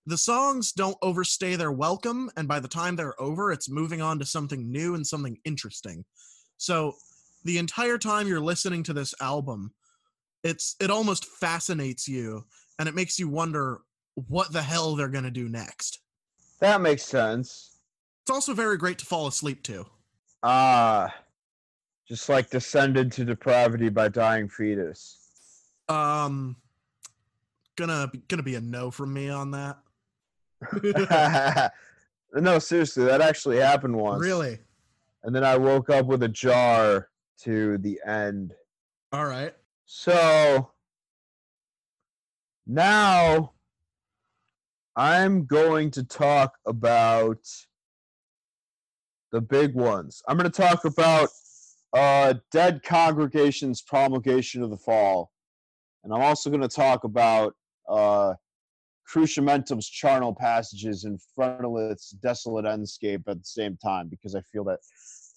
the 0.06 0.18
songs 0.18 0.73
don't 0.73 0.98
overstay 1.02 1.56
their 1.56 1.72
welcome 1.72 2.30
and 2.38 2.48
by 2.48 2.60
the 2.60 2.68
time 2.68 2.95
they're 2.95 3.19
over 3.22 3.52
it's 3.52 3.69
moving 3.69 4.02
on 4.02 4.19
to 4.19 4.26
something 4.26 4.72
new 4.72 4.95
and 4.95 5.06
something 5.06 5.38
interesting 5.45 6.06
so 6.57 6.93
the 7.43 7.57
entire 7.57 7.97
time 7.97 8.27
you're 8.27 8.39
listening 8.39 8.84
to 8.84 8.93
this 8.93 9.13
album 9.21 9.73
it's 10.43 10.75
it 10.80 10.89
almost 10.89 11.25
fascinates 11.25 12.07
you 12.07 12.43
and 12.80 12.88
it 12.88 12.95
makes 12.95 13.19
you 13.19 13.27
wonder 13.27 13.80
what 14.27 14.51
the 14.51 14.61
hell 14.61 14.95
they're 14.95 15.07
going 15.07 15.23
to 15.23 15.31
do 15.31 15.49
next 15.49 15.99
that 16.59 16.81
makes 16.81 17.03
sense. 17.03 17.77
it's 18.21 18.31
also 18.31 18.53
very 18.53 18.77
great 18.77 18.97
to 18.97 19.05
fall 19.05 19.27
asleep 19.27 19.63
to 19.63 19.85
Ah, 20.43 21.15
just 22.05 22.27
like 22.27 22.49
descended 22.49 23.13
to 23.13 23.23
depravity 23.23 23.88
by 23.88 24.09
dying 24.09 24.49
fetus. 24.49 25.17
Um, 25.88 26.57
gonna 27.77 28.11
gonna 28.27 28.43
be 28.43 28.55
a 28.55 28.61
no 28.61 28.91
from 28.91 29.13
me 29.13 29.30
on 29.30 29.51
that. 29.51 29.77
no, 32.34 32.59
seriously, 32.59 33.05
that 33.05 33.21
actually 33.21 33.57
happened 33.57 33.95
once. 33.95 34.21
Really? 34.21 34.59
And 35.23 35.35
then 35.35 35.43
I 35.43 35.57
woke 35.57 35.89
up 35.89 36.05
with 36.05 36.23
a 36.23 36.29
jar 36.29 37.09
to 37.43 37.77
the 37.77 37.99
end. 38.05 38.53
All 39.11 39.25
right. 39.25 39.53
So 39.85 40.71
now 42.67 43.53
I'm 44.95 45.45
going 45.45 45.91
to 45.91 46.03
talk 46.03 46.53
about 46.65 47.47
the 49.31 49.41
big 49.41 49.75
ones. 49.75 50.21
I'm 50.27 50.37
going 50.37 50.49
to 50.49 50.61
talk 50.61 50.85
about 50.85 51.29
uh, 51.93 52.35
Dead 52.51 52.83
Congregation's 52.83 53.81
promulgation 53.81 54.61
of 54.61 54.69
the 54.69 54.77
fall. 54.77 55.31
And 56.03 56.13
I'm 56.13 56.21
also 56.21 56.49
going 56.49 56.61
to 56.61 56.67
talk 56.67 57.03
about 57.03 57.55
uh, 57.89 58.33
Cruciamentum's 59.14 59.88
charnel 59.88 60.34
passages 60.34 61.03
and 61.03 61.19
Phrenelith's 61.38 62.10
desolate 62.23 62.65
endscape 62.65 63.22
at 63.27 63.38
the 63.38 63.45
same 63.45 63.77
time 63.77 64.07
because 64.07 64.34
I 64.34 64.41
feel 64.41 64.64
that 64.64 64.80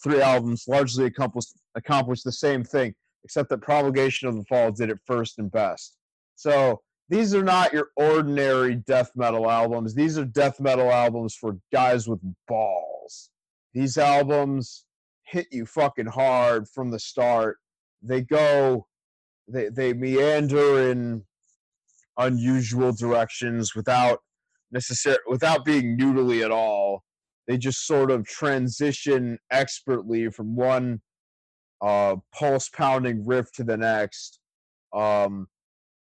three 0.02 0.22
albums 0.22 0.64
largely 0.66 1.04
accomplished 1.04 1.52
accomplished 1.74 2.24
the 2.24 2.32
same 2.32 2.64
thing, 2.64 2.94
except 3.22 3.50
that 3.50 3.60
Promulgation 3.60 4.28
of 4.28 4.36
the 4.36 4.44
Fall 4.44 4.72
did 4.72 4.88
it 4.88 4.98
first 5.06 5.38
and 5.38 5.52
best. 5.52 5.98
So 6.36 6.80
these 7.10 7.34
are 7.34 7.42
not 7.42 7.74
your 7.74 7.90
ordinary 7.96 8.76
death 8.76 9.10
metal 9.14 9.50
albums. 9.50 9.94
These 9.94 10.16
are 10.16 10.24
death 10.24 10.58
metal 10.58 10.90
albums 10.90 11.34
for 11.34 11.58
guys 11.70 12.08
with 12.08 12.20
balls. 12.48 13.28
these 13.74 13.98
albums 13.98 14.86
hit 15.24 15.48
you 15.52 15.66
fucking 15.66 16.06
hard 16.06 16.66
from 16.66 16.90
the 16.90 16.98
start. 16.98 17.58
They 18.00 18.22
go, 18.22 18.86
they 19.48 19.68
they 19.68 19.92
meander 19.92 20.90
in 20.90 21.24
unusual 22.18 22.92
directions 22.92 23.74
without 23.74 24.20
necessary 24.72 25.18
without 25.28 25.64
being 25.64 25.98
noodly 25.98 26.44
at 26.44 26.50
all. 26.50 27.02
They 27.46 27.56
just 27.56 27.86
sort 27.86 28.10
of 28.10 28.26
transition 28.26 29.38
expertly 29.52 30.30
from 30.30 30.56
one 30.56 31.00
uh, 31.80 32.16
pulse 32.34 32.68
pounding 32.68 33.24
riff 33.24 33.52
to 33.52 33.64
the 33.64 33.76
next. 33.76 34.40
Um, 34.94 35.46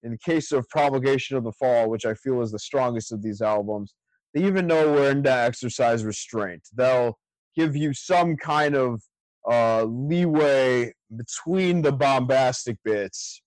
in 0.03 0.11
the 0.11 0.17
case 0.17 0.51
of 0.51 0.67
Promulgation 0.69 1.37
of 1.37 1.43
the 1.43 1.51
Fall, 1.51 1.89
which 1.89 2.05
I 2.05 2.13
feel 2.15 2.41
is 2.41 2.51
the 2.51 2.59
strongest 2.59 3.11
of 3.11 3.21
these 3.21 3.41
albums, 3.41 3.93
they 4.33 4.43
even 4.43 4.67
know 4.67 4.93
when 4.93 5.23
to 5.23 5.31
exercise 5.31 6.03
restraint. 6.03 6.67
They'll 6.75 7.17
give 7.55 7.75
you 7.75 7.93
some 7.93 8.35
kind 8.35 8.75
of 8.75 9.01
uh, 9.49 9.83
leeway 9.83 10.93
between 11.15 11.81
the 11.81 11.91
bombastic 11.91 12.77
bits 12.83 13.41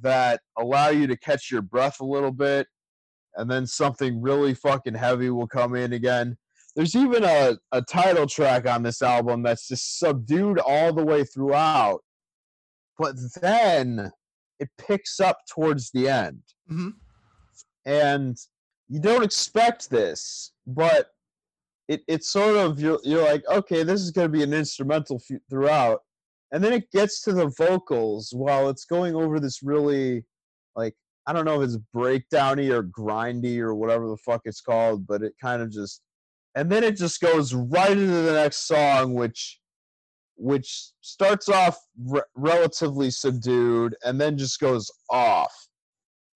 that 0.00 0.40
allow 0.58 0.88
you 0.88 1.06
to 1.06 1.16
catch 1.16 1.50
your 1.50 1.62
breath 1.62 2.00
a 2.00 2.04
little 2.04 2.32
bit, 2.32 2.66
and 3.36 3.50
then 3.50 3.66
something 3.66 4.20
really 4.20 4.54
fucking 4.54 4.94
heavy 4.94 5.30
will 5.30 5.46
come 5.46 5.74
in 5.74 5.92
again. 5.92 6.36
There's 6.74 6.94
even 6.94 7.24
a, 7.24 7.56
a 7.72 7.82
title 7.82 8.26
track 8.26 8.68
on 8.68 8.82
this 8.82 9.00
album 9.02 9.42
that's 9.42 9.68
just 9.68 9.98
subdued 9.98 10.58
all 10.58 10.92
the 10.92 11.04
way 11.04 11.24
throughout, 11.24 12.00
but 12.98 13.14
then 13.40 14.12
it 14.60 14.68
picks 14.78 15.20
up 15.20 15.38
towards 15.48 15.90
the 15.90 16.08
end. 16.08 16.42
hmm 16.68 16.90
And 17.84 18.36
you 18.88 19.00
don't 19.00 19.24
expect 19.24 19.90
this, 19.90 20.52
but 20.66 21.08
it, 21.88 22.02
it's 22.08 22.30
sort 22.30 22.56
of 22.56 22.80
you're, 22.80 22.98
you're 23.04 23.24
like 23.24 23.44
okay 23.48 23.82
this 23.82 24.00
is 24.00 24.10
going 24.10 24.26
to 24.26 24.38
be 24.38 24.42
an 24.42 24.52
instrumental 24.52 25.20
f- 25.30 25.38
throughout 25.48 26.00
and 26.52 26.62
then 26.62 26.72
it 26.72 26.90
gets 26.92 27.22
to 27.22 27.32
the 27.32 27.52
vocals 27.58 28.32
while 28.34 28.68
it's 28.68 28.84
going 28.84 29.14
over 29.14 29.40
this 29.40 29.62
really 29.62 30.24
like 30.74 30.94
i 31.26 31.32
don't 31.32 31.44
know 31.44 31.60
if 31.60 31.68
it's 31.68 31.78
breakdowny 31.94 32.70
or 32.70 32.82
grindy 32.82 33.58
or 33.58 33.74
whatever 33.74 34.08
the 34.08 34.16
fuck 34.18 34.42
it's 34.44 34.60
called 34.60 35.06
but 35.06 35.22
it 35.22 35.32
kind 35.40 35.62
of 35.62 35.70
just 35.70 36.02
and 36.54 36.70
then 36.70 36.82
it 36.82 36.96
just 36.96 37.20
goes 37.20 37.52
right 37.54 37.92
into 37.92 38.06
the 38.06 38.32
next 38.32 38.66
song 38.66 39.14
which 39.14 39.60
which 40.36 40.90
starts 41.00 41.48
off 41.48 41.78
re- 42.04 42.20
relatively 42.34 43.10
subdued 43.10 43.96
and 44.04 44.20
then 44.20 44.36
just 44.36 44.60
goes 44.60 44.90
off. 45.10 45.52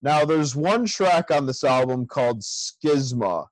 Now 0.03 0.25
there's 0.25 0.57
one 0.57 0.87
track 0.87 1.31
on 1.31 1.47
this 1.47 1.65
album 1.65 2.07
called 2.07 2.41
schisma 2.41 3.47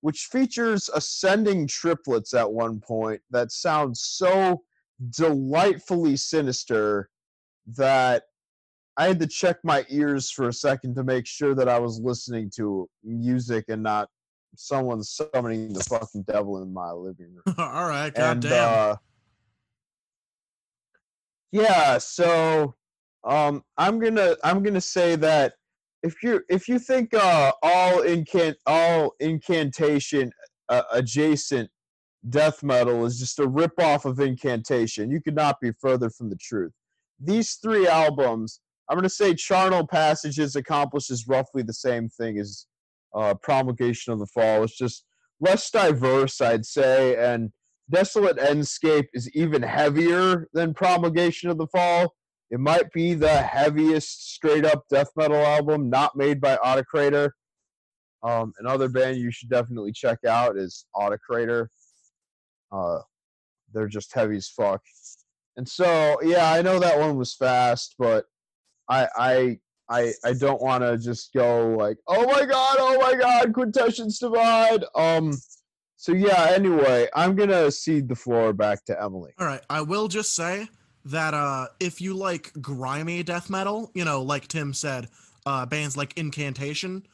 which 0.00 0.28
features 0.32 0.90
ascending 0.96 1.64
triplets 1.68 2.34
at 2.34 2.50
one 2.52 2.80
point 2.80 3.20
that 3.30 3.52
sound 3.52 3.96
so 3.96 4.60
delightfully 5.10 6.16
sinister 6.16 7.08
that 7.76 8.24
I 8.96 9.08
had 9.08 9.20
to 9.20 9.26
check 9.26 9.58
my 9.64 9.84
ears 9.88 10.30
for 10.30 10.48
a 10.48 10.52
second 10.52 10.94
to 10.96 11.04
make 11.04 11.26
sure 11.26 11.54
that 11.54 11.68
I 11.68 11.78
was 11.78 11.98
listening 12.00 12.50
to 12.56 12.88
music 13.02 13.66
and 13.68 13.82
not 13.82 14.08
someone 14.54 15.02
summoning 15.02 15.72
the 15.72 15.82
fucking 15.84 16.24
devil 16.24 16.62
in 16.62 16.72
my 16.72 16.90
living 16.92 17.34
room. 17.34 17.54
All 17.58 17.86
right, 17.86 18.12
and 18.16 18.42
goddamn. 18.42 18.68
uh, 18.68 18.96
yeah, 21.52 21.98
so 21.98 22.74
um, 23.24 23.62
I'm 23.78 23.98
gonna 23.98 24.36
I'm 24.44 24.62
gonna 24.62 24.80
say 24.80 25.16
that 25.16 25.54
if 26.02 26.22
you 26.22 26.42
if 26.48 26.68
you 26.68 26.78
think 26.78 27.14
uh, 27.14 27.52
all 27.62 28.02
incant 28.02 28.56
all 28.66 29.14
incantation 29.20 30.32
uh, 30.68 30.82
adjacent 30.92 31.70
death 32.28 32.62
metal 32.62 33.04
is 33.04 33.18
just 33.18 33.38
a 33.38 33.46
rip 33.46 33.78
off 33.80 34.04
of 34.04 34.20
incantation, 34.20 35.10
you 35.10 35.20
could 35.20 35.34
not 35.34 35.60
be 35.60 35.72
further 35.80 36.10
from 36.10 36.30
the 36.30 36.36
truth. 36.36 36.72
These 37.20 37.54
three 37.54 37.86
albums, 37.86 38.60
I'm 38.88 38.96
going 38.96 39.04
to 39.04 39.10
say 39.10 39.34
Charnel 39.34 39.86
Passages 39.86 40.56
accomplishes 40.56 41.26
roughly 41.26 41.62
the 41.62 41.72
same 41.72 42.08
thing 42.08 42.38
as 42.38 42.66
uh, 43.14 43.34
Promulgation 43.34 44.12
of 44.12 44.18
the 44.18 44.26
Fall. 44.26 44.64
It's 44.64 44.76
just 44.76 45.04
less 45.40 45.70
diverse, 45.70 46.40
I'd 46.40 46.66
say, 46.66 47.16
and 47.16 47.50
Desolate 47.90 48.38
Endscape 48.38 49.08
is 49.12 49.28
even 49.34 49.62
heavier 49.62 50.48
than 50.52 50.74
Promulgation 50.74 51.50
of 51.50 51.58
the 51.58 51.66
Fall. 51.66 52.14
It 52.50 52.60
might 52.60 52.92
be 52.92 53.14
the 53.14 53.42
heaviest 53.42 54.34
straight 54.34 54.64
up 54.64 54.84
death 54.90 55.08
metal 55.16 55.44
album 55.44 55.90
not 55.90 56.16
made 56.16 56.40
by 56.40 56.56
Autocrator. 56.64 57.30
Um, 58.22 58.52
another 58.58 58.88
band 58.88 59.16
you 59.16 59.32
should 59.32 59.48
definitely 59.48 59.92
check 59.92 60.18
out 60.26 60.56
is 60.56 60.86
Autocrator. 60.94 61.66
Uh, 62.72 63.00
they're 63.72 63.88
just 63.88 64.14
heavy 64.14 64.36
as 64.36 64.48
fuck. 64.48 64.82
And 65.56 65.68
so, 65.68 66.18
yeah, 66.22 66.52
I 66.52 66.62
know 66.62 66.78
that 66.78 66.98
one 66.98 67.16
was 67.16 67.34
fast, 67.34 67.94
but 67.98 68.24
I 68.88 69.08
I 69.16 69.58
I 69.88 70.12
I 70.24 70.32
don't 70.32 70.62
want 70.62 70.82
to 70.82 70.96
just 70.96 71.32
go 71.34 71.74
like, 71.78 71.98
oh 72.08 72.26
my 72.26 72.44
god, 72.44 72.76
oh 72.78 72.98
my 73.00 73.14
god, 73.14 73.52
Quintessence 73.52 74.18
Divide. 74.18 74.84
Um, 74.94 75.32
so 75.96 76.12
yeah. 76.12 76.48
Anyway, 76.50 77.08
I'm 77.14 77.36
gonna 77.36 77.70
cede 77.70 78.08
the 78.08 78.16
floor 78.16 78.52
back 78.52 78.84
to 78.86 79.00
Emily. 79.00 79.32
All 79.38 79.46
right, 79.46 79.62
I 79.68 79.82
will 79.82 80.08
just 80.08 80.34
say 80.34 80.68
that 81.04 81.34
uh, 81.34 81.66
if 81.80 82.00
you 82.00 82.14
like 82.14 82.52
grimy 82.60 83.22
death 83.22 83.50
metal, 83.50 83.90
you 83.94 84.04
know, 84.04 84.22
like 84.22 84.48
Tim 84.48 84.72
said, 84.72 85.08
uh, 85.46 85.66
bands 85.66 85.96
like 85.96 86.16
Incantation, 86.16 87.06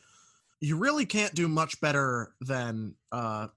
you 0.60 0.76
really 0.76 1.06
can't 1.06 1.34
do 1.34 1.48
much 1.48 1.80
better 1.80 2.34
than 2.40 2.94
uh, 3.12 3.48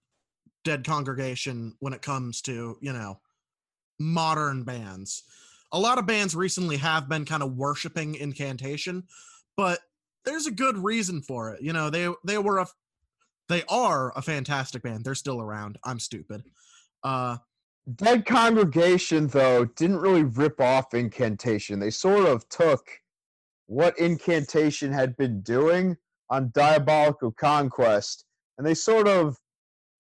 Dead 0.63 0.85
Congregation 0.85 1.75
when 1.79 1.93
it 1.93 2.01
comes 2.01 2.41
to 2.43 2.77
you 2.81 2.93
know 2.93 3.19
modern 3.99 4.63
bands. 4.63 5.23
A 5.73 5.79
lot 5.79 5.97
of 5.97 6.05
bands 6.05 6.35
recently 6.35 6.77
have 6.77 7.07
been 7.07 7.23
kind 7.23 7.43
of 7.43 7.55
worshiping 7.55 8.15
Incantation, 8.15 9.03
but 9.55 9.79
there's 10.25 10.47
a 10.47 10.51
good 10.51 10.77
reason 10.77 11.21
for 11.21 11.53
it. 11.53 11.61
You 11.61 11.73
know, 11.73 11.89
they 11.89 12.09
they 12.25 12.38
were 12.38 12.59
a 12.59 12.67
they 13.49 13.63
are 13.69 14.15
a 14.17 14.21
fantastic 14.21 14.83
band. 14.83 15.03
They're 15.03 15.15
still 15.15 15.41
around. 15.41 15.77
I'm 15.83 15.99
stupid. 15.99 16.43
Uh, 17.03 17.38
Dead 17.95 18.25
Congregation, 18.25 19.27
though, 19.27 19.65
didn't 19.65 19.99
really 19.99 20.23
rip 20.23 20.61
off 20.61 20.93
Incantation. 20.93 21.79
They 21.79 21.89
sort 21.89 22.25
of 22.27 22.47
took 22.49 22.88
what 23.65 23.97
Incantation 23.97 24.91
had 24.93 25.17
been 25.17 25.41
doing 25.41 25.97
on 26.29 26.51
Diabolical 26.53 27.31
Conquest, 27.31 28.25
and 28.57 28.65
they 28.65 28.73
sort 28.73 29.07
of 29.07 29.35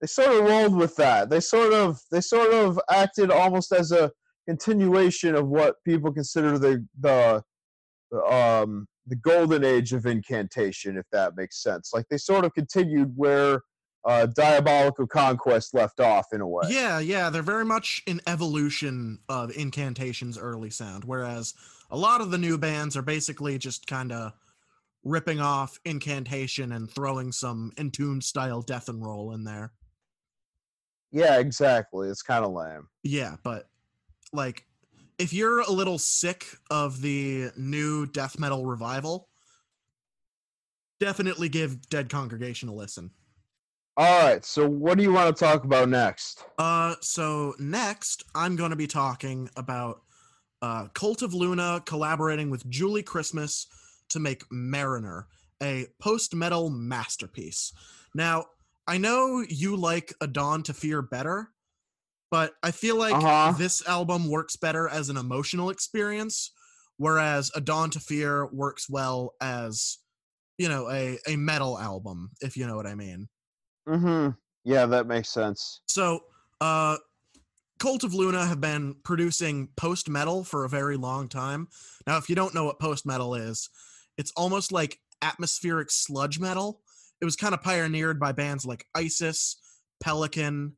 they 0.01 0.07
sort 0.07 0.31
of 0.31 0.45
rolled 0.45 0.75
with 0.75 0.95
that. 0.95 1.29
They 1.29 1.39
sort 1.39 1.73
of 1.73 1.99
they 2.11 2.21
sort 2.21 2.53
of 2.53 2.79
acted 2.89 3.31
almost 3.31 3.71
as 3.71 3.91
a 3.91 4.11
continuation 4.47 5.35
of 5.35 5.47
what 5.47 5.75
people 5.85 6.11
consider 6.11 6.57
the 6.57 6.85
the 6.99 7.43
um 8.29 8.87
the 9.07 9.15
golden 9.15 9.63
age 9.63 9.93
of 9.93 10.05
incantation, 10.05 10.97
if 10.97 11.05
that 11.11 11.35
makes 11.35 11.61
sense. 11.61 11.91
Like 11.93 12.05
they 12.09 12.17
sort 12.17 12.45
of 12.45 12.53
continued 12.53 13.13
where 13.15 13.61
uh, 14.03 14.25
Diabolical 14.25 15.05
Conquest 15.07 15.73
left 15.73 15.99
off 15.99 16.27
in 16.33 16.41
a 16.41 16.47
way. 16.47 16.67
Yeah, 16.69 16.99
yeah, 16.99 17.29
they're 17.29 17.43
very 17.43 17.65
much 17.65 18.01
an 18.07 18.21
evolution 18.25 19.19
of 19.29 19.51
Incantation's 19.51 20.37
early 20.37 20.71
sound, 20.71 21.03
whereas 21.03 21.53
a 21.89 21.97
lot 21.97 22.21
of 22.21 22.31
the 22.31 22.37
new 22.37 22.57
bands 22.57 22.97
are 22.97 23.03
basically 23.03 23.57
just 23.57 23.85
kind 23.85 24.11
of 24.11 24.33
ripping 25.03 25.39
off 25.39 25.79
Incantation 25.85 26.71
and 26.71 26.89
throwing 26.89 27.31
some 27.31 27.71
Entombed 27.77 28.23
style 28.23 28.61
death 28.61 28.89
and 28.89 29.05
roll 29.05 29.33
in 29.33 29.43
there. 29.43 29.71
Yeah, 31.11 31.39
exactly. 31.39 32.09
It's 32.09 32.21
kind 32.21 32.45
of 32.45 32.51
lame. 32.51 32.87
Yeah, 33.03 33.35
but 33.43 33.67
like 34.33 34.65
if 35.17 35.33
you're 35.33 35.59
a 35.59 35.71
little 35.71 35.97
sick 35.97 36.47
of 36.69 37.01
the 37.01 37.51
new 37.57 38.05
death 38.07 38.39
metal 38.39 38.65
revival, 38.65 39.29
definitely 40.99 41.49
give 41.49 41.89
Dead 41.89 42.09
Congregation 42.09 42.69
a 42.69 42.73
listen. 42.73 43.11
All 43.97 44.25
right, 44.25 44.43
so 44.43 44.67
what 44.67 44.97
do 44.97 45.03
you 45.03 45.11
want 45.11 45.35
to 45.35 45.45
talk 45.45 45.65
about 45.65 45.89
next? 45.89 46.45
Uh, 46.57 46.95
so 47.01 47.53
next 47.59 48.23
I'm 48.33 48.55
going 48.55 48.69
to 48.69 48.75
be 48.75 48.87
talking 48.87 49.49
about 49.57 50.01
uh, 50.61 50.87
Cult 50.93 51.21
of 51.21 51.33
Luna 51.33 51.83
collaborating 51.85 52.49
with 52.49 52.67
Julie 52.69 53.03
Christmas 53.03 53.67
to 54.09 54.19
make 54.19 54.43
Mariner, 54.49 55.27
a 55.61 55.87
post-metal 55.99 56.69
masterpiece. 56.69 57.73
Now, 58.15 58.45
I 58.91 58.97
know 58.97 59.39
you 59.47 59.77
like 59.77 60.13
A 60.19 60.27
Dawn 60.27 60.63
to 60.63 60.73
Fear 60.73 61.03
better, 61.03 61.53
but 62.29 62.55
I 62.61 62.71
feel 62.71 62.97
like 62.97 63.15
Uh-huh. 63.15 63.53
this 63.57 63.87
album 63.87 64.29
works 64.29 64.57
better 64.57 64.89
as 64.89 65.07
an 65.07 65.15
emotional 65.15 65.69
experience, 65.69 66.51
whereas 66.97 67.51
A 67.55 67.61
Dawn 67.61 67.89
to 67.91 68.01
Fear 68.01 68.47
works 68.47 68.89
well 68.89 69.31
as, 69.39 69.99
you 70.57 70.67
know, 70.67 70.91
a, 70.91 71.17
a 71.25 71.37
metal 71.37 71.79
album, 71.79 72.31
if 72.41 72.57
you 72.57 72.67
know 72.67 72.75
what 72.75 72.85
I 72.85 72.95
mean. 72.95 73.29
Mm-hmm. 73.87 74.31
Yeah, 74.65 74.85
that 74.87 75.07
makes 75.07 75.29
sense. 75.29 75.83
So, 75.87 76.25
uh, 76.59 76.97
Cult 77.79 78.03
of 78.03 78.13
Luna 78.13 78.45
have 78.45 78.59
been 78.59 78.95
producing 79.05 79.69
post 79.77 80.09
metal 80.09 80.43
for 80.43 80.65
a 80.65 80.69
very 80.69 80.97
long 80.97 81.29
time. 81.29 81.69
Now, 82.05 82.17
if 82.17 82.27
you 82.27 82.35
don't 82.35 82.53
know 82.53 82.65
what 82.65 82.77
post 82.77 83.05
metal 83.05 83.35
is, 83.35 83.69
it's 84.17 84.33
almost 84.35 84.73
like 84.73 84.99
atmospheric 85.21 85.91
sludge 85.91 86.39
metal. 86.41 86.81
It 87.21 87.25
was 87.25 87.35
kind 87.35 87.53
of 87.53 87.61
pioneered 87.61 88.19
by 88.19 88.31
bands 88.31 88.65
like 88.65 88.85
Isis, 88.95 89.57
Pelican, 90.01 90.75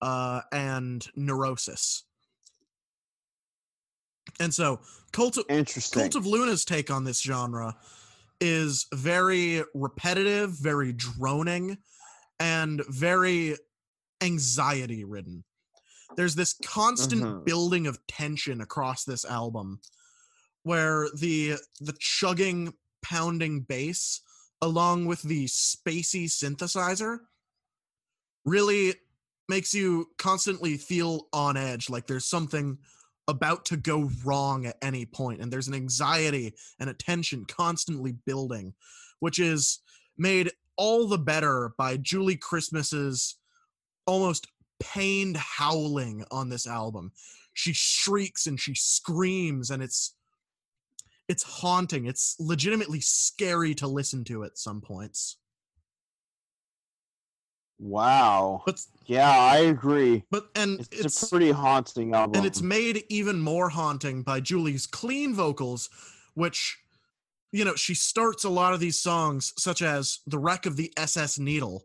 uh, 0.00 0.40
and 0.50 1.06
Neurosis. 1.14 2.04
And 4.40 4.52
so, 4.52 4.80
Cult 5.12 5.36
of. 5.36 5.44
Cult 5.92 6.14
of 6.14 6.26
Luna's 6.26 6.64
take 6.64 6.90
on 6.90 7.04
this 7.04 7.20
genre 7.20 7.76
is 8.40 8.86
very 8.94 9.62
repetitive, 9.74 10.50
very 10.52 10.92
droning, 10.92 11.76
and 12.40 12.82
very 12.88 13.56
anxiety 14.22 15.04
ridden. 15.04 15.44
There's 16.16 16.34
this 16.34 16.54
constant 16.64 17.22
Mhm. 17.22 17.44
building 17.44 17.86
of 17.86 18.04
tension 18.06 18.60
across 18.60 19.04
this 19.04 19.24
album 19.24 19.80
where 20.62 21.08
the 21.16 21.56
the 21.80 21.94
chugging 21.98 22.74
pounding 23.02 23.60
bass 23.62 24.20
along 24.62 25.06
with 25.06 25.20
the 25.22 25.44
spacey 25.46 26.24
synthesizer 26.24 27.18
really 28.46 28.94
makes 29.48 29.74
you 29.74 30.08
constantly 30.16 30.76
feel 30.76 31.26
on 31.32 31.56
edge 31.56 31.90
like 31.90 32.06
there's 32.06 32.24
something 32.24 32.78
about 33.28 33.64
to 33.64 33.76
go 33.76 34.08
wrong 34.24 34.66
at 34.66 34.76
any 34.82 35.04
point 35.04 35.40
and 35.40 35.52
there's 35.52 35.68
an 35.68 35.74
anxiety 35.74 36.54
and 36.80 36.88
a 36.88 36.94
tension 36.94 37.44
constantly 37.44 38.12
building 38.24 38.72
which 39.20 39.38
is 39.38 39.80
made 40.16 40.50
all 40.76 41.06
the 41.06 41.18
better 41.18 41.74
by 41.78 41.96
Julie 41.96 42.36
Christmas's 42.36 43.36
almost 44.06 44.48
pained 44.80 45.36
howling 45.36 46.24
on 46.30 46.48
this 46.48 46.66
album. 46.66 47.12
She 47.54 47.72
shrieks 47.72 48.46
and 48.46 48.58
she 48.58 48.74
screams 48.74 49.70
and 49.70 49.82
it's 49.82 50.14
it's 51.28 51.42
haunting 51.42 52.06
it's 52.06 52.36
legitimately 52.38 53.00
scary 53.00 53.74
to 53.74 53.86
listen 53.86 54.24
to 54.24 54.44
at 54.44 54.58
some 54.58 54.80
points 54.80 55.36
wow. 57.78 58.62
but 58.64 58.80
Yeah, 59.06 59.28
I 59.28 59.58
agree. 59.58 60.24
but 60.30 60.48
and 60.54 60.80
It's, 60.80 60.88
it's 61.00 61.22
a 61.22 61.28
pretty 61.28 61.50
haunting 61.50 62.14
album. 62.14 62.36
and 62.38 62.46
it's 62.46 62.62
made 62.62 63.04
even 63.08 63.40
more 63.40 63.68
haunting 63.68 64.22
by 64.22 64.40
Julie's 64.40 64.86
clean 64.86 65.34
vocals, 65.34 65.90
which, 66.34 66.78
you 67.50 67.64
know, 67.64 67.74
she 67.74 67.94
starts 67.94 68.44
a 68.44 68.50
lot 68.50 68.72
of 68.72 68.80
these 68.80 68.98
songs, 68.98 69.52
such 69.58 69.82
as 69.82 70.20
"The 70.26 70.38
Wreck 70.38 70.66
of 70.66 70.76
the 70.76 70.92
SS 70.96 71.38
Needle." 71.38 71.84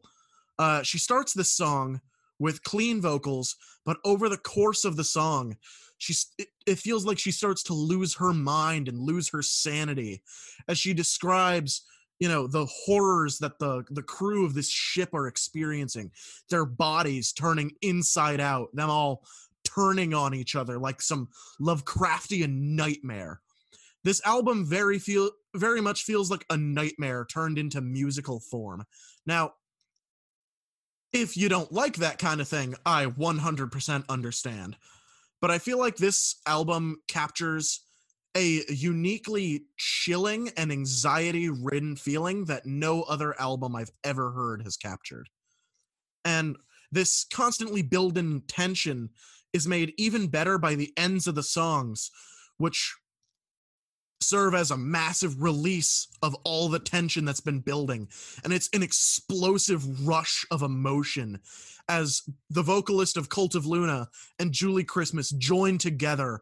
Uh, 0.60 0.84
she 0.84 0.98
starts 0.98 1.34
this 1.34 1.50
song 1.52 2.02
with 2.40 2.64
clean 2.64 3.02
vocals, 3.02 3.56
but 3.86 3.98
over 4.06 4.30
the 4.30 4.38
course 4.38 4.86
of 4.86 4.96
the 4.96 5.04
song, 5.04 5.58
she's 5.98 6.28
it, 6.38 6.48
it 6.66 6.78
feels 6.78 7.06
like 7.06 7.20
she 7.20 7.32
starts 7.32 7.64
to 7.64 7.74
lose 7.74 8.16
her 8.16 8.34
mind 8.34 8.88
and 8.88 9.00
lose 9.00 9.30
her 9.30 9.42
sanity 9.42 10.22
as 10.68 10.78
she 10.78 10.94
describes 10.94 11.84
you 12.20 12.28
know 12.28 12.48
the 12.48 12.66
horrors 12.66 13.38
that 13.40 13.58
the 13.60 13.84
the 13.92 14.04
crew 14.04 14.46
of 14.46 14.54
this 14.54 14.70
ship 14.70 15.14
are 15.14 15.28
experiencing 15.28 16.12
their 16.50 16.66
bodies 16.66 17.32
turning 17.32 17.72
inside 17.82 18.40
out 18.40 18.70
them 18.76 18.90
all 18.90 19.24
turning 19.64 20.14
on 20.14 20.34
each 20.34 20.56
other 20.56 20.80
like 20.80 21.02
some 21.02 21.28
Lovecraftian 21.62 22.50
nightmare. 22.50 23.42
This 24.04 24.22
album 24.26 24.66
very 24.66 25.00
feel 25.00 25.32
very 25.56 25.82
much 25.82 26.04
feels 26.04 26.32
like 26.32 26.46
a 26.50 26.58
nightmare 26.58 27.26
turned 27.26 27.58
into 27.58 27.82
musical 27.82 28.40
form. 28.40 28.86
Now, 29.26 29.54
if 31.22 31.38
you 31.38 31.50
don't 31.50 31.72
like 31.72 31.98
that 31.98 32.20
kind 32.20 32.42
of 32.42 32.48
thing, 32.48 32.76
I 32.86 33.06
100% 33.06 34.10
understand. 34.10 34.78
But 35.42 35.52
I 35.52 35.60
feel 35.60 35.78
like 35.78 35.98
this 35.98 36.36
album 36.46 37.02
captures 37.08 37.82
a 38.36 38.64
uniquely 38.70 39.66
chilling 39.78 40.50
and 40.58 40.72
anxiety 40.72 41.50
ridden 41.50 41.96
feeling 41.96 42.46
that 42.46 42.66
no 42.66 43.04
other 43.04 43.40
album 43.40 43.76
I've 43.76 43.92
ever 44.04 44.32
heard 44.32 44.62
has 44.64 44.78
captured. 44.78 45.30
And 46.24 46.58
this 46.92 47.26
constantly 47.32 47.82
building 47.82 48.44
tension 48.48 49.10
is 49.54 49.68
made 49.68 49.94
even 49.98 50.28
better 50.28 50.58
by 50.58 50.76
the 50.76 50.94
ends 50.98 51.28
of 51.28 51.36
the 51.36 51.44
songs, 51.44 52.12
which 52.58 52.96
serve 54.22 54.56
as 54.56 54.72
a 54.72 54.78
massive 54.78 55.42
release 55.42 56.08
of 56.22 56.36
all 56.44 56.70
the 56.70 56.80
tension 56.80 57.26
that's 57.26 57.42
been 57.42 57.60
building. 57.60 58.08
And 58.44 58.52
it's 58.52 58.70
an 58.74 58.84
explosive 58.84 60.08
rush 60.08 60.46
of 60.52 60.62
emotion 60.62 61.40
as 61.90 62.22
the 62.50 62.64
vocalist 62.64 63.18
of 63.18 63.30
Cult 63.30 63.56
of 63.56 63.66
Luna 63.66 64.10
and 64.40 64.52
Julie 64.52 64.84
Christmas 64.84 65.30
join 65.30 65.78
together 65.78 66.42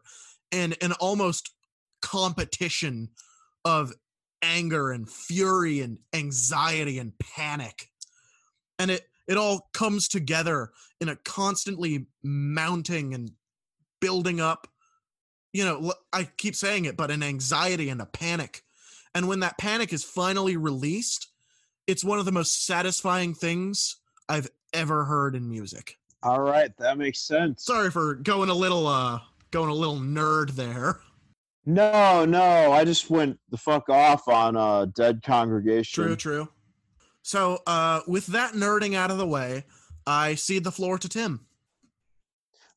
in 0.50 0.74
an 0.80 0.92
almost 0.92 1.50
competition 2.02 3.10
of 3.64 3.92
anger 4.42 4.92
and 4.92 5.08
fury 5.08 5.80
and 5.80 5.98
anxiety 6.12 6.98
and 6.98 7.12
panic. 7.18 7.90
And 8.78 8.90
it 8.90 9.08
it 9.26 9.36
all 9.36 9.68
comes 9.72 10.06
together 10.06 10.70
in 11.00 11.08
a 11.08 11.16
constantly 11.16 12.06
mounting 12.22 13.12
and 13.12 13.32
building 14.00 14.40
up 14.40 14.68
you 15.56 15.64
know 15.64 15.94
I 16.12 16.28
keep 16.36 16.54
saying 16.54 16.84
it 16.84 16.96
but 16.96 17.10
an 17.10 17.22
anxiety 17.22 17.88
and 17.88 18.00
a 18.02 18.06
panic. 18.06 18.62
And 19.14 19.28
when 19.28 19.40
that 19.40 19.56
panic 19.56 19.94
is 19.94 20.04
finally 20.04 20.58
released 20.58 21.28
it's 21.86 22.04
one 22.04 22.18
of 22.18 22.24
the 22.24 22.32
most 22.32 22.66
satisfying 22.66 23.32
things 23.32 23.96
i've 24.28 24.48
ever 24.74 25.04
heard 25.04 25.34
in 25.34 25.48
music. 25.48 25.96
All 26.22 26.40
right, 26.40 26.76
that 26.78 26.98
makes 26.98 27.20
sense. 27.20 27.64
sorry 27.64 27.90
for 27.90 28.16
going 28.16 28.50
a 28.50 28.54
little 28.54 28.86
uh 28.86 29.18
going 29.50 29.70
a 29.70 29.74
little 29.74 29.98
nerd 29.98 30.50
there. 30.50 31.00
No, 31.64 32.24
no, 32.24 32.72
I 32.72 32.84
just 32.84 33.08
went 33.10 33.38
the 33.50 33.56
fuck 33.56 33.88
off 33.88 34.28
on 34.28 34.56
a 34.56 34.86
Dead 34.86 35.22
Congregation. 35.22 36.04
true 36.04 36.16
true. 36.16 36.48
So 37.22 37.60
uh 37.66 38.00
with 38.06 38.26
that 38.26 38.52
nerding 38.52 38.94
out 38.94 39.10
of 39.10 39.16
the 39.16 39.26
way 39.26 39.64
i 40.06 40.34
cede 40.34 40.64
the 40.64 40.70
floor 40.70 40.98
to 40.98 41.08
tim 41.08 41.45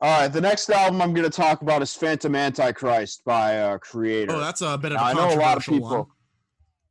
All 0.02 0.22
right, 0.22 0.28
the 0.30 0.40
next 0.40 0.70
album 0.70 1.02
I'm 1.02 1.14
going 1.14 1.30
to 1.30 1.36
talk 1.36 1.62
about 1.62 1.82
is 1.82 1.94
Phantom 1.94 2.34
Antichrist 2.34 3.22
by 3.26 3.58
uh, 3.60 3.78
Kreator. 3.80 4.32
oh 4.32 4.40
that's 4.40 4.62
a 4.62 4.78
bit 4.78 4.94
of 4.94 4.98
Now, 4.98 5.04
a 5.04 5.10
I 5.10 5.14
know 5.14 5.34
a 5.34 5.40
lot 5.40 5.58
of 5.58 5.66
people. 5.66 5.90
one 5.90 6.06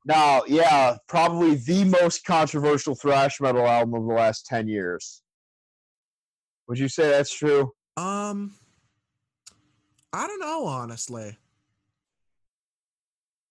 Now, 0.05 0.43
yeah, 0.47 0.97
probably 1.09 1.55
the 1.55 1.85
most 1.85 2.24
controversial 2.26 2.94
thrash 2.94 3.40
metal 3.40 3.66
album 3.66 3.94
of 3.94 4.06
the 4.06 4.12
last 4.12 4.44
10 4.47 4.68
years. 4.68 5.22
Would 6.68 6.78
you 6.78 6.89
say 6.89 7.09
that's 7.10 7.32
true? 7.35 7.72
um 7.97 8.55
i 10.12 10.24
don't 10.24 10.39
know 10.39 10.64
honestly 10.66 11.36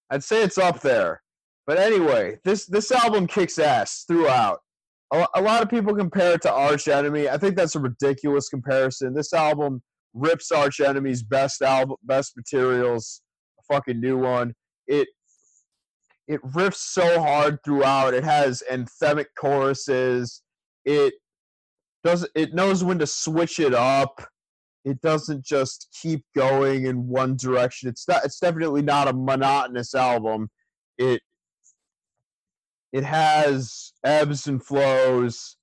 I'd 0.10 0.24
say 0.24 0.42
it's 0.42 0.58
up 0.58 0.80
there. 0.82 1.22
But 1.66 1.80
anyway, 1.80 2.40
this 2.46 2.66
this 2.66 2.92
album 2.94 3.28
kicks 3.28 3.60
ass 3.60 4.06
throughout. 4.08 4.62
A, 5.12 5.42
lot 5.42 5.64
of 5.64 5.70
people 5.70 5.96
compare 5.96 6.34
it 6.34 6.42
to 6.42 6.52
Arch 6.52 6.88
Enemy. 6.90 7.30
I 7.30 7.38
think 7.38 7.56
that's 7.56 7.76
a 7.76 7.80
ridiculous 7.80 8.50
comparison. 8.50 9.14
This 9.14 9.32
album 9.32 9.82
rips 10.14 10.52
Arch 10.52 10.82
Enemy's 10.82 11.24
best 11.24 11.62
album, 11.62 11.96
best 12.04 12.34
materials, 12.36 13.22
a 13.60 13.74
fucking 13.74 14.02
new 14.02 14.18
one. 14.18 14.54
It 14.88 15.08
it 16.28 16.42
riffs 16.44 16.76
so 16.76 17.22
hard 17.22 17.60
throughout. 17.64 18.14
It 18.14 18.26
has 18.26 18.62
anthemic 18.70 19.28
choruses. 19.40 20.42
It 20.84 21.14
does 22.04 22.28
it 22.36 22.54
knows 22.54 22.84
when 22.84 23.00
to 23.00 23.08
switch 23.08 23.60
it 23.60 23.74
up. 23.74 24.22
It 24.84 25.02
doesn't 25.02 25.46
just 25.46 25.88
keep 26.02 26.24
going 26.36 26.86
in 26.86 27.08
one 27.08 27.38
direction. 27.38 27.88
It's 27.90 28.08
not 28.08 28.26
it's 28.26 28.40
definitely 28.40 28.82
not 28.82 29.08
a 29.08 29.14
monotonous 29.14 29.96
album. 29.96 30.50
It 30.98 31.22
it 32.94 33.04
has 33.04 33.94
ebbs 34.04 34.48
and 34.48 34.64
flows 34.64 35.58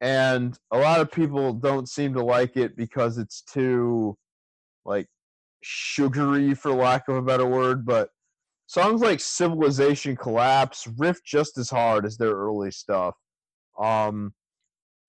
and 0.00 0.58
a 0.70 0.78
lot 0.78 1.00
of 1.00 1.12
people 1.12 1.52
don't 1.52 1.88
seem 1.88 2.14
to 2.14 2.24
like 2.24 2.56
it 2.56 2.76
because 2.76 3.18
it's 3.18 3.42
too 3.42 4.16
like 4.84 5.06
sugary 5.62 6.54
for 6.54 6.72
lack 6.72 7.06
of 7.08 7.16
a 7.16 7.22
better 7.22 7.44
word, 7.44 7.84
but 7.84 8.08
songs 8.66 9.02
like 9.02 9.20
Civilization 9.20 10.16
Collapse 10.16 10.88
riff 10.96 11.22
just 11.24 11.58
as 11.58 11.68
hard 11.68 12.06
as 12.06 12.16
their 12.16 12.32
early 12.32 12.70
stuff. 12.70 13.14
Um 13.78 14.32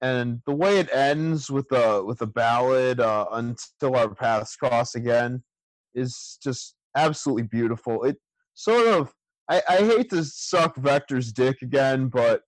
and 0.02 0.42
the 0.48 0.56
way 0.56 0.80
it 0.80 0.90
ends 0.94 1.50
with 1.50 1.72
a 1.72 2.04
with 2.04 2.22
a 2.22 2.28
ballad 2.28 3.00
uh, 3.00 3.28
until 3.34 3.96
our 3.96 4.14
paths 4.14 4.56
cross 4.56 4.96
again 4.96 5.44
is 5.94 6.40
just 6.44 6.76
absolutely 6.98 7.44
beautiful. 7.44 8.04
It 8.04 8.18
sort 8.56 8.88
of 8.88 9.14
I, 9.52 9.62
I 9.68 9.78
hate 9.80 10.10
to 10.12 10.24
suck 10.24 10.78
Vektor's 10.78 11.34
dick 11.34 11.62
again, 11.62 12.08
but 12.08 12.44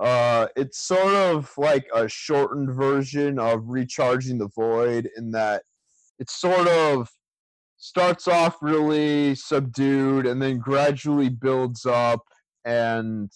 uh, 0.00 0.48
it's 0.56 0.84
sort 0.84 1.14
of 1.14 1.52
like 1.56 1.86
a 1.94 2.08
shortened 2.08 2.74
version 2.74 3.38
of 3.38 3.68
Recharging 3.68 4.36
the 4.36 4.48
Void 4.48 5.08
in 5.16 5.30
that 5.30 5.62
it 6.18 6.28
sort 6.28 6.66
of 6.66 7.08
starts 7.76 8.26
off 8.26 8.56
really 8.62 9.36
subdued 9.36 10.26
and 10.26 10.42
then 10.42 10.58
gradually 10.58 11.28
builds 11.28 11.86
up 11.86 12.24
and 12.64 13.30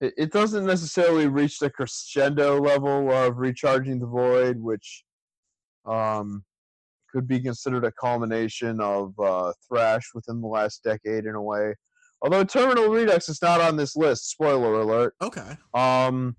it, 0.00 0.30
doesn't 0.32 0.66
necessarily 0.66 1.26
reach 1.26 1.58
the 1.58 1.68
crescendo 1.68 2.60
level 2.60 3.10
of 3.10 3.38
recharging 3.38 3.98
the 3.98 4.06
void 4.06 4.58
which 4.58 5.04
um, 5.84 6.44
could 7.10 7.26
be 7.26 7.40
considered 7.40 7.84
a 7.84 7.92
culmination 7.92 8.80
of 8.80 9.18
uh, 9.18 9.52
thrash 9.66 10.10
within 10.14 10.40
the 10.40 10.46
last 10.46 10.82
decade 10.82 11.26
in 11.26 11.34
a 11.34 11.42
way 11.42 11.74
although 12.24 12.42
terminal 12.42 12.88
redux 12.88 13.28
is 13.28 13.40
not 13.42 13.60
on 13.60 13.76
this 13.76 13.94
list 13.94 14.28
spoiler 14.30 14.80
alert 14.80 15.14
okay 15.22 15.56
um, 15.74 16.34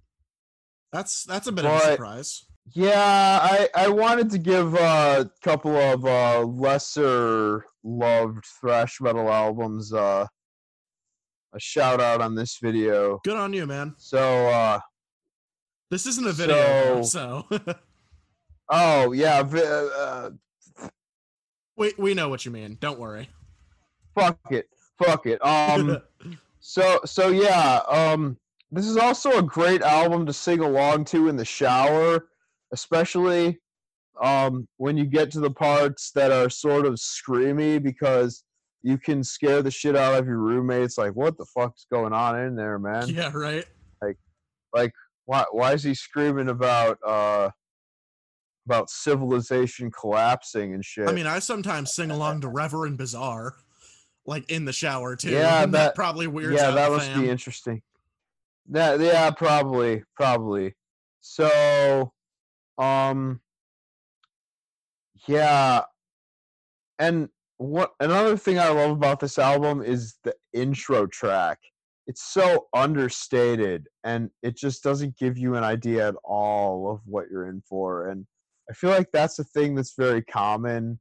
that's 0.92 1.24
that's 1.24 1.48
a 1.48 1.52
bit 1.54 1.64
of 1.66 1.72
a 1.72 1.80
surprise 1.80 2.44
Yeah, 2.74 3.40
I 3.44 3.70
I 3.76 3.88
wanted 3.90 4.30
to 4.32 4.40
give 4.40 4.74
a 4.74 5.30
couple 5.44 5.78
of 5.78 6.04
uh, 6.04 6.42
lesser 6.42 7.64
loved 7.84 8.44
thrash 8.60 9.00
metal 9.00 9.30
albums 9.32 9.94
uh, 9.94 10.26
a 11.54 11.60
shout 11.60 12.02
out 12.02 12.20
on 12.22 12.34
this 12.36 12.58
video. 12.62 13.20
Good 13.24 13.38
on 13.38 13.54
you, 13.54 13.66
man. 13.68 13.94
So, 13.98 14.48
uh, 14.50 14.80
This 15.92 16.06
isn't 16.08 16.26
a 16.28 16.34
video, 16.34 17.04
So- 17.04 17.46
so 17.52 17.62
oh 18.70 19.12
yeah, 19.12 19.44
vi- 19.44 19.62
uh, 19.62 20.30
we 21.78 21.94
we 22.00 22.14
know 22.16 22.30
what 22.30 22.46
you 22.46 22.52
mean. 22.52 22.78
Don't 22.82 23.00
worry. 23.00 23.30
fuck 24.16 24.40
it, 24.50 24.68
fuck 25.04 25.26
it. 25.26 25.44
Um, 25.46 26.02
so 26.60 27.00
so 27.06 27.30
yeah, 27.30 27.82
um, 27.88 28.38
this 28.72 28.86
is 28.86 28.98
also 28.98 29.38
a 29.38 29.44
great 29.44 29.82
album 29.82 30.26
to 30.26 30.34
sing 30.34 30.60
along 30.60 31.06
to 31.06 31.28
in 31.30 31.36
the 31.36 31.46
shower, 31.46 32.28
especially 32.72 33.60
um 34.22 34.66
when 34.78 34.96
you 34.96 35.04
get 35.04 35.30
to 35.30 35.42
the 35.42 35.52
parts 35.52 36.12
that 36.12 36.32
are 36.32 36.50
sort 36.50 36.86
of 36.86 36.94
screamy 36.94 37.84
because 37.84 38.46
you 38.82 38.98
can 38.98 39.24
scare 39.24 39.62
the 39.64 39.72
shit 39.72 39.96
out 39.96 40.14
of 40.14 40.28
your 40.28 40.38
roommates. 40.38 40.98
Like, 40.98 41.14
what 41.14 41.38
the 41.38 41.46
fuck's 41.46 41.88
going 41.92 42.14
on 42.14 42.40
in 42.40 42.56
there, 42.56 42.78
man? 42.78 43.10
yeah, 43.10 43.32
right. 43.34 43.66
Like, 44.02 44.18
like 44.74 44.94
why 45.26 45.46
why 45.52 45.74
is 45.74 45.84
he 45.84 45.96
screaming 45.96 46.50
about 46.50 47.00
uh 47.06 47.50
about 48.68 48.90
civilization 48.90 49.92
collapsing 49.92 50.74
and 50.74 50.86
shit? 50.86 51.10
I 51.10 51.14
mean, 51.14 51.28
I 51.28 51.40
sometimes 51.40 51.94
sing 51.94 52.12
along 52.12 52.42
to 52.42 52.48
Reverend 52.48 52.98
Bizarre, 52.98 53.56
like 54.26 54.50
in 54.50 54.66
the 54.66 54.74
shower 54.74 55.16
too. 55.16 55.30
Yeah, 55.32 55.64
and 55.64 55.74
that, 55.74 55.80
that- 55.80 55.96
probably 55.96 56.28
weirds 56.28 56.56
yeah, 56.56 56.72
that 56.72 56.92
must 56.92 57.10
fam. 57.10 57.22
be 57.22 57.30
interesting. 57.30 57.82
That 58.70 59.00
yeah, 59.00 59.30
probably, 59.32 60.04
probably. 60.16 60.74
So, 61.22 62.12
um, 62.78 63.42
yeah, 65.28 65.82
and 67.00 67.30
what 67.58 67.94
another 68.00 68.38
thing 68.38 68.60
I 68.60 68.70
love 68.70 68.92
about 68.92 69.20
this 69.20 69.40
album 69.40 69.82
is 69.82 70.16
the 70.24 70.36
intro 70.54 71.08
track. 71.08 71.60
It's 72.08 72.24
so 72.24 72.68
understated, 72.74 73.88
and 74.04 74.30
it 74.44 74.56
just 74.58 74.84
doesn't 74.84 75.18
give 75.18 75.38
you 75.38 75.56
an 75.56 75.64
idea 75.64 76.08
at 76.08 76.16
all 76.24 76.92
of 76.92 77.02
what 77.06 77.26
you're 77.32 77.48
in 77.50 77.62
for. 77.68 78.10
And 78.10 78.26
I 78.70 78.74
feel 78.74 78.92
like 78.92 79.12
that's 79.12 79.40
a 79.40 79.44
thing 79.44 79.74
that's 79.74 79.96
very 79.98 80.22
common. 80.24 81.00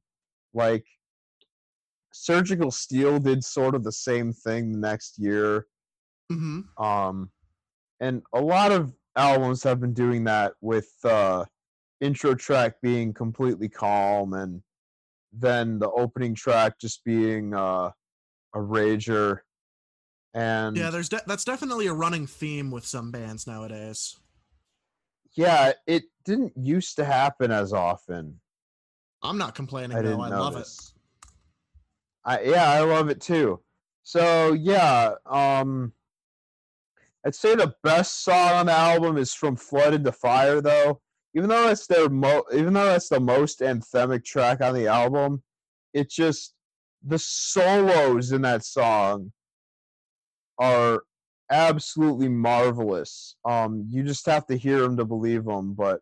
Like, 0.53 0.85
Surgical 2.17 2.71
Steel 2.71 3.19
did 3.19 3.43
sort 3.43 3.75
of 3.75 3.83
the 3.83 3.91
same 3.91 4.31
thing 4.31 4.71
the 4.71 4.77
next 4.77 5.19
year 5.19 5.67
hmm 6.31 6.61
um 6.77 7.29
and 7.99 8.21
a 8.33 8.41
lot 8.41 8.71
of 8.71 8.93
albums 9.15 9.61
have 9.63 9.79
been 9.79 9.93
doing 9.93 10.23
that 10.23 10.53
with 10.61 10.89
uh 11.03 11.45
intro 12.01 12.33
track 12.33 12.75
being 12.81 13.13
completely 13.13 13.69
calm 13.69 14.33
and 14.33 14.61
then 15.31 15.77
the 15.77 15.89
opening 15.91 16.33
track 16.33 16.79
just 16.79 17.03
being 17.03 17.53
uh 17.53 17.91
a 18.55 18.57
rager 18.57 19.39
and 20.33 20.75
Yeah, 20.75 20.89
there's 20.89 21.09
de- 21.09 21.23
that's 21.27 21.43
definitely 21.45 21.87
a 21.87 21.93
running 21.93 22.27
theme 22.27 22.71
with 22.71 22.85
some 22.85 23.11
bands 23.11 23.45
nowadays. 23.45 24.17
yeah 25.35 25.73
it 25.85 26.03
didn't 26.23 26.53
used 26.57 26.95
to 26.95 27.05
happen 27.05 27.51
as 27.51 27.71
often 27.73 28.39
I'm 29.21 29.37
not 29.37 29.53
complaining 29.53 29.97
i 29.97 30.01
though. 30.01 30.21
I 30.21 30.29
notice 30.29 30.41
love 30.41 30.57
it. 30.57 30.94
I 32.25 32.41
yeah 32.41 32.71
i 32.71 32.81
love 32.81 33.09
it 33.09 33.21
too. 33.21 33.61
So 34.03 34.53
yeah 34.53 35.13
um 35.25 35.93
i'd 37.25 37.35
say 37.35 37.55
the 37.55 37.73
best 37.83 38.23
song 38.23 38.51
on 38.51 38.65
the 38.67 38.71
album 38.71 39.17
is 39.17 39.33
from 39.33 39.55
flooded 39.55 40.03
to 40.05 40.11
fire 40.11 40.61
though. 40.61 41.01
Even 41.35 41.49
though 41.49 41.67
that's 41.67 41.87
their 41.87 42.09
mo 42.09 42.43
even 42.53 42.73
though 42.73 42.85
that's 42.85 43.09
the 43.09 43.19
most 43.19 43.59
anthemic 43.59 44.23
track 44.23 44.61
on 44.61 44.73
the 44.73 44.87
album 44.87 45.43
it 45.93 46.09
just 46.09 46.53
the 47.05 47.19
solos 47.19 48.31
in 48.31 48.41
that 48.41 48.63
song 48.65 49.31
are 50.57 51.03
absolutely 51.51 52.29
marvelous. 52.29 53.35
Um 53.45 53.85
you 53.89 54.03
just 54.03 54.25
have 54.25 54.47
to 54.47 54.57
hear 54.57 54.79
them 54.79 54.97
to 54.97 55.05
believe 55.05 55.45
them 55.45 55.73
but 55.73 56.01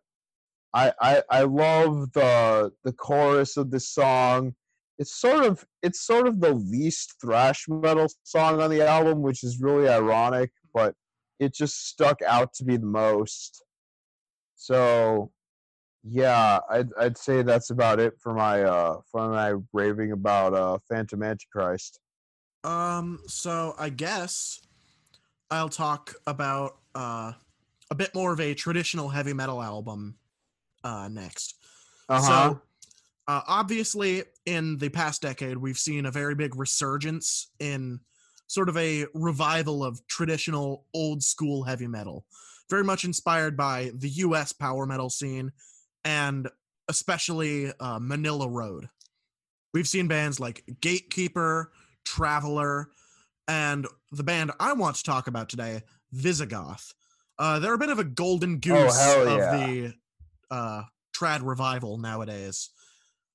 i 0.72 0.92
i 1.00 1.22
i 1.30 1.42
love 1.42 2.12
the 2.12 2.72
the 2.84 2.92
chorus 2.92 3.56
of 3.56 3.70
this 3.70 3.88
song 3.88 4.54
it's 4.98 5.18
sort 5.20 5.44
of 5.44 5.64
it's 5.82 6.06
sort 6.06 6.26
of 6.26 6.40
the 6.40 6.52
least 6.52 7.14
thrash 7.20 7.66
metal 7.68 8.06
song 8.22 8.60
on 8.60 8.70
the 8.70 8.86
album 8.86 9.22
which 9.22 9.42
is 9.42 9.60
really 9.60 9.88
ironic 9.88 10.50
but 10.72 10.94
it 11.40 11.52
just 11.54 11.88
stuck 11.88 12.22
out 12.22 12.52
to 12.54 12.64
be 12.64 12.76
the 12.76 12.86
most. 12.86 13.64
So 14.56 15.30
yeah 16.06 16.60
i'd, 16.70 16.90
I'd 17.00 17.16
say 17.16 17.40
that's 17.40 17.70
about 17.70 17.98
it 17.98 18.12
for 18.20 18.34
my 18.34 18.62
uh 18.62 18.98
for 19.10 19.26
my 19.30 19.54
raving 19.72 20.12
about 20.12 20.54
uh 20.54 20.78
phantom 20.88 21.22
antichrist. 21.22 21.98
Um, 22.62 23.20
so 23.26 23.74
I 23.78 23.90
guess 23.90 24.60
I'll 25.50 25.68
talk 25.68 26.14
about 26.26 26.76
uh 26.94 27.32
a 27.90 27.94
bit 27.94 28.14
more 28.14 28.32
of 28.32 28.40
a 28.40 28.54
traditional 28.54 29.08
heavy 29.08 29.32
metal 29.32 29.62
album 29.62 30.16
uh 30.82 31.08
next. 31.10 31.56
uh-huh. 32.08 32.50
So, 32.50 32.60
uh, 33.26 33.40
obviously, 33.46 34.24
in 34.46 34.78
the 34.78 34.88
past 34.88 35.22
decade, 35.22 35.56
we've 35.56 35.78
seen 35.78 36.06
a 36.06 36.10
very 36.10 36.34
big 36.34 36.56
resurgence 36.56 37.50
in 37.60 38.00
sort 38.46 38.68
of 38.68 38.76
a 38.76 39.06
revival 39.14 39.84
of 39.84 40.06
traditional 40.06 40.84
old 40.94 41.22
school 41.22 41.62
heavy 41.62 41.86
metal, 41.86 42.26
very 42.70 42.84
much 42.84 43.04
inspired 43.04 43.56
by 43.56 43.90
the 43.94 44.08
US 44.08 44.52
power 44.52 44.86
metal 44.86 45.10
scene 45.10 45.52
and 46.04 46.48
especially 46.88 47.68
uh, 47.80 47.98
Manilla 47.98 48.48
Road. 48.50 48.88
We've 49.72 49.88
seen 49.88 50.06
bands 50.06 50.38
like 50.38 50.62
Gatekeeper, 50.80 51.72
Traveler, 52.04 52.90
and 53.48 53.86
the 54.12 54.22
band 54.22 54.52
I 54.60 54.74
want 54.74 54.96
to 54.96 55.02
talk 55.02 55.26
about 55.26 55.48
today, 55.48 55.82
Visigoth. 56.12 56.92
Uh, 57.38 57.58
they're 57.58 57.74
a 57.74 57.78
bit 57.78 57.90
of 57.90 57.98
a 57.98 58.04
golden 58.04 58.58
goose 58.58 58.96
hell 59.00 59.28
of 59.28 59.38
the 59.60 59.94
uh, 60.50 60.82
trad 61.16 61.40
revival 61.42 61.98
nowadays. 61.98 62.70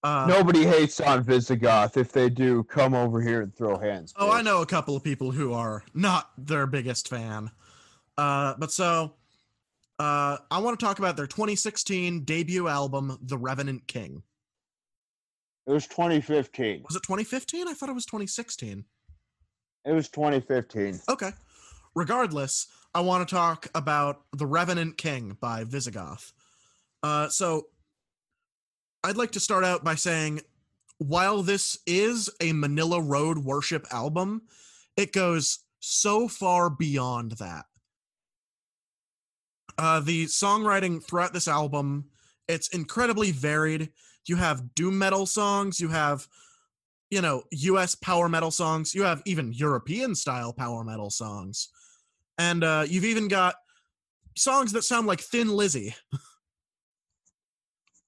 Uh, 0.01 0.25
nobody 0.29 0.65
hates 0.65 1.01
on 1.01 1.21
visigoth 1.23 1.97
if 1.97 2.11
they 2.13 2.29
do 2.29 2.63
come 2.63 2.93
over 2.93 3.21
here 3.21 3.41
and 3.41 3.53
throw 3.53 3.77
hands 3.77 4.13
Oh, 4.17 4.31
I 4.31 4.41
know 4.41 4.61
a 4.61 4.65
couple 4.65 4.95
of 4.95 5.03
people 5.03 5.31
who 5.31 5.51
are 5.53 5.83
not 5.93 6.31
their 6.37 6.65
biggest 6.67 7.09
fan. 7.09 7.51
Uh, 8.17 8.53
but 8.57 8.71
so, 8.71 9.15
uh, 9.99 10.37
I 10.49 10.59
want 10.59 10.79
to 10.79 10.85
talk 10.85 10.99
about 10.99 11.17
their 11.17 11.27
2016 11.27 12.23
debut 12.23 12.69
album, 12.69 13.17
The 13.21 13.37
Revenant 13.37 13.87
King. 13.87 14.23
it 15.67 15.71
was 15.73 15.85
2015 15.87 16.83
Was 16.87 16.95
it 16.95 17.03
2015? 17.03 17.67
I 17.67 17.73
thought 17.73 17.89
it 17.89 17.93
was 17.93 18.05
2016. 18.05 18.85
it 19.85 19.91
was 19.91 20.07
2015 20.09 21.01
Okay. 21.09 21.31
Regardless, 21.95 22.67
I 22.95 23.01
want 23.01 23.27
to 23.27 23.35
talk 23.35 23.67
about 23.75 24.21
The 24.33 24.45
Revenant 24.45 24.97
King 24.97 25.35
by 25.41 25.65
Visigoth. 25.65 26.31
Uh, 27.03 27.27
so, 27.27 27.67
I'd 29.03 29.17
like 29.17 29.31
to 29.31 29.39
start 29.39 29.63
out 29.63 29.83
by 29.83 29.95
saying 29.95 30.41
while 30.97 31.41
this 31.41 31.77
is 31.87 32.29
a 32.41 32.51
Manilla 32.51 33.01
Road 33.01 33.39
worship 33.39 33.87
album, 33.91 34.43
it 34.97 35.13
goes 35.13 35.59
so 35.79 36.27
far 36.27 36.69
beyond 36.69 37.31
that. 37.33 37.65
Uh, 39.77 40.01
the 40.01 40.25
songwriting 40.25 41.01
throughout 41.01 41.31
this 41.31 41.47
album, 41.47 42.09
it's 42.49 42.67
incredibly 42.69 43.31
varied. 43.31 43.89
You 44.27 44.35
have 44.35 44.75
doom 44.75 44.97
metal 44.97 45.25
songs, 45.25 45.79
you 45.79 45.87
have, 45.87 46.27
you 47.09 47.21
know, 47.21 47.43
US 47.51 47.95
power 47.95 48.27
metal 48.27 48.51
songs, 48.51 48.93
you 48.93 49.03
have 49.03 49.21
even 49.25 49.53
European 49.53 50.15
style 50.15 50.51
power 50.51 50.83
metal 50.83 51.09
songs. 51.09 51.69
And 52.37 52.63
uh, 52.63 52.85
you've 52.87 53.05
even 53.05 53.29
got 53.29 53.55
songs 54.35 54.73
that 54.73 54.83
sound 54.83 55.07
like 55.07 55.21
Thin 55.21 55.47
Lizzy. 55.47 55.95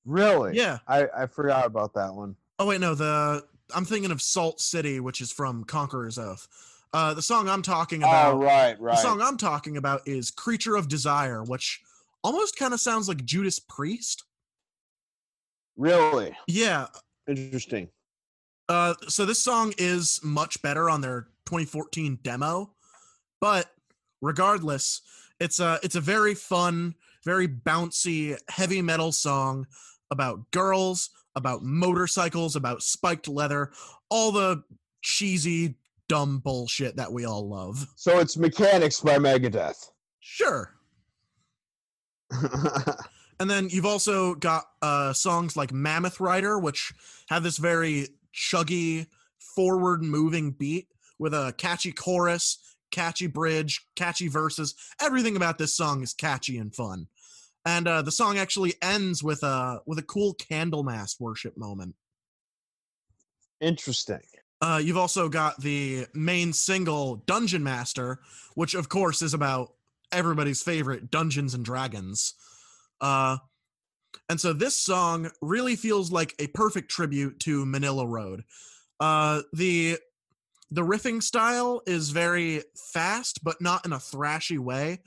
really 0.06 0.56
Yeah. 0.58 0.80
i 0.88 1.08
i 1.16 1.26
forgot 1.28 1.66
about 1.66 1.94
that 1.94 2.14
one 2.14 2.36
Oh 2.60 2.68
wait, 2.68 2.80
no, 2.80 2.94
the 2.94 3.44
I'm 3.74 3.86
thinking 3.86 4.12
of 4.12 4.22
Salt 4.22 4.60
City, 4.62 5.00
which 5.00 5.20
is 5.20 5.32
from 5.32 5.64
Conqueror's 5.64 6.20
Oath. 6.20 6.48
Uh, 6.94 7.14
the 7.16 7.22
song 7.22 7.50
I'm 7.50 7.62
talking 7.64 8.04
about, 8.04 8.36
oh 8.36 8.38
right 8.38 8.78
the 8.80 8.96
song 8.98 9.20
I'm 9.22 9.38
talking 9.38 9.78
about 9.78 10.02
is 10.08 10.30
"Creature 10.30 10.76
of 10.76 10.88
Desire," 10.88 11.42
which 11.44 11.82
almost 12.24 12.58
kind 12.58 12.74
of 12.74 12.80
sounds 12.80 13.08
like 13.08 13.26
Judas 13.26 13.58
Priest. 13.58 14.26
really 15.78 16.36
Yeah. 16.48 16.88
interesting 17.28 17.90
Uh, 18.70 18.94
so 19.08 19.26
this 19.26 19.42
song 19.44 19.74
is 19.78 20.20
much 20.24 20.62
better 20.62 20.90
on 20.90 21.02
their 21.02 21.24
2014 21.46 22.20
demo, 22.22 22.72
but 23.40 23.72
regardless, 24.22 25.02
it's 25.40 25.60
a 25.60 25.80
it's 25.84 25.96
a 25.96 26.02
very 26.02 26.36
fun, 26.36 26.94
very 27.26 27.48
bouncy 27.48 28.38
heavy 28.50 28.82
metal 28.82 29.12
song 29.12 29.66
about 30.12 30.52
girls, 30.52 31.10
about 31.36 31.64
motorcycles, 31.64 32.56
about 32.56 32.84
spiked 32.84 33.28
leather, 33.28 33.72
all 34.10 34.32
the 34.32 34.64
cheesy 35.02 35.76
dumb 36.08 36.40
bullshit 36.40 36.98
that 36.98 37.12
we 37.12 37.26
all 37.26 37.48
love. 37.48 37.88
so 37.96 38.20
it's 38.20 38.36
mechanix 38.36 39.04
by 39.04 39.18
megadeth 39.18 39.92
Sure. 40.20 40.76
And 43.42 43.50
then 43.50 43.70
you've 43.70 43.88
also 43.88 44.36
got 44.36 44.66
uh, 44.84 45.14
songs 45.14 45.58
like 45.58 45.74
Mammoth 45.74 46.20
Rider, 46.20 46.60
which 46.60 46.94
have 47.30 47.42
this 47.42 47.58
very 47.58 48.10
chuggy, 48.36 49.08
forward 49.56 50.04
moving 50.04 50.52
beat 50.52 50.90
with 51.18 51.34
a 51.34 51.52
catchy 51.58 51.92
chorus, 51.92 52.60
catchy 52.92 53.26
bridge, 53.26 53.84
catchy 53.96 54.28
verses. 54.28 54.76
Everything 55.02 55.36
about 55.36 55.58
this 55.58 55.76
song 55.76 56.04
is 56.04 56.14
catchy 56.14 56.60
and 56.60 56.76
fun. 56.76 57.08
And 57.66 57.88
uh, 57.88 58.02
the 58.02 58.12
song 58.12 58.38
actually 58.38 58.74
ends 58.82 59.24
with 59.24 59.44
a 59.44 59.82
with 59.86 60.00
a 60.00 60.04
cool 60.04 60.36
candlemass 60.36 61.20
worship 61.20 61.58
moment. 61.58 61.96
Interesting. 63.60 64.22
Uh, 64.62 64.80
you've 64.84 64.98
also 64.98 65.28
got 65.28 65.60
the 65.62 66.06
main 66.14 66.54
single 66.54 67.18
Dungeon 67.28 67.64
Master, 67.64 68.20
which 68.56 68.74
of 68.74 68.90
course 68.90 69.22
is 69.22 69.34
about 69.34 69.74
everybody's 70.12 70.62
favorite 70.62 71.10
Dungeons 71.10 71.54
and 71.54 71.66
Dragons. 71.66 72.34
Uh, 73.00 73.38
and 74.30 74.40
so 74.40 74.54
this 74.54 74.76
song 74.76 75.32
really 75.42 75.76
feels 75.76 76.12
like 76.12 76.36
a 76.40 76.48
perfect 76.48 76.90
tribute 76.90 77.40
to 77.42 77.66
Manilla 77.66 78.08
Road. 78.08 78.44
Uh, 79.00 79.42
the 79.54 79.98
the 80.70 80.82
riffing 80.82 81.22
style 81.22 81.82
is 81.86 82.12
very 82.12 82.64
fast, 82.94 83.44
but 83.44 83.62
not 83.62 83.86
in 83.86 83.92
a 83.92 83.98
thrashy 83.98 84.58
way. 84.58 85.00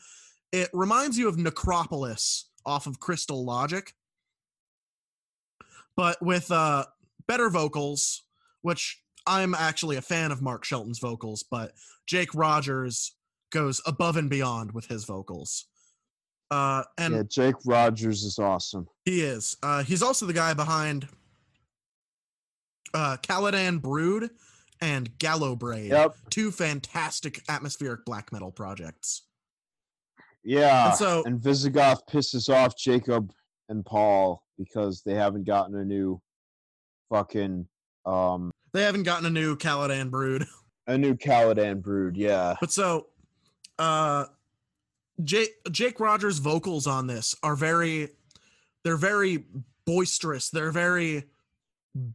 It 0.54 0.70
reminds 0.72 1.18
you 1.18 1.26
of 1.26 1.36
Necropolis 1.36 2.48
off 2.64 2.86
of 2.86 3.00
Crystal 3.00 3.44
Logic, 3.44 3.92
but 5.96 6.16
with 6.22 6.48
uh, 6.52 6.84
better 7.26 7.50
vocals, 7.50 8.22
which 8.62 9.02
I'm 9.26 9.52
actually 9.54 9.96
a 9.96 10.00
fan 10.02 10.30
of 10.30 10.40
Mark 10.42 10.64
Shelton's 10.64 11.00
vocals, 11.00 11.44
but 11.50 11.72
Jake 12.06 12.32
Rogers 12.36 13.16
goes 13.50 13.80
above 13.84 14.16
and 14.16 14.30
beyond 14.30 14.70
with 14.70 14.86
his 14.86 15.04
vocals. 15.04 15.66
Uh, 16.52 16.84
and 16.98 17.14
yeah, 17.14 17.22
Jake 17.28 17.56
Rogers 17.64 18.22
is 18.22 18.38
awesome. 18.38 18.86
he 19.04 19.22
is. 19.22 19.56
Uh, 19.60 19.82
he's 19.82 20.04
also 20.04 20.24
the 20.24 20.32
guy 20.32 20.54
behind 20.54 21.08
uh, 22.94 23.16
Caladan 23.24 23.82
Brood 23.82 24.30
and 24.80 25.10
Gallowbraid, 25.18 25.88
Yep. 25.88 26.14
two 26.30 26.52
fantastic 26.52 27.42
atmospheric 27.48 28.04
black 28.04 28.32
metal 28.32 28.52
projects. 28.52 29.22
Yeah. 30.44 30.88
And 30.90 30.96
so- 30.98 31.22
and 31.24 31.40
Visigoth 31.40 32.06
pisses 32.06 32.48
off 32.48 32.76
Jacob 32.76 33.32
and 33.68 33.84
Paul 33.84 34.42
because 34.58 35.02
they 35.02 35.14
haven't 35.14 35.44
gotten 35.44 35.74
a 35.76 35.84
new 35.84 36.20
fucking 37.10 37.66
um 38.06 38.50
They 38.72 38.82
haven't 38.82 39.04
gotten 39.04 39.26
a 39.26 39.30
new 39.30 39.56
Caladan 39.56 40.10
Brood. 40.10 40.46
a 40.86 40.98
new 40.98 41.14
Caladan 41.14 41.80
brood. 41.82 42.16
Yeah. 42.16 42.54
But 42.60 42.70
so, 42.72 43.06
uh, 43.78 44.26
Jake 45.22 45.52
Jake 45.70 46.00
Rogers' 46.00 46.38
vocals 46.38 46.86
on 46.86 47.06
this 47.06 47.34
are 47.42 47.56
very, 47.56 48.10
they're 48.82 48.96
very 48.96 49.44
boisterous. 49.86 50.50
They're 50.50 50.72
very 50.72 51.24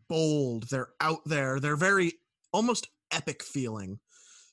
bold. 0.08 0.70
They're 0.70 0.90
out 1.00 1.24
there. 1.26 1.60
They're 1.60 1.76
very 1.78 2.14
almost 2.52 2.90
epic 3.12 3.42
feeling. 3.42 4.00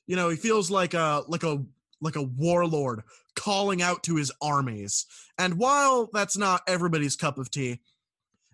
You 0.07 0.15
know, 0.15 0.29
he 0.29 0.37
feels 0.37 0.71
like 0.71 0.93
a 0.93 1.23
like 1.27 1.43
a 1.43 1.63
like 2.01 2.15
a 2.15 2.23
warlord 2.23 3.03
calling 3.37 3.81
out 3.81 4.03
to 4.03 4.17
his 4.17 4.31
armies. 4.41 5.05
And 5.37 5.57
while 5.57 6.09
that's 6.11 6.35
not 6.35 6.63
everybody's 6.67 7.15
cup 7.15 7.37
of 7.37 7.49
tea, 7.49 7.79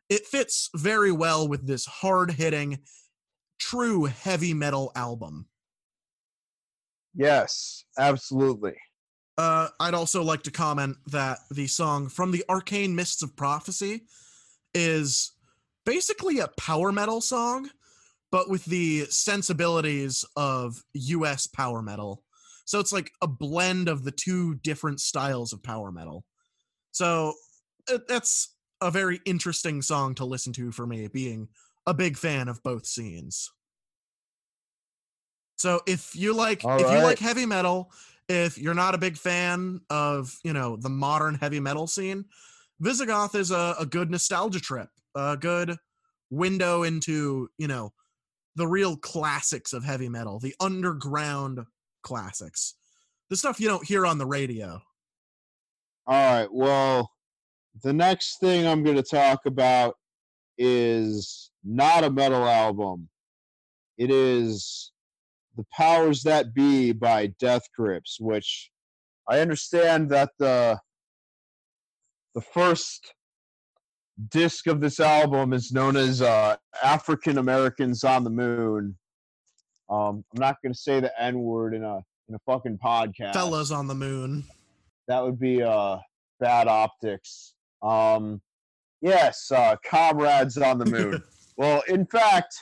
it 0.10 0.28
fits 0.28 0.70
very 0.76 1.12
well 1.12 1.48
with 1.48 1.66
this 1.66 1.86
hard 1.88 2.34
hitting, 2.34 2.80
true 3.58 4.06
heavy 4.06 4.54
metal 4.54 4.92
album. 4.96 5.48
Yes, 7.16 7.86
absolutely. 7.98 8.74
Uh, 9.38 9.70
I'd 9.80 9.96
also 9.96 10.22
like 10.22 10.44
to 10.44 10.52
comment 10.52 10.98
that 11.08 11.40
the 11.50 11.66
song 11.66 12.10
from 12.10 12.32
the 12.32 12.44
Arcane 12.50 12.96
Mists 12.96 13.24
of 13.24 13.36
Prophecy 13.36 14.02
is 14.76 15.32
basically 15.86 16.40
a 16.40 16.50
power 16.60 16.92
metal 16.92 17.22
song, 17.22 17.70
but 18.32 18.50
with 18.50 18.66
the 18.66 19.06
sensibilities 19.10 20.26
of 20.36 20.84
US 20.94 21.48
power 21.48 21.82
metal. 21.82 22.24
So 22.66 22.80
it's 22.80 22.92
like 22.92 23.12
a 23.22 23.28
blend 23.28 23.90
of 23.90 24.04
the 24.04 24.12
two 24.12 24.56
different 24.56 25.00
styles 25.00 25.54
of 25.54 25.64
power 25.64 25.92
metal. 25.92 26.26
So 26.92 27.34
uh, 27.92 28.00
that's 28.08 28.56
a 28.82 28.92
very 28.92 29.20
interesting 29.26 29.82
song 29.82 30.16
to 30.16 30.26
listen 30.26 30.54
to 30.54 30.72
for 30.72 30.86
me, 30.86 31.08
being 31.08 31.50
a 31.86 31.94
big 31.94 32.18
fan 32.18 32.48
of 32.48 32.64
both 32.64 32.86
scenes. 32.86 33.52
So 35.58 35.82
if 35.88 36.16
you 36.16 36.34
like 36.34 36.64
All 36.66 36.80
if 36.80 36.92
you 36.92 37.00
like 37.00 37.20
heavy 37.20 37.46
metal, 37.46 37.92
if 38.28 38.58
you're 38.58 38.74
not 38.74 38.96
a 38.96 38.98
big 38.98 39.18
fan 39.18 39.82
of 39.90 40.38
you 40.44 40.54
know 40.54 40.76
the 40.76 40.90
modern 40.90 41.36
heavy 41.36 41.60
metal 41.60 41.88
scene, 41.88 42.26
Visigoth 42.80 43.36
is 43.36 43.52
a, 43.52 43.76
a 43.80 43.86
good 43.86 44.12
nostalgia 44.12 44.60
trip, 44.60 44.90
a 45.16 45.38
good 45.38 45.78
window 46.30 46.84
into 46.84 47.50
you 47.58 47.68
know 47.68 47.94
the 48.56 48.68
real 48.68 48.98
classics 48.98 49.74
of 49.74 49.84
heavy 49.84 50.10
metal, 50.10 50.40
the 50.40 50.56
underground 50.60 51.60
classics, 52.04 52.76
the 53.30 53.36
stuff 53.36 53.60
you 53.60 53.68
don't 53.68 53.86
hear 53.86 54.06
on 54.06 54.18
the 54.18 54.26
radio. 54.26 54.82
All 56.06 56.40
right. 56.40 56.48
Well, 56.52 57.10
the 57.82 57.94
next 57.94 58.40
thing 58.40 58.68
I'm 58.68 58.84
going 58.84 58.98
to 58.98 59.04
talk 59.04 59.46
about 59.46 59.96
is 60.58 61.52
not 61.64 62.04
a 62.04 62.12
metal 62.12 62.46
album. 62.46 63.10
It 63.98 64.12
is 64.12 64.92
The 65.56 65.66
Powers 65.76 66.24
That 66.24 66.54
B 66.54 66.92
by 66.92 67.28
Death 67.40 67.64
Grips, 67.76 68.20
which 68.20 68.70
I 69.30 69.40
understand 69.40 70.10
that 70.10 70.32
the 70.40 70.80
the 72.36 72.42
first 72.42 73.14
disc 74.30 74.68
of 74.68 74.82
this 74.82 75.00
album 75.00 75.54
is 75.54 75.72
known 75.72 75.96
as 75.96 76.22
uh, 76.22 76.56
African 76.84 77.38
Americans 77.38 78.04
on 78.04 78.24
the 78.24 78.30
Moon. 78.30 78.98
Um, 79.94 80.24
I'm 80.34 80.40
not 80.40 80.58
going 80.64 80.74
to 80.74 80.80
say 80.80 81.00
the 81.00 81.12
N 81.22 81.40
word 81.40 81.74
in 81.76 81.84
a 81.84 81.98
in 82.30 82.36
a 82.36 82.40
fucking 82.46 82.80
podcast. 82.84 83.34
Fellas 83.34 83.70
on 83.72 83.88
the 83.88 83.94
moon. 83.96 84.44
that 85.08 85.22
would 85.24 85.40
be 85.40 85.62
uh 85.62 85.98
bad 86.40 86.68
optics. 86.68 87.54
Um 87.82 88.42
yes 89.02 89.52
uh 89.52 89.76
comrades 89.86 90.58
on 90.58 90.78
the 90.80 90.86
moon. 90.86 91.22
Well 91.56 91.84
in 91.88 92.08
fact 92.08 92.56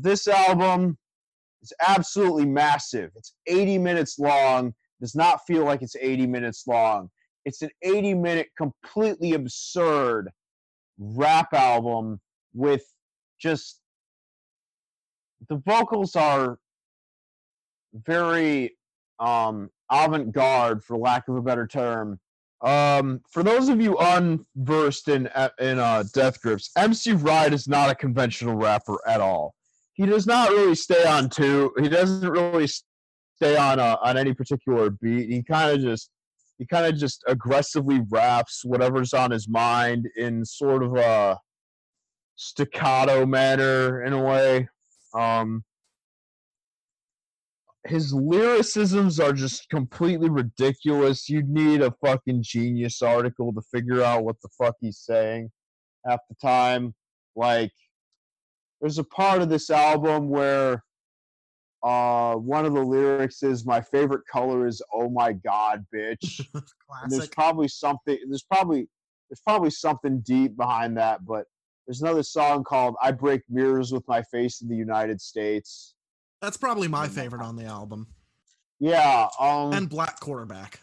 this 0.00 0.26
album 0.26 0.98
is 1.62 1.72
absolutely 1.86 2.46
massive. 2.46 3.12
It's 3.14 3.32
80 3.46 3.78
minutes 3.78 4.18
long. 4.18 4.74
Does 5.00 5.14
not 5.14 5.46
feel 5.46 5.64
like 5.64 5.80
it's 5.82 5.94
80 5.94 6.26
minutes 6.26 6.64
long. 6.66 7.10
It's 7.44 7.62
an 7.62 7.70
80 7.82 8.14
minute 8.14 8.48
completely 8.58 9.34
absurd 9.34 10.30
rap 10.98 11.52
album 11.54 12.20
with 12.54 12.82
just 13.40 13.80
the 15.48 15.56
vocals 15.66 16.16
are 16.16 16.58
very 17.94 18.76
um 19.18 19.70
avant-garde 19.90 20.84
for 20.84 20.96
lack 20.96 21.28
of 21.28 21.36
a 21.36 21.42
better 21.42 21.66
term. 21.66 22.18
Um 22.62 23.20
for 23.30 23.42
those 23.42 23.68
of 23.68 23.80
you 23.80 23.96
unversed 23.98 25.08
in 25.08 25.28
in 25.60 25.78
uh 25.78 26.04
death 26.12 26.40
grips 26.40 26.70
mc 26.76 27.12
ride 27.14 27.54
is 27.54 27.68
not 27.68 27.90
a 27.90 27.94
conventional 27.94 28.54
rapper 28.56 28.98
at 29.06 29.20
all. 29.20 29.54
He 29.94 30.06
does 30.06 30.26
not 30.26 30.50
really 30.50 30.74
stay 30.74 31.04
on 31.06 31.28
two 31.28 31.72
he 31.80 31.88
doesn't 31.88 32.28
really 32.28 32.66
stay 32.66 33.56
on 33.56 33.78
uh, 33.78 33.96
on 34.02 34.16
any 34.16 34.34
particular 34.34 34.90
beat. 34.90 35.30
He 35.30 35.42
kind 35.42 35.70
of 35.70 35.80
just 35.80 36.10
he 36.58 36.66
kind 36.66 36.86
of 36.86 36.96
just 36.96 37.22
aggressively 37.26 38.00
raps 38.10 38.64
whatever's 38.64 39.14
on 39.14 39.30
his 39.30 39.48
mind 39.48 40.08
in 40.16 40.44
sort 40.44 40.82
of 40.82 40.96
a 40.96 41.38
staccato 42.36 43.26
manner 43.26 44.02
in 44.02 44.12
a 44.12 44.22
way 44.22 44.68
um 45.18 45.64
his 47.86 48.12
lyricisms 48.12 49.18
are 49.18 49.32
just 49.32 49.68
completely 49.70 50.28
ridiculous. 50.28 51.28
You'd 51.28 51.48
need 51.48 51.80
a 51.80 51.94
fucking 52.04 52.42
genius 52.42 53.00
article 53.02 53.52
to 53.54 53.62
figure 53.72 54.02
out 54.02 54.24
what 54.24 54.36
the 54.42 54.48
fuck 54.58 54.74
he's 54.80 54.98
saying 54.98 55.50
half 56.06 56.20
the 56.28 56.36
time. 56.40 56.94
Like, 57.36 57.72
there's 58.80 58.98
a 58.98 59.04
part 59.04 59.42
of 59.42 59.48
this 59.48 59.70
album 59.70 60.28
where 60.28 60.82
uh, 61.82 62.34
one 62.34 62.66
of 62.66 62.74
the 62.74 62.82
lyrics 62.82 63.42
is, 63.42 63.64
"My 63.64 63.80
favorite 63.80 64.22
color 64.30 64.66
is 64.66 64.82
oh 64.92 65.08
my 65.08 65.32
god, 65.32 65.86
bitch." 65.94 66.40
and 66.54 67.10
there's 67.10 67.28
probably 67.28 67.68
something. 67.68 68.18
There's 68.28 68.44
probably 68.44 68.88
there's 69.30 69.42
probably 69.46 69.70
something 69.70 70.20
deep 70.20 70.56
behind 70.56 70.96
that. 70.96 71.24
But 71.24 71.46
there's 71.88 72.02
another 72.02 72.22
song 72.22 72.64
called 72.64 72.96
"I 73.02 73.12
Break 73.12 73.40
Mirrors 73.48 73.92
with 73.92 74.06
My 74.06 74.22
Face 74.22 74.60
in 74.60 74.68
the 74.68 74.76
United 74.76 75.22
States." 75.22 75.94
That's 76.42 76.58
probably 76.58 76.86
my 76.86 77.08
favorite 77.08 77.42
on 77.42 77.56
the 77.56 77.64
album. 77.64 78.06
Yeah, 78.78 79.28
um, 79.40 79.72
And 79.72 79.88
Black 79.88 80.20
Quarterback. 80.20 80.80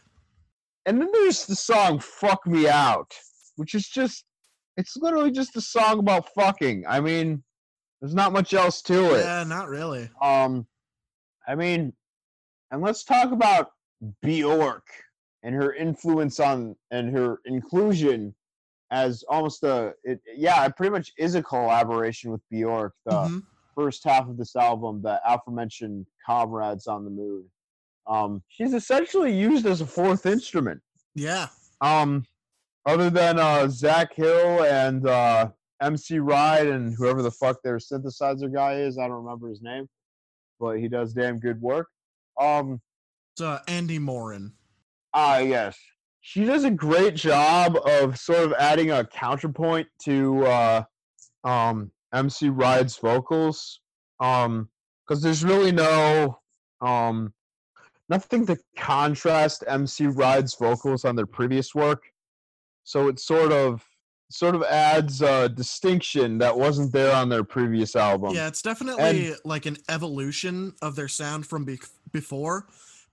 And 0.88 1.00
then 1.00 1.10
there's 1.14 1.46
the 1.46 1.56
song 1.56 2.00
Fuck 2.00 2.46
Me 2.48 2.68
Out, 2.68 3.14
which 3.56 3.76
is 3.76 3.88
just 3.88 4.26
it's 4.78 4.98
literally 4.98 5.32
just 5.32 5.56
a 5.56 5.62
song 5.62 6.00
about 6.00 6.34
fucking. 6.34 6.86
I 6.88 7.00
mean, 7.00 7.44
there's 8.02 8.16
not 8.16 8.34
much 8.34 8.54
else 8.54 8.82
to 8.84 9.16
it. 9.16 9.24
Yeah, 9.24 9.44
not 9.44 9.70
really. 9.70 10.10
Um 10.20 10.66
I 11.48 11.54
mean, 11.54 11.94
and 12.72 12.82
let's 12.82 13.04
talk 13.04 13.32
about 13.32 13.74
Bjork 14.24 14.88
and 15.44 15.54
her 15.54 15.72
influence 15.72 16.40
on 16.40 16.76
and 16.90 17.16
her 17.16 17.42
inclusion 17.46 18.34
as 18.96 19.24
almost 19.30 19.64
a 19.64 19.94
it, 20.04 20.20
yeah, 20.36 20.66
it 20.66 20.76
pretty 20.78 20.92
much 20.92 21.12
is 21.18 21.36
a 21.36 21.44
collaboration 21.44 22.32
with 22.32 22.42
Bjork. 22.50 22.94
The 23.06 23.12
Mhm. 23.12 23.44
first 23.76 24.04
half 24.06 24.28
of 24.30 24.38
this 24.38 24.56
album, 24.56 25.02
the 25.02 25.20
aforementioned 25.30 26.08
"Comrades 26.26 26.88
on 26.88 27.04
the 27.04 27.12
Moon." 27.12 27.44
Um, 28.08 28.42
she's 28.48 28.74
essentially 28.74 29.34
used 29.38 29.66
as 29.66 29.82
a 29.82 29.86
fourth 29.86 30.26
instrument. 30.26 30.82
Yeah. 31.16 31.48
Um, 31.82 32.24
other 32.86 33.10
than 33.10 33.38
uh, 33.40 33.68
Zach 33.68 34.14
Hill 34.14 34.64
and 34.64 35.08
uh, 35.08 35.50
MC 35.82 36.20
Ride 36.20 36.68
and 36.68 36.94
whoever 36.96 37.22
the 37.22 37.32
fuck 37.32 37.62
their 37.64 37.78
synthesizer 37.78 38.54
guy 38.54 38.76
is, 38.76 38.98
I 38.98 39.08
don't 39.08 39.24
remember 39.24 39.50
his 39.50 39.62
name, 39.62 39.90
but 40.60 40.80
he 40.80 40.88
does 40.88 41.14
damn 41.14 41.40
good 41.40 41.60
work. 41.62 41.88
Um, 42.40 42.80
It's 43.34 43.42
uh, 43.42 43.60
Andy 43.68 43.98
Morin. 44.00 44.54
ah, 45.14 45.40
yes, 45.40 45.78
she 46.28 46.44
does 46.44 46.64
a 46.64 46.72
great 46.72 47.14
job 47.14 47.78
of 47.86 48.18
sort 48.18 48.40
of 48.40 48.54
adding 48.54 48.90
a 48.90 49.04
counterpoint 49.06 49.86
to 50.06 50.44
uh, 50.48 50.84
um, 51.44 51.92
MC 52.16 52.50
Ride's 52.50 52.98
vocals. 52.98 53.80
Um, 54.20 54.70
because 55.06 55.22
there's 55.22 55.44
really 55.44 55.72
no 55.72 56.40
um 56.82 57.32
nothing 58.10 58.44
to 58.48 58.58
contrast 58.76 59.64
MC 59.68 60.08
Ride's 60.08 60.56
vocals 60.56 61.06
on 61.06 61.16
their 61.16 61.28
previous 61.28 61.76
work. 61.76 62.02
So 62.86 63.08
it 63.08 63.20
sort 63.20 63.52
of 63.52 63.84
sort 64.32 64.56
of 64.56 64.64
adds 64.64 65.22
a 65.22 65.48
distinction 65.48 66.40
that 66.40 66.58
wasn't 66.58 66.92
there 66.92 67.16
on 67.16 67.30
their 67.30 67.44
previous 67.44 67.96
album. 67.96 68.34
yeah, 68.34 68.48
it's 68.48 68.64
definitely 68.64 69.34
like 69.46 69.68
an 69.68 69.78
evolution 69.90 70.74
of 70.82 70.96
their 70.96 71.08
sound 71.08 71.46
from 71.46 71.66
be- 71.66 71.80
before, 72.12 72.66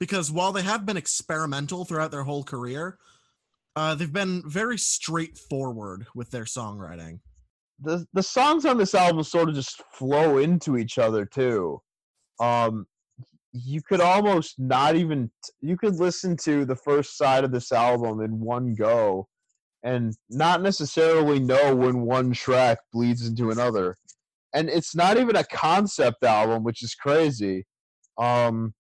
because 0.03 0.33
while 0.33 0.51
they 0.51 0.63
have 0.63 0.85
been 0.85 0.97
experimental 0.97 1.85
throughout 1.85 2.11
their 2.11 2.25
whole 2.25 2.43
career, 2.43 2.99
uh, 3.77 3.95
they've 3.95 4.13
been 4.13 4.43
very 4.45 4.77
straightforward 4.77 6.09
with 6.13 6.29
their 6.33 6.43
songwriting. 6.43 7.21
the 7.79 8.05
the 8.13 8.23
songs 8.23 8.65
on 8.67 8.79
this 8.79 8.97
album 8.97 9.23
sort 9.23 9.49
of 9.49 9.55
just 9.55 9.81
flow 9.93 10.39
into 10.39 10.77
each 10.77 10.99
other 10.99 11.25
too. 11.25 11.81
Um, 12.41 12.89
you 13.53 13.81
could 13.81 14.01
almost 14.01 14.59
not 14.59 14.97
even 14.97 15.31
you 15.61 15.77
could 15.77 15.95
listen 15.95 16.37
to 16.39 16.65
the 16.65 16.75
first 16.75 17.17
side 17.17 17.45
of 17.45 17.53
this 17.53 17.71
album 17.71 18.23
in 18.23 18.41
one 18.41 18.75
go, 18.75 19.29
and 19.85 20.17
not 20.29 20.63
necessarily 20.63 21.39
know 21.39 21.77
when 21.77 22.01
one 22.01 22.33
track 22.33 22.79
bleeds 22.93 23.25
into 23.25 23.53
another. 23.53 23.97
And 24.53 24.69
it's 24.69 24.97
not 24.97 25.17
even 25.17 25.37
a 25.37 25.45
concept 25.45 26.25
album, 26.25 26.65
which 26.65 26.83
is 26.83 26.97
crazy. 26.97 27.67
Um, 28.19 28.75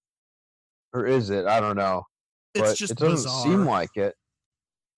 or 0.92 1.06
is 1.06 1.30
it? 1.30 1.46
I 1.46 1.60
don't 1.60 1.76
know 1.76 2.02
It's 2.54 2.70
but 2.70 2.76
just 2.76 2.92
it 2.92 2.98
doesn't 2.98 3.16
bizarre. 3.30 3.42
seem 3.44 3.64
like 3.64 3.96
it. 3.96 4.14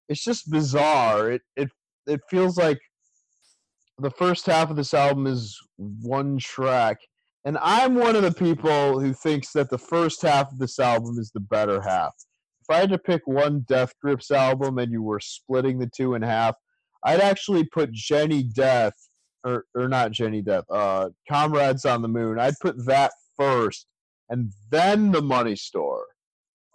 It's 0.09 0.23
just 0.23 0.51
bizarre. 0.51 1.31
It 1.31 1.43
it 1.57 1.69
it 2.07 2.21
feels 2.29 2.57
like 2.59 2.79
the 3.99 4.11
first 4.11 4.47
half 4.47 4.71
of 4.71 4.77
this 4.77 4.93
album 4.93 5.27
is 5.27 5.59
one 5.77 6.39
track, 6.39 6.99
and 7.45 7.57
I'm 7.63 7.95
one 7.95 8.17
of 8.17 8.23
the 8.23 8.33
people 8.33 8.99
who 9.01 9.13
thinks 9.13 9.53
that 9.53 9.71
the 9.71 9.79
first 9.79 10.21
half 10.23 10.51
of 10.53 10.59
this 10.59 10.79
album 10.79 11.19
is 11.19 11.31
the 11.33 11.41
better 11.41 11.81
half. 11.81 12.13
If 12.69 12.75
I 12.75 12.81
had 12.81 12.91
to 12.91 12.99
pick 12.99 13.23
one 13.27 13.61
Death 13.69 13.93
Grips 14.03 14.31
album 14.31 14.79
and 14.79 14.91
you 14.91 15.03
were 15.03 15.21
splitting 15.21 15.79
the 15.79 15.91
two 15.95 16.15
in 16.15 16.23
half, 16.23 16.57
I'd 17.05 17.21
actually 17.21 17.65
put 17.65 17.93
Jenny 17.93 18.43
Death 18.43 18.95
or 19.45 19.65
or 19.75 19.89
not 19.89 20.11
Jenny 20.13 20.43
Death, 20.43 20.65
uh, 20.71 21.11
Comrades 21.31 21.85
on 21.85 22.03
the 22.03 22.09
Moon. 22.09 22.39
I'd 22.39 22.59
put 22.61 22.85
that 22.87 23.13
first, 23.37 23.87
and 24.29 24.53
then 24.71 25.13
the 25.13 25.23
Money 25.23 25.57
Store. 25.57 26.05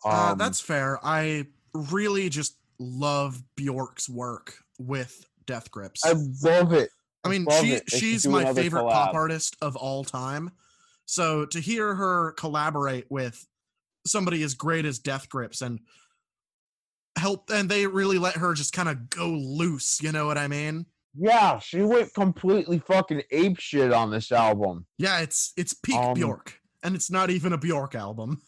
Uh, 0.06 0.32
Um, 0.32 0.38
that's 0.38 0.62
fair. 0.62 1.00
I 1.04 1.48
really 1.74 2.30
just 2.30 2.58
love 2.80 3.44
Bjork's 3.56 4.10
work 4.10 4.56
with 4.78 5.26
Death 5.46 5.70
Grips. 5.72 6.02
I 6.06 6.14
love 6.44 6.74
it. 6.74 6.90
I 7.24 7.30
mean, 7.30 7.44
love 7.44 7.62
she 7.64 7.74
it. 7.74 7.90
She's 7.90 8.26
my 8.28 8.54
favorite 8.54 8.84
pop 8.84 9.14
artist 9.14 9.58
of 9.62 9.76
all 9.76 10.04
time. 10.04 10.52
So 11.06 11.46
to 11.48 11.60
hear 11.60 11.96
her 11.96 12.32
collaborate 12.34 13.10
with 13.10 13.46
somebody 14.06 14.44
as 14.44 14.54
great 14.54 14.86
as 14.86 15.00
Death 15.00 15.28
Grips 15.28 15.62
and 15.62 15.80
help, 17.18 17.50
and 17.50 17.68
they 17.70 17.88
really 17.88 18.18
let 18.18 18.36
her 18.36 18.54
just 18.54 18.74
kind 18.74 18.88
of 18.88 19.10
go 19.10 19.28
loose. 19.28 20.02
You 20.02 20.12
know 20.12 20.28
what 20.28 20.38
I 20.38 20.48
mean? 20.48 20.86
Yeah, 21.16 21.60
she 21.60 21.82
went 21.82 22.14
completely 22.14 22.80
fucking 22.80 23.24
ape 23.32 23.60
shit 23.60 23.92
on 23.92 24.12
this 24.12 24.32
album. 24.32 24.86
Yeah, 24.98 25.20
it's 25.20 25.52
it's 25.58 25.74
peak 25.74 25.98
Um, 25.98 26.14
Bjork, 26.14 26.62
and 26.84 26.96
it's 26.96 27.12
not 27.12 27.30
even 27.30 27.54
a 27.54 27.58
Bjork 27.58 27.96
album. 27.96 28.42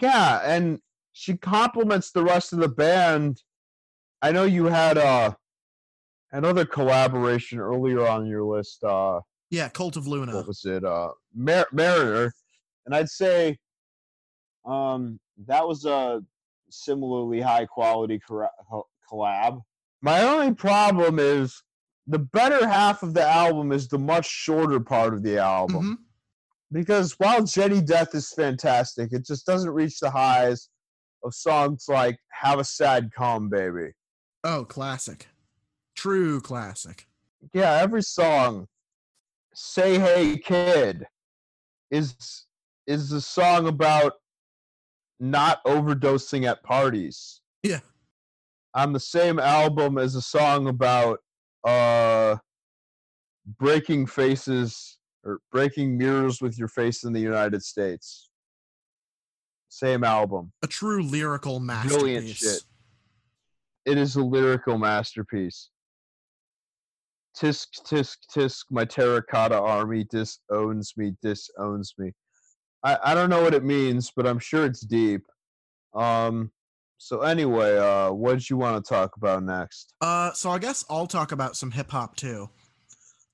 Yeah, 0.00 0.40
and 0.44 0.80
she 1.12 1.36
compliments 1.36 2.10
the 2.10 2.24
rest 2.24 2.52
of 2.52 2.58
the 2.60 2.68
band. 2.68 3.42
I 4.22 4.32
know 4.32 4.44
you 4.44 4.66
had 4.66 4.98
uh 4.98 5.32
another 6.32 6.64
collaboration 6.64 7.58
earlier 7.58 8.06
on 8.06 8.26
your 8.26 8.44
list. 8.44 8.82
Uh, 8.84 9.20
Yeah, 9.50 9.68
Cult 9.68 9.96
of 9.96 10.06
Luna. 10.06 10.34
what 10.34 10.46
was 10.48 10.64
it? 10.64 10.84
Uh, 10.84 11.10
Mar- 11.34 11.68
Mariner, 11.72 12.32
and 12.84 12.94
I'd 12.94 13.08
say 13.08 13.56
um 14.64 15.18
that 15.46 15.66
was 15.66 15.84
a 15.84 16.20
similarly 16.70 17.40
high 17.40 17.66
quality 17.66 18.20
collab. 19.10 19.60
My 20.02 20.22
only 20.22 20.52
problem 20.54 21.18
is 21.18 21.62
the 22.08 22.18
better 22.18 22.66
half 22.66 23.02
of 23.02 23.14
the 23.14 23.22
album 23.26 23.70
is 23.72 23.88
the 23.88 23.98
much 23.98 24.26
shorter 24.26 24.80
part 24.80 25.14
of 25.14 25.22
the 25.22 25.38
album. 25.38 25.82
Mhm. 25.82 26.05
Because 26.72 27.12
while 27.18 27.42
Jenny 27.44 27.80
Death 27.80 28.14
is 28.14 28.32
fantastic, 28.32 29.12
it 29.12 29.24
just 29.24 29.46
doesn't 29.46 29.70
reach 29.70 30.00
the 30.00 30.10
highs 30.10 30.68
of 31.24 31.34
songs 31.34 31.86
like 31.88 32.18
"Have 32.30 32.58
a 32.58 32.64
Sad 32.64 33.10
Calm 33.16 33.48
Baby." 33.48 33.92
Oh, 34.44 34.64
classic, 34.64 35.28
true 35.94 36.40
classic. 36.40 37.06
Yeah, 37.52 37.72
every 37.72 38.02
song, 38.02 38.66
"Say 39.54 39.98
Hey 39.98 40.38
Kid," 40.38 41.06
is 41.90 42.46
is 42.86 43.12
a 43.12 43.20
song 43.20 43.66
about 43.66 44.14
not 45.18 45.64
overdosing 45.64 46.46
at 46.46 46.62
parties. 46.62 47.40
Yeah. 47.62 47.80
On 48.74 48.92
the 48.92 49.00
same 49.00 49.38
album 49.38 49.98
as 49.98 50.14
a 50.14 50.22
song 50.22 50.68
about 50.68 51.20
uh 51.64 52.36
breaking 53.58 54.06
faces 54.06 54.98
or 55.26 55.40
breaking 55.50 55.98
mirrors 55.98 56.40
with 56.40 56.56
your 56.58 56.68
face 56.68 57.04
in 57.04 57.12
the 57.12 57.20
United 57.20 57.62
States. 57.62 58.30
Same 59.68 60.04
album. 60.04 60.52
A 60.62 60.66
true 60.66 61.02
lyrical 61.02 61.58
Brilliant 61.58 62.26
masterpiece. 62.26 62.36
shit. 62.36 62.62
It 63.84 63.98
is 63.98 64.16
a 64.16 64.22
lyrical 64.22 64.78
masterpiece. 64.78 65.70
Tisk, 67.36 67.66
tisk, 67.84 68.16
tisk, 68.34 68.64
my 68.70 68.84
terracotta 68.84 69.60
army 69.60 70.04
disowns 70.04 70.94
me, 70.96 71.14
disowns 71.22 71.92
me. 71.98 72.12
I, 72.82 72.96
I 73.04 73.14
don't 73.14 73.28
know 73.28 73.42
what 73.42 73.52
it 73.52 73.64
means, 73.64 74.10
but 74.16 74.26
I'm 74.26 74.38
sure 74.38 74.64
it's 74.64 74.80
deep. 74.80 75.22
Um, 75.94 76.50
so 76.98 77.20
anyway, 77.20 77.76
uh, 77.76 78.12
what 78.12 78.32
did 78.34 78.48
you 78.48 78.56
want 78.56 78.82
to 78.82 78.88
talk 78.88 79.16
about 79.16 79.42
next? 79.42 79.92
Uh, 80.00 80.32
so 80.32 80.50
I 80.50 80.58
guess 80.58 80.84
I'll 80.88 81.06
talk 81.06 81.32
about 81.32 81.56
some 81.56 81.70
hip 81.72 81.90
hop 81.90 82.16
too. 82.16 82.48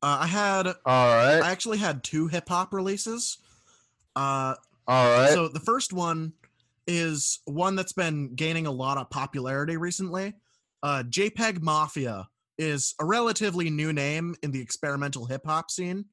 Uh, 0.03 0.19
I 0.23 0.27
had 0.27 0.67
All 0.67 0.75
right, 0.85 1.41
I 1.43 1.51
actually 1.51 1.79
had 1.79 2.03
two 2.03 2.29
hip 2.29 2.49
hop 2.49 2.73
releases. 2.73 3.39
Uh, 4.17 4.55
all 4.89 5.19
right. 5.19 5.31
so 5.31 5.49
the 5.49 5.61
first 5.61 5.93
one 5.93 6.33
is 6.87 7.39
one 7.45 7.77
that's 7.77 7.93
been 7.93 8.35
gaining 8.35 8.67
a 8.67 8.71
lot 8.71 8.99
of 8.99 9.09
popularity 9.11 9.77
recently. 9.77 10.35
Uh, 10.83 11.05
JPEG 11.09 11.63
Mafia 11.63 12.29
is 12.59 12.95
a 13.01 13.05
relatively 13.05 13.71
new 13.71 13.93
name 13.93 14.35
in 14.43 14.51
the 14.51 14.61
experimental 14.61 15.25
hip 15.25 15.43
hop 15.47 15.71
scene, 15.71 16.05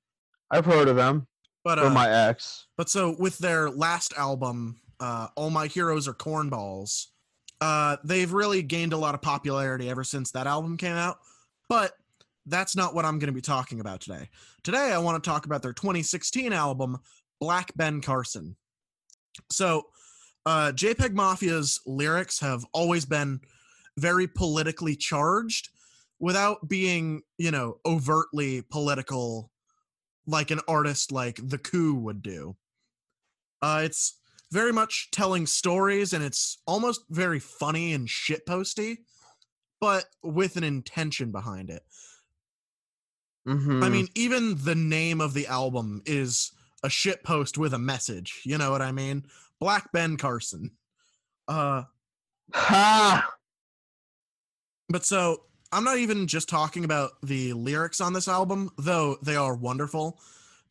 I've 0.51 0.65
heard 0.65 0.87
of 0.87 0.95
them 0.95 1.27
but 1.63 1.79
uh, 1.79 1.89
my 1.89 2.09
ex. 2.09 2.67
but 2.77 2.89
so 2.89 3.15
with 3.19 3.37
their 3.37 3.69
last 3.69 4.13
album, 4.17 4.79
uh, 4.99 5.27
All 5.35 5.49
My 5.49 5.67
Heroes 5.67 6.07
Are 6.07 6.13
Cornballs, 6.13 7.07
uh, 7.61 7.97
they've 8.03 8.31
really 8.31 8.63
gained 8.63 8.93
a 8.93 8.97
lot 8.97 9.15
of 9.15 9.21
popularity 9.21 9.89
ever 9.89 10.03
since 10.03 10.31
that 10.31 10.47
album 10.47 10.77
came 10.77 10.95
out. 10.95 11.17
But 11.67 11.91
that's 12.49 12.75
not 12.75 12.93
what 12.93 13.05
I'm 13.05 13.19
going 13.19 13.27
to 13.27 13.33
be 13.33 13.41
talking 13.41 13.79
about 13.79 14.01
today. 14.01 14.29
Today, 14.63 14.91
I 14.91 14.97
want 14.97 15.21
to 15.21 15.29
talk 15.29 15.45
about 15.45 15.61
their 15.61 15.73
2016 15.73 16.51
album, 16.51 16.97
Black 17.39 17.71
Ben 17.75 18.01
Carson. 18.01 18.55
So, 19.51 19.87
uh, 20.45 20.71
JPEG 20.73 21.13
Mafia's 21.13 21.79
lyrics 21.85 22.39
have 22.39 22.65
always 22.73 23.05
been 23.05 23.39
very 23.97 24.27
politically 24.27 24.95
charged 24.95 25.69
without 26.19 26.67
being, 26.67 27.21
you 27.37 27.51
know, 27.51 27.77
overtly 27.85 28.61
political 28.61 29.51
like 30.25 30.51
an 30.51 30.59
artist 30.67 31.11
like 31.11 31.39
The 31.41 31.57
Coup 31.57 31.95
would 31.95 32.21
do. 32.21 32.55
Uh, 33.61 33.81
it's 33.83 34.19
very 34.51 34.71
much 34.71 35.09
telling 35.11 35.45
stories 35.45 36.13
and 36.13 36.23
it's 36.23 36.61
almost 36.65 37.01
very 37.09 37.39
funny 37.39 37.93
and 37.93 38.07
shitposty, 38.07 38.97
but 39.81 40.05
with 40.23 40.55
an 40.55 40.63
intention 40.63 41.31
behind 41.31 41.69
it. 41.69 41.83
Mhm. 43.47 43.83
I 43.83 43.89
mean, 43.89 44.07
even 44.15 44.63
the 44.63 44.75
name 44.75 45.21
of 45.21 45.33
the 45.33 45.47
album 45.47 46.01
is 46.05 46.51
a 46.83 46.89
shit 46.89 47.23
post 47.23 47.57
with 47.57 47.73
a 47.73 47.79
message. 47.79 48.41
You 48.45 48.57
know 48.57 48.71
what 48.71 48.81
I 48.81 48.91
mean? 48.91 49.25
Black 49.59 49.91
Ben 49.91 50.17
Carson. 50.17 50.71
Uh, 51.47 51.83
Ha! 52.53 53.31
But 54.89 55.05
so 55.05 55.43
I'm 55.71 55.83
not 55.83 55.97
even 55.99 56.27
just 56.27 56.49
talking 56.49 56.83
about 56.83 57.11
the 57.21 57.53
lyrics 57.53 58.01
on 58.01 58.13
this 58.13 58.27
album, 58.27 58.71
though 58.77 59.17
they 59.21 59.35
are 59.35 59.55
wonderful. 59.55 60.19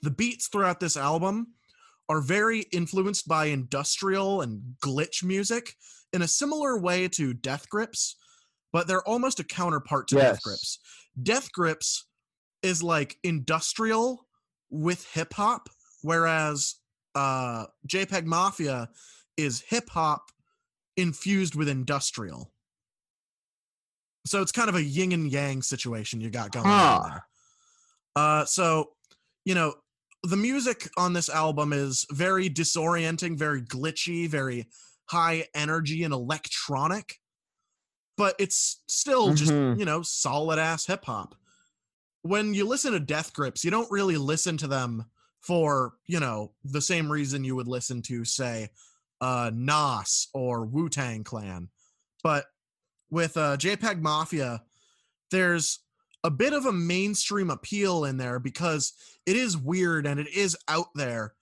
The 0.02 0.10
beats 0.10 0.48
throughout 0.48 0.80
this 0.80 0.96
album 0.96 1.54
are 2.08 2.20
very 2.20 2.62
influenced 2.72 3.28
by 3.28 3.46
industrial 3.46 4.40
and 4.40 4.74
glitch 4.80 5.22
music 5.22 5.76
in 6.12 6.22
a 6.22 6.28
similar 6.28 6.78
way 6.78 7.06
to 7.08 7.34
Death 7.34 7.68
Grips, 7.68 8.16
but 8.72 8.88
they're 8.88 9.06
almost 9.06 9.38
a 9.40 9.44
counterpart 9.44 10.08
to 10.08 10.16
Death 10.16 10.42
Grips. 10.42 10.78
Death 11.22 11.52
Grips 11.52 12.07
is 12.62 12.82
like 12.82 13.18
industrial 13.22 14.26
with 14.70 15.06
hip 15.12 15.34
hop, 15.34 15.68
whereas 16.02 16.76
uh, 17.14 17.66
JPEG 17.86 18.24
Mafia 18.24 18.88
is 19.36 19.60
hip 19.68 19.88
hop 19.90 20.30
infused 20.96 21.54
with 21.54 21.68
industrial. 21.68 22.52
So 24.26 24.42
it's 24.42 24.52
kind 24.52 24.68
of 24.68 24.74
a 24.74 24.82
yin 24.82 25.12
and 25.12 25.30
yang 25.30 25.62
situation 25.62 26.20
you 26.20 26.30
got 26.30 26.52
going 26.52 26.66
on 26.66 27.10
there. 27.10 27.26
Uh, 28.16 28.44
so, 28.44 28.90
you 29.44 29.54
know, 29.54 29.74
the 30.24 30.36
music 30.36 30.90
on 30.96 31.12
this 31.12 31.28
album 31.28 31.72
is 31.72 32.04
very 32.10 32.50
disorienting, 32.50 33.38
very 33.38 33.62
glitchy, 33.62 34.28
very 34.28 34.66
high 35.06 35.46
energy 35.54 36.02
and 36.02 36.12
electronic, 36.12 37.20
but 38.16 38.34
it's 38.38 38.82
still 38.88 39.32
just, 39.34 39.52
Mhm. 39.52 39.78
you 39.78 39.84
know, 39.84 40.02
solid 40.02 40.58
ass 40.58 40.86
hip 40.86 41.04
hop. 41.04 41.36
When 42.28 42.52
you 42.52 42.66
listen 42.66 42.92
to 42.92 43.00
Death 43.00 43.32
Grips, 43.32 43.64
you 43.64 43.70
don't 43.70 43.90
really 43.90 44.18
listen 44.18 44.58
to 44.58 44.66
them 44.66 45.06
for, 45.40 45.94
you 46.06 46.20
know, 46.20 46.52
the 46.62 46.82
same 46.82 47.10
reason 47.10 47.42
you 47.42 47.56
would 47.56 47.68
listen 47.68 48.02
to, 48.02 48.22
say, 48.26 48.68
uh, 49.22 49.50
Nas 49.54 50.28
or 50.34 50.66
Wu 50.66 50.90
Tang 50.90 51.24
Clan. 51.24 51.70
But 52.22 52.44
with 53.10 53.34
uh, 53.38 53.56
JPEG 53.56 54.02
Mafia, 54.02 54.62
there's 55.30 55.78
a 56.22 56.30
bit 56.30 56.52
of 56.52 56.66
a 56.66 56.72
mainstream 56.72 57.48
appeal 57.48 58.04
in 58.04 58.18
there 58.18 58.38
because 58.38 58.92
it 59.24 59.34
is 59.34 59.56
weird 59.56 60.06
and 60.06 60.20
it 60.20 60.28
is 60.28 60.54
out 60.68 60.88
there, 60.94 61.32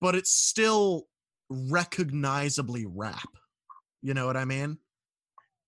but 0.00 0.14
it's 0.14 0.30
still 0.30 1.08
recognizably 1.50 2.86
rap. 2.86 3.28
You 4.02 4.14
know 4.14 4.26
what 4.26 4.36
I 4.36 4.44
mean? 4.44 4.78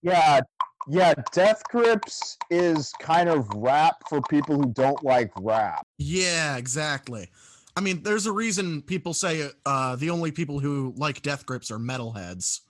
Yeah, 0.01 0.43
yeah. 0.89 1.15
Death 1.33 1.63
Grips 1.71 2.37
is 2.51 2.93
kind 3.01 3.29
of 3.29 3.49
rap 3.55 3.97
for 4.09 4.21
people 4.23 4.57
who 4.57 4.73
don't 4.73 5.03
like 5.03 5.31
rap. 5.41 5.87
Yeah, 5.99 6.57
exactly. 6.57 7.31
I 7.77 7.81
mean, 7.81 8.03
there's 8.03 8.27
a 8.27 8.33
reason 8.33 8.83
people 8.83 9.15
say 9.15 9.49
uh, 9.65 9.97
the 9.97 10.11
only 10.11 10.33
people 10.33 10.59
who 10.59 10.93
like 10.97 11.23
Death 11.23 11.47
Grips 11.47 11.71
are 11.71 11.79
metalheads, 11.79 12.61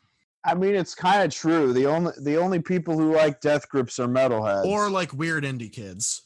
I 0.44 0.54
mean, 0.54 0.74
it's 0.74 0.94
kind 0.94 1.22
of 1.22 1.32
true. 1.34 1.72
The 1.72 1.86
only 1.86 2.12
the 2.22 2.36
only 2.36 2.60
people 2.60 2.98
who 2.98 3.14
like 3.14 3.40
Death 3.40 3.68
Grips 3.68 3.98
are 3.98 4.08
metalheads. 4.08 4.64
or 4.64 4.88
like 4.90 5.12
weird 5.12 5.44
indie 5.44 5.72
kids. 5.72 6.22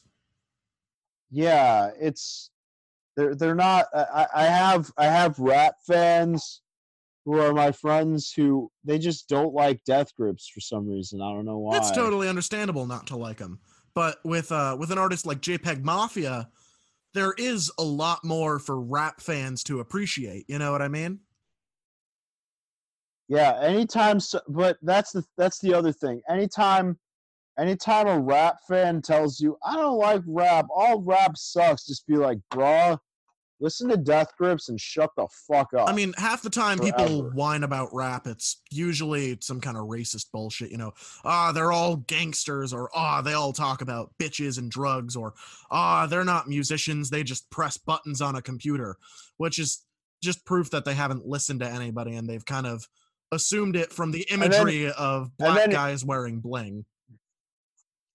yeah, 1.31 1.89
it's 1.99 2.49
they're 3.17 3.35
they're 3.35 3.55
not. 3.55 3.87
I, 3.93 4.05
I 4.13 4.27
I 4.35 4.43
have 4.45 4.91
I 4.97 5.05
have 5.05 5.37
rap 5.39 5.75
fans 5.85 6.61
who 7.25 7.39
are 7.41 7.53
my 7.53 7.71
friends 7.71 8.31
who 8.31 8.71
they 8.83 8.99
just 8.99 9.27
don't 9.27 9.53
like 9.53 9.83
Death 9.83 10.15
Grips 10.15 10.47
for 10.47 10.61
some 10.61 10.87
reason. 10.87 11.21
I 11.21 11.33
don't 11.33 11.45
know 11.45 11.57
why. 11.57 11.77
It's 11.77 11.91
totally 11.91 12.29
understandable 12.29 12.85
not 12.85 13.07
to 13.07 13.17
like 13.17 13.37
them. 13.37 13.59
But 13.95 14.17
with 14.23 14.51
uh 14.51 14.77
with 14.79 14.91
an 14.91 14.97
artist 14.97 15.25
like 15.25 15.41
JPEG 15.41 15.83
Mafia, 15.83 16.49
there 17.13 17.33
is 17.37 17.71
a 17.79 17.83
lot 17.83 18.23
more 18.23 18.59
for 18.59 18.79
rap 18.79 19.21
fans 19.21 19.63
to 19.63 19.79
appreciate. 19.79 20.45
You 20.47 20.59
know 20.59 20.71
what 20.71 20.81
I 20.81 20.87
mean? 20.87 21.19
Yeah, 23.27 23.59
anytime. 23.59 24.19
So, 24.19 24.39
but 24.47 24.77
that's 24.83 25.11
the 25.11 25.23
that's 25.37 25.59
the 25.59 25.73
other 25.73 25.91
thing. 25.91 26.21
Anytime, 26.29 26.99
anytime 27.57 28.07
a 28.07 28.19
rap 28.19 28.57
fan 28.67 29.01
tells 29.01 29.39
you, 29.39 29.57
"I 29.65 29.75
don't 29.75 29.97
like 29.97 30.21
rap. 30.27 30.67
All 30.69 31.01
rap 31.01 31.35
sucks," 31.35 31.87
just 31.87 32.05
be 32.05 32.17
like, 32.17 32.37
"Bruh, 32.53 32.99
listen 33.59 33.89
to 33.89 33.97
Death 33.97 34.35
Grips 34.37 34.69
and 34.69 34.79
shut 34.79 35.09
the 35.15 35.27
fuck 35.47 35.73
up." 35.73 35.89
I 35.89 35.93
mean, 35.93 36.13
half 36.17 36.41
the 36.41 36.49
time 36.49 36.79
people 36.79 37.29
whine 37.31 37.63
about 37.63 37.89
rap, 37.93 38.27
it's 38.27 38.61
usually 38.71 39.37
some 39.41 39.61
kind 39.61 39.77
of 39.77 39.83
racist 39.85 40.31
bullshit, 40.31 40.71
you 40.71 40.77
know. 40.77 40.93
Ah, 41.23 41.51
they're 41.51 41.71
all 41.71 41.97
gangsters, 41.97 42.73
or 42.73 42.89
ah, 42.95 43.21
they 43.21 43.33
all 43.33 43.53
talk 43.53 43.81
about 43.81 44.13
bitches 44.19 44.57
and 44.57 44.69
drugs, 44.71 45.15
or 45.15 45.33
ah, 45.71 46.07
they're 46.07 46.25
not 46.25 46.47
musicians, 46.47 47.09
they 47.09 47.23
just 47.23 47.49
press 47.49 47.77
buttons 47.77 48.21
on 48.21 48.35
a 48.35 48.41
computer, 48.41 48.97
which 49.37 49.59
is 49.59 49.83
just 50.23 50.45
proof 50.45 50.69
that 50.71 50.85
they 50.85 50.93
haven't 50.93 51.25
listened 51.25 51.59
to 51.59 51.67
anybody 51.69 52.15
and 52.15 52.27
they've 52.27 52.45
kind 52.45 52.65
of 52.65 52.87
assumed 53.31 53.75
it 53.75 53.91
from 53.91 54.11
the 54.11 54.25
then- 54.29 54.41
imagery 54.41 54.91
of 54.91 55.35
black 55.37 55.57
then- 55.57 55.69
guys 55.69 56.03
wearing 56.05 56.39
bling. 56.39 56.85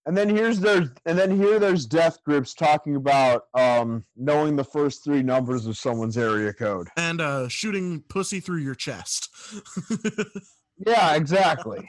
And 0.05 0.17
then 0.17 0.29
here's 0.29 0.59
their 0.59 0.93
and 1.05 1.17
then 1.17 1.35
here 1.35 1.59
there's 1.59 1.85
Death 1.85 2.17
Grips 2.23 2.53
talking 2.53 2.95
about 2.95 3.43
um 3.53 4.03
knowing 4.15 4.55
the 4.55 4.63
first 4.63 5.03
three 5.03 5.21
numbers 5.23 5.65
of 5.67 5.77
someone's 5.77 6.17
area 6.17 6.53
code. 6.53 6.87
And 6.97 7.21
uh 7.21 7.47
shooting 7.47 8.01
pussy 8.09 8.39
through 8.39 8.59
your 8.61 8.75
chest. 8.75 9.29
Yeah, 10.87 11.13
exactly. 11.15 11.87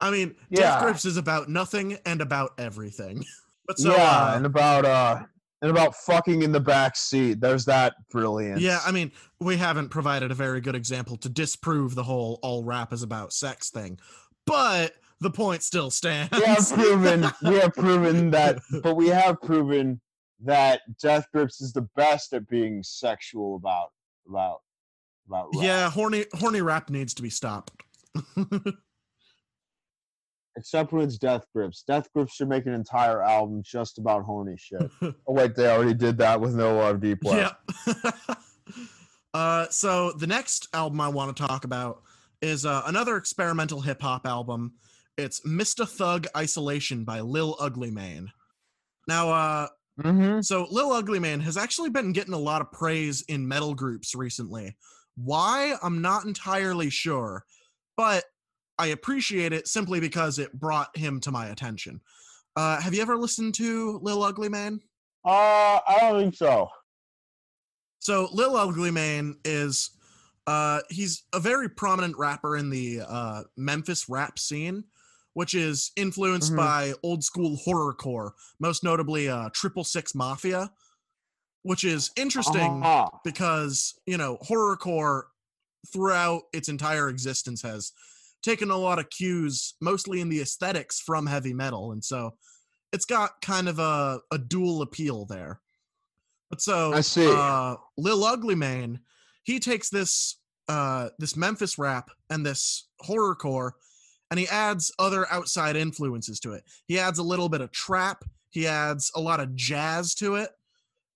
I 0.00 0.10
mean, 0.10 0.36
Yeah. 0.48 0.60
Death 0.60 0.82
Grips 0.82 1.04
is 1.04 1.16
about 1.16 1.48
nothing 1.48 1.98
and 2.06 2.20
about 2.20 2.52
everything. 2.58 3.24
But 3.66 3.78
so 3.78 3.96
yeah, 3.96 4.32
uh, 4.32 4.36
and 4.36 4.44
about 4.44 4.84
uh 4.84 5.22
and 5.62 5.70
about 5.70 5.94
fucking 5.96 6.42
in 6.42 6.52
the 6.52 6.60
back 6.60 6.96
seat. 6.96 7.40
There's 7.40 7.64
that 7.64 7.94
brilliance. 8.10 8.60
Yeah, 8.60 8.78
I 8.84 8.90
mean, 8.92 9.10
we 9.40 9.56
haven't 9.56 9.88
provided 9.88 10.30
a 10.30 10.34
very 10.34 10.60
good 10.60 10.74
example 10.74 11.16
to 11.16 11.30
disprove 11.30 11.94
the 11.94 12.02
whole 12.02 12.38
all 12.42 12.62
rap 12.62 12.92
is 12.92 13.02
about 13.02 13.32
sex 13.32 13.70
thing, 13.70 13.98
but 14.46 14.92
the 15.20 15.30
point 15.30 15.62
still 15.62 15.90
stands. 15.90 16.30
we 16.32 16.44
have 16.44 16.68
proven 16.72 17.26
we 17.44 17.54
have 17.56 17.72
proven 17.74 18.30
that 18.30 18.58
but 18.82 18.94
we 18.96 19.08
have 19.08 19.40
proven 19.40 20.00
that 20.42 20.80
death 21.00 21.26
grips 21.32 21.60
is 21.60 21.72
the 21.72 21.88
best 21.96 22.32
at 22.32 22.48
being 22.48 22.82
sexual 22.82 23.56
about 23.56 23.88
about 24.28 24.60
about 25.26 25.48
rap. 25.54 25.64
yeah, 25.64 25.90
horny 25.90 26.26
horny 26.34 26.60
rap 26.60 26.90
needs 26.90 27.14
to 27.14 27.22
be 27.22 27.30
stopped. 27.30 27.72
except 30.56 30.92
when 30.92 31.02
it's 31.04 31.18
death 31.18 31.44
grips 31.52 31.82
death 31.82 32.08
grips 32.14 32.34
should 32.34 32.48
make 32.48 32.64
an 32.66 32.74
entire 32.74 33.20
album 33.20 33.60
just 33.64 33.98
about 33.98 34.22
horny 34.22 34.54
shit 34.56 34.88
oh 35.02 35.14
wait 35.26 35.56
they 35.56 35.68
already 35.68 35.92
did 35.92 36.16
that 36.16 36.40
with 36.40 36.54
no 36.54 36.76
love 36.76 37.00
deep 37.00 37.18
left 37.24 37.56
yeah. 37.88 38.12
uh, 39.34 39.66
so 39.68 40.12
the 40.12 40.28
next 40.28 40.68
album 40.72 41.00
I 41.00 41.08
want 41.08 41.36
to 41.36 41.42
talk 41.44 41.64
about 41.64 42.04
is 42.44 42.66
uh, 42.66 42.82
another 42.86 43.16
experimental 43.16 43.80
hip 43.80 44.02
hop 44.02 44.26
album. 44.26 44.74
It's 45.16 45.46
Mista 45.46 45.86
Thug 45.86 46.26
Isolation 46.36 47.04
by 47.04 47.20
Lil 47.20 47.56
Ugly 47.60 47.90
Mane. 47.90 48.32
Now, 49.06 49.30
uh, 49.30 49.68
mm-hmm. 50.00 50.40
So 50.40 50.66
Lil 50.70 50.92
Ugly 50.92 51.20
Man 51.20 51.40
has 51.40 51.56
actually 51.56 51.90
been 51.90 52.12
getting 52.12 52.34
a 52.34 52.38
lot 52.38 52.60
of 52.60 52.72
praise 52.72 53.22
in 53.28 53.46
metal 53.46 53.74
groups 53.74 54.14
recently. 54.14 54.76
Why? 55.16 55.76
I'm 55.82 56.02
not 56.02 56.24
entirely 56.24 56.90
sure, 56.90 57.44
but 57.96 58.24
I 58.78 58.88
appreciate 58.88 59.52
it 59.52 59.68
simply 59.68 60.00
because 60.00 60.38
it 60.38 60.52
brought 60.52 60.96
him 60.96 61.20
to 61.20 61.30
my 61.30 61.46
attention. 61.46 62.00
Uh, 62.56 62.80
have 62.80 62.94
you 62.94 63.02
ever 63.02 63.16
listened 63.16 63.54
to 63.54 64.00
Lil 64.02 64.22
Ugly 64.22 64.48
Man? 64.48 64.80
uh 65.24 65.80
i 65.88 65.98
don't 66.00 66.20
think 66.20 66.34
so 66.34 66.68
So 67.98 68.28
Lil 68.32 68.56
Ugly 68.56 68.90
Man 68.90 69.36
is 69.44 69.90
uh 70.46 70.80
he's 70.90 71.22
a 71.32 71.40
very 71.40 71.70
prominent 71.70 72.18
rapper 72.18 72.56
in 72.56 72.68
the 72.68 73.00
uh 73.08 73.44
Memphis 73.56 74.08
rap 74.08 74.38
scene, 74.38 74.84
which 75.34 75.54
is 75.54 75.92
influenced 75.96 76.52
Mhm. 76.52 76.56
by 76.56 76.94
old 77.02 77.22
school 77.22 77.58
horrorcore, 77.66 78.32
most 78.58 78.82
notably 78.82 79.28
uh 79.28 79.50
Triple 79.52 79.84
Six 79.84 80.14
Mafia, 80.14 80.72
which 81.62 81.84
is 81.84 82.10
interesting 82.16 82.82
Uh-huh. 82.82 83.10
because, 83.24 83.94
you 84.06 84.16
know, 84.16 84.38
horrorcore 84.38 85.24
throughout 85.92 86.42
its 86.52 86.68
entire 86.68 87.08
existence 87.08 87.62
has 87.62 87.92
taken 88.42 88.70
a 88.70 88.76
lot 88.76 88.98
of 88.98 89.10
cues, 89.10 89.74
mostly 89.80 90.20
in 90.20 90.28
the 90.28 90.40
aesthetics 90.40 91.00
from 91.00 91.26
heavy 91.26 91.52
metal, 91.52 91.92
and 91.92 92.04
so 92.04 92.36
it's 92.92 93.04
got 93.06 93.40
kind 93.42 93.68
of 93.68 93.78
a, 93.78 94.20
a 94.30 94.38
dual 94.38 94.82
appeal 94.82 95.24
there. 95.26 95.60
But 96.50 96.60
so 96.60 96.92
I 96.92 97.00
see. 97.00 97.26
Uh, 97.28 97.76
Lil 97.96 98.22
Ugly 98.24 98.54
Man, 98.54 99.00
he 99.42 99.58
takes 99.58 99.90
this 99.90 100.36
uh 100.68 101.10
this 101.18 101.36
Memphis 101.36 101.76
rap 101.76 102.10
and 102.30 102.46
this 102.46 102.88
horrorcore, 103.02 103.72
and 104.34 104.40
he 104.40 104.48
adds 104.48 104.92
other 104.98 105.32
outside 105.32 105.76
influences 105.76 106.40
to 106.40 106.54
it. 106.54 106.64
He 106.88 106.98
adds 106.98 107.20
a 107.20 107.22
little 107.22 107.48
bit 107.48 107.60
of 107.60 107.70
trap. 107.70 108.24
He 108.50 108.66
adds 108.66 109.12
a 109.14 109.20
lot 109.20 109.38
of 109.38 109.54
jazz 109.54 110.12
to 110.16 110.34
it, 110.34 110.50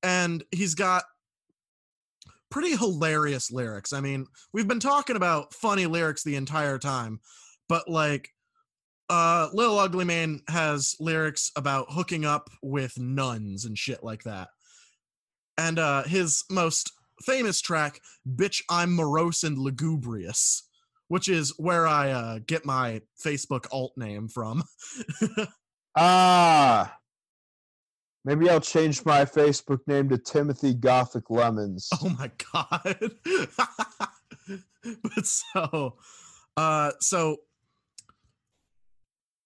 and 0.04 0.44
he's 0.52 0.76
got 0.76 1.02
pretty 2.48 2.76
hilarious 2.76 3.50
lyrics. 3.50 3.92
I 3.92 4.00
mean, 4.00 4.28
we've 4.52 4.68
been 4.68 4.78
talking 4.78 5.16
about 5.16 5.52
funny 5.52 5.86
lyrics 5.86 6.22
the 6.22 6.36
entire 6.36 6.78
time, 6.78 7.18
but 7.68 7.88
like 7.88 8.28
uh 9.10 9.48
Lil 9.52 9.80
Ugly 9.80 10.04
Man 10.04 10.40
has 10.48 10.94
lyrics 11.00 11.50
about 11.56 11.86
hooking 11.90 12.24
up 12.24 12.50
with 12.62 12.96
nuns 13.00 13.64
and 13.64 13.76
shit 13.76 14.04
like 14.04 14.22
that. 14.22 14.50
And 15.56 15.80
uh 15.80 16.04
his 16.04 16.44
most 16.48 16.92
famous 17.22 17.60
track, 17.60 18.00
Bitch 18.36 18.62
I'm 18.70 18.94
Morose 18.94 19.42
and 19.42 19.58
Lugubrious, 19.58 20.67
which 21.08 21.28
is 21.28 21.52
where 21.58 21.86
I 21.86 22.10
uh, 22.10 22.38
get 22.46 22.64
my 22.64 23.02
Facebook 23.22 23.66
alt 23.72 23.92
name 23.96 24.28
from. 24.28 24.62
Ah. 26.00 26.96
Maybe 28.24 28.48
I'll 28.48 28.60
change 28.60 29.04
my 29.04 29.24
Facebook 29.24 29.80
name 29.88 30.08
to 30.10 30.18
Timothy 30.18 30.74
Gothic 30.74 31.28
Lemons. 31.28 31.88
oh 32.00 32.14
my 32.16 32.30
god. 32.52 33.12
but 35.02 35.26
so 35.26 35.96
uh 36.56 36.92
so 37.00 37.38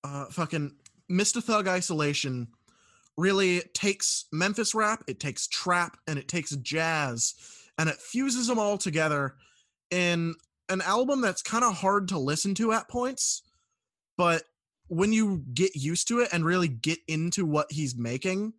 uh 0.05 0.27
fucking 0.27 0.75
Mista 1.09 1.41
Thug 1.41 1.69
Isolation 1.69 2.49
really 3.17 3.61
takes 3.73 4.27
Memphis 4.33 4.75
rap, 4.75 5.05
it 5.07 5.21
takes 5.21 5.47
trap, 5.47 5.97
and 6.07 6.19
it 6.19 6.29
takes 6.29 6.55
jazz, 6.57 7.35
and 7.79 7.89
it 7.89 7.97
fuses 7.97 8.47
them 8.47 8.59
all 8.59 8.77
together 8.77 9.37
in 9.91 10.35
an 10.73 10.81
album 10.81 11.21
that's 11.21 11.43
kind 11.43 11.65
of 11.65 11.75
hard 11.75 12.09
to 12.09 12.19
listen 12.19 12.55
to 12.57 12.73
at 12.73 12.89
points, 12.89 13.43
but 14.17 14.43
when 14.89 15.13
you 15.13 15.45
get 15.53 15.77
used 15.77 16.09
to 16.09 16.21
it 16.21 16.31
and 16.33 16.45
really 16.45 16.69
get 16.69 16.99
into 17.07 17.47
what 17.47 17.71
he's 17.71 17.97
making, 17.97 18.55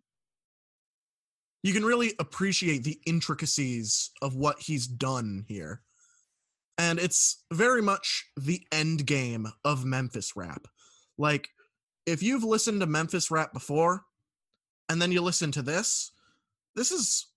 you 1.62 1.72
can 1.72 1.84
really 1.84 2.12
appreciate 2.18 2.84
the 2.84 3.00
intricacies 3.06 4.10
of 4.22 4.36
what 4.36 4.60
he's 4.60 4.86
done 4.86 5.44
here. 5.48 5.82
And 6.76 6.98
it's 6.98 7.44
very 7.52 7.82
much 7.82 8.26
the 8.36 8.66
end 8.72 9.06
game 9.06 9.48
of 9.64 9.84
Memphis 9.84 10.34
rap. 10.36 10.66
Like, 11.16 11.48
if 12.06 12.22
you've 12.22 12.44
listened 12.44 12.80
to 12.80 12.86
Memphis 12.86 13.30
rap 13.30 13.52
before, 13.52 14.02
and 14.88 15.00
then 15.00 15.10
you 15.12 15.22
listen 15.22 15.52
to 15.52 15.62
this, 15.62 16.12
this 16.74 16.90
is, 16.90 17.28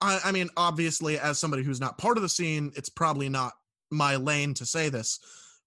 I, 0.00 0.20
I 0.24 0.32
mean, 0.32 0.50
obviously, 0.56 1.18
as 1.18 1.38
somebody 1.38 1.62
who's 1.62 1.80
not 1.80 1.98
part 1.98 2.18
of 2.18 2.22
the 2.22 2.28
scene, 2.28 2.72
it's 2.76 2.90
probably 2.90 3.28
not 3.28 3.54
my 3.90 4.16
lane 4.16 4.54
to 4.54 4.66
say 4.66 4.88
this, 4.88 5.18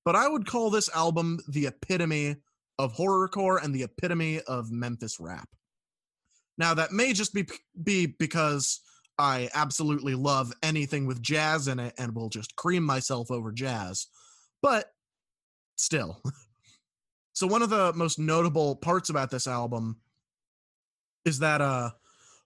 but 0.06 0.16
I 0.16 0.28
would 0.28 0.46
call 0.46 0.70
this 0.70 0.90
album 0.96 1.40
the 1.48 1.68
epitome 1.68 2.38
of 2.78 2.96
horrorcore 2.96 3.64
and 3.64 3.74
the 3.74 3.84
epitome 3.84 4.41
of 4.41 4.72
Memphis 4.72 5.20
rap. 5.20 5.50
Now 6.58 6.74
that 6.74 6.91
may 6.91 7.14
just 7.14 7.34
be 7.34 7.48
be 7.82 8.06
because 8.06 8.82
I 9.18 9.50
absolutely 9.54 10.16
love 10.16 10.54
anything 10.64 11.06
with 11.06 11.22
jazz 11.22 11.68
in 11.68 11.80
it 11.80 11.94
and 11.98 12.16
will 12.16 12.30
just 12.30 12.56
cream 12.56 12.84
myself 12.84 13.32
over 13.32 13.52
jazz. 13.52 14.08
But 14.62 14.91
still. 15.76 16.22
so 17.34 17.48
one 17.48 17.62
of 17.62 17.70
the 17.70 17.94
most 17.94 18.18
notable 18.18 18.76
parts 18.78 19.10
about 19.10 19.30
this 19.30 19.48
album 19.48 19.98
is 21.26 21.40
that 21.40 21.62
uh 21.62 21.91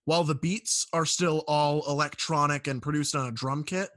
while 0.05 0.23
the 0.23 0.35
beats 0.35 0.87
are 0.91 1.05
still 1.05 1.43
all 1.47 1.83
electronic 1.87 2.67
and 2.67 2.81
produced 2.81 3.15
on 3.15 3.27
a 3.27 3.31
drum 3.31 3.63
kit, 3.63 3.89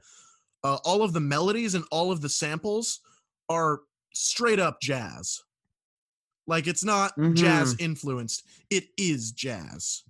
uh, 0.63 0.77
all 0.83 1.03
of 1.03 1.13
the 1.13 1.19
melodies 1.19 1.75
and 1.75 1.83
all 1.91 2.11
of 2.11 2.21
the 2.21 2.29
samples 2.29 3.01
are 3.49 3.81
straight 4.13 4.59
up 4.59 4.81
jazz. 4.81 5.41
Like 6.47 6.67
it's 6.67 6.83
not 6.83 7.13
jazz 7.33 7.75
influenced, 7.79 8.47
it 8.69 8.85
is 8.97 9.31
jazz. 9.31 10.03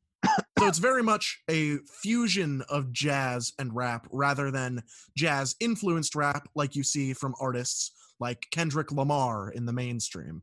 so 0.60 0.68
it's 0.68 0.78
very 0.78 1.04
much 1.04 1.42
a 1.50 1.78
fusion 1.88 2.64
of 2.70 2.92
jazz 2.92 3.54
and 3.60 3.76
rap 3.76 4.08
rather 4.12 4.52
than 4.52 4.84
jazz 5.16 5.56
influenced 5.60 6.16
rap 6.16 6.48
like 6.54 6.76
you 6.76 6.84
see 6.84 7.14
from 7.14 7.34
artists 7.40 7.92
like 8.20 8.48
Kendrick 8.52 8.92
Lamar 8.92 9.50
in 9.52 9.66
the 9.66 9.74
mainstream. 9.74 10.42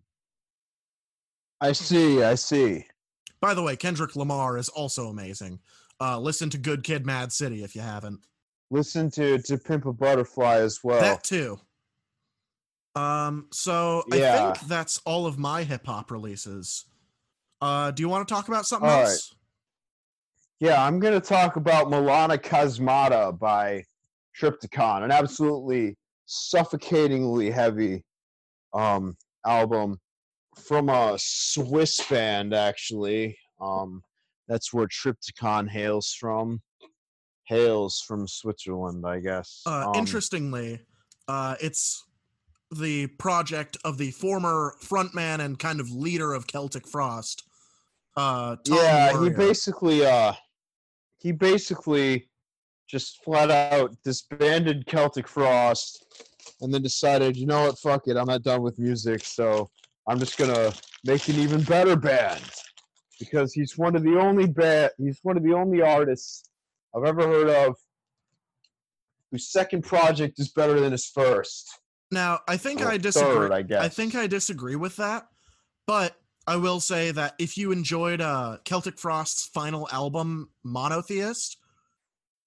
I 1.60 1.72
see, 1.72 2.22
I 2.22 2.34
see. 2.34 2.86
By 3.40 3.54
the 3.54 3.62
way, 3.62 3.76
Kendrick 3.76 4.16
Lamar 4.16 4.58
is 4.58 4.68
also 4.68 5.08
amazing. 5.08 5.60
Uh, 6.00 6.18
listen 6.18 6.50
to 6.50 6.58
Good 6.58 6.82
Kid, 6.82 7.06
Mad 7.06 7.32
City 7.32 7.62
if 7.62 7.74
you 7.74 7.82
haven't. 7.82 8.20
Listen 8.74 9.08
to 9.12 9.38
to 9.38 9.56
Pimp 9.56 9.86
a 9.86 9.92
Butterfly 9.92 10.56
as 10.56 10.80
well. 10.82 11.00
That 11.00 11.22
too. 11.22 11.60
Um, 12.96 13.46
so 13.52 14.02
I 14.10 14.18
think 14.18 14.66
that's 14.66 15.00
all 15.06 15.26
of 15.26 15.38
my 15.38 15.62
hip 15.62 15.86
hop 15.86 16.10
releases. 16.10 16.84
Uh, 17.60 17.92
do 17.92 18.02
you 18.02 18.08
want 18.08 18.26
to 18.26 18.34
talk 18.34 18.48
about 18.48 18.66
something 18.66 18.90
All 18.90 19.02
right. 19.02 19.04
else? 19.04 19.32
Yeah, 20.58 20.84
I'm 20.84 20.98
going 20.98 21.14
to 21.14 21.20
talk 21.20 21.54
about 21.54 21.86
Melana 21.86 22.36
Chasmata 22.36 23.38
by 23.38 23.84
Triptykon, 24.36 25.04
an 25.04 25.12
absolutely 25.12 25.96
suffocatingly 26.26 27.52
heavy 27.52 28.02
um, 28.72 29.16
album 29.46 30.00
from 30.56 30.88
a 30.88 31.14
Swiss 31.16 32.04
band, 32.08 32.52
actually. 32.52 33.38
Um, 33.60 34.02
that's 34.48 34.72
where 34.72 34.88
Triptykon 34.88 35.68
hails 35.68 36.12
from. 36.18 36.60
Hails 37.46 38.00
from 38.00 38.26
Switzerland, 38.26 39.04
I 39.06 39.20
guess. 39.20 39.62
Uh, 39.66 39.88
Um, 39.90 39.94
interestingly, 39.96 40.80
uh, 41.28 41.56
it's 41.60 42.04
the 42.70 43.06
project 43.18 43.76
of 43.84 43.98
the 43.98 44.10
former 44.10 44.74
frontman 44.82 45.40
and 45.40 45.58
kind 45.58 45.80
of 45.80 45.90
leader 45.90 46.32
of 46.32 46.46
Celtic 46.46 46.86
Frost. 46.88 47.44
Uh, 48.16 48.56
yeah, 48.66 49.22
he 49.22 49.28
basically 49.30 50.06
uh 50.06 50.32
he 51.18 51.32
basically 51.32 52.30
just 52.88 53.22
flat 53.24 53.50
out 53.50 53.94
disbanded 54.04 54.86
Celtic 54.86 55.26
Frost 55.26 56.04
and 56.60 56.72
then 56.72 56.82
decided, 56.82 57.36
you 57.36 57.46
know 57.46 57.66
what, 57.66 57.78
fuck 57.78 58.06
it, 58.06 58.16
I'm 58.16 58.26
not 58.26 58.42
done 58.42 58.62
with 58.62 58.78
music, 58.78 59.24
so 59.24 59.68
I'm 60.06 60.18
just 60.18 60.36
gonna 60.38 60.72
make 61.04 61.28
an 61.28 61.36
even 61.36 61.62
better 61.62 61.96
band. 61.96 62.42
Because 63.18 63.52
he's 63.52 63.78
one 63.78 63.94
of 63.96 64.02
the 64.02 64.18
only 64.18 64.46
band 64.46 64.90
he's 64.98 65.20
one 65.22 65.36
of 65.36 65.42
the 65.42 65.54
only 65.54 65.82
artists 65.82 66.50
I've 66.96 67.04
ever 67.04 67.26
heard 67.26 67.48
of 67.48 67.76
whose 69.30 69.50
second 69.50 69.82
project 69.82 70.38
is 70.38 70.50
better 70.50 70.78
than 70.78 70.92
his 70.92 71.06
first. 71.06 71.68
Now, 72.10 72.40
I 72.46 72.56
think 72.56 72.80
Or 72.80 72.88
I 72.88 72.98
disagree. 72.98 73.32
third, 73.34 73.52
I 73.52 73.62
guess. 73.62 73.82
I 73.82 73.88
think 73.88 74.14
I 74.14 74.26
disagree 74.26 74.76
with 74.76 74.96
that, 74.96 75.26
but 75.86 76.16
I 76.46 76.56
will 76.56 76.78
say 76.78 77.10
that 77.10 77.34
if 77.38 77.56
you 77.56 77.72
enjoyed 77.72 78.20
uh, 78.20 78.58
Celtic 78.64 78.98
Frost's 78.98 79.46
final 79.48 79.88
album, 79.90 80.50
Monotheist, 80.62 81.56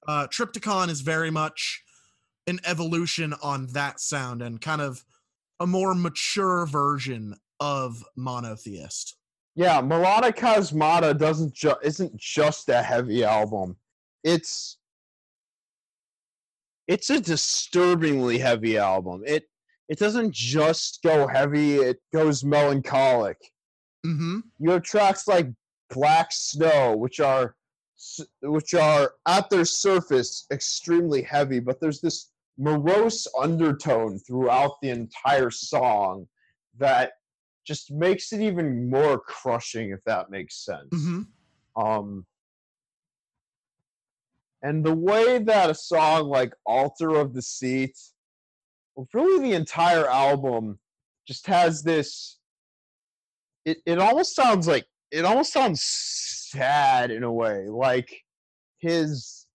uh, 0.07 0.28
Triptychon 0.28 0.90
is 0.90 1.02
very 1.02 1.32
much 1.32 1.84
an 2.45 2.60
evolution 2.64 3.34
on 3.44 3.68
that 3.74 3.99
sound 3.99 4.41
and 4.41 4.61
kind 4.61 4.80
of 4.82 5.03
a 5.60 5.68
more 5.68 5.94
mature 5.94 6.65
version 6.68 7.36
of 7.60 8.02
Monotheist. 8.15 9.18
Yeah, 9.56 9.82
Melodic 9.82 10.38
Cosmata 10.38 11.18
doesn't 11.18 11.53
ju- 11.53 11.76
isn't 11.84 12.15
just 12.15 12.69
a 12.69 12.82
heavy 12.82 13.24
album. 13.26 13.76
It's 14.28 14.78
it's 16.88 17.10
a 17.10 17.22
disturbingly 17.22 18.38
heavy 18.38 18.78
album. 18.78 19.24
It 19.26 19.45
it 19.88 19.99
doesn't 19.99 20.34
just 20.34 20.99
go 21.02 21.28
heavy, 21.28 21.76
it 21.76 21.99
goes 22.14 22.44
melancholic. 22.44 23.38
Mm-hmm. 24.06 24.40
You 24.60 24.72
have 24.72 24.84
tracks 24.84 25.30
like 25.30 25.48
Black 25.90 26.28
Snow, 26.32 26.98
which 26.98 27.22
are 27.22 27.56
which 28.41 28.74
are 28.74 29.14
at 29.26 29.49
their 29.49 29.64
surface 29.64 30.45
extremely 30.52 31.22
heavy, 31.22 31.62
but 31.62 31.80
there's 31.80 32.02
this 32.02 32.32
morose 32.58 33.28
undertone 33.40 34.20
throughout 34.20 34.74
the 34.82 34.90
entire 34.90 35.52
song 35.52 36.28
that 36.78 37.14
just 37.66 37.91
makes 37.91 38.34
it 38.34 38.41
even 38.41 38.90
more 38.90 39.20
crushing, 39.20 39.91
if 39.91 40.04
that 40.06 40.30
makes 40.30 40.66
sense. 40.66 40.90
Mm-hmm. 40.94 41.82
Um, 41.82 42.26
and 44.68 44.84
the 44.84 44.94
way 44.94 45.39
that 45.39 45.69
a 45.69 45.73
song 45.73 46.27
like 46.27 46.53
Altar 46.65 47.15
of 47.15 47.34
Deceit, 47.34 47.98
really 49.14 49.49
the 49.49 49.56
entire 49.56 50.06
album 50.10 50.77
just 51.26 51.48
has 51.48 51.84
this 51.84 52.39
it, 53.64 53.77
it 53.85 53.98
almost 53.98 54.35
sounds 54.35 54.68
like 54.68 54.85
it 55.10 55.23
almost 55.23 55.53
sounds 55.53 55.81
sad 55.84 57.11
in 57.11 57.23
a 57.23 57.31
way, 57.31 57.68
like 57.69 58.14
his 58.80 59.45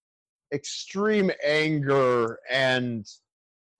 extreme 0.50 1.30
anger 1.44 2.38
and 2.50 3.06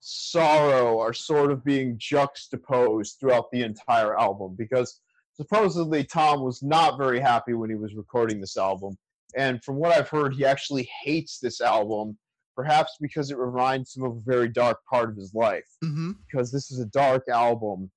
sorrow 0.01 0.99
are 0.99 1.13
sort 1.13 1.51
of 1.51 1.65
being 1.65 1.95
juxtaposed 1.97 3.17
throughout 3.19 3.49
the 3.51 3.63
entire 3.63 4.19
album 4.19 4.53
because 4.55 4.99
supposedly 5.33 6.03
Tom 6.03 6.43
was 6.43 6.61
not 6.61 6.99
very 6.99 7.19
happy 7.19 7.53
when 7.53 7.71
he 7.71 7.75
was 7.75 7.95
recording 7.95 8.39
this 8.39 8.55
album. 8.55 8.95
And 9.35 9.63
from 9.63 9.75
what 9.75 9.91
I've 9.91 10.09
heard, 10.09 10.35
he 10.35 10.45
actually 10.45 10.89
hates 11.03 11.39
this 11.39 11.61
album, 11.61 12.17
perhaps 12.55 12.97
because 13.01 13.31
it 13.31 13.37
reminds 13.37 13.95
him 13.95 14.03
of 14.03 14.17
a 14.17 14.21
very 14.21 14.47
dark 14.47 14.79
part 14.89 15.09
of 15.09 15.15
his 15.15 15.33
life. 15.33 15.67
Mm-hmm. 15.83 16.11
Because 16.27 16.51
this 16.51 16.71
is 16.71 16.79
a 16.79 16.85
dark 16.85 17.27
album, 17.29 17.91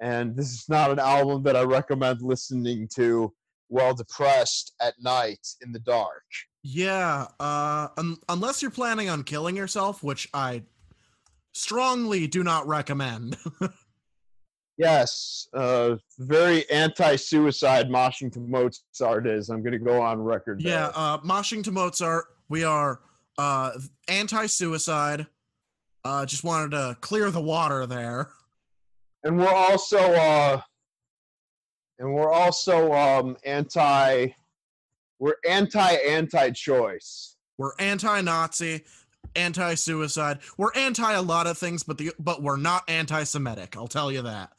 and 0.00 0.36
this 0.36 0.52
is 0.52 0.64
not 0.68 0.90
an 0.90 0.98
album 0.98 1.42
that 1.44 1.56
I 1.56 1.62
recommend 1.62 2.22
listening 2.22 2.88
to 2.96 3.32
while 3.68 3.94
depressed 3.94 4.74
at 4.80 4.94
night 5.00 5.46
in 5.62 5.72
the 5.72 5.78
dark. 5.78 6.24
Yeah, 6.62 7.26
uh, 7.38 7.88
un- 7.96 8.16
unless 8.28 8.62
you're 8.62 8.70
planning 8.70 9.08
on 9.08 9.22
killing 9.22 9.56
yourself, 9.56 10.02
which 10.02 10.28
I 10.32 10.62
strongly 11.52 12.26
do 12.26 12.42
not 12.42 12.66
recommend. 12.66 13.36
Yes, 14.76 15.48
uh, 15.54 15.96
very 16.18 16.68
anti-suicide 16.68 17.88
moshing 17.88 18.32
to 18.32 18.40
Mozart 18.40 19.26
is. 19.26 19.48
I'm 19.48 19.62
going 19.62 19.72
to 19.72 19.78
go 19.78 20.02
on 20.02 20.20
record. 20.20 20.60
yeah, 20.60 20.90
uh, 20.94 21.18
moshing 21.18 21.62
to 21.64 21.70
Mozart, 21.70 22.24
we 22.48 22.64
are 22.64 23.00
uh, 23.38 23.70
anti-suicide. 24.08 25.26
Uh, 26.04 26.26
just 26.26 26.44
wanted 26.44 26.72
to 26.72 26.96
clear 27.00 27.30
the 27.30 27.40
water 27.40 27.86
there. 27.86 28.30
And 29.22 29.38
we're 29.38 29.48
also 29.48 29.98
uh 29.98 30.60
and 31.98 32.12
we're 32.12 32.30
also 32.30 32.92
um 32.92 33.36
anti 33.44 34.28
we're 35.18 35.36
anti 35.48 35.92
anti 35.94 36.50
choice. 36.50 37.36
We're 37.56 37.72
anti-Nazi, 37.78 38.84
anti-suicide. 39.36 40.38
We're 40.56 40.72
anti 40.74 41.12
a 41.12 41.22
lot 41.22 41.46
of 41.46 41.58
things, 41.58 41.82
but 41.82 41.98
the 41.98 42.12
but 42.18 42.42
we're 42.42 42.56
not 42.56 42.84
anti-Semitic. 42.88 43.76
I'll 43.76 43.88
tell 43.88 44.10
you 44.12 44.22
that. 44.22 44.52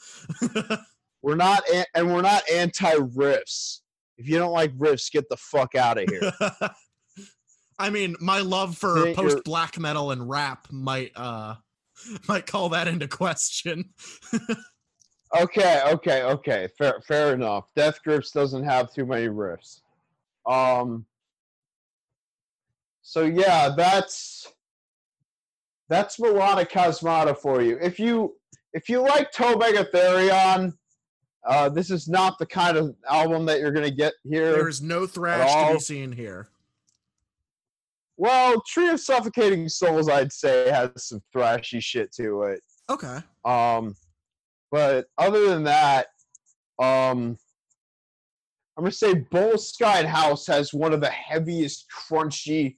We're 1.25 1.35
not 1.35 1.67
an- 1.73 1.85
and 1.95 2.13
we're 2.13 2.21
not 2.21 2.47
anti 2.51 2.91
riffs. 2.97 3.79
If 4.19 4.29
you 4.29 4.37
don't 4.37 4.51
like 4.51 4.71
riffs, 4.77 5.11
get 5.11 5.27
the 5.27 5.37
fuck 5.37 5.73
out 5.73 5.97
of 5.97 6.07
here. 6.07 6.31
I 7.79 7.89
mean, 7.89 8.15
my 8.21 8.41
love 8.41 8.77
for 8.77 9.11
post 9.15 9.43
black 9.43 9.79
metal 9.79 10.11
and 10.11 10.29
rap 10.29 10.67
might 10.69 11.13
uh 11.15 11.55
might 12.27 12.45
call 12.45 12.69
that 12.69 12.87
into 12.87 13.07
question. 13.07 13.89
okay, 15.35 15.81
okay, 15.93 16.21
okay. 16.21 16.67
Fair 16.77 17.01
fair 17.07 17.33
enough. 17.33 17.65
Death 17.75 18.03
Grips 18.03 18.29
doesn't 18.29 18.63
have 18.63 18.93
too 18.93 19.07
many 19.07 19.27
riffs. 19.27 19.81
Um 20.45 21.07
so 23.01 23.23
yeah, 23.23 23.73
that's 23.75 24.53
that's 25.89 26.19
melodic 26.19 26.71
cosmata 26.71 27.37
for 27.37 27.61
you. 27.61 27.77
If 27.81 27.99
you 27.99 28.35
if 28.73 28.89
you 28.89 29.01
like 29.01 29.31
To 29.33 29.57
Mega 29.57 29.85
Therion, 29.85 30.73
uh, 31.47 31.69
this 31.69 31.91
is 31.91 32.07
not 32.07 32.37
the 32.39 32.45
kind 32.45 32.77
of 32.77 32.95
album 33.09 33.45
that 33.45 33.59
you're 33.59 33.71
gonna 33.71 33.91
get 33.91 34.13
here. 34.23 34.51
There's 34.51 34.81
no 34.81 35.05
thrash 35.05 35.51
to 35.69 35.73
be 35.73 35.79
seen 35.79 36.11
here. 36.11 36.49
Well, 38.17 38.61
Tree 38.65 38.89
of 38.89 38.99
Suffocating 38.99 39.67
Souls, 39.67 40.07
I'd 40.07 40.31
say, 40.31 40.69
has 40.71 40.89
some 40.97 41.21
thrashy 41.35 41.83
shit 41.83 42.13
to 42.13 42.43
it. 42.43 42.61
Okay. 42.89 43.19
Um, 43.43 43.95
but 44.71 45.07
other 45.17 45.49
than 45.49 45.63
that, 45.65 46.07
um, 46.79 47.37
I'm 48.77 48.83
gonna 48.83 48.91
say 48.91 49.15
Boleskine 49.15 50.05
House 50.05 50.47
has 50.47 50.73
one 50.73 50.93
of 50.93 51.01
the 51.01 51.09
heaviest, 51.09 51.85
crunchy. 51.89 52.77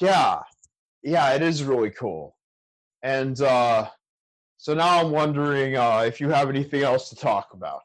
Yeah. 0.00 0.40
Yeah, 1.02 1.32
it 1.34 1.42
is 1.42 1.64
really 1.64 1.90
cool. 1.90 2.36
And 3.02 3.40
uh 3.40 3.88
so 4.58 4.74
now 4.74 5.00
I'm 5.00 5.10
wondering 5.10 5.76
uh 5.76 6.04
if 6.06 6.20
you 6.20 6.28
have 6.30 6.48
anything 6.48 6.82
else 6.82 7.08
to 7.10 7.16
talk 7.16 7.48
about. 7.52 7.82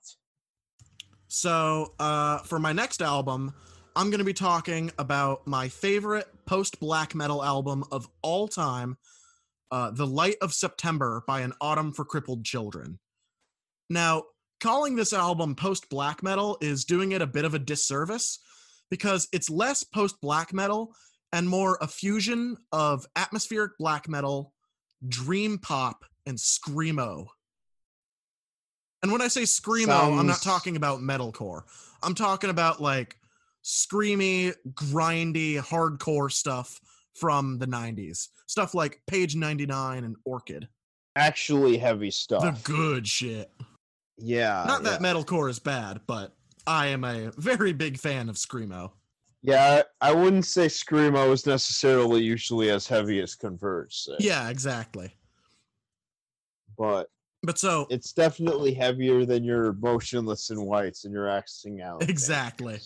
So, 1.27 1.93
uh, 1.99 2.37
for 2.39 2.59
my 2.59 2.71
next 2.71 3.01
album, 3.01 3.53
I'm 3.95 4.09
going 4.09 4.19
to 4.19 4.25
be 4.25 4.31
talking 4.31 4.89
about 4.97 5.45
my 5.45 5.67
favorite 5.67 6.27
post 6.45 6.79
black 6.79 7.13
metal 7.13 7.43
album 7.43 7.83
of 7.91 8.07
all 8.21 8.47
time, 8.47 8.97
uh, 9.69 9.91
The 9.91 10.07
Light 10.07 10.37
of 10.41 10.53
September 10.53 11.25
by 11.27 11.41
An 11.41 11.51
Autumn 11.59 11.91
for 11.91 12.05
Crippled 12.05 12.45
Children. 12.45 12.99
Now, 13.89 14.23
calling 14.61 14.95
this 14.95 15.11
album 15.11 15.55
post 15.55 15.89
black 15.89 16.23
metal 16.23 16.57
is 16.61 16.85
doing 16.85 17.11
it 17.11 17.21
a 17.21 17.27
bit 17.27 17.43
of 17.43 17.53
a 17.53 17.59
disservice 17.59 18.39
because 18.89 19.27
it's 19.33 19.49
less 19.49 19.83
post 19.83 20.21
black 20.21 20.53
metal 20.53 20.95
and 21.31 21.49
more 21.49 21.77
a 21.81 21.87
fusion 21.87 22.57
of 22.71 23.05
atmospheric 23.15 23.73
black 23.77 24.07
metal, 24.07 24.53
dream 25.07 25.57
pop, 25.57 26.05
and 26.25 26.37
screamo. 26.37 27.27
And 29.03 29.11
when 29.11 29.21
I 29.21 29.27
say 29.27 29.43
screamo, 29.43 30.17
I'm 30.17 30.25
not 30.25 30.41
talking 30.41 30.75
about 30.77 30.99
metalcore. 30.99 31.61
I'm 32.01 32.15
talking 32.15 32.49
about 32.49 32.81
like 32.81 33.17
screamy, 33.63 34.53
grindy, 34.73 35.57
hardcore 35.59 36.31
stuff 36.31 36.79
from 37.15 37.59
the 37.59 37.67
90s. 37.67 38.29
Stuff 38.47 38.73
like 38.73 39.01
Page 39.07 39.35
99 39.35 40.03
and 40.03 40.15
Orchid. 40.25 40.67
Actually 41.15 41.77
heavy 41.77 42.11
stuff. 42.11 42.41
The 42.41 42.71
good 42.71 43.07
shit. 43.07 43.51
yeah. 44.17 44.63
Not 44.67 44.83
that 44.83 45.01
yeah. 45.01 45.13
metalcore 45.13 45.49
is 45.49 45.59
bad, 45.59 46.01
but 46.07 46.33
I 46.67 46.87
am 46.87 47.03
a 47.03 47.31
very 47.37 47.73
big 47.73 47.97
fan 47.97 48.27
of 48.29 48.35
screamo. 48.35 48.91
Yeah, 49.45 49.83
I 50.01 50.11
wouldn't 50.11 50.45
say 50.45 50.65
screamo 50.65 51.31
is 51.31 51.45
necessarily 51.45 52.23
usually 52.23 52.71
as 52.71 52.87
heavy 52.87 53.21
as 53.21 53.35
Converge, 53.35 53.93
say, 53.93 54.15
Yeah, 54.19 54.49
exactly. 54.49 55.13
but 56.77 57.09
But 57.43 57.59
so 57.59 57.85
it's 57.91 58.11
definitely 58.11 58.73
heavier 58.73 59.23
than 59.25 59.43
your 59.43 59.73
Motionless 59.73 60.49
in 60.49 60.63
Whites 60.65 61.05
and 61.05 61.13
your 61.13 61.29
axing 61.29 61.81
out. 61.81 62.09
Exactly. 62.09 62.79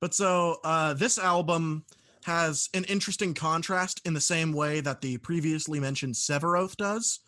But 0.00 0.14
so 0.14 0.58
uh, 0.62 0.94
this 0.94 1.18
album 1.18 1.84
has 2.24 2.68
an 2.74 2.84
interesting 2.84 3.34
contrast 3.34 4.00
in 4.04 4.14
the 4.14 4.20
same 4.20 4.52
way 4.52 4.80
that 4.80 5.00
the 5.00 5.18
previously 5.18 5.80
mentioned 5.80 6.14
Severoth 6.14 6.76
does, 6.76 7.20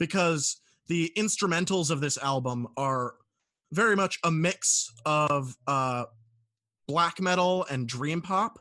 because 0.00 0.60
the 0.88 1.12
instrumentals 1.16 1.90
of 1.90 2.00
this 2.00 2.18
album 2.18 2.66
are 2.76 3.14
very 3.72 3.94
much 3.94 4.18
a 4.24 4.30
mix 4.32 4.90
of 5.06 5.56
uh, 5.68 6.06
black 6.90 7.20
metal 7.20 7.64
and 7.70 7.86
dream 7.86 8.20
pop. 8.20 8.58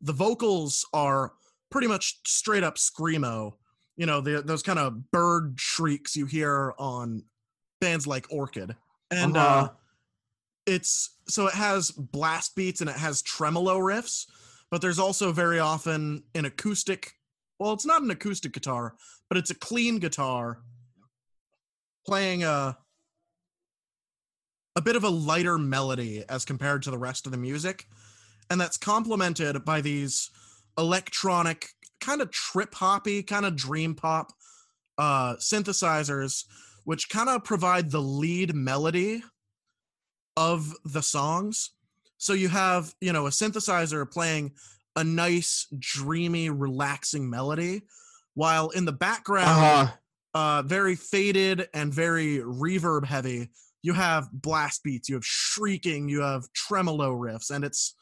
The 0.00 0.12
vocals 0.12 0.86
are 0.92 1.32
pretty 1.70 1.88
much 1.88 2.20
straight 2.26 2.62
up 2.62 2.76
screamo. 2.76 3.54
You 3.96 4.06
know, 4.06 4.20
the, 4.20 4.42
those 4.42 4.62
kind 4.62 4.78
of 4.78 5.10
bird 5.10 5.54
shrieks 5.56 6.14
you 6.16 6.26
hear 6.26 6.72
on 6.78 7.24
bands 7.80 8.06
like 8.06 8.26
Orchid. 8.30 8.76
And 9.10 9.36
uh, 9.36 9.40
Uh-huh. 9.40 9.68
it's 10.66 11.10
so 11.28 11.46
it 11.46 11.54
has 11.54 11.90
blast 11.90 12.54
beats 12.54 12.80
and 12.80 12.88
it 12.90 12.96
has 12.96 13.22
tremolo 13.22 13.78
riffs, 13.78 14.26
but 14.70 14.80
there's 14.80 14.98
also 14.98 15.32
very 15.32 15.58
often 15.58 16.22
an 16.34 16.44
acoustic. 16.44 17.12
Well, 17.58 17.72
it's 17.72 17.86
not 17.86 18.02
an 18.02 18.10
acoustic 18.10 18.52
guitar, 18.52 18.94
but 19.28 19.38
it's 19.38 19.50
a 19.50 19.54
clean 19.54 19.98
guitar 19.98 20.58
playing 22.06 22.44
a 22.44 22.76
a 24.76 24.82
bit 24.82 24.96
of 24.96 25.04
a 25.04 25.08
lighter 25.08 25.58
melody 25.58 26.24
as 26.28 26.44
compared 26.44 26.82
to 26.82 26.90
the 26.90 26.98
rest 26.98 27.26
of 27.26 27.32
the 27.32 27.38
music, 27.38 27.86
and 28.50 28.60
that's 28.60 28.76
complemented 28.76 29.64
by 29.64 29.80
these 29.80 30.30
electronic, 30.76 31.68
kind 32.00 32.20
of 32.20 32.30
trip 32.30 32.74
hoppy, 32.74 33.22
kind 33.22 33.46
of 33.46 33.56
dream 33.56 33.94
pop 33.94 34.32
uh, 34.98 35.34
synthesizers, 35.36 36.44
which 36.84 37.08
kind 37.08 37.28
of 37.28 37.44
provide 37.44 37.90
the 37.90 38.02
lead 38.02 38.54
melody 38.54 39.22
of 40.36 40.74
the 40.84 41.02
songs. 41.02 41.70
So 42.18 42.32
you 42.32 42.48
have, 42.48 42.94
you 43.00 43.12
know, 43.12 43.26
a 43.26 43.30
synthesizer 43.30 44.10
playing 44.10 44.52
a 44.96 45.04
nice, 45.04 45.66
dreamy, 45.78 46.50
relaxing 46.50 47.28
melody, 47.30 47.82
while 48.34 48.70
in 48.70 48.84
the 48.84 48.92
background, 48.92 49.48
Uh-huh. 49.48 49.92
uh, 50.34 50.62
very 50.62 50.96
faded 50.96 51.68
and 51.72 51.94
very 51.94 52.38
reverb 52.38 53.04
heavy, 53.04 53.50
you 53.84 53.92
have 53.92 54.32
blast 54.32 54.82
beats, 54.82 55.10
you 55.10 55.14
have 55.14 55.26
shrieking, 55.26 56.08
you 56.08 56.22
have 56.22 56.50
tremolo 56.54 57.12
riffs, 57.12 57.50
and 57.50 57.62
it's 57.62 57.94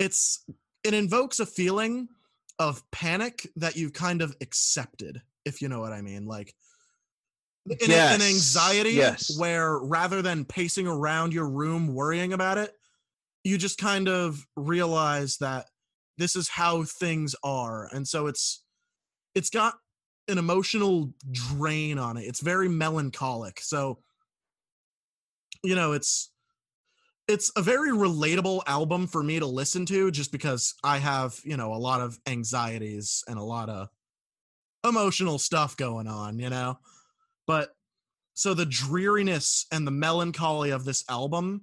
it's 0.00 0.44
it 0.82 0.94
invokes 0.94 1.38
a 1.38 1.46
feeling 1.46 2.08
of 2.58 2.82
panic 2.90 3.48
that 3.54 3.76
you've 3.76 3.92
kind 3.92 4.20
of 4.20 4.34
accepted, 4.40 5.22
if 5.44 5.62
you 5.62 5.68
know 5.68 5.78
what 5.78 5.92
I 5.92 6.02
mean. 6.02 6.26
Like 6.26 6.52
an, 7.70 7.92
an 7.92 8.20
anxiety 8.20 8.94
yes. 8.94 9.38
where 9.38 9.78
rather 9.78 10.22
than 10.22 10.44
pacing 10.44 10.88
around 10.88 11.32
your 11.32 11.48
room 11.48 11.94
worrying 11.94 12.32
about 12.32 12.58
it, 12.58 12.72
you 13.44 13.56
just 13.56 13.78
kind 13.78 14.08
of 14.08 14.44
realize 14.56 15.36
that 15.36 15.66
this 16.18 16.34
is 16.34 16.48
how 16.48 16.82
things 16.82 17.36
are. 17.44 17.88
And 17.92 18.08
so 18.08 18.26
it's 18.26 18.64
it's 19.36 19.50
got 19.50 19.74
an 20.26 20.38
emotional 20.38 21.12
drain 21.30 21.96
on 21.96 22.16
it. 22.16 22.22
It's 22.22 22.40
very 22.40 22.68
melancholic. 22.68 23.60
So 23.60 24.00
you 25.64 25.74
know, 25.74 25.92
it's 25.92 26.30
it's 27.26 27.50
a 27.56 27.62
very 27.62 27.90
relatable 27.90 28.62
album 28.66 29.06
for 29.06 29.22
me 29.22 29.38
to 29.38 29.46
listen 29.46 29.86
to 29.86 30.10
just 30.10 30.30
because 30.30 30.74
I 30.84 30.98
have, 30.98 31.40
you 31.42 31.56
know, 31.56 31.72
a 31.72 31.76
lot 31.76 32.02
of 32.02 32.18
anxieties 32.26 33.24
and 33.26 33.38
a 33.38 33.42
lot 33.42 33.70
of 33.70 33.88
emotional 34.86 35.38
stuff 35.38 35.76
going 35.76 36.06
on, 36.06 36.38
you 36.38 36.50
know. 36.50 36.78
But 37.46 37.74
so 38.34 38.52
the 38.52 38.66
dreariness 38.66 39.66
and 39.72 39.86
the 39.86 39.90
melancholy 39.90 40.70
of 40.70 40.84
this 40.84 41.04
album 41.08 41.62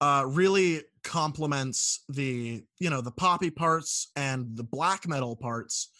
uh 0.00 0.24
really 0.26 0.82
complements 1.04 2.02
the, 2.08 2.64
you 2.80 2.90
know, 2.90 3.00
the 3.00 3.12
poppy 3.12 3.50
parts 3.50 4.10
and 4.16 4.56
the 4.56 4.64
black 4.64 5.06
metal 5.06 5.36
parts 5.36 5.90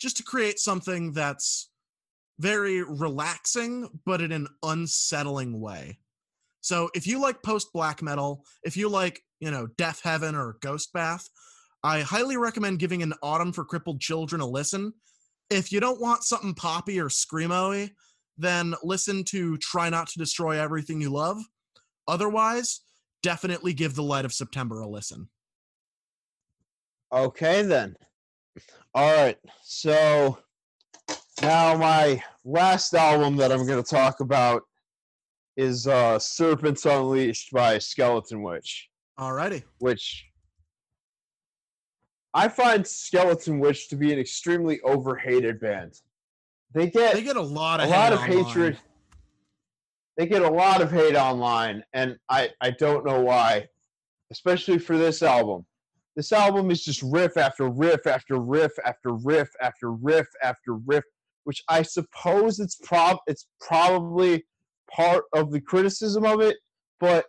just 0.00 0.16
to 0.16 0.22
create 0.22 0.58
something 0.58 1.12
that's 1.12 1.68
very 2.38 2.82
relaxing, 2.82 3.88
but 4.06 4.20
in 4.20 4.32
an 4.32 4.48
unsettling 4.62 5.60
way. 5.60 5.98
So 6.62 6.88
if 6.94 7.06
you 7.06 7.20
like 7.20 7.42
post 7.42 7.68
black 7.74 8.02
metal, 8.02 8.44
if 8.62 8.76
you 8.76 8.88
like, 8.88 9.20
you 9.40 9.50
know, 9.50 9.66
Deafheaven 9.76 10.34
or 10.34 10.56
Ghost 10.62 10.92
Bath, 10.94 11.28
I 11.82 12.00
highly 12.00 12.36
recommend 12.36 12.78
giving 12.78 13.02
an 13.02 13.12
Autumn 13.22 13.52
for 13.52 13.64
Crippled 13.64 14.00
Children 14.00 14.40
a 14.40 14.46
listen. 14.46 14.94
If 15.50 15.72
you 15.72 15.80
don't 15.80 16.00
want 16.00 16.24
something 16.24 16.54
poppy 16.54 16.98
or 16.98 17.08
screamo 17.08 17.90
then 18.38 18.74
listen 18.82 19.24
to 19.24 19.58
Try 19.58 19.90
Not 19.90 20.08
to 20.08 20.18
Destroy 20.18 20.58
Everything 20.58 21.00
You 21.00 21.10
Love. 21.10 21.38
Otherwise, 22.08 22.80
definitely 23.22 23.74
give 23.74 23.94
The 23.94 24.02
Light 24.02 24.24
of 24.24 24.32
September 24.32 24.80
a 24.80 24.88
listen. 24.88 25.28
Okay, 27.12 27.62
then. 27.62 27.94
All 28.94 29.14
right. 29.14 29.38
So 29.62 30.38
now 31.42 31.76
my 31.76 32.22
last 32.44 32.94
album 32.94 33.36
that 33.36 33.52
I'm 33.52 33.66
going 33.66 33.82
to 33.82 33.88
talk 33.88 34.20
about 34.20 34.62
is 35.56 35.86
uh, 35.86 36.18
Serpents 36.18 36.86
Unleashed 36.86 37.50
by 37.52 37.76
Skeletonwitch, 37.76 38.84
Alrighty. 39.18 39.62
which 39.78 40.24
I 42.34 42.48
find 42.48 42.84
Skeletonwitch 42.84 43.88
to 43.88 43.96
be 43.96 44.12
an 44.12 44.18
extremely 44.18 44.80
overhated 44.82 45.60
band. 45.60 45.94
They 46.74 46.88
get 46.88 47.14
They 47.14 47.22
get 47.22 47.36
a 47.36 47.42
lot 47.42 47.80
of 47.80 47.88
a 47.88 47.90
lot 47.90 48.12
hate 48.12 48.12
of 48.14 48.20
online. 48.20 48.44
hatred. 48.44 48.78
They 50.16 50.26
get 50.26 50.42
a 50.42 50.48
lot 50.50 50.80
of 50.80 50.90
hate 50.90 51.16
online, 51.16 51.82
and 51.92 52.16
I 52.28 52.50
I 52.60 52.70
don't 52.70 53.04
know 53.04 53.20
why, 53.20 53.66
especially 54.30 54.78
for 54.78 54.96
this 54.96 55.22
album. 55.22 55.66
This 56.16 56.32
album 56.32 56.70
is 56.70 56.84
just 56.84 57.02
riff 57.02 57.36
after 57.38 57.68
riff 57.68 58.06
after 58.06 58.38
riff 58.38 58.72
after 58.84 59.12
riff 59.14 59.48
after 59.62 59.92
riff 59.92 60.26
after 60.42 60.74
riff, 60.86 61.04
which 61.44 61.62
I 61.68 61.82
suppose 61.82 62.58
it's 62.60 62.76
prob 62.82 63.18
it's 63.26 63.46
probably 63.60 64.44
part 64.94 65.24
of 65.34 65.50
the 65.50 65.60
criticism 65.60 66.24
of 66.24 66.40
it, 66.40 66.56
but 67.00 67.26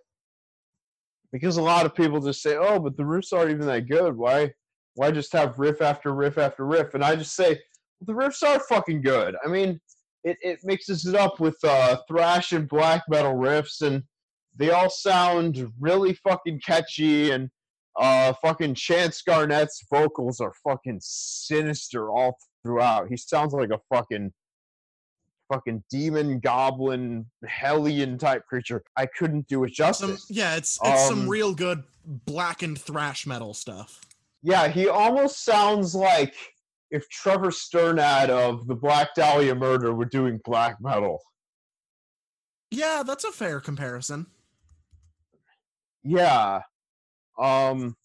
because 1.31 1.57
a 1.57 1.61
lot 1.61 1.85
of 1.85 1.95
people 1.95 2.19
just 2.19 2.41
say, 2.41 2.55
"Oh, 2.55 2.79
but 2.79 2.95
the 2.97 3.03
riffs 3.03 3.33
aren't 3.33 3.51
even 3.51 3.65
that 3.67 3.89
good. 3.89 4.15
Why 4.15 4.51
why 4.95 5.11
just 5.11 5.33
have 5.33 5.57
riff 5.59 5.81
after 5.81 6.13
riff 6.13 6.37
after 6.37 6.65
riff?" 6.65 6.93
And 6.93 7.03
I 7.03 7.15
just 7.15 7.35
say, 7.35 7.59
the 8.05 8.13
riffs 8.13 8.43
are 8.43 8.59
fucking 8.59 9.01
good. 9.01 9.35
I 9.43 9.47
mean, 9.47 9.79
it, 10.23 10.37
it 10.41 10.59
mixes 10.63 11.05
it 11.05 11.15
up 11.15 11.39
with 11.39 11.57
uh, 11.63 11.97
thrash 12.07 12.51
and 12.51 12.67
black 12.67 13.03
metal 13.09 13.35
riffs, 13.35 13.81
and 13.81 14.03
they 14.55 14.71
all 14.71 14.89
sound 14.89 15.71
really 15.79 16.13
fucking 16.13 16.61
catchy. 16.65 17.31
And 17.31 17.49
uh, 17.99 18.33
fucking 18.41 18.75
Chance 18.75 19.21
Garnett's 19.23 19.85
vocals 19.91 20.39
are 20.39 20.53
fucking 20.63 20.99
sinister 21.01 22.09
all 22.09 22.37
throughout. 22.63 23.07
He 23.09 23.17
sounds 23.17 23.53
like 23.53 23.69
a 23.69 23.79
fucking 23.93 24.31
fucking 25.51 25.83
demon, 25.89 26.39
goblin, 26.39 27.25
hellion 27.47 28.17
type 28.17 28.45
creature. 28.47 28.83
I 28.97 29.05
couldn't 29.05 29.47
do 29.47 29.63
it 29.63 29.75
Some, 29.75 29.85
justice. 29.85 30.25
yeah, 30.29 30.55
it's 30.55 30.79
it's 30.83 31.07
some 31.07 31.21
Um, 31.21 31.29
real 31.29 31.53
good 31.53 31.83
blackened 32.05 32.79
thrash 32.81 33.25
metal 33.25 33.53
stuff. 33.53 34.01
Yeah, 34.41 34.67
he 34.67 34.87
almost 34.87 35.43
sounds 35.43 35.95
like 35.95 36.35
if 36.91 37.07
Trevor 37.09 37.49
Strnad 37.49 38.29
of 38.29 38.67
the 38.67 38.75
Black 38.75 39.15
Dahlia 39.15 39.55
Murder 39.55 39.93
were 39.93 40.05
doing 40.05 40.39
black 40.43 40.77
metal. 40.81 41.19
Yeah, 42.71 43.03
that's 43.05 43.23
a 43.23 43.31
fair 43.31 43.59
comparison. 43.61 44.27
Yeah. 46.03 46.61
Um 47.39 47.95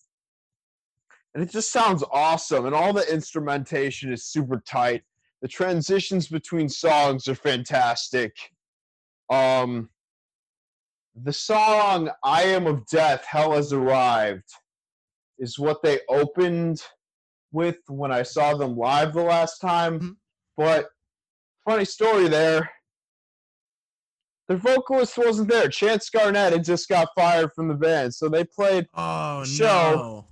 and 1.35 1.43
it 1.44 1.51
just 1.51 1.70
sounds 1.73 2.02
awesome 2.10 2.66
and 2.66 2.74
all 2.74 2.93
the 2.93 3.12
instrumentation 3.12 4.12
is 4.12 4.24
super 4.27 4.62
tight. 4.66 5.02
The 5.43 5.48
transitions 5.48 6.28
between 6.28 6.69
songs 6.69 7.28
are 7.28 7.35
fantastic. 7.35 8.32
Um 9.31 9.90
the 11.20 11.32
song 11.32 12.10
I 12.23 12.43
Am 12.44 12.66
of 12.69 12.86
Death, 12.86 13.24
Hell 13.24 13.52
Has 13.52 13.73
Arrived 13.73 14.48
is 15.39 15.59
what 15.59 15.82
they 15.82 16.01
opened 16.09 16.81
with 17.51 17.78
when 17.89 18.12
I 18.12 18.23
saw 18.23 18.55
them 18.56 18.77
live 18.77 19.15
the 19.15 19.23
last 19.23 19.59
time. 19.59 19.98
Mhm. 20.01 20.16
But 20.56 20.89
funny 21.69 21.85
story 21.85 22.28
there. 22.28 22.70
Their 24.48 24.59
vocalist 24.59 25.19
wasn't 25.19 25.48
there. 25.48 25.69
Chance 25.69 26.09
Garnett 26.10 26.52
had 26.52 26.65
just 26.65 26.89
got 26.89 27.09
fired 27.15 27.52
from 27.52 27.69
the 27.69 27.74
band, 27.74 28.15
so 28.15 28.28
they 28.28 28.44
played 28.44 28.86
Oh 28.94 29.44
Show. 29.44 29.65
no. 29.94 30.28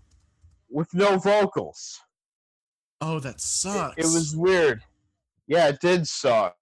with 0.69 0.93
no 0.95 1.19
vocals. 1.19 2.01
Oh, 3.01 3.21
that 3.21 3.35
It, 3.37 3.41
sucks. 3.41 3.97
it 3.99 4.05
was 4.13 4.35
weird. 4.37 4.83
Yeah, 5.47 5.69
it 5.69 5.81
did 5.81 6.07
suck. 6.07 6.57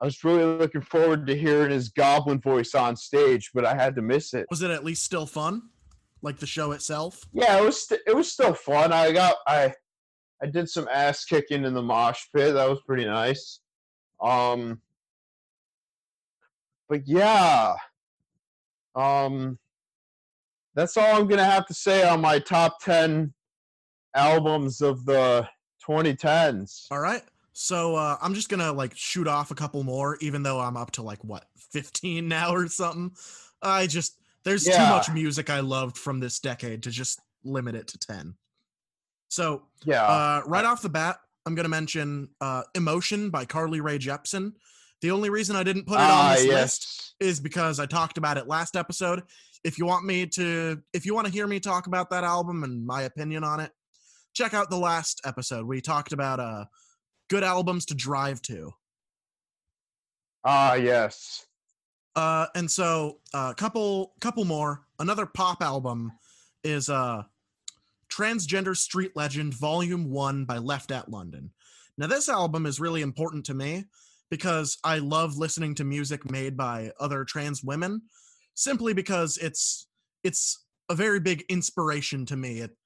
I 0.00 0.04
was 0.04 0.22
really 0.24 0.44
looking 0.44 0.82
forward 0.82 1.26
to 1.26 1.36
hearing 1.36 1.70
his 1.70 1.88
goblin 1.88 2.40
voice 2.40 2.74
on 2.74 2.96
stage, 2.96 3.50
but 3.54 3.64
I 3.64 3.74
had 3.74 3.94
to 3.96 4.02
miss 4.02 4.34
it. 4.34 4.46
Was 4.50 4.62
it 4.62 4.70
at 4.70 4.84
least 4.84 5.04
still 5.04 5.26
fun? 5.26 5.62
Like 6.22 6.38
the 6.38 6.46
show 6.46 6.72
itself? 6.72 7.24
Yeah, 7.32 7.58
it 7.58 7.64
was 7.64 7.86
st- 7.86 8.00
it 8.06 8.14
was 8.14 8.30
still 8.30 8.52
fun. 8.52 8.92
I 8.92 9.12
got 9.12 9.36
I 9.46 9.72
I 10.42 10.46
did 10.46 10.68
some 10.68 10.88
ass 10.92 11.24
kicking 11.24 11.64
in 11.64 11.72
the 11.72 11.82
mosh 11.82 12.24
pit. 12.34 12.54
That 12.54 12.68
was 12.68 12.80
pretty 12.86 13.04
nice. 13.04 13.60
Um 14.20 14.80
but 16.88 17.02
yeah. 17.06 17.74
Um 18.94 19.58
that's 20.74 20.96
all 20.98 21.16
I'm 21.16 21.26
going 21.26 21.38
to 21.38 21.44
have 21.44 21.66
to 21.66 21.74
say 21.74 22.06
on 22.06 22.20
my 22.20 22.38
top 22.38 22.80
10 22.82 23.32
albums 24.14 24.82
of 24.82 25.06
the 25.06 25.48
2010s. 25.88 26.86
All 26.90 27.00
right. 27.00 27.22
So 27.58 27.96
uh, 27.96 28.18
I'm 28.20 28.34
just 28.34 28.50
gonna 28.50 28.70
like 28.70 28.94
shoot 28.94 29.26
off 29.26 29.50
a 29.50 29.54
couple 29.54 29.82
more, 29.82 30.18
even 30.20 30.42
though 30.42 30.60
I'm 30.60 30.76
up 30.76 30.90
to 30.92 31.02
like 31.02 31.24
what 31.24 31.46
15 31.72 32.28
now 32.28 32.52
or 32.52 32.68
something. 32.68 33.12
I 33.62 33.86
just 33.86 34.20
there's 34.44 34.64
too 34.64 34.76
much 34.76 35.10
music 35.10 35.48
I 35.48 35.60
loved 35.60 35.96
from 35.96 36.20
this 36.20 36.38
decade 36.38 36.82
to 36.82 36.90
just 36.90 37.18
limit 37.44 37.74
it 37.74 37.88
to 37.88 37.98
10. 37.98 38.34
So 39.28 39.62
Yeah. 39.86 40.04
uh, 40.04 40.42
right 40.44 40.66
off 40.66 40.82
the 40.82 40.90
bat, 40.90 41.18
I'm 41.46 41.54
gonna 41.54 41.70
mention 41.70 42.28
uh, 42.42 42.64
"Emotion" 42.74 43.30
by 43.30 43.46
Carly 43.46 43.80
Rae 43.80 43.98
Jepsen. 43.98 44.52
The 45.00 45.10
only 45.10 45.30
reason 45.30 45.56
I 45.56 45.62
didn't 45.62 45.86
put 45.86 45.94
it 45.94 46.00
on 46.00 46.10
ah, 46.10 46.34
this 46.34 46.44
yes. 46.44 46.52
list 46.52 47.14
is 47.20 47.40
because 47.40 47.80
I 47.80 47.86
talked 47.86 48.18
about 48.18 48.36
it 48.36 48.46
last 48.46 48.76
episode. 48.76 49.22
If 49.64 49.78
you 49.78 49.86
want 49.86 50.04
me 50.04 50.26
to, 50.26 50.82
if 50.92 51.06
you 51.06 51.14
want 51.14 51.26
to 51.26 51.32
hear 51.32 51.46
me 51.46 51.58
talk 51.58 51.86
about 51.86 52.10
that 52.10 52.22
album 52.22 52.64
and 52.64 52.84
my 52.86 53.02
opinion 53.02 53.44
on 53.44 53.60
it, 53.60 53.72
check 54.34 54.52
out 54.52 54.68
the 54.68 54.76
last 54.76 55.22
episode. 55.24 55.66
We 55.66 55.80
talked 55.80 56.12
about 56.12 56.38
uh, 56.38 56.66
good 57.28 57.44
albums 57.44 57.86
to 57.86 57.94
drive 57.94 58.42
to. 58.42 58.72
Ah, 60.44 60.74
yes. 60.74 61.46
Uh, 62.14 62.46
and 62.54 62.70
so 62.70 63.18
a 63.34 63.38
uh, 63.38 63.54
couple, 63.54 64.12
couple 64.20 64.44
more. 64.44 64.82
Another 64.98 65.26
pop 65.26 65.62
album 65.62 66.12
is 66.64 66.88
uh, 66.88 67.22
Transgender 68.10 68.76
Street 68.76 69.12
Legend 69.14 69.54
Volume 69.54 70.10
One 70.10 70.44
by 70.44 70.58
Left 70.58 70.90
at 70.90 71.10
London. 71.10 71.50
Now, 71.98 72.06
this 72.06 72.28
album 72.28 72.66
is 72.66 72.80
really 72.80 73.02
important 73.02 73.44
to 73.46 73.54
me 73.54 73.84
because 74.30 74.78
I 74.84 74.98
love 74.98 75.36
listening 75.36 75.74
to 75.76 75.84
music 75.84 76.30
made 76.30 76.56
by 76.56 76.92
other 77.00 77.24
trans 77.24 77.62
women, 77.62 78.02
simply 78.54 78.92
because 78.92 79.38
it's 79.38 79.86
it's 80.24 80.64
a 80.88 80.94
very 80.94 81.20
big 81.20 81.44
inspiration 81.48 82.26
to 82.26 82.36
me. 82.36 82.60
It 82.60 82.76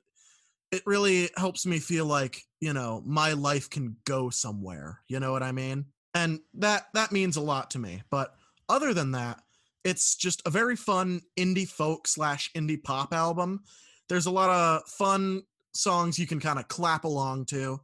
it 0.73 0.83
really 0.87 1.31
helps 1.37 1.67
me 1.67 1.79
feel 1.79 2.07
like 2.07 2.43
you 2.61 2.73
know 2.73 3.03
my 3.07 3.33
life 3.33 3.69
can 3.71 3.97
go 4.05 4.31
somewhere. 4.31 5.01
You 5.09 5.21
know 5.21 5.33
what 5.33 5.43
I 5.43 5.53
mean? 5.53 5.87
And 6.15 6.41
that 6.55 6.87
that 6.95 7.13
means 7.13 7.37
a 7.37 7.41
lot 7.41 7.71
to 7.73 7.79
me. 7.79 8.03
But 8.11 8.35
other 8.69 8.93
than 8.95 9.13
that, 9.13 9.41
it's 9.85 10.15
just 10.17 10.43
a 10.47 10.51
very 10.51 10.77
fun 10.77 11.23
indie 11.39 11.69
folk 11.69 12.07
slash 12.09 12.51
indie 12.55 12.83
pop 12.83 13.13
album. 13.13 13.63
There's 14.09 14.27
a 14.27 14.31
lot 14.31 14.51
of 14.51 14.89
fun 14.89 15.43
songs 15.73 16.19
you 16.19 16.27
can 16.27 16.41
kind 16.41 16.59
of 16.59 16.67
clap 16.69 17.05
along 17.05 17.47
to. 17.47 17.81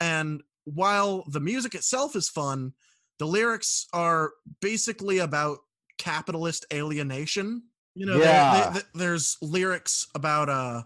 And 0.00 0.42
while 0.64 1.24
the 1.28 1.40
music 1.40 1.74
itself 1.74 2.16
is 2.16 2.28
fun, 2.28 2.72
the 3.18 3.26
lyrics 3.26 3.86
are 3.92 4.32
basically 4.60 5.18
about 5.18 5.58
capitalist 5.98 6.66
alienation. 6.72 7.62
You 7.94 8.06
know, 8.06 8.18
Yeah. 8.18 8.68
they- 8.70 8.72
th- 8.80 8.92
there's 8.94 9.36
lyrics 9.40 10.06
about 10.14 10.48
uh 10.48 10.82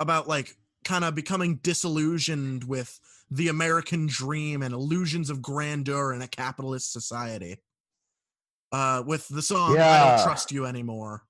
about 0.00 0.26
like 0.26 0.56
kind 0.84 1.04
of 1.04 1.14
becoming 1.14 1.56
disillusioned 1.62 2.64
with 2.64 2.98
the 3.30 3.48
American 3.48 4.06
dream 4.06 4.62
and 4.62 4.74
illusions 4.74 5.30
of 5.30 5.40
grandeur 5.40 6.12
in 6.12 6.22
a 6.22 6.26
capitalist 6.28 6.92
society. 6.92 7.58
Uh, 8.72 9.02
with 9.06 9.28
the 9.28 9.42
song 9.42 9.78
"I 9.78 10.16
Don't 10.16 10.24
Trust 10.24 10.50
You 10.50 10.66
Anymore." 10.66 11.22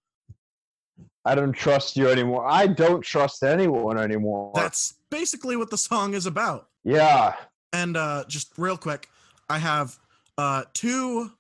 I 1.24 1.34
don't 1.34 1.52
trust 1.52 1.96
you 1.96 2.08
anymore. 2.08 2.46
I 2.46 2.66
don't 2.66 3.02
trust 3.02 3.42
anyone 3.42 3.98
anymore. 3.98 4.52
That's 4.54 4.94
basically 5.10 5.56
what 5.56 5.68
the 5.70 5.76
song 5.76 6.14
is 6.14 6.24
about. 6.24 6.68
yeah. 6.84 7.34
And 7.72 7.96
uh, 7.96 8.24
just 8.26 8.52
real 8.58 8.76
quick, 8.76 9.08
I 9.48 9.58
have 9.58 9.96
uh, 10.38 10.64
two 10.74 11.30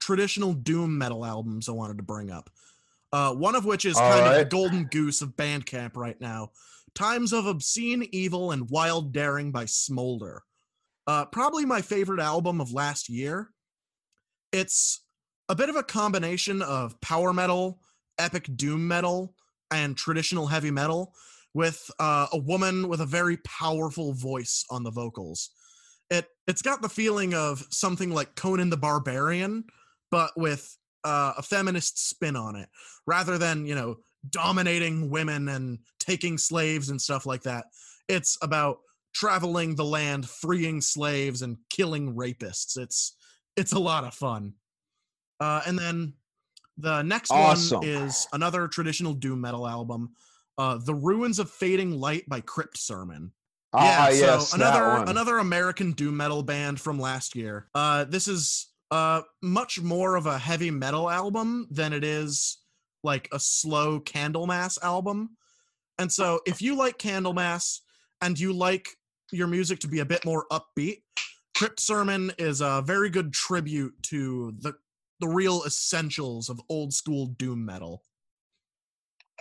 traditional 0.00 0.52
doom 0.54 0.98
metal 0.98 1.24
albums 1.24 1.68
I 1.68 1.72
wanted 1.72 1.98
to 1.98 2.02
bring 2.02 2.30
up. 2.30 2.50
Uh, 3.12 3.32
one 3.32 3.54
of 3.54 3.64
which 3.64 3.84
is 3.84 3.96
All 3.96 4.10
kind 4.10 4.26
of 4.26 4.34
the 4.34 4.44
golden 4.44 4.84
goose 4.86 5.22
of 5.22 5.36
Bandcamp 5.36 5.96
right 5.96 6.20
now. 6.20 6.50
Times 6.98 7.32
of 7.32 7.46
Obscene 7.46 8.08
Evil 8.10 8.50
and 8.50 8.68
Wild 8.70 9.12
Daring 9.12 9.52
by 9.52 9.66
Smoulder. 9.66 10.42
Uh, 11.06 11.26
probably 11.26 11.64
my 11.64 11.80
favorite 11.80 12.18
album 12.18 12.60
of 12.60 12.72
last 12.72 13.08
year. 13.08 13.50
It's 14.50 15.04
a 15.48 15.54
bit 15.54 15.68
of 15.68 15.76
a 15.76 15.84
combination 15.84 16.60
of 16.60 17.00
power 17.00 17.32
metal, 17.32 17.78
epic 18.18 18.48
doom 18.56 18.88
metal, 18.88 19.36
and 19.70 19.96
traditional 19.96 20.48
heavy 20.48 20.72
metal 20.72 21.14
with 21.54 21.88
uh, 22.00 22.26
a 22.32 22.38
woman 22.38 22.88
with 22.88 23.00
a 23.00 23.06
very 23.06 23.36
powerful 23.46 24.12
voice 24.12 24.64
on 24.68 24.82
the 24.82 24.90
vocals. 24.90 25.50
It 26.10 26.26
it's 26.48 26.62
got 26.62 26.82
the 26.82 26.88
feeling 26.88 27.32
of 27.32 27.64
something 27.70 28.10
like 28.10 28.34
Conan 28.34 28.70
the 28.70 28.76
Barbarian, 28.76 29.66
but 30.10 30.32
with 30.36 30.76
uh, 31.04 31.34
a 31.38 31.42
feminist 31.42 32.08
spin 32.08 32.34
on 32.34 32.56
it, 32.56 32.68
rather 33.06 33.38
than 33.38 33.66
you 33.66 33.76
know 33.76 33.98
dominating 34.30 35.10
women 35.10 35.48
and 35.48 35.78
taking 35.98 36.38
slaves 36.38 36.90
and 36.90 37.00
stuff 37.00 37.26
like 37.26 37.42
that. 37.42 37.66
It's 38.08 38.38
about 38.42 38.78
traveling 39.14 39.74
the 39.74 39.84
land, 39.84 40.28
freeing 40.28 40.80
slaves, 40.80 41.42
and 41.42 41.56
killing 41.70 42.14
rapists. 42.14 42.78
It's 42.78 43.14
it's 43.56 43.72
a 43.72 43.78
lot 43.78 44.04
of 44.04 44.14
fun. 44.14 44.54
Uh, 45.40 45.62
and 45.66 45.78
then 45.78 46.14
the 46.76 47.02
next 47.02 47.30
Awesome. 47.30 47.80
one 47.80 47.88
is 47.88 48.26
another 48.32 48.68
traditional 48.68 49.12
doom 49.12 49.40
metal 49.40 49.66
album, 49.66 50.14
uh, 50.56 50.78
"The 50.78 50.94
Ruins 50.94 51.38
of 51.38 51.50
Fading 51.50 51.92
Light" 51.92 52.28
by 52.28 52.40
Crypt 52.40 52.78
Sermon. 52.78 53.32
Ah, 53.72 54.08
yeah, 54.08 54.14
yes, 54.14 54.50
so 54.50 54.56
another 54.56 55.10
another 55.10 55.38
American 55.38 55.92
doom 55.92 56.16
metal 56.16 56.42
band 56.42 56.80
from 56.80 56.98
last 56.98 57.36
year. 57.36 57.68
Uh, 57.74 58.04
this 58.04 58.28
is 58.28 58.68
uh 58.90 59.20
much 59.42 59.80
more 59.80 60.16
of 60.16 60.24
a 60.26 60.38
heavy 60.38 60.70
metal 60.70 61.10
album 61.10 61.66
than 61.70 61.92
it 61.92 62.02
is 62.02 62.58
like 63.02 63.28
a 63.32 63.38
slow 63.40 64.00
Candlemass 64.00 64.82
album. 64.82 65.36
And 65.98 66.10
so 66.10 66.40
if 66.46 66.60
you 66.62 66.76
like 66.76 66.98
Candlemass 66.98 67.80
and 68.20 68.38
you 68.38 68.52
like 68.52 68.88
your 69.32 69.46
music 69.46 69.78
to 69.80 69.88
be 69.88 70.00
a 70.00 70.04
bit 70.06 70.24
more 70.24 70.46
upbeat, 70.50 71.02
Crypt 71.56 71.80
Sermon 71.80 72.32
is 72.38 72.60
a 72.60 72.82
very 72.86 73.10
good 73.10 73.32
tribute 73.32 73.94
to 74.04 74.54
the 74.60 74.74
the 75.20 75.26
real 75.28 75.64
essentials 75.66 76.48
of 76.48 76.60
old 76.68 76.92
school 76.94 77.26
doom 77.26 77.64
metal. 77.64 78.04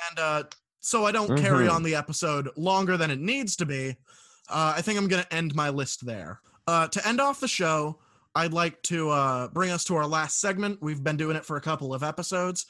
And 0.10 0.20
uh 0.20 0.44
so 0.80 1.06
I 1.06 1.12
don't 1.12 1.38
carry 1.38 1.68
Mhm. 1.68 1.74
on 1.74 1.84
the 1.84 1.96
episode 1.96 2.50
longer 2.56 2.98
than 2.98 3.12
it 3.12 3.20
needs 3.20 3.56
to 3.58 3.66
be. 3.66 3.98
Uh, 4.48 4.74
I 4.78 4.82
think 4.82 4.98
I'm 4.98 5.08
going 5.10 5.22
to 5.24 5.34
end 5.34 5.54
my 5.54 5.68
list 5.70 6.06
there. 6.06 6.40
Uh, 6.66 6.88
to 6.88 7.06
end 7.06 7.20
off 7.20 7.42
the 7.42 7.48
show, 7.48 8.00
I'd 8.34 8.54
like 8.54 8.82
to 8.84 9.10
uh, 9.10 9.48
bring 9.50 9.70
us 9.72 9.84
to 9.86 9.96
our 9.96 10.08
last 10.08 10.40
segment. 10.40 10.82
We've 10.82 11.04
been 11.04 11.18
doing 11.18 11.36
it 11.36 11.44
for 11.44 11.58
a 11.58 11.62
couple 11.62 11.94
of 11.94 12.04
episodes, 12.04 12.68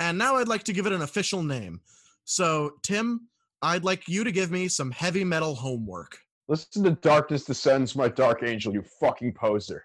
and 0.00 0.18
now 0.18 0.36
I'd 0.36 0.48
like 0.48 0.64
to 0.64 0.72
give 0.72 0.86
it 0.86 0.92
an 0.92 1.02
official 1.02 1.42
name. 1.42 1.80
So, 2.24 2.72
Tim, 2.82 3.28
I'd 3.62 3.84
like 3.84 4.08
you 4.08 4.24
to 4.24 4.32
give 4.32 4.50
me 4.50 4.66
some 4.66 4.90
heavy 4.90 5.24
metal 5.24 5.54
homework. 5.54 6.18
Listen 6.48 6.82
to 6.84 6.92
Darkness 6.92 7.44
Descends, 7.44 7.94
my 7.94 8.08
dark 8.08 8.42
angel, 8.42 8.72
you 8.72 8.82
fucking 8.98 9.34
poser. 9.34 9.84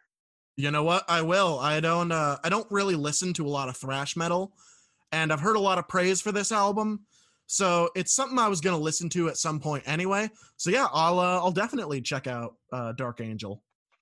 You 0.57 0.71
know 0.71 0.83
what? 0.83 1.03
I 1.09 1.21
will. 1.21 1.59
I 1.59 1.81
don't. 1.81 2.11
Uh, 2.11 2.37
I 2.43 2.49
don't 2.49 2.65
really 2.71 2.95
listen 2.95 3.33
to 3.33 3.45
a 3.45 3.49
lot 3.49 3.67
of 3.67 3.75
thrash 3.75 4.15
metal, 4.15 4.53
and 5.11 5.33
I've 5.33 5.41
heard 5.41 5.57
a 5.57 5.59
lot 5.59 5.77
of 5.77 5.87
praise 5.87 6.21
for 6.21 6.31
this 6.31 6.51
album. 6.51 7.05
So 7.47 7.89
it's 7.93 8.15
something 8.15 8.39
I 8.39 8.47
was 8.47 8.61
gonna 8.61 8.77
listen 8.77 9.09
to 9.09 9.27
at 9.27 9.37
some 9.37 9.59
point 9.59 9.83
anyway. 9.85 10.29
So 10.55 10.69
yeah, 10.69 10.87
I'll 10.93 11.19
uh, 11.19 11.39
I'll 11.39 11.51
definitely 11.51 12.01
check 12.01 12.25
out 12.25 12.55
uh, 12.71 12.93
Dark 12.93 13.19
Angel. 13.19 13.61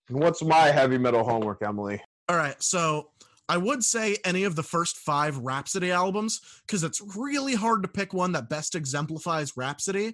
And 0.09 0.19
what's 0.19 0.43
my 0.43 0.67
heavy 0.67 0.99
metal 0.99 1.23
homework, 1.23 1.63
Emily? 1.63 2.01
All 2.29 2.37
right, 2.37 2.61
so 2.61 3.09
I 3.49 3.57
would 3.57 3.83
say 3.83 4.17
any 4.23 4.45
of 4.45 4.55
the 4.55 4.63
first 4.63 4.97
five 4.97 5.37
Rhapsody 5.37 5.91
albums 5.91 6.39
because 6.65 6.83
it's 6.83 7.01
really 7.15 7.55
hard 7.55 7.83
to 7.83 7.89
pick 7.89 8.13
one 8.13 8.31
that 8.31 8.49
best 8.49 8.73
exemplifies 8.75 9.57
Rhapsody. 9.57 10.13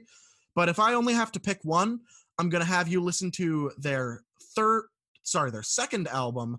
But 0.55 0.67
if 0.69 0.79
I 0.79 0.93
only 0.93 1.13
have 1.13 1.31
to 1.33 1.39
pick 1.39 1.59
one, 1.63 1.99
I'm 2.39 2.49
gonna 2.49 2.65
have 2.65 2.87
you 2.87 3.01
listen 3.01 3.31
to 3.31 3.71
their 3.77 4.23
third, 4.55 4.85
sorry, 5.23 5.51
their 5.51 5.63
second 5.63 6.07
album, 6.07 6.57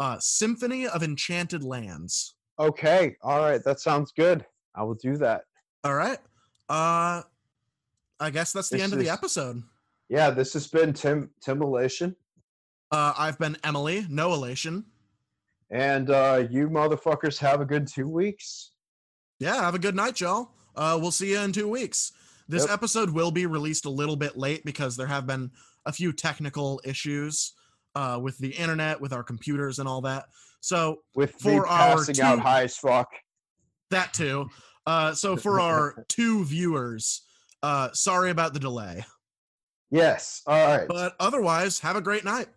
uh, 0.00 0.16
Symphony 0.20 0.86
of 0.86 1.02
Enchanted 1.02 1.62
Lands. 1.62 2.34
Okay, 2.58 3.16
all 3.22 3.40
right, 3.40 3.62
that 3.64 3.80
sounds 3.80 4.12
good. 4.12 4.46
I 4.74 4.82
will 4.84 4.94
do 4.94 5.16
that. 5.18 5.42
All 5.84 5.94
right, 5.94 6.18
uh, 6.70 7.22
I 8.18 8.30
guess 8.32 8.52
that's 8.52 8.70
the 8.70 8.76
This 8.78 8.84
end 8.84 8.92
of 8.94 8.98
the 8.98 9.10
episode. 9.10 9.62
Yeah, 10.08 10.30
this 10.30 10.54
has 10.54 10.66
been 10.68 10.92
Tim 10.92 11.30
Timbalation, 11.44 12.14
Uh, 12.90 13.12
I've 13.18 13.38
been 13.38 13.56
Emily, 13.64 14.06
no 14.08 14.32
elation. 14.32 14.84
And 15.70 16.10
uh, 16.10 16.46
you 16.50 16.68
motherfuckers 16.68 17.38
have 17.38 17.60
a 17.60 17.64
good 17.64 17.86
two 17.86 18.08
weeks. 18.08 18.72
Yeah, 19.38 19.56
have 19.56 19.74
a 19.74 19.78
good 19.78 19.94
night, 19.96 20.20
y'all. 20.20 20.50
Uh, 20.74 20.98
we'll 21.00 21.10
see 21.10 21.32
you 21.32 21.40
in 21.40 21.52
two 21.52 21.68
weeks. 21.68 22.12
This 22.48 22.62
Yep. 22.64 22.70
episode 22.72 23.10
will 23.10 23.30
be 23.30 23.46
released 23.46 23.84
a 23.86 23.90
little 23.90 24.16
bit 24.16 24.36
late 24.36 24.64
because 24.64 24.96
there 24.96 25.06
have 25.06 25.26
been 25.26 25.50
a 25.84 25.92
few 25.92 26.12
technical 26.12 26.80
issues 26.84 27.52
uh, 27.94 28.18
with 28.22 28.38
the 28.38 28.50
internet, 28.50 29.00
with 29.00 29.12
our 29.12 29.22
computers, 29.22 29.78
and 29.78 29.88
all 29.88 30.00
that. 30.02 30.26
So 30.60 30.98
With 31.14 31.32
For 31.40 31.66
our 31.66 31.96
passing 31.96 32.20
out 32.20 32.38
high 32.40 32.64
as 32.64 32.76
fuck. 32.76 33.08
that 33.90 34.12
too. 34.12 34.48
Uh, 34.86 35.12
so 35.14 35.36
for 35.36 35.60
our 35.60 36.04
two 36.08 36.44
viewers, 36.44 37.22
uh, 37.62 37.88
sorry 37.92 38.30
about 38.30 38.52
the 38.54 38.60
delay. 38.60 39.04
Yes, 39.90 40.42
all 40.46 40.54
right. 40.78 40.88
But 40.88 41.14
otherwise, 41.20 41.78
have 41.80 41.96
a 41.96 42.00
great 42.00 42.24
night. 42.24 42.48